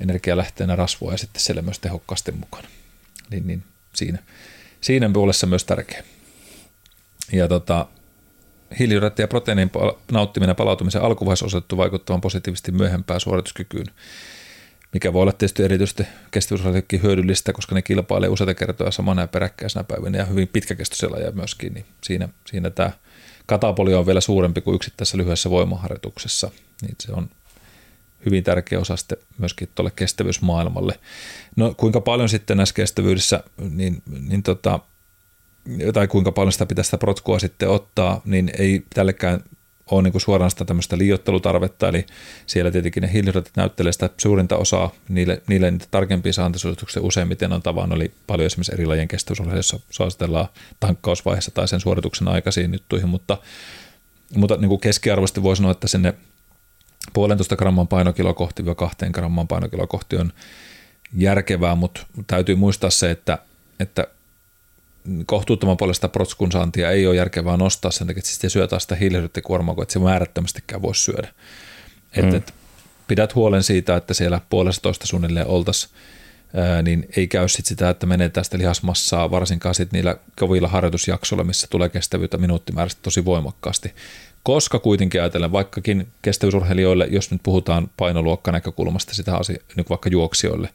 energialähteenä 0.00 0.76
rasvua 0.76 1.12
ja 1.12 1.18
sitten 1.18 1.42
siellä 1.42 1.62
myös 1.62 1.78
tehokkaasti 1.78 2.32
mukana. 2.32 2.68
Niin, 3.30 3.46
niin 3.46 3.62
siinä, 3.94 4.18
siinä 4.80 5.10
puolessa 5.12 5.46
myös 5.46 5.64
tärkeä. 5.64 6.04
Ja 7.32 7.48
tota, 7.48 7.86
hiilihydraatti 8.78 9.22
ja 9.22 9.28
proteiinin 9.28 9.70
nauttiminen 10.12 10.56
palautumisen 10.56 11.02
alkuvaiheessa 11.02 11.46
osoitettu 11.46 11.76
vaikuttavan 11.76 12.20
positiivisesti 12.20 12.72
myöhempään 12.72 13.20
suorituskykyyn 13.20 13.86
mikä 14.92 15.12
voi 15.12 15.22
olla 15.22 15.32
tietysti 15.32 15.62
erityisesti 15.62 16.06
kestävyysrajoitekin 16.30 17.02
hyödyllistä, 17.02 17.52
koska 17.52 17.74
ne 17.74 17.82
kilpailee 17.82 18.28
useita 18.28 18.54
kertoja 18.54 18.90
samana 18.90 19.22
ja 19.22 19.28
peräkkäisenä 19.28 19.84
päivinä 19.84 20.18
ja 20.18 20.24
hyvin 20.24 20.48
pitkäkestoisella 20.48 21.18
ja 21.18 21.32
myöskin, 21.32 21.74
niin 21.74 21.86
siinä, 22.04 22.28
siinä 22.46 22.70
tämä 22.70 22.90
katapoli 23.46 23.94
on 23.94 24.06
vielä 24.06 24.20
suurempi 24.20 24.60
kuin 24.60 24.74
yksittäisessä 24.74 25.18
lyhyessä 25.18 25.50
voimaharjoituksessa, 25.50 26.50
niin 26.82 26.94
se 27.00 27.12
on 27.12 27.30
hyvin 28.26 28.44
tärkeä 28.44 28.80
osa 28.80 28.96
sitten 28.96 29.18
myöskin 29.38 29.68
tuolle 29.74 29.92
kestävyysmaailmalle. 29.96 30.98
No 31.56 31.74
kuinka 31.76 32.00
paljon 32.00 32.28
sitten 32.28 32.56
näissä 32.56 32.74
kestävyydessä, 32.74 33.44
niin, 33.70 34.02
niin 34.28 34.42
tota, 34.42 34.80
tai 35.92 36.08
kuinka 36.08 36.32
paljon 36.32 36.52
sitä 36.52 36.66
pitää 36.66 36.84
sitä 36.84 36.98
protkua 36.98 37.38
sitten 37.38 37.68
ottaa, 37.68 38.20
niin 38.24 38.50
ei 38.58 38.82
tällekään 38.94 39.40
ole 39.90 40.02
niin 40.02 40.12
kuin 40.12 40.22
suoraan 40.22 40.50
sitä 40.50 40.64
tämmöistä 40.64 40.98
liiottelutarvetta, 40.98 41.88
eli 41.88 42.06
siellä 42.46 42.70
tietenkin 42.70 43.00
ne 43.00 43.12
hiilihydraatit 43.12 43.56
näyttelee 43.56 43.92
sitä 43.92 44.10
suurinta 44.16 44.56
osaa, 44.56 44.90
niille, 45.08 45.42
niille 45.46 45.70
niitä 45.70 45.86
tarkempia 45.90 46.32
saantisuosituksia 46.32 47.02
useimmiten 47.02 47.52
on 47.52 47.62
tavannut, 47.62 47.96
eli 47.96 48.12
paljon 48.26 48.46
esimerkiksi 48.46 48.72
eri 48.72 48.86
lajien 48.86 49.08
kestävyysohjeissa 49.08 49.80
suositellaan 49.90 50.48
tankkausvaiheessa 50.80 51.50
tai 51.50 51.68
sen 51.68 51.80
suorituksen 51.80 52.28
aikaisiin 52.28 52.72
juttuihin, 52.72 53.08
mutta, 53.08 53.38
mutta 54.36 54.56
niin 54.56 54.68
kuin 54.68 54.80
keskiarvoisesti 54.80 55.42
voi 55.42 55.56
sanoa, 55.56 55.72
että 55.72 55.88
sinne 55.88 56.14
puolentoista 57.12 57.56
gramman 57.56 57.88
painokiloa 57.88 58.34
kohti 58.34 58.62
ja 58.66 58.74
kahteen 58.74 59.12
gramman 59.12 59.48
painokiloa 59.48 59.86
kohti 59.86 60.16
on 60.16 60.32
järkevää, 61.16 61.74
mutta 61.74 62.06
täytyy 62.26 62.54
muistaa 62.54 62.90
se, 62.90 63.10
että, 63.10 63.38
että 63.80 64.06
kohtuuttoman 65.26 65.76
paljon 65.76 65.94
sitä 65.94 66.08
protskun 66.08 66.52
saantia 66.52 66.90
ei 66.90 67.06
ole 67.06 67.16
järkevää 67.16 67.56
nostaa 67.56 67.90
sen 67.90 68.06
takia, 68.06 68.18
että 68.18 68.30
sitten 68.30 68.50
syö 68.50 68.66
taas 68.66 68.82
sitä 68.82 68.94
hiilihydraattikuormaa, 68.94 69.74
kun 69.74 69.82
et 69.82 69.90
se 69.90 69.98
määrättömästikään 69.98 70.82
voi 70.82 70.94
syödä. 70.94 71.28
Et, 72.16 72.24
mm. 72.24 72.34
et, 72.34 72.54
pidät 73.08 73.34
huolen 73.34 73.62
siitä, 73.62 73.96
että 73.96 74.14
siellä 74.14 74.40
puolestatoista 74.50 75.06
suunnilleen 75.06 75.46
oltaisiin, 75.46 75.92
niin 76.82 77.08
ei 77.16 77.26
käy 77.26 77.48
sit 77.48 77.66
sitä, 77.66 77.90
että 77.90 78.06
menee 78.06 78.28
tästä 78.28 78.58
lihasmassaa, 78.58 79.30
varsinkaan 79.30 79.74
sit 79.74 79.92
niillä 79.92 80.16
kovilla 80.38 80.68
harjoitusjaksoilla, 80.68 81.44
missä 81.44 81.66
tulee 81.70 81.88
kestävyyttä 81.88 82.38
minuuttimäärästä 82.38 83.00
tosi 83.02 83.24
voimakkaasti. 83.24 83.94
Koska 84.42 84.78
kuitenkin 84.78 85.20
ajatellen, 85.20 85.52
vaikkakin 85.52 86.06
kestävyysurheilijoille, 86.22 87.08
jos 87.10 87.30
nyt 87.30 87.40
puhutaan 87.42 87.90
painoluokka 87.96 88.52
näkökulmasta 88.52 89.14
sitä 89.14 89.36
asia, 89.36 89.62
niin 89.76 89.86
vaikka 89.90 90.08
juoksijoille, 90.08 90.68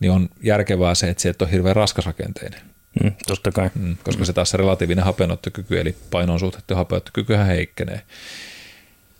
niin 0.00 0.12
on 0.12 0.28
järkevää 0.42 0.94
se, 0.94 1.08
että 1.10 1.22
se 1.22 1.28
et 1.28 1.42
ole 1.42 1.52
hirveän 1.52 1.76
raskasrakenteinen. 1.76 2.60
Mm, 3.02 3.12
totta 3.26 3.52
kai. 3.52 3.70
Mm, 3.74 3.96
koska 4.04 4.24
se 4.24 4.32
taas 4.32 4.50
se 4.50 4.56
relatiivinen 4.56 5.04
hapenottokyky, 5.04 5.80
eli 5.80 5.96
painon 6.10 6.40
suhtettu 6.40 6.74
hapenottokykyhän 6.74 7.46
heikkenee. 7.46 8.02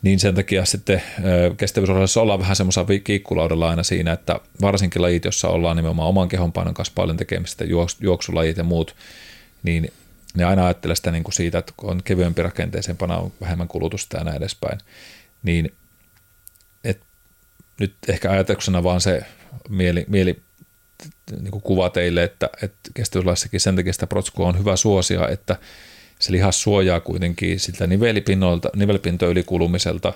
Niin 0.01 0.19
sen 0.19 0.35
takia 0.35 0.65
sitten 0.65 1.03
kestävyysohjelmassa 1.57 2.21
ollaan 2.21 2.39
vähän 2.39 2.55
semmoisella 2.55 2.87
kiikkulaudella 3.03 3.69
aina 3.69 3.83
siinä, 3.83 4.13
että 4.13 4.39
varsinkin 4.61 5.01
lajit, 5.01 5.25
jossa 5.25 5.47
ollaan 5.47 5.77
nimenomaan 5.77 6.09
oman 6.09 6.29
kehon 6.29 6.51
painon 6.51 6.73
kanssa 6.73 6.93
paljon 6.95 7.17
tekemistä, 7.17 7.65
juoksulajit 8.01 8.57
ja 8.57 8.63
muut, 8.63 8.95
niin 9.63 9.91
ne 10.35 10.43
aina 10.43 10.65
ajattelee 10.65 10.95
sitä 10.95 11.11
niin 11.11 11.23
kuin 11.23 11.33
siitä, 11.33 11.57
että 11.57 11.73
on 11.81 12.03
kevyempi 12.03 12.41
rakenteisempana, 12.41 13.17
on 13.17 13.31
vähemmän 13.41 13.67
kulutusta 13.67 14.17
ja 14.17 14.23
näin 14.23 14.37
edespäin. 14.37 14.79
Niin 15.43 15.73
et, 16.83 17.01
nyt 17.79 17.93
ehkä 18.07 18.31
ajatuksena 18.31 18.83
vaan 18.83 19.01
se 19.01 19.25
mieli, 19.69 20.05
mieli 20.07 20.41
niin 21.41 21.51
kuin 21.51 21.61
kuva 21.61 21.89
teille, 21.89 22.23
että, 22.23 22.49
että 22.61 22.89
kestävyyslaissakin 22.93 23.59
sen 23.59 23.75
takia 23.75 23.93
sitä 23.93 24.07
protskua 24.07 24.47
on 24.47 24.59
hyvä 24.59 24.75
suosia, 24.75 25.27
että 25.27 25.55
se 26.19 26.31
lihas 26.31 26.61
suojaa 26.61 26.99
kuitenkin 26.99 27.59
siltä 27.59 27.87
nivelpinnoilta, 27.87 28.69
ylikulumiselta, 29.29 30.13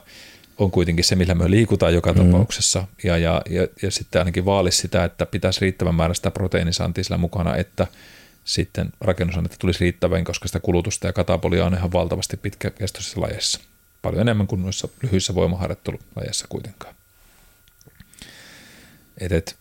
on 0.58 0.72
kuitenkin 0.72 1.06
se, 1.06 1.16
millä 1.16 1.36
me 1.36 1.52
liikutaan 1.52 1.94
joka 1.94 2.14
mm. 2.14 2.26
tapauksessa, 2.26 2.88
ja, 3.04 3.18
ja, 3.18 3.42
ja, 3.50 3.68
ja 3.82 3.92
sitten 3.92 4.20
ainakin 4.20 4.46
vaalisi 4.46 4.78
sitä, 4.78 5.04
että 5.04 5.26
pitäisi 5.26 5.62
riittävän 5.62 5.96
määrä 5.96 6.14
sitä 6.14 6.32
proteiinisaantia 6.32 7.04
sillä 7.04 7.18
mukana, 7.18 7.56
että 7.56 7.88
sitten 8.44 8.90
rakennusainetta 9.02 9.58
tulisi 9.60 9.80
riittävän, 9.80 10.24
koska 10.24 10.48
sitä 10.48 10.60
kulutusta 10.60 11.08
ja 11.08 11.14
katapolia 11.14 11.66
on 11.66 11.74
ihan 11.74 11.92
valtavasti 11.92 12.38
pitkäkestoisessa 12.38 13.22
lajeissa. 13.22 13.60
Paljon 14.02 14.22
enemmän 14.22 14.48
kuin 14.48 14.62
noissa 14.62 14.88
lyhyissä 15.04 15.36
voimaharjoittelulajeissa 15.36 16.46
kuitenkaan. 16.50 16.96
Et, 19.18 19.32
et, 19.32 19.56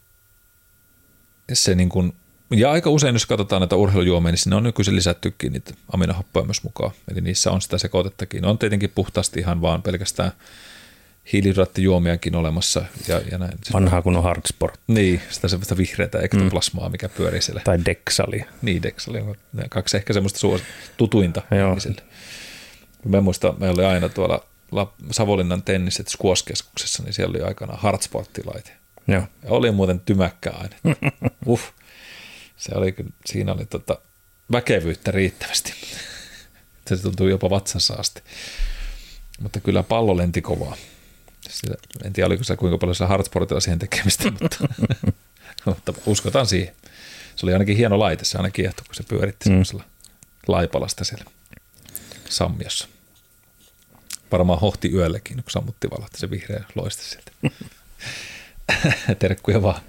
se 1.53 1.75
niin 1.75 1.89
kuin, 1.89 2.13
ja 2.51 2.71
aika 2.71 2.91
usein, 2.91 3.15
jos 3.15 3.27
katsotaan 3.27 3.61
näitä 3.61 3.77
urheilujuomia, 3.77 4.33
niin 4.33 4.39
sinne 4.39 4.57
on 4.57 4.63
nykyisin 4.63 4.97
lisättykin 4.97 5.53
niitä 5.53 5.75
aminohappoja 5.93 6.45
myös 6.45 6.63
mukaan. 6.63 6.91
Eli 7.13 7.21
niissä 7.21 7.51
on 7.51 7.63
sitä 7.63 7.79
sekoitettakin. 7.79 8.45
On 8.45 8.59
tietenkin 8.59 8.93
puhtaasti 8.95 9.41
ihan 9.41 9.61
vaan 9.61 9.83
pelkästään 9.83 10.33
hiilihydraattijuomiakin 11.33 12.35
olemassa. 12.35 12.85
Ja, 13.09 13.21
ja 13.31 13.39
näin. 13.39 13.53
Vanhaa 13.73 14.03
kun 14.03 14.17
on 14.17 14.23
hardsport. 14.23 14.81
Niin, 14.87 15.21
sitä 15.31 15.49
semmoista 15.49 15.77
vihreätä 15.77 16.21
ektoplasmaa, 16.21 16.89
mm. 16.89 16.93
mikä 16.93 17.09
pyörii 17.09 17.43
siellä. 17.43 17.61
Tai 17.65 17.79
deksali. 17.87 18.45
Niin, 18.63 18.83
deksali 18.83 19.19
on 19.19 19.37
kaksi 19.71 19.97
ehkä 19.97 20.13
semmoista 20.13 20.39
suos, 20.39 20.61
tutuinta 20.97 21.43
Joo. 21.51 21.77
Mä 23.05 23.21
muistan, 23.21 23.55
meillä 23.59 23.75
oli 23.75 23.85
aina 23.85 24.09
tuolla 24.09 24.47
Savonlinnan 25.11 25.63
tenniset 25.63 26.09
Squash-keskuksessa, 26.09 27.03
niin 27.03 27.13
siellä 27.13 27.31
oli 27.31 27.43
aikana 27.43 27.77
hardsporttilaite. 27.77 28.84
Joo. 29.09 29.23
Ja 29.43 29.51
oli 29.51 29.71
muuten 29.71 30.01
tymäkkä 30.01 30.51
aine. 30.51 30.77
Uff. 31.47 31.71
Se 32.57 32.73
oli, 32.75 32.95
siinä 33.27 33.53
oli 33.53 33.65
tota, 33.65 33.99
väkevyyttä 34.53 35.11
riittävästi. 35.11 35.73
Se 36.89 36.97
tuntui 36.97 37.31
jopa 37.31 37.51
vatsansa 37.51 37.95
asti. 37.95 38.23
Mutta 39.41 39.61
kyllä 39.61 39.83
pallo 39.83 40.17
lenti 40.17 40.43
kovaa. 40.43 40.77
Sitä, 41.49 41.75
en 42.05 42.13
tiedä, 42.13 42.27
oliko 42.27 42.45
se 42.45 42.57
kuinka 42.57 42.79
paljon 42.79 42.95
se 42.95 43.05
hardsportilla 43.05 43.61
siihen 43.61 43.79
tekemistä, 43.79 44.31
mutta, 44.41 44.59
mutta 45.67 45.93
uskotaan 46.07 46.47
siihen. 46.47 46.75
Se 47.37 47.47
oli 47.47 47.53
ainakin 47.53 47.77
hieno 47.77 47.99
laite, 47.99 48.25
se 48.25 48.39
aina 48.39 48.51
kiehtoi, 48.51 48.85
kun 48.87 48.95
se 48.95 49.03
pyöritti 49.03 49.49
mm. 49.49 49.51
semmoisella 49.51 49.85
laipalasta 50.47 51.05
siellä 51.05 51.25
sammiossa. 52.29 52.89
Varmaan 54.33 54.61
hohti 54.61 54.93
yöllekin, 54.93 55.37
kun 55.37 55.51
sammutti 55.51 55.91
valot, 55.91 56.13
se 56.17 56.31
vihreä 56.31 56.65
loiste 56.75 57.03
sieltä. 57.03 57.33
Terkkuja 59.19 59.63
vaan 59.63 59.81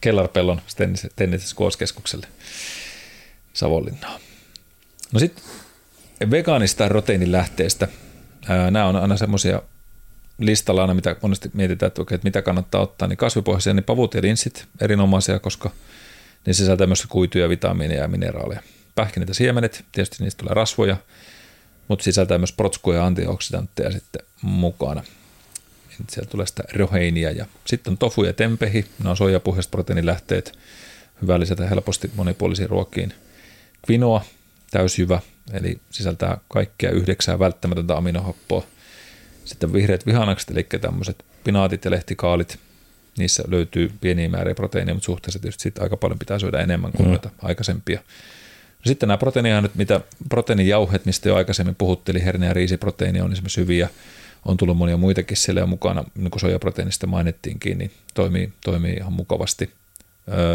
Kellarpellon 0.00 0.60
tennis 1.16 1.54
Savonlinnaan. 3.52 4.20
No 5.12 5.20
sitten 5.20 5.44
vegaanista 6.30 6.88
proteiinilähteestä. 6.88 7.88
Nämä 8.70 8.86
on 8.86 8.96
aina 8.96 9.16
semmoisia 9.16 9.62
listalla 10.38 10.80
aina, 10.80 10.94
mitä 10.94 11.16
monesti 11.22 11.50
mietitään, 11.54 11.88
että, 11.88 12.02
okei, 12.02 12.14
että 12.14 12.26
mitä 12.26 12.42
kannattaa 12.42 12.80
ottaa, 12.80 13.08
niin 13.08 13.16
kasvipohjaisia, 13.16 13.74
niin 13.74 13.84
pavut 13.84 14.14
ja 14.14 14.22
linssit 14.22 14.66
erinomaisia, 14.80 15.38
koska 15.38 15.70
ne 16.46 16.52
sisältää 16.52 16.86
myös 16.86 17.06
kuituja, 17.08 17.48
vitamiineja 17.48 18.02
ja 18.02 18.08
mineraaleja. 18.08 18.62
Pähkinät 18.94 19.28
ja 19.28 19.34
siemenet, 19.34 19.84
tietysti 19.92 20.24
niistä 20.24 20.38
tulee 20.38 20.54
rasvoja, 20.54 20.96
mutta 21.88 22.02
sisältää 22.02 22.38
myös 22.38 22.52
protskuja 22.52 22.98
ja 22.98 23.06
antioksidantteja 23.06 23.92
sitten 23.92 24.22
mukana. 24.42 25.02
Sieltä 26.08 26.30
tulee 26.30 26.46
sitä 26.46 26.62
roheinia 26.74 27.30
ja 27.30 27.46
sitten 27.64 27.90
on 27.90 27.98
tofu 27.98 28.24
ja 28.24 28.32
tempehi, 28.32 28.84
ne 29.04 29.10
on 29.10 29.16
soijapuhjaiset 29.16 29.70
proteiinilähteet, 29.70 30.58
hyvä 31.22 31.40
lisätä 31.40 31.68
helposti 31.68 32.10
monipuolisiin 32.16 32.70
ruokiin. 32.70 33.14
Quinoa, 33.90 34.24
täysjyvä, 34.70 35.20
eli 35.52 35.78
sisältää 35.90 36.38
kaikkea 36.48 36.90
yhdeksää 36.90 37.38
välttämätöntä 37.38 37.96
aminohappoa. 37.96 38.66
Sitten 39.44 39.72
vihreät 39.72 40.06
vihannakset, 40.06 40.50
eli 40.50 40.66
tämmöiset 40.80 41.24
pinaatit 41.44 41.84
ja 41.84 41.90
lehtikaalit, 41.90 42.58
niissä 43.18 43.42
löytyy 43.46 43.92
pieniä 44.00 44.28
määriä 44.28 44.54
proteiinia, 44.54 44.94
mutta 44.94 45.06
suhteessa 45.06 45.38
tietysti 45.38 45.62
sit 45.62 45.78
aika 45.78 45.96
paljon 45.96 46.18
pitää 46.18 46.38
syödä 46.38 46.60
enemmän 46.60 46.92
kuin 46.92 47.06
mm. 47.06 47.10
noita 47.10 47.30
aikaisempia. 47.42 48.00
No 48.78 48.88
sitten 48.88 49.06
nämä 49.06 49.18
proteiiniaineet, 49.18 49.74
mitä 49.74 50.00
proteiinijauhet, 50.28 51.06
mistä 51.06 51.28
jo 51.28 51.36
aikaisemmin 51.36 51.74
puhuttiin, 51.74 52.22
herneä 52.22 52.50
ja 52.50 52.54
riisiproteiini 52.54 53.20
on 53.20 53.32
esimerkiksi 53.32 53.60
hyviä 53.60 53.88
on 54.44 54.56
tullut 54.56 54.76
monia 54.76 54.96
muitakin 54.96 55.36
siellä 55.36 55.66
mukana, 55.66 56.04
niin 56.14 56.30
kuin 56.30 56.40
sojaproteiinista 56.40 57.06
mainittiinkin, 57.06 57.78
niin 57.78 57.90
toimii, 58.14 58.52
toimii 58.64 58.92
ihan 58.92 59.12
mukavasti. 59.12 59.70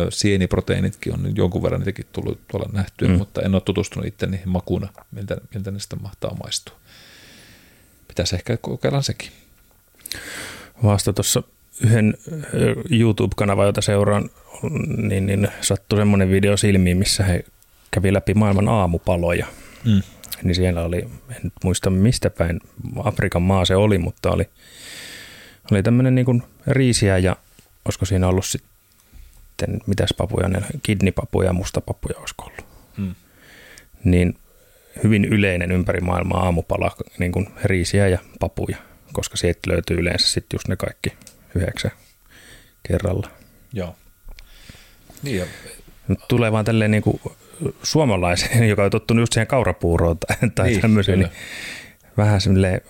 sieniproteiinitkin 0.09 1.13
on 1.13 1.35
jonkun 1.35 1.63
verran 1.63 1.79
niitäkin 1.79 2.05
tullut 2.11 2.39
tuolla 2.47 2.69
nähtyä, 2.73 3.07
mm. 3.07 3.17
mutta 3.17 3.41
en 3.41 3.55
ole 3.55 3.61
tutustunut 3.61 4.07
itse 4.07 4.27
niihin 4.27 4.49
makuna, 4.49 4.89
miltä, 5.11 5.37
miltä 5.53 5.71
ne 5.71 5.79
sitten 5.79 6.01
mahtaa 6.01 6.37
maistua. 6.43 6.75
Pitäisi 8.07 8.35
ehkä 8.35 8.57
kokeilla 8.57 9.01
sekin. 9.01 9.31
Vasta 10.83 11.13
tuossa 11.13 11.43
yhden 11.83 12.17
YouTube-kanavan, 12.89 13.65
jota 13.65 13.81
seuraan, 13.81 14.29
niin, 14.97 15.25
niin 15.25 15.47
sattui 15.61 15.99
semmoinen 15.99 16.31
video 16.31 16.57
silmiin, 16.57 16.97
missä 16.97 17.23
he 17.23 17.45
kävi 17.91 18.13
läpi 18.13 18.33
maailman 18.33 18.69
aamupaloja. 18.69 19.47
Mm 19.85 20.01
niin 20.43 20.55
siellä 20.55 20.83
oli, 20.83 20.97
en 21.29 21.39
nyt 21.43 21.53
muista 21.63 21.89
mistä 21.89 22.29
päin 22.29 22.59
Afrikan 23.03 23.41
maa 23.41 23.65
se 23.65 23.75
oli, 23.75 23.97
mutta 23.97 24.31
oli, 24.31 24.49
oli 25.71 25.83
tämmöinen 25.83 26.15
niin 26.15 26.43
riisiä 26.67 27.17
ja 27.17 27.35
olisiko 27.85 28.05
siinä 28.05 28.27
ollut 28.27 28.45
sitten, 28.45 29.81
mitäs 29.87 30.13
papuja, 30.17 30.47
ne 30.47 30.61
kidnipapuja 30.83 31.47
ja 31.47 31.53
mustapapuja 31.53 32.19
olisiko 32.19 32.43
ollut. 32.43 32.65
Hmm. 32.97 33.15
Niin 34.03 34.37
hyvin 35.03 35.25
yleinen 35.25 35.71
ympäri 35.71 36.01
maailmaa 36.01 36.43
aamupala, 36.43 36.95
niin 37.19 37.31
kuin 37.31 37.47
riisiä 37.63 38.07
ja 38.07 38.19
papuja, 38.39 38.77
koska 39.13 39.37
sieltä 39.37 39.59
löytyy 39.67 39.97
yleensä 39.97 40.27
sitten 40.27 40.55
just 40.55 40.67
ne 40.67 40.75
kaikki 40.75 41.13
yhdeksän 41.55 41.91
kerralla. 42.87 43.29
Joo. 43.73 43.95
Niin 45.23 45.37
ja... 45.37 45.45
Tulee 46.27 46.51
vaan 46.51 46.65
tälleen 46.65 46.91
niin 46.91 47.03
kuin 47.03 47.21
suomalaiseen, 47.84 48.70
joka 48.70 48.84
on 48.84 48.91
tottunut 48.91 49.22
just 49.22 49.34
siihen 49.34 49.47
kaurapuuroon 49.47 50.18
tai, 50.18 50.49
tai 50.55 50.70
niin, 50.70 50.82
tämmöiseen, 50.82 51.20
niin 51.20 51.32
vähän 52.18 52.41
semmoinen, 52.41 52.82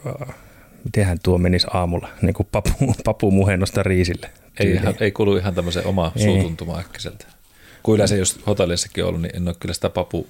mitenhän 0.85 1.19
tuo 1.23 1.37
menisi 1.37 1.67
aamulla, 1.73 2.09
niin 2.21 2.33
kuin 2.33 2.47
papu, 2.51 2.71
papu 3.05 3.31
muhennosta 3.31 3.83
riisille. 3.83 4.29
Ei, 4.59 4.71
ihan, 4.71 4.95
ei 4.99 5.11
kuulu 5.11 5.37
ihan 5.37 5.55
tämmöiseen 5.55 5.87
omaa 5.87 6.11
suutuntumaan 6.15 6.79
äkkiseltä. 6.79 7.25
Kun 7.83 7.95
yleensä 7.95 8.15
jos 8.15 8.39
hotellissakin 8.47 9.05
ollut, 9.05 9.21
niin 9.21 9.35
en 9.35 9.47
ole 9.47 9.55
kyllä 9.59 9.73
sitä 9.73 9.89
papu 9.89 10.27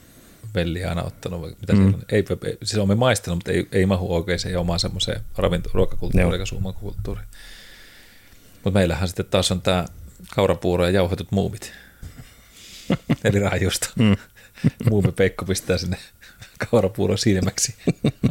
velliä 0.55 0.89
aina 0.89 1.03
ottanut. 1.03 1.59
Mitä 1.61 1.73
mm. 1.73 1.93
ei, 2.11 2.25
ei, 2.45 2.57
siis 2.63 2.77
olen 2.77 2.97
maistanut, 2.97 3.37
mutta 3.37 3.51
ei, 3.51 3.67
ei 3.71 3.85
mahu 3.85 4.15
oikein 4.15 4.57
omaan 4.57 4.79
semmoiseen 4.79 5.21
ravinto- 5.37 5.69
ruokakulttuuriin 5.73 6.33
eikä 6.33 6.45
suomakulttuuriin. 6.45 7.27
Mutta 8.63 8.79
meillähän 8.79 9.07
sitten 9.07 9.25
taas 9.25 9.51
on 9.51 9.61
tämä 9.61 9.85
kaurapuuro 10.35 10.85
ja 10.85 10.91
jauhetut 10.91 11.31
muumit. 11.31 11.73
Eli 13.23 13.39
raajusta. 13.39 13.89
Mm. 13.95 14.15
Muume 14.89 15.11
Peikko 15.11 15.45
pistää 15.45 15.77
sinne 15.77 15.97
kaurapuuron 16.71 17.17
silmäksi. 17.17 17.75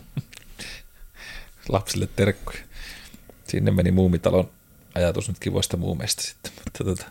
Lapsille 1.69 2.09
terkkuja. 2.17 2.59
Sinne 3.49 3.71
meni 3.71 3.91
muumitalon 3.91 4.51
ajatus 4.95 5.29
nyt 5.29 5.39
kivoista 5.39 5.77
muumeista 5.77 6.23
sitten. 6.23 6.53
Mutta 6.65 6.85
tota, 6.85 7.05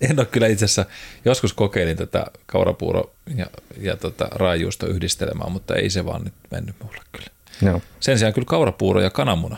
en 0.00 0.18
ole 0.18 0.26
kyllä 0.26 0.46
itse 0.46 0.64
asiassa, 0.64 0.86
joskus 1.24 1.52
kokeilin 1.52 1.96
tätä 1.96 2.26
kaurapuuro 2.46 3.14
ja, 3.36 3.46
ja 3.80 3.96
tota, 3.96 4.28
raajuusta 4.30 4.86
yhdistelemään, 4.86 5.52
mutta 5.52 5.74
ei 5.74 5.90
se 5.90 6.04
vaan 6.04 6.24
nyt 6.24 6.34
mennyt 6.50 6.76
mulle 6.82 7.02
kyllä. 7.12 7.26
No. 7.62 7.82
Sen 8.00 8.18
sijaan 8.18 8.34
kyllä 8.34 8.46
kaurapuuro 8.46 9.00
ja 9.00 9.10
kananmuna. 9.10 9.56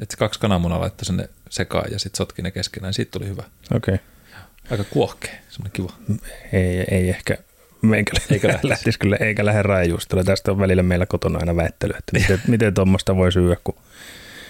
Että 0.00 0.16
kaksi 0.16 0.40
kananmunaa 0.40 0.80
laittoi 0.80 1.04
sinne 1.04 1.28
sekaan 1.50 1.92
ja 1.92 1.98
sitten 1.98 2.16
sotki 2.16 2.42
ne 2.42 2.50
keskenään. 2.50 2.94
Siitä 2.94 3.10
tuli 3.10 3.28
hyvä. 3.28 3.42
Okei. 3.74 3.94
Okay. 3.94 4.06
Aika 4.72 4.84
kuohkea, 4.84 5.34
semmoinen 5.48 5.72
kiva. 5.72 5.92
Ei, 6.52 6.84
ei 6.90 7.08
ehkä 7.08 7.38
Meikä 7.82 8.12
eikä 8.30 8.48
lähtisi. 8.52 8.68
lähtisi 8.68 8.98
kyllä, 8.98 9.16
eikä 9.16 9.44
lähde 9.44 9.62
raajuustella. 9.62 10.24
Tästä 10.24 10.50
on 10.50 10.58
välillä 10.58 10.82
meillä 10.82 11.06
kotona 11.06 11.38
aina 11.38 11.56
väittely, 11.56 11.92
että 11.98 12.12
miten, 12.12 12.42
miten 12.48 12.74
tuommoista 12.74 13.16
voi 13.16 13.32
syödä, 13.32 13.56
kun 13.64 13.74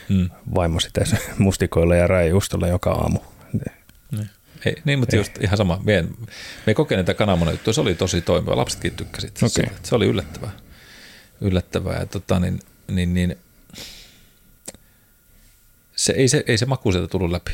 hmm. 0.09 0.31
vaimo 0.55 0.81
sitä 0.81 1.05
mustikoilla 1.39 1.97
ja 1.97 2.07
raajuustolla 2.07 2.69
joka 2.69 2.91
aamu. 2.91 3.19
Niin. 3.53 4.31
Ei, 4.65 4.77
niin, 4.85 4.99
mutta 4.99 5.17
ei. 5.17 5.21
just 5.21 5.33
ihan 5.41 5.57
sama. 5.57 5.81
Me, 5.85 6.05
me 6.67 6.75
kokeilin 6.75 7.07
tätä 7.07 7.19
kananmunan 7.19 7.59
se 7.71 7.81
oli 7.81 7.95
tosi 7.95 8.21
toimiva. 8.21 8.57
Lapsetkin 8.57 8.93
tykkäsivät. 8.97 9.37
Okay. 9.37 9.49
Se, 9.49 9.71
se 9.83 9.95
oli 9.95 10.07
yllättävää. 10.07 10.51
yllättävää. 11.41 11.99
Ja 11.99 12.07
tota, 12.07 12.41
niin, 12.41 12.61
niin, 12.89 13.15
niin, 13.15 13.37
se, 15.97 16.13
ei, 16.13 16.29
se, 16.29 16.45
ei 16.47 16.59
se 16.59 16.67
maku 16.67 16.93
sieltä 16.93 17.09
tullut 17.09 17.31
läpi. 17.31 17.53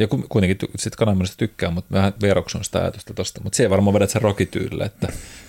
Ja 0.00 0.08
kuitenkin 0.28 0.68
sit 0.76 0.96
kananmunasta 0.96 1.36
tykkää, 1.36 1.70
mutta 1.70 1.94
vähän 1.94 2.12
veroksun 2.22 2.64
sitä 2.64 2.78
ajatusta 2.78 3.14
tosta. 3.14 3.40
Mutta 3.44 3.56
se 3.56 3.62
ei 3.62 3.70
varmaan 3.70 3.94
vedät 3.94 4.10
sen 4.10 4.22
rokityylillä, 4.22 4.84
että 4.84 5.08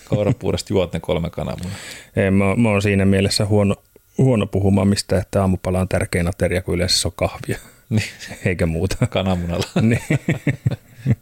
kaurapuudesta 0.10 0.73
juot 0.73 0.94
ne 0.94 0.99
kolme 0.99 1.30
kananmunaa. 1.30 1.78
Ei, 2.15 2.32
mä, 2.32 2.56
mä 2.56 2.69
oon 2.69 2.82
siinä 2.82 3.06
mielessä 3.06 3.45
huono, 3.45 3.76
huono 4.18 4.48
puhumaan 4.48 4.88
mistä, 4.88 5.18
että 5.18 5.41
aamupala 5.41 5.80
on 5.80 5.88
tärkein 5.88 6.28
ateria, 6.28 6.61
kun 6.61 6.76
yleensä 6.76 6.98
se 6.98 7.07
on 7.07 7.14
kahvia. 7.15 7.57
Niin. 7.90 8.10
Eikä 8.45 8.65
muuta. 8.65 9.07
Kananmunalla. 9.07 9.68
niin. 9.82 10.02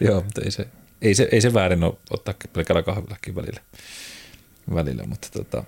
Joo, 0.00 0.20
mutta 0.20 0.40
ei 0.44 0.50
se, 0.50 0.68
ei 1.02 1.14
se, 1.14 1.28
ei 1.32 1.40
se 1.40 1.54
väärin 1.54 1.84
ole 1.84 1.94
ottaa 2.10 2.34
pelkällä 2.52 2.82
kahvillakin 2.82 3.34
välillä. 3.34 3.60
välillä 4.74 5.04
mutta 5.06 5.28
tota, 5.32 5.64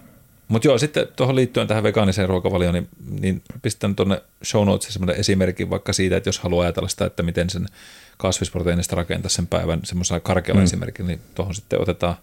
mutta 0.51 0.69
joo, 0.69 0.79
sitten 0.79 1.09
tuohon 1.17 1.37
liittyen 1.37 1.67
tähän 1.67 1.83
vegaaniseen 1.83 2.29
ruokavalioon, 2.29 2.75
niin, 2.75 2.89
niin 3.21 3.43
pistän 3.63 3.97
tuonne 3.97 4.23
show 4.45 4.67
notes 4.67 4.93
semmoinen 4.93 5.17
esimerkin 5.17 5.71
vaikka 5.71 5.93
siitä, 5.93 6.17
että 6.17 6.29
jos 6.29 6.39
haluaa 6.39 6.63
ajatella 6.63 6.89
sitä, 6.89 7.07
että 7.07 7.23
miten 7.23 7.51
sen 7.51 7.67
kasvisproteiinista 8.19 8.97
rakentaa 8.97 9.29
sen 9.29 9.47
päivän 9.47 9.81
semmoisella 9.85 10.21
karkealla 10.21 10.61
mm. 10.61 10.65
esimerkillä, 10.65 11.09
niin 11.09 11.21
tuohon 11.35 11.55
sitten 11.55 11.81
otetaan 11.81 12.17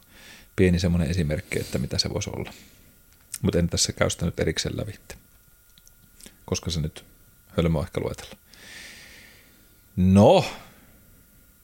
pieni 0.55 0.79
semmoinen 0.79 1.09
esimerkki, 1.09 1.59
että 1.59 1.77
mitä 1.77 1.97
se 1.97 2.09
voisi 2.13 2.29
olla. 2.29 2.53
Mutta 3.41 3.59
en 3.59 3.69
tässä 3.69 3.93
käy 3.93 4.09
sitä 4.09 4.25
nyt 4.25 4.39
erikseen 4.39 4.77
lävitte, 4.77 5.15
koska 6.45 6.69
se 6.69 6.81
nyt 6.81 7.05
hölmö 7.57 7.79
ehkä 7.79 8.01
luetella. 8.01 8.35
No, 9.95 10.45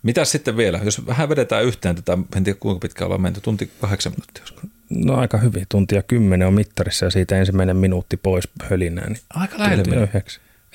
mitä 0.04 0.26
sitten 0.26 0.58
vielä? 0.58 0.80
Jos 0.84 1.06
vähän 1.06 1.30
vedetään 1.30 1.66
yhteen 1.66 1.96
tätä, 1.96 2.18
en 2.36 2.44
tiedä 2.44 2.60
kuinka 2.60 2.80
pitkä 2.80 3.06
ollaan 3.06 3.22
menty, 3.22 3.42
tunti 3.42 3.72
kahdeksan 3.82 4.14
minuuttia. 4.14 4.70
No 4.96 5.16
aika 5.16 5.38
hyvin, 5.38 5.66
tuntia 5.70 6.04
kymmenen 6.04 6.48
on 6.48 6.54
mittarissa 6.54 7.06
ja 7.06 7.12
siitä 7.12 7.38
ensimmäinen 7.38 7.78
minuutti 7.78 8.18
pois 8.18 8.48
hölinää. 8.64 9.10
Niin 9.10 9.20
aika 9.30 9.60
lähellä. 9.60 10.08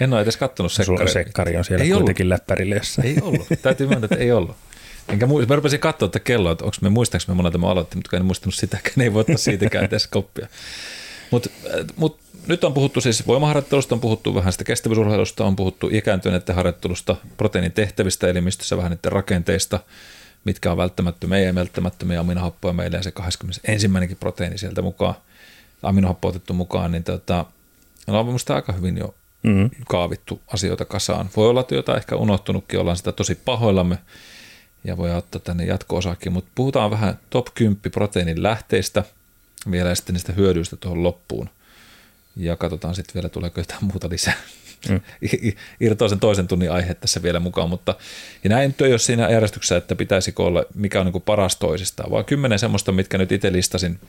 En 0.00 0.12
ole 0.12 0.22
edes 0.22 0.36
kattonut 0.36 0.72
sekkari. 0.72 1.10
sekkari 1.10 1.56
on 1.56 1.64
siellä 1.64 1.84
ei 1.84 1.90
kuitenkin 1.90 2.24
ollut. 2.24 2.30
läppärillessä. 2.30 3.02
Ei 3.02 3.16
ollut, 3.22 3.46
täytyy 3.62 3.86
myöntää, 3.86 4.08
että 4.12 4.24
ei 4.24 4.32
ollut. 4.32 4.56
Enkä 5.08 5.26
muista, 5.26 5.52
mä 5.52 5.56
rupesin 5.56 5.80
katsoa 5.80 6.06
että 6.06 6.20
kelloa, 6.20 6.52
että 6.52 6.64
onko 6.64 6.76
me 6.80 6.88
muistaanko 6.88 7.24
me 7.28 7.34
monelta 7.34 7.58
mä 7.58 7.68
aloitin, 7.68 7.98
mutta 7.98 8.16
en 8.16 8.24
muistanut 8.24 8.54
sitäkään, 8.54 9.00
ei 9.02 9.12
voi 9.12 9.20
ottaa 9.20 9.36
siitäkään 9.36 9.84
edes 9.84 10.06
koppia. 10.06 10.48
Mutta 11.30 11.50
mut, 11.96 12.20
nyt 12.46 12.64
on 12.64 12.74
puhuttu 12.74 13.00
siis 13.00 13.26
voimaharjoittelusta, 13.26 13.94
on 13.94 14.00
puhuttu 14.00 14.34
vähän 14.34 14.52
sitä 14.52 14.64
kestävyysurheilusta, 14.64 15.44
on 15.44 15.56
puhuttu 15.56 15.88
ikääntyneiden 15.92 16.54
harjoittelusta, 16.54 17.16
proteiinin 17.36 17.72
tehtävistä 17.72 18.28
elimistössä, 18.28 18.76
vähän 18.76 18.90
niiden 18.90 19.12
rakenteista, 19.12 19.80
mitkä 20.44 20.70
on 20.70 20.76
välttämättömiä 20.76 21.38
ja 21.38 21.54
välttämättömiä 21.54 22.20
aminohappoja 22.20 22.72
meille 22.72 22.96
ja 22.96 23.02
se 23.02 23.10
21. 23.10 23.88
proteiini 24.20 24.58
sieltä 24.58 24.82
mukaan, 24.82 25.14
aminohappo 25.82 26.28
otettu 26.28 26.54
mukaan, 26.54 26.92
niin 26.92 27.04
tota, 27.04 27.44
on 28.06 28.26
minusta 28.26 28.54
aika 28.54 28.72
hyvin 28.72 28.98
jo 28.98 29.14
mm. 29.42 29.70
kaavittu 29.88 30.40
asioita 30.46 30.84
kasaan. 30.84 31.30
Voi 31.36 31.48
olla, 31.48 31.60
että 31.60 31.74
jotain 31.74 31.98
ehkä 31.98 32.16
unohtunutkin, 32.16 32.80
ollaan 32.80 32.96
sitä 32.96 33.12
tosi 33.12 33.34
pahoillamme 33.34 33.98
ja 34.84 34.96
voi 34.96 35.14
ottaa 35.14 35.40
tänne 35.40 35.64
jatko-osakin, 35.64 36.32
mutta 36.32 36.50
puhutaan 36.54 36.90
vähän 36.90 37.18
top 37.30 37.46
10 37.54 37.80
proteiinin 37.92 38.42
lähteistä 38.42 39.04
vielä 39.70 39.88
ja 39.88 39.94
sitten 39.94 40.12
niistä 40.12 40.32
hyödyistä 40.32 40.76
tuohon 40.76 41.02
loppuun. 41.02 41.50
Ja 42.36 42.56
katsotaan 42.56 42.94
sitten 42.94 43.14
vielä, 43.14 43.28
tuleeko 43.28 43.60
jotain 43.60 43.84
muuta 43.84 44.08
lisää. 44.08 44.34
Mm. 44.88 45.00
Irtoa 45.80 46.08
sen 46.08 46.20
toisen 46.20 46.48
tunnin 46.48 46.72
aihe 46.72 46.94
tässä 46.94 47.22
vielä 47.22 47.40
mukaan, 47.40 47.68
mutta 47.68 47.94
ja 48.44 48.50
näin 48.50 48.74
ei 48.84 48.92
ole 48.92 48.98
siinä 48.98 49.30
järjestyksessä, 49.30 49.76
että 49.76 49.96
pitäisikö 49.96 50.42
olla, 50.42 50.64
mikä 50.74 51.00
on 51.00 51.06
niin 51.06 51.12
kuin 51.12 51.22
paras 51.22 51.56
toisistaan, 51.56 52.10
vaan 52.10 52.24
kymmenen 52.24 52.58
semmoista, 52.58 52.92
mitkä 52.92 53.18
nyt 53.18 53.32
itse 53.32 53.52
listasin, 53.52 54.00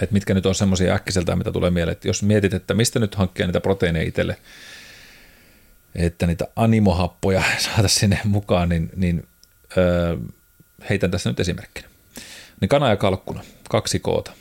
että 0.00 0.12
mitkä 0.12 0.34
nyt 0.34 0.46
on 0.46 0.54
semmoisia 0.54 0.94
äkkiseltään, 0.94 1.38
mitä 1.38 1.52
tulee 1.52 1.70
mieleen, 1.70 1.92
että 1.92 2.08
jos 2.08 2.22
mietit, 2.22 2.54
että 2.54 2.74
mistä 2.74 2.98
nyt 2.98 3.14
hankkia 3.14 3.46
niitä 3.46 3.60
proteiineja 3.60 4.08
itselle, 4.08 4.36
että 5.94 6.26
niitä 6.26 6.48
animohappoja 6.56 7.42
saataisiin 7.58 8.00
sinne 8.00 8.20
mukaan, 8.24 8.68
niin, 8.68 8.90
niin 8.96 9.26
öö, 9.76 10.16
heitän 10.90 11.10
tässä 11.10 11.30
nyt 11.30 11.40
esimerkkinä. 11.40 11.88
Niin 12.60 12.68
kana 12.68 12.88
ja 12.88 12.96
kalkkuna, 12.96 13.42
kaksi 13.70 14.00
koota. 14.00 14.32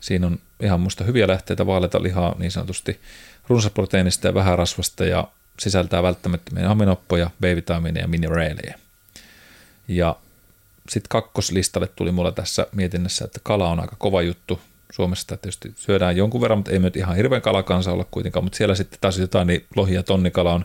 Siinä 0.00 0.26
on 0.26 0.38
ihan 0.60 0.80
musta 0.80 1.04
hyviä 1.04 1.28
lähteitä 1.28 1.66
vaaleita 1.66 2.02
lihaa 2.02 2.34
niin 2.38 2.50
sanotusti 2.50 3.00
runsasproteiinista 3.48 4.26
ja 4.26 4.34
vähän 4.34 4.58
rasvasta 4.58 5.04
ja 5.04 5.28
sisältää 5.60 6.02
välttämättömiä 6.02 6.70
aminoppoja, 6.70 7.30
B-vitamiineja 7.40 8.04
ja 8.04 8.08
mineraaleja. 8.08 8.74
Ja 9.88 10.16
sitten 10.88 11.08
kakkoslistalle 11.08 11.86
tuli 11.86 12.12
mulla 12.12 12.32
tässä 12.32 12.66
mietinnässä, 12.72 13.24
että 13.24 13.40
kala 13.42 13.68
on 13.68 13.80
aika 13.80 13.96
kova 13.98 14.22
juttu. 14.22 14.60
Suomessa 14.92 15.36
tietysti 15.36 15.72
syödään 15.76 16.16
jonkun 16.16 16.40
verran, 16.40 16.58
mutta 16.58 16.70
ei 16.70 16.78
nyt 16.78 16.96
ihan 16.96 17.16
hirveän 17.16 17.42
kalakansa 17.42 17.92
olla 17.92 18.06
kuitenkaan, 18.10 18.44
mutta 18.44 18.56
siellä 18.56 18.74
sitten 18.74 18.98
taas 19.00 19.18
jotain, 19.18 19.46
niin 19.46 19.66
lohi 19.76 19.94
ja 19.94 20.02
tonnikala 20.02 20.54
on 20.54 20.64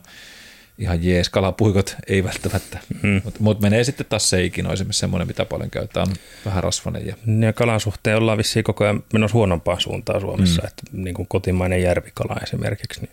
ihan 0.78 1.04
jees, 1.04 1.30
kalapuikot 1.30 1.96
ei 2.08 2.24
välttämättä, 2.24 2.80
mm. 3.04 3.22
mutta 3.24 3.40
mut 3.44 3.62
menee 3.62 3.84
sitten 3.84 4.06
taas 4.06 4.30
seikin, 4.30 4.68
on 4.68 4.74
esimerkiksi 4.74 5.00
semmoinen, 5.00 5.28
mitä 5.28 5.46
paljon 5.46 5.70
käytetään, 5.70 6.10
on 6.10 6.16
vähän 6.46 6.64
rasvanen. 6.64 7.08
Ja, 7.08 7.16
ja 7.46 7.54
kalan 7.54 7.80
suhteen 7.80 8.18
ollaan 8.18 8.38
vissiin 8.38 8.64
koko 8.64 8.84
ajan 8.84 9.04
menossa 9.14 9.38
huonompaan 9.38 9.82
suuntaan 9.82 10.22
Suomessa, 10.22 10.62
mm. 10.62 10.68
että 10.68 10.84
niin 10.92 11.14
kuin 11.14 11.28
kotimainen 11.28 11.82
järvikala 11.82 12.36
esimerkiksi. 12.44 13.02
Niin. 13.02 13.12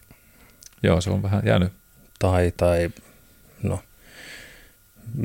Joo, 0.82 1.01
se 1.01 1.10
on 1.10 1.22
vähän 1.22 1.43
jäänyt. 1.47 1.72
Tai, 2.18 2.52
tai 2.56 2.90
no, 3.62 3.80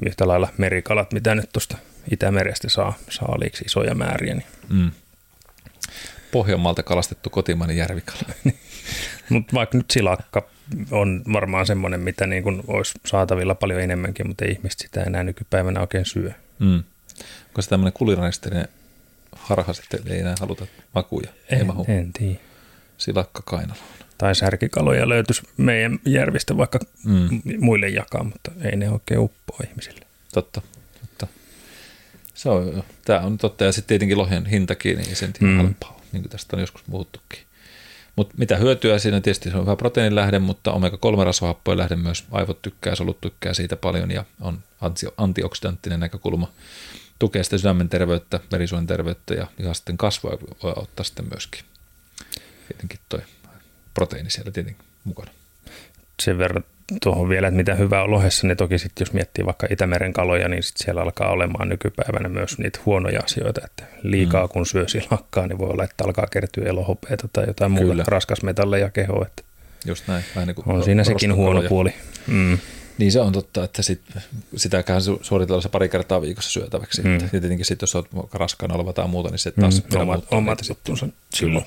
yhtä 0.05 0.27
lailla 0.27 0.47
merikalat, 0.57 1.13
mitä 1.13 1.35
nyt 1.35 1.49
tuosta 1.53 1.77
Itämerestä 2.11 2.69
saa, 2.69 2.93
saa 3.09 3.39
liiksi 3.39 3.65
isoja 3.65 3.95
määriä. 3.95 4.33
Niin. 4.33 4.47
Mm. 4.69 4.91
Pohjanmaalta 6.31 6.83
kalastettu 6.83 7.29
kotimainen 7.29 7.77
järvikala. 7.77 8.33
Mutta 9.29 9.53
vaikka 9.53 9.77
nyt 9.77 9.91
silakka 9.91 10.52
on 10.91 11.21
varmaan 11.33 11.65
semmoinen, 11.65 11.99
mitä 11.99 12.27
niin 12.27 12.43
kuin 12.43 12.63
olisi 12.67 12.93
saatavilla 13.05 13.55
paljon 13.55 13.81
enemmänkin, 13.81 14.27
mutta 14.27 14.45
ei 14.45 14.51
ihmiset 14.51 14.79
sitä 14.79 15.03
enää 15.03 15.23
nykypäivänä 15.23 15.81
oikein 15.81 16.05
syö. 16.05 16.31
Mm. 16.59 16.83
Onko 17.47 17.61
se 17.61 17.69
tämmöinen 17.69 17.93
kulinaristinen 17.93 18.67
harha 19.31 19.73
sitten, 19.73 19.99
ei 20.07 20.19
enää 20.19 20.35
haluta 20.39 20.67
makuja? 20.95 21.29
En, 21.49 21.57
ei 21.57 21.63
mahu. 21.63 21.85
en 21.87 22.13
tiedä. 22.13 22.39
Silakka 22.97 23.41
kainaloon. 23.45 23.87
Tai 24.17 24.35
särkikaloja 24.35 25.09
löytyisi 25.09 25.41
meidän 25.57 25.99
järvistä 26.05 26.57
vaikka 26.57 26.79
mm. 27.05 27.41
muille 27.59 27.89
jakaa, 27.89 28.23
mutta 28.23 28.51
ei 28.61 28.75
ne 28.75 28.89
oikein 28.89 29.19
uppoa 29.19 29.59
ihmisille. 29.69 30.05
Totta, 30.33 30.61
totta. 31.01 31.27
Se 32.33 32.49
on, 32.49 32.83
tämä 33.05 33.19
on 33.19 33.37
totta. 33.37 33.63
Ja 33.63 33.71
sitten 33.71 33.87
tietenkin 33.87 34.17
lohen 34.17 34.45
hintakin, 34.45 34.97
niin 34.97 35.15
sen 35.15 35.33
mm. 35.39 35.57
halpaa, 35.57 35.99
niin 36.11 36.23
kuin 36.23 36.31
tästä 36.31 36.55
on 36.55 36.61
joskus 36.61 36.83
puhuttukin. 36.91 37.39
Mutta 38.15 38.35
mitä 38.37 38.57
hyötyä 38.57 38.99
siinä 38.99 39.21
tietysti 39.21 39.49
se 39.49 39.57
on 39.57 39.61
hyvä 39.61 39.75
proteiinilähde, 39.75 40.39
mutta 40.39 40.71
omega-3 40.71 41.23
rasvahappojen 41.23 41.77
lähde 41.77 41.95
myös 41.95 42.23
aivot 42.31 42.61
tykkää, 42.61 42.95
solut 42.95 43.21
tykkää 43.21 43.53
siitä 43.53 43.75
paljon 43.75 44.11
ja 44.11 44.25
on 44.41 44.59
antioksidanttinen 45.17 45.99
näkökulma. 45.99 46.51
Tukee 47.19 47.43
sitten 47.43 47.59
sydämen 47.59 47.89
terveyttä, 47.89 48.39
verisuonen 48.51 48.87
terveyttä 48.87 49.33
ja 49.33 49.73
sitten 49.73 49.97
kasvoja 49.97 50.37
voi 50.63 50.73
ottaa 50.75 51.03
sitten 51.03 51.25
myöskin. 51.31 51.63
Tietenkin 52.67 52.99
toi 53.09 53.19
proteiini 53.93 54.29
siellä 54.29 54.51
tietenkin 54.51 54.85
mukana. 55.03 55.31
Sen 56.21 56.37
verran 56.37 56.63
tuohon 57.03 57.29
vielä, 57.29 57.47
että 57.47 57.55
mitä 57.57 57.75
hyvää 57.75 58.03
on 58.03 58.11
lohessa, 58.11 58.47
niin 58.47 58.57
toki 58.57 58.77
sitten 58.77 59.05
jos 59.05 59.13
miettii 59.13 59.45
vaikka 59.45 59.67
Itämeren 59.69 60.13
kaloja, 60.13 60.47
niin 60.47 60.63
sit 60.63 60.77
siellä 60.77 61.01
alkaa 61.01 61.29
olemaan 61.29 61.69
nykypäivänä 61.69 62.29
myös 62.29 62.57
niitä 62.57 62.79
huonoja 62.85 63.21
asioita, 63.23 63.61
että 63.65 63.83
liikaa 64.03 64.45
mm. 64.45 64.49
kun 64.49 64.65
syö 64.65 64.87
silakkaa, 64.87 65.47
niin 65.47 65.57
voi 65.57 65.69
olla, 65.69 65.83
että 65.83 66.03
alkaa 66.03 66.27
kertyä 66.31 66.65
elohopeita 66.65 67.27
tai 67.33 67.47
jotain 67.47 67.75
Kyllä. 67.75 67.93
muuta 67.93 68.03
raskasmetalleja 68.07 68.89
kehoa. 68.89 69.25
Että 69.25 69.43
Just 69.85 70.07
näin. 70.07 70.23
Vähän 70.35 70.47
niin 70.47 70.55
kuin 70.55 70.75
on 70.75 70.83
siinä 70.83 71.03
sekin 71.03 71.35
huono 71.35 71.63
puoli. 71.69 71.93
Mm. 72.27 72.57
Niin 72.97 73.11
se 73.11 73.19
on 73.19 73.33
totta, 73.33 73.63
että 73.63 73.81
sit, 73.81 74.01
sitäkään 74.55 75.01
suoritellaan 75.21 75.61
se 75.61 75.69
pari 75.69 75.89
kertaa 75.89 76.21
viikossa 76.21 76.51
syötäväksi. 76.51 77.01
Mm. 77.01 77.13
Ja 77.13 77.29
tietenkin 77.31 77.65
sitten 77.65 77.83
jos 77.83 77.95
olet 77.95 78.07
raskaana 78.33 78.75
oleva 78.75 78.93
tai 78.93 79.07
muuta, 79.07 79.29
niin 79.29 79.39
se 79.39 79.51
taas 79.51 79.83
mm. 79.93 80.01
omat, 80.01 80.25
omat 80.31 80.59
juttunsa 80.69 81.07
silloin. 81.33 81.65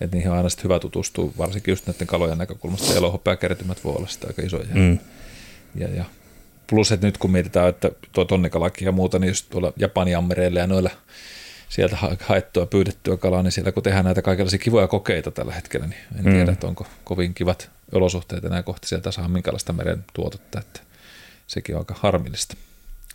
Että 0.00 0.16
niihin 0.16 0.30
on 0.30 0.36
aina 0.36 0.48
hyvä 0.64 0.78
tutustua, 0.78 1.32
varsinkin 1.38 1.72
just 1.72 1.86
näiden 1.86 2.06
kalojen 2.06 2.38
näkökulmasta. 2.38 2.94
Elohopeakertymät 2.94 3.84
voi 3.84 3.94
olla 3.96 4.06
sitä 4.06 4.26
aika 4.26 4.42
isoja. 4.42 4.66
Mm. 4.74 4.98
Ja, 5.74 5.88
ja 5.88 6.04
plus, 6.66 6.92
että 6.92 7.06
nyt 7.06 7.18
kun 7.18 7.30
mietitään, 7.30 7.68
että 7.68 7.90
tuo 8.12 8.24
tonnikalaki 8.24 8.84
ja 8.84 8.92
muuta, 8.92 9.18
niin 9.18 9.28
just 9.28 9.46
tuolla 9.50 9.72
Japanin 9.76 10.16
ammereilla 10.16 10.60
ja 10.60 10.66
noilla 10.66 10.90
sieltä 11.68 11.96
haettua, 12.20 12.66
pyydettyä 12.66 13.16
kalaa, 13.16 13.42
niin 13.42 13.52
siellä 13.52 13.72
kun 13.72 13.82
tehdään 13.82 14.04
näitä 14.04 14.22
kaikenlaisia 14.22 14.58
kivoja 14.58 14.88
kokeita 14.88 15.30
tällä 15.30 15.52
hetkellä, 15.52 15.86
niin 15.86 16.00
en 16.18 16.24
mm. 16.24 16.32
tiedä, 16.32 16.52
että 16.52 16.66
onko 16.66 16.86
kovin 17.04 17.34
kivat 17.34 17.70
olosuhteet 17.92 18.44
enää 18.44 18.62
kohti 18.62 18.88
sieltä 18.88 19.10
saa 19.10 19.28
minkälaista 19.28 19.72
meren 19.72 20.04
tuotetta, 20.14 20.60
että 20.60 20.80
sekin 21.46 21.74
on 21.74 21.80
aika 21.80 21.94
harmillista 21.98 22.56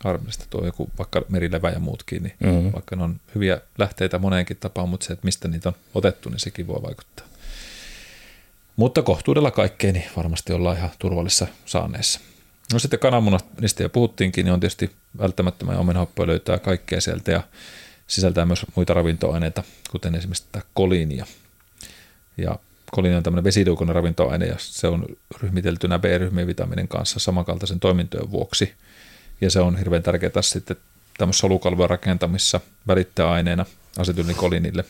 harmillista 0.04 0.44
tuo 0.50 0.66
joku 0.66 0.90
vaikka 0.98 1.22
merilevä 1.28 1.70
ja 1.70 1.78
muutkin, 1.78 2.22
niin 2.22 2.34
mm-hmm. 2.40 2.72
vaikka 2.72 2.96
ne 2.96 3.02
on 3.02 3.20
hyviä 3.34 3.60
lähteitä 3.78 4.18
moneenkin 4.18 4.56
tapaan, 4.56 4.88
mutta 4.88 5.06
se, 5.06 5.12
että 5.12 5.24
mistä 5.24 5.48
niitä 5.48 5.68
on 5.68 5.74
otettu, 5.94 6.28
niin 6.28 6.40
sekin 6.40 6.66
voi 6.66 6.82
vaikuttaa. 6.82 7.26
Mutta 8.76 9.02
kohtuudella 9.02 9.50
kaikkeen 9.50 9.94
niin 9.94 10.04
varmasti 10.16 10.52
ollaan 10.52 10.76
ihan 10.76 10.90
turvallisessa 10.98 11.46
saaneessa. 11.66 12.20
No 12.72 12.78
sitten 12.78 12.98
kananmunat, 12.98 13.44
niistä 13.60 13.82
jo 13.82 13.88
puhuttiinkin, 13.88 14.44
niin 14.44 14.52
on 14.52 14.60
tietysti 14.60 14.90
välttämättömän 15.18 15.78
omenhappoja 15.78 16.26
löytää 16.26 16.58
kaikkea 16.58 17.00
sieltä 17.00 17.32
ja 17.32 17.42
sisältää 18.06 18.46
myös 18.46 18.66
muita 18.76 18.94
ravintoaineita, 18.94 19.62
kuten 19.90 20.14
esimerkiksi 20.14 20.44
tämä 20.52 20.62
koliinia. 20.74 21.26
Ja 22.36 22.58
koliini 22.90 23.16
on 23.16 23.22
tämmöinen 23.22 23.44
vesiduukonen 23.44 23.94
ravintoaine 23.94 24.46
ja 24.46 24.54
se 24.58 24.86
on 24.86 25.06
ryhmiteltynä 25.42 25.98
B-ryhmien 25.98 26.46
vitamiinin 26.46 26.88
kanssa 26.88 27.20
samankaltaisen 27.20 27.80
toimintojen 27.80 28.30
vuoksi– 28.30 28.72
ja 29.42 29.50
se 29.50 29.60
on 29.60 29.78
hirveän 29.78 30.02
tärkeää 30.02 30.42
sitten 30.42 30.76
tämmöisessä 31.18 31.40
solukalvojen 31.40 31.90
rakentamissa 31.90 32.60
välittäaineena 32.86 33.66
asetylikoliinille 33.98 34.84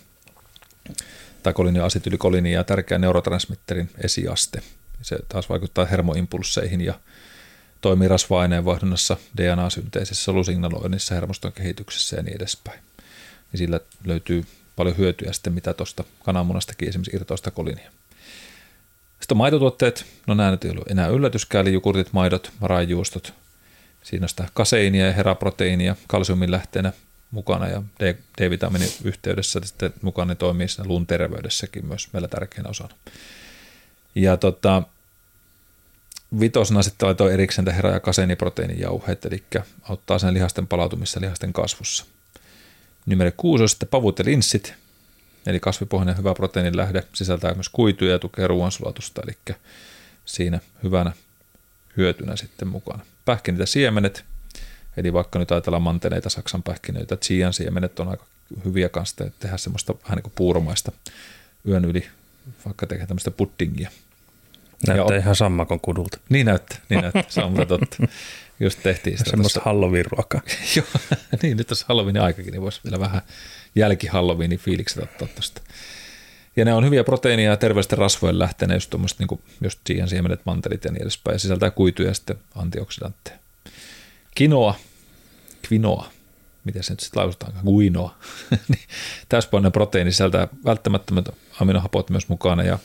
tai 1.43 1.53
kolini 1.53 1.79
ja 1.79 2.59
ja 2.59 2.65
tärkeä 2.65 2.99
neurotransmitterin 2.99 3.91
esiaste. 4.05 4.63
Se 5.03 5.19
taas 5.29 5.49
vaikuttaa 5.49 5.85
hermoimpulsseihin 5.85 6.81
ja 6.81 6.95
toimii 7.81 8.09
rasva-aineen 8.09 8.65
vaihdunnassa, 8.65 9.17
DNA-synteisissä, 9.37 10.25
solusignaloinnissa, 10.25 11.15
hermoston 11.15 11.53
kehityksessä 11.53 12.17
ja 12.17 12.23
niin 12.23 12.37
edespäin. 12.37 12.81
Ja 13.53 13.59
sillä 13.59 13.81
löytyy 14.05 14.45
paljon 14.77 14.97
hyötyä 14.99 15.33
sitten, 15.33 15.53
mitä 15.53 15.75
tuosta 15.75 16.05
kananmunastakin 16.25 16.89
esimerkiksi 16.89 17.17
irtoista 17.17 17.51
kolinia. 17.51 17.91
Sitten 19.21 19.37
maitotuotteet, 19.37 20.07
no 20.27 20.35
nämä 20.35 20.51
nyt 20.51 20.65
ei 20.65 20.71
ollut 20.71 20.91
enää 20.91 21.09
yllätyskään, 21.09 21.67
eli 21.67 21.75
jukurtit, 21.75 22.13
maidot, 22.13 22.53
raajuustot, 22.61 23.35
Siinä 24.03 24.25
on 24.25 24.29
sitä 24.29 24.49
kaseinia 24.55 25.07
ja 25.07 25.13
heraproteiinia 25.13 25.97
kalsiumin 26.07 26.51
lähteenä 26.51 26.93
mukana 27.31 27.69
ja 27.69 27.83
D-vitamiinin 28.39 28.93
yhteydessä 29.05 29.61
sitten 29.65 29.93
mukana 30.03 30.29
ne 30.29 30.35
toimii 30.35 30.69
siinä 30.69 30.89
luun 30.89 31.07
terveydessäkin 31.07 31.87
myös 31.87 32.13
meillä 32.13 32.29
tärkeänä 32.29 32.69
osana. 32.69 32.95
Ja 34.15 34.37
tota, 34.37 34.83
vitosena 36.41 36.83
sitten 36.83 37.07
laitoin 37.07 37.33
erikseen 37.33 37.75
hera- 37.75 37.91
ja 37.91 38.01
kaseeniproteiinijauheet, 38.01 39.25
eli 39.25 39.43
auttaa 39.83 40.19
sen 40.19 40.35
lihasten 40.35 40.67
palautumissa 40.67 41.21
lihasten 41.21 41.53
kasvussa. 41.53 42.05
Numero 43.07 43.31
kuusi 43.37 43.63
on 43.63 43.69
sitten 43.69 43.89
pavut 43.89 44.19
ja 44.19 44.25
linssit, 44.25 44.75
eli 45.47 45.61
kasvipohjainen 45.61 46.19
hyvä 46.19 46.35
proteiinin 46.35 46.77
lähde, 46.77 47.05
sisältää 47.15 47.55
myös 47.55 47.69
kuituja 47.69 48.13
ja 48.13 48.19
tukee 48.19 48.47
ruoansulatusta, 48.47 49.23
eli 49.25 49.57
siinä 50.25 50.61
hyvänä 50.83 51.13
hyötynä 51.97 52.37
sitten 52.37 52.69
mukana. 52.69 53.05
Pähkinät 53.25 53.61
ja 53.61 53.67
siemenet, 53.67 54.25
eli 54.97 55.13
vaikka 55.13 55.39
nyt 55.39 55.53
ajatellaan 55.53 55.83
manteneita, 55.83 56.31
saksan 56.31 56.63
pähkinöitä, 56.63 57.17
chian 57.17 57.53
siemenet 57.53 58.01
on 58.01 58.09
aika 58.09 58.27
hyviä 58.65 58.89
kanssa 58.89 59.31
tehdä 59.39 59.57
semmoista 59.57 59.95
vähän 60.03 60.17
niin 60.17 60.23
kuin 60.23 60.33
puuromaista 60.37 60.93
yön 61.69 61.85
yli, 61.85 62.09
vaikka 62.65 62.87
tekee 62.87 63.07
tämmöistä 63.07 63.31
puddingia. 63.31 63.91
Näyttää 64.87 65.17
ja, 65.17 65.21
ihan 65.21 65.37
sammakon 65.37 65.81
kudulta. 65.81 66.19
Niin 66.29 66.47
näyttää, 66.47 66.79
niin 66.89 67.01
näyttää, 67.01 67.25
se 67.29 67.43
on 67.43 67.55
totta. 67.69 67.97
Just 68.61 68.79
tehtiin 68.83 69.19
sitä. 69.19 69.31
Semmoista 69.31 69.61
Halloween-ruokaa. 69.65 70.41
Joo, 70.77 70.87
niin 71.43 71.57
nyt 71.57 71.67
tässä 71.67 71.87
Halloweenin 71.89 72.23
aikakin, 72.23 72.53
niin 72.53 72.63
voisi 72.63 72.81
vielä 72.85 73.01
vähän 73.01 73.23
jälki 73.75 74.07
Halloweenin 74.07 74.59
fiilikset 74.59 75.03
ottaa 75.03 75.29
tuosta. 75.29 75.61
Ja 76.57 76.65
ne 76.65 76.75
on 76.75 76.85
hyviä 76.85 77.05
proteiinia 77.05 77.51
ja 77.51 77.57
terveellisten 77.57 77.99
rasvojen 77.99 78.39
lähteenä, 78.39 78.75
just 78.75 78.91
tuommoista 78.91 79.21
niin 79.21 79.29
kuin 79.29 79.41
just 79.61 79.81
siihen 79.87 80.09
siemenet, 80.09 80.41
mantelit 80.45 80.85
ja 80.85 80.93
niin 80.93 81.03
edespäin. 81.03 81.35
Ja 81.35 81.39
sisältää 81.39 81.71
kuituja 81.71 82.09
ja 82.09 82.15
sitten 82.15 82.39
antioksidantteja. 82.55 83.39
Kinoa, 84.35 84.75
kvinoa, 85.63 86.07
miten 86.65 86.83
se 86.83 86.93
nyt 86.93 87.01
sitten 87.01 87.21
lausutaan, 87.21 87.53
guinoa. 87.65 88.15
Niin 88.69 88.89
täyspainoinen 89.29 89.73
proteiini 89.73 90.13
sisältää 90.13 90.49
välttämättömät 90.65 91.29
aminohapot 91.61 92.11
myös 92.11 92.29
mukana 92.29 92.63
ja 92.63 92.79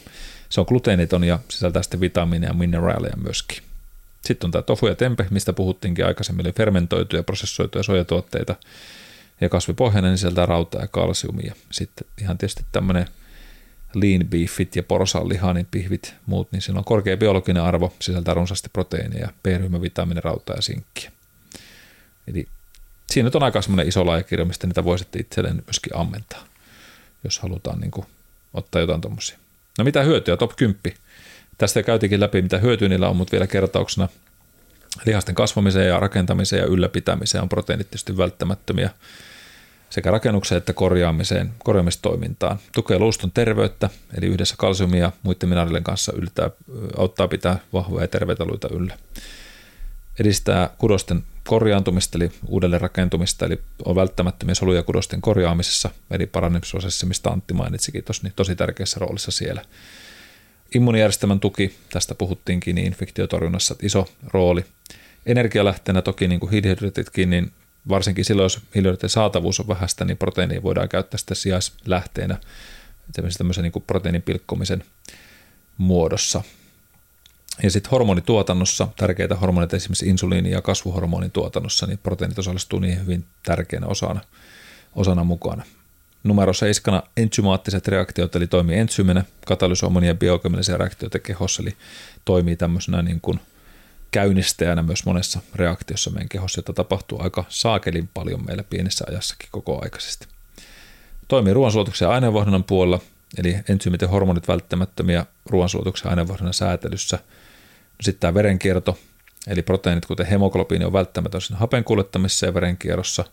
se 0.49 0.59
on 0.61 0.65
gluteeniton 0.69 1.23
ja 1.23 1.39
sisältää 1.49 1.81
sitten 1.83 1.99
vitamiineja 1.99 2.49
ja 2.49 2.53
mineraaleja 2.53 3.17
myöskin. 3.17 3.63
Sitten 4.25 4.47
on 4.47 4.51
tämä 4.51 4.61
tofu 4.61 4.87
ja 4.87 4.95
tempe, 4.95 5.25
mistä 5.29 5.53
puhuttiinkin 5.53 6.05
aikaisemmin, 6.05 6.45
eli 6.45 6.53
fermentoituja, 6.53 7.23
prosessoituja 7.23 7.83
sojatuotteita 7.83 8.55
ja 9.41 9.49
kasvipohjainen 9.49 10.09
niin 10.09 10.17
sisältää 10.17 10.45
rautaa 10.45 10.81
ja 10.81 10.87
kalsiumia. 10.87 11.55
Sitten 11.71 12.07
ihan 12.21 12.37
tietysti 12.37 12.65
tämmöinen 12.71 13.05
lean 13.93 14.27
beefit 14.29 14.75
ja 14.75 14.83
porsaanliha, 14.83 15.53
niin 15.53 15.67
pihvit, 15.71 16.15
muut, 16.25 16.51
niin 16.51 16.61
siinä 16.61 16.79
on 16.79 16.85
korkea 16.85 17.17
biologinen 17.17 17.63
arvo, 17.63 17.93
sisältää 18.01 18.33
runsaasti 18.33 18.69
proteiineja, 18.73 19.29
B-ryhmä, 19.43 19.81
vitamiini, 19.81 20.21
rautaa 20.21 20.55
ja 20.55 20.61
sinkkiä. 20.61 21.11
Eli 22.27 22.47
siinä 23.11 23.27
nyt 23.27 23.35
on 23.35 23.43
aika 23.43 23.61
semmoinen 23.61 23.87
iso 23.87 24.05
laajakirja, 24.05 24.45
mistä 24.45 24.67
niitä 24.67 24.83
voisitte 24.83 25.19
itselleen 25.19 25.63
myöskin 25.65 25.95
ammentaa, 25.95 26.43
jos 27.23 27.39
halutaan 27.39 27.79
niin 27.79 27.91
kuin 27.91 28.07
ottaa 28.53 28.81
jotain 28.81 29.01
tuommoisia. 29.01 29.37
No 29.77 29.83
mitä 29.83 30.03
hyötyä, 30.03 30.37
top 30.37 30.55
10. 30.55 30.81
Tästä 31.57 31.83
käytikin 31.83 32.19
läpi, 32.19 32.41
mitä 32.41 32.57
hyötyä 32.57 32.89
niillä 32.89 33.09
on, 33.09 33.15
mutta 33.15 33.31
vielä 33.31 33.47
kertauksena 33.47 34.07
lihasten 35.05 35.35
kasvamiseen 35.35 35.87
ja 35.87 35.99
rakentamiseen 35.99 36.59
ja 36.59 36.65
ylläpitämiseen 36.65 37.41
on 37.41 37.49
proteiinit 37.49 37.87
tietysti 37.89 38.17
välttämättömiä 38.17 38.89
sekä 39.89 40.11
rakennukseen 40.11 40.57
että 40.57 40.73
korjaamiseen, 40.73 41.51
korjaamistoimintaan. 41.63 42.59
Tukee 42.75 42.99
luuston 42.99 43.31
terveyttä, 43.31 43.89
eli 44.17 44.25
yhdessä 44.25 44.55
kalsiumia 44.57 45.01
ja 45.01 45.11
muiden 45.23 45.49
mineraalien 45.49 45.83
kanssa 45.83 46.13
yltää, 46.15 46.49
auttaa 46.97 47.27
pitää 47.27 47.59
vahvoja 47.73 48.03
ja 48.03 48.07
terveitä 48.07 48.45
luita 48.45 48.67
yllä. 48.71 48.97
Edistää 50.19 50.69
kudosten 50.77 51.23
korjaantumista, 51.47 52.17
eli 52.17 52.31
uudelleen 52.47 52.81
rakentumista, 52.81 53.45
eli 53.45 53.59
on 53.85 53.95
välttämättömiä 53.95 54.55
soluja 54.55 54.83
kudosten 54.83 55.21
korjaamisessa, 55.21 55.89
eli 56.11 56.25
parannemisprosessi, 56.25 57.05
mistä 57.05 57.29
Antti 57.29 57.53
mainitsikin 57.53 58.03
tuossa, 58.03 58.23
niin 58.23 58.33
tosi 58.35 58.55
tärkeässä 58.55 58.99
roolissa 58.99 59.31
siellä. 59.31 59.61
Immunijärjestelmän 60.75 61.39
tuki, 61.39 61.75
tästä 61.89 62.15
puhuttiinkin, 62.15 62.75
niin 62.75 62.87
infektiotorjunnassa 62.87 63.75
iso 63.81 64.07
rooli. 64.33 64.65
Energialähteenä 65.25 66.01
toki 66.01 66.27
niin 66.27 66.39
kuin 66.39 66.51
hiilihydraatitkin, 66.51 67.29
niin 67.29 67.51
varsinkin 67.89 68.25
silloin, 68.25 68.45
jos 68.45 68.59
hiilihydraattien 68.75 69.09
saatavuus 69.09 69.59
on 69.59 69.67
vähäistä, 69.67 70.05
niin 70.05 70.17
proteiinia 70.17 70.63
voidaan 70.63 70.89
käyttää 70.89 71.17
sitä 71.17 71.35
sijaislähteenä 71.35 72.37
tämmöisen 73.37 73.63
niin 73.63 73.83
proteiinin 73.87 74.21
pilkkomisen 74.21 74.83
muodossa. 75.77 76.43
Ja 77.63 77.71
sitten 77.71 77.91
hormonituotannossa, 77.91 78.87
tärkeitä 78.95 79.35
hormoneita 79.35 79.75
esimerkiksi 79.75 80.05
insuliini- 80.05 80.51
ja 80.51 80.61
kasvuhormonin 80.61 81.31
tuotannossa, 81.31 81.87
niin 81.87 81.97
proteiinit 81.97 82.39
osallistuu 82.39 82.79
niihin 82.79 83.01
hyvin 83.01 83.25
tärkeänä 83.43 83.87
osana, 83.87 84.21
osana 84.95 85.23
mukana. 85.23 85.63
Numero 86.23 86.53
7 86.53 87.03
enzymaattiset 87.17 87.87
reaktiot, 87.87 88.35
eli 88.35 88.47
toimii 88.47 88.77
entsyyminä, 88.77 89.23
katalysoi 89.45 89.89
monia 89.89 90.15
biokemillisia 90.15 90.77
reaktioita 90.77 91.19
kehossa, 91.19 91.61
eli 91.61 91.75
toimii 92.25 92.55
tämmöisenä 92.55 93.01
niin 93.01 93.21
kuin 93.21 93.39
käynnistäjänä 94.11 94.83
myös 94.83 95.05
monessa 95.05 95.39
reaktiossa 95.55 96.09
meidän 96.09 96.29
kehossa, 96.29 96.59
jota 96.59 96.73
tapahtuu 96.73 97.21
aika 97.21 97.45
saakelin 97.49 98.09
paljon 98.13 98.45
meillä 98.45 98.63
pienessä 98.63 99.05
ajassakin 99.07 99.49
koko 99.51 99.83
aikaisesti. 99.83 100.27
Toimii 101.27 101.53
ruoansulutuksen 101.53 102.05
ja 102.05 102.11
aineenvaihdunnan 102.11 102.63
puolella, 102.63 102.99
eli 103.37 103.57
entsyymit 103.69 104.01
ja 104.01 104.07
hormonit 104.07 104.47
välttämättömiä 104.47 105.25
ruoansulutuksen 105.45 106.05
ja 106.05 106.09
aineenvaihdunnan 106.09 106.53
säätelyssä– 106.53 107.19
sitten 108.01 108.19
tämä 108.19 108.33
verenkierto, 108.33 108.99
eli 109.47 109.61
proteiinit, 109.61 110.05
kuten 110.05 110.25
hemoglobiini, 110.25 110.85
on 110.85 110.93
välttämätön 110.93 111.41
sen 111.41 111.57
hapen 111.57 111.83
kuljettamisessa 111.83 112.45
ja 112.45 112.53
verenkierrossa. 112.53 113.25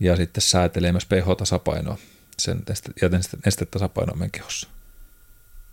Ja 0.00 0.16
sitten 0.16 0.42
säätelee 0.42 0.92
myös 0.92 1.06
pH-tasapainoa 1.06 1.98
sen 2.38 2.62
ja 3.02 3.08
nestetasapainoa 3.44 4.16
meidän 4.16 4.30
kehossa. 4.30 4.68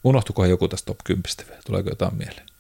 Unohtukohan 0.04 0.50
joku 0.50 0.68
tästä 0.68 0.86
top 0.86 0.98
10 1.04 1.24
vielä? 1.48 1.62
Tuleeko 1.66 1.90
jotain 1.90 2.16
mieleen? 2.16 2.51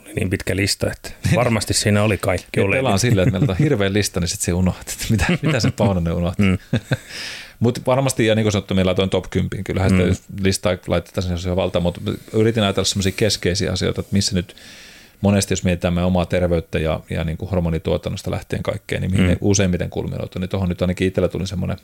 Oli 0.00 0.12
niin 0.14 0.30
pitkä 0.30 0.56
lista, 0.56 0.92
että 0.92 1.10
varmasti 1.34 1.74
siinä 1.74 2.02
oli 2.02 2.18
kaikki 2.18 2.60
oleellinen. 2.60 2.84
Pelaan 2.84 2.98
silleen, 2.98 3.28
että 3.28 3.38
meillä 3.38 3.52
on 3.52 3.58
hirveä 3.58 3.92
lista, 3.92 4.20
niin 4.20 4.28
sitten 4.28 4.44
se 4.44 4.52
unohdat, 4.52 4.88
että 4.88 5.04
mitä, 5.10 5.26
mitä 5.46 5.60
se 5.60 5.70
Paunonen 5.70 6.12
unohti. 6.12 6.42
Mm. 6.42 6.58
Mutta 7.60 7.80
varmasti, 7.86 8.26
ja 8.26 8.34
niin 8.34 8.44
kuin 8.44 8.52
sanottu, 8.52 8.74
meillä 8.74 8.88
laitoin 8.88 9.10
top 9.10 9.30
10, 9.30 9.64
kyllähän 9.64 9.92
mm. 9.92 10.16
listaa 10.42 10.76
laitetaan 10.86 11.38
se 11.38 11.56
valta, 11.56 11.80
mutta 11.80 12.00
yritin 12.32 12.62
ajatella 12.62 12.84
sellaisia 12.84 13.12
keskeisiä 13.12 13.72
asioita, 13.72 14.00
että 14.00 14.12
missä 14.12 14.34
nyt 14.34 14.56
monesti, 15.20 15.52
jos 15.52 15.64
mietitään 15.64 15.94
meidän 15.94 16.06
omaa 16.06 16.26
terveyttä 16.26 16.78
ja, 16.78 17.00
ja 17.10 17.24
niin 17.24 17.36
kuin 17.36 17.50
hormonituotannosta 17.50 18.30
lähtien 18.30 18.62
kaikkeen, 18.62 19.02
niin 19.02 19.10
mihin 19.10 19.26
mm. 19.26 19.30
ne 19.30 19.36
useimmiten 19.40 19.90
kulminoituu, 19.90 20.40
niin 20.40 20.48
tuohon 20.48 20.68
nyt 20.68 20.82
ainakin 20.82 21.08
itsellä 21.08 21.28
tuli 21.28 21.46
semmoinen 21.46 21.76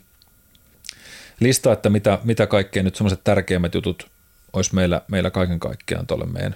lista, 1.39 1.71
että 1.71 1.89
mitä, 1.89 2.19
mitä 2.23 2.47
kaikkea 2.47 2.83
nyt 2.83 2.95
semmoiset 2.95 3.23
tärkeimmät 3.23 3.73
jutut 3.73 4.07
olisi 4.53 4.75
meillä, 4.75 5.01
meillä 5.07 5.31
kaiken 5.31 5.59
kaikkiaan 5.59 6.07
tuolle 6.07 6.25
meidän, 6.25 6.55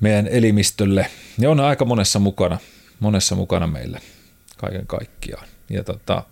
meidän 0.00 0.26
elimistölle. 0.26 1.10
Ja 1.38 1.50
on 1.50 1.60
aika 1.60 1.84
monessa 1.84 2.18
mukana, 2.18 2.58
monessa 3.00 3.34
mukana 3.34 3.66
meillä 3.66 4.00
kaiken 4.56 4.86
kaikkiaan. 4.86 5.48
Ja 5.70 5.84
tota, 5.84 6.22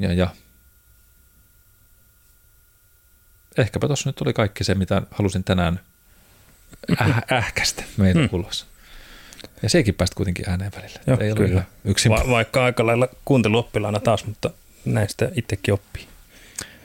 ja, 0.00 0.12
ja 0.12 0.28
ehkäpä 3.58 3.86
tuossa 3.86 4.08
nyt 4.08 4.20
oli 4.20 4.32
kaikki 4.32 4.64
se, 4.64 4.74
mitä 4.74 5.02
halusin 5.10 5.44
tänään 5.44 5.80
äh, 7.00 7.22
ähkästä 7.38 7.84
meitä 7.96 8.18
hmm. 8.18 8.28
ulos. 8.32 8.66
Ja 9.62 9.68
sekin 9.68 9.94
päästä 9.94 10.14
kuitenkin 10.16 10.48
ääneen 10.48 10.72
välillä. 10.76 11.00
Joo, 11.06 11.18
Ei 11.20 11.34
kyllä. 11.34 11.64
Yksin... 11.84 12.12
Va- 12.12 12.24
vaikka 12.30 12.64
aika 12.64 12.86
lailla 12.86 13.08
kuunteluoppilaana 13.24 14.00
taas, 14.00 14.24
mutta 14.26 14.50
näistä 14.84 15.30
itsekin 15.34 15.74
oppii. 15.74 16.08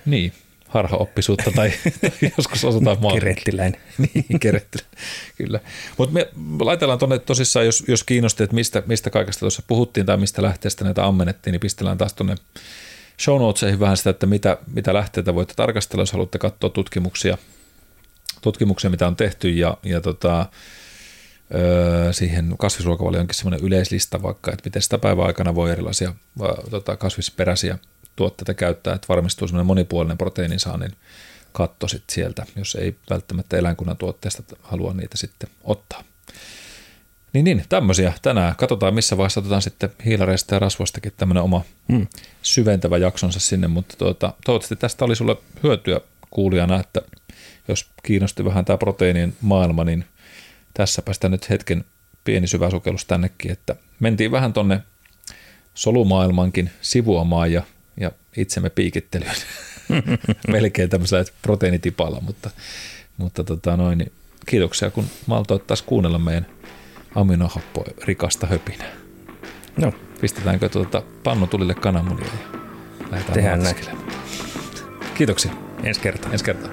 Niin, 0.06 0.34
harhaoppisuutta 0.68 1.52
tai, 1.52 1.72
tai 2.02 2.32
joskus 2.38 2.66
osataan 2.66 2.98
maa. 3.02 3.14
Kerettiläinen. 3.14 3.82
niin, 4.14 4.40
kerettiläinen, 4.40 4.98
kyllä. 5.38 5.60
Mutta 5.98 6.14
me 6.14 6.28
laitellaan 6.60 7.00
tuonne 7.00 7.20
tosissaan, 7.20 7.66
jos, 7.66 7.84
jos 7.88 8.04
kiinnosti, 8.04 8.44
että 8.44 8.56
mistä, 8.56 8.84
mistä 8.86 9.10
kaikesta 9.10 9.40
tuossa 9.40 9.64
puhuttiin 9.68 10.06
tai 10.06 10.18
mistä 10.18 10.42
lähteestä 10.42 10.84
näitä 10.84 11.06
ammennettiin, 11.06 11.52
niin 11.52 11.60
pistellään 11.60 11.98
taas 11.98 12.14
tuonne 12.14 12.36
show 13.22 13.42
notesihin 13.42 13.80
vähän 13.80 13.98
sitä, 13.98 14.10
että 14.10 14.26
mitä, 14.26 14.58
mitä 14.74 14.94
lähteitä 14.94 15.36
voitte 15.36 15.54
tarkastella, 15.54 16.02
jos 16.02 16.12
haluatte 16.12 16.38
katsoa 16.38 16.70
tutkimuksia, 16.70 17.38
tutkimuksia 18.42 18.90
mitä 18.90 19.08
on 19.08 19.16
tehty 19.16 19.50
ja, 19.50 19.78
ja 19.84 20.02
tota, 20.02 20.46
öö, 21.56 22.14
siihen 22.14 22.56
kasvisruokavalio 22.60 23.20
onkin 23.20 23.36
semmoinen 23.36 23.66
yleislista 23.66 24.24
vaikka, 24.24 24.52
että 24.52 24.62
miten 24.66 24.82
sitä 24.82 24.98
päivän 24.98 25.26
aikana 25.26 25.56
voi 25.56 25.72
erilaisia 25.72 26.14
tota, 26.70 26.98
kasvisperäisiä 26.98 27.78
tuotteita 28.18 28.54
käyttää, 28.54 28.96
että 28.96 29.08
varmistuu 29.10 29.48
semmoinen 29.48 29.68
monipuolinen 29.68 30.18
proteiinin 30.18 30.60
saannin 30.60 30.92
katto 31.52 31.88
sit 31.88 32.04
sieltä, 32.10 32.46
jos 32.56 32.76
ei 32.76 32.96
välttämättä 33.10 33.58
eläinkunnan 33.58 33.98
tuotteesta 33.98 34.44
halua 34.62 34.94
niitä 34.94 35.18
sitten 35.18 35.50
ottaa. 35.64 36.04
Niin, 37.34 37.44
niin 37.44 37.64
tämmöisiä 37.70 38.14
tänään. 38.22 38.56
Katsotaan 38.56 38.94
missä 38.94 39.18
vaiheessa 39.18 39.40
otetaan 39.40 39.62
sitten 39.62 39.90
hiilareista 40.06 40.56
ja 40.56 40.60
rasvoistakin 40.60 41.14
tämmöinen 41.18 41.44
oma 41.44 41.62
hmm. 41.92 42.08
syventävä 42.42 42.98
jaksonsa 42.98 43.40
sinne, 43.40 43.68
mutta 43.68 43.96
tuota, 43.98 44.34
toivottavasti 44.46 44.76
tästä 44.76 45.06
oli 45.06 45.16
sulle 45.16 45.36
hyötyä 45.64 46.02
kuulijana, 46.30 46.80
että 46.80 47.02
jos 47.68 47.90
kiinnosti 48.04 48.46
vähän 48.46 48.66
tämä 48.66 48.78
proteiinien 48.78 49.34
maailma, 49.42 49.84
niin 49.84 50.06
tässä 50.74 51.02
päästään 51.02 51.32
nyt 51.32 51.50
hetken 51.50 51.86
pieni 52.24 52.48
syvä 52.48 52.70
sukellus 52.70 53.06
tännekin, 53.06 53.52
että 53.52 53.76
mentiin 54.00 54.32
vähän 54.32 54.54
tonne 54.54 54.80
solumaailmankin 55.74 56.70
sivuamaan 56.82 57.52
ja, 57.52 57.64
ja 58.00 58.12
itsemme 58.38 58.70
piikittelyyn 58.70 59.36
melkein 60.48 60.90
tämmöisellä 60.90 61.26
proteiinitipalla, 61.42 62.22
mutta, 62.22 62.50
mutta 63.18 63.44
tota 63.44 63.78
noin, 63.78 63.98
niin 63.98 64.12
kiitoksia, 64.46 64.92
kun 64.92 65.06
maltoit 65.26 65.68
taas 65.68 65.82
kuunnella 65.82 66.20
meidän 66.20 66.46
aminohappo 67.16 67.86
rikasta 68.04 68.48
höpinää. 68.48 68.92
No, 69.78 69.94
Pistetäänkö 70.22 70.70
tuota 70.70 71.04
pannutulille 71.24 71.74
kananmunia 71.76 72.26
ja 72.26 72.60
lähdetään 73.12 73.34
Tehdään 73.34 73.64
näin. 73.64 73.76
Kiitoksia. 75.16 75.52
ensi 75.84 76.02
kertaa. 76.02 76.32
Ensi 76.32 76.46
kertaa. 76.46 76.72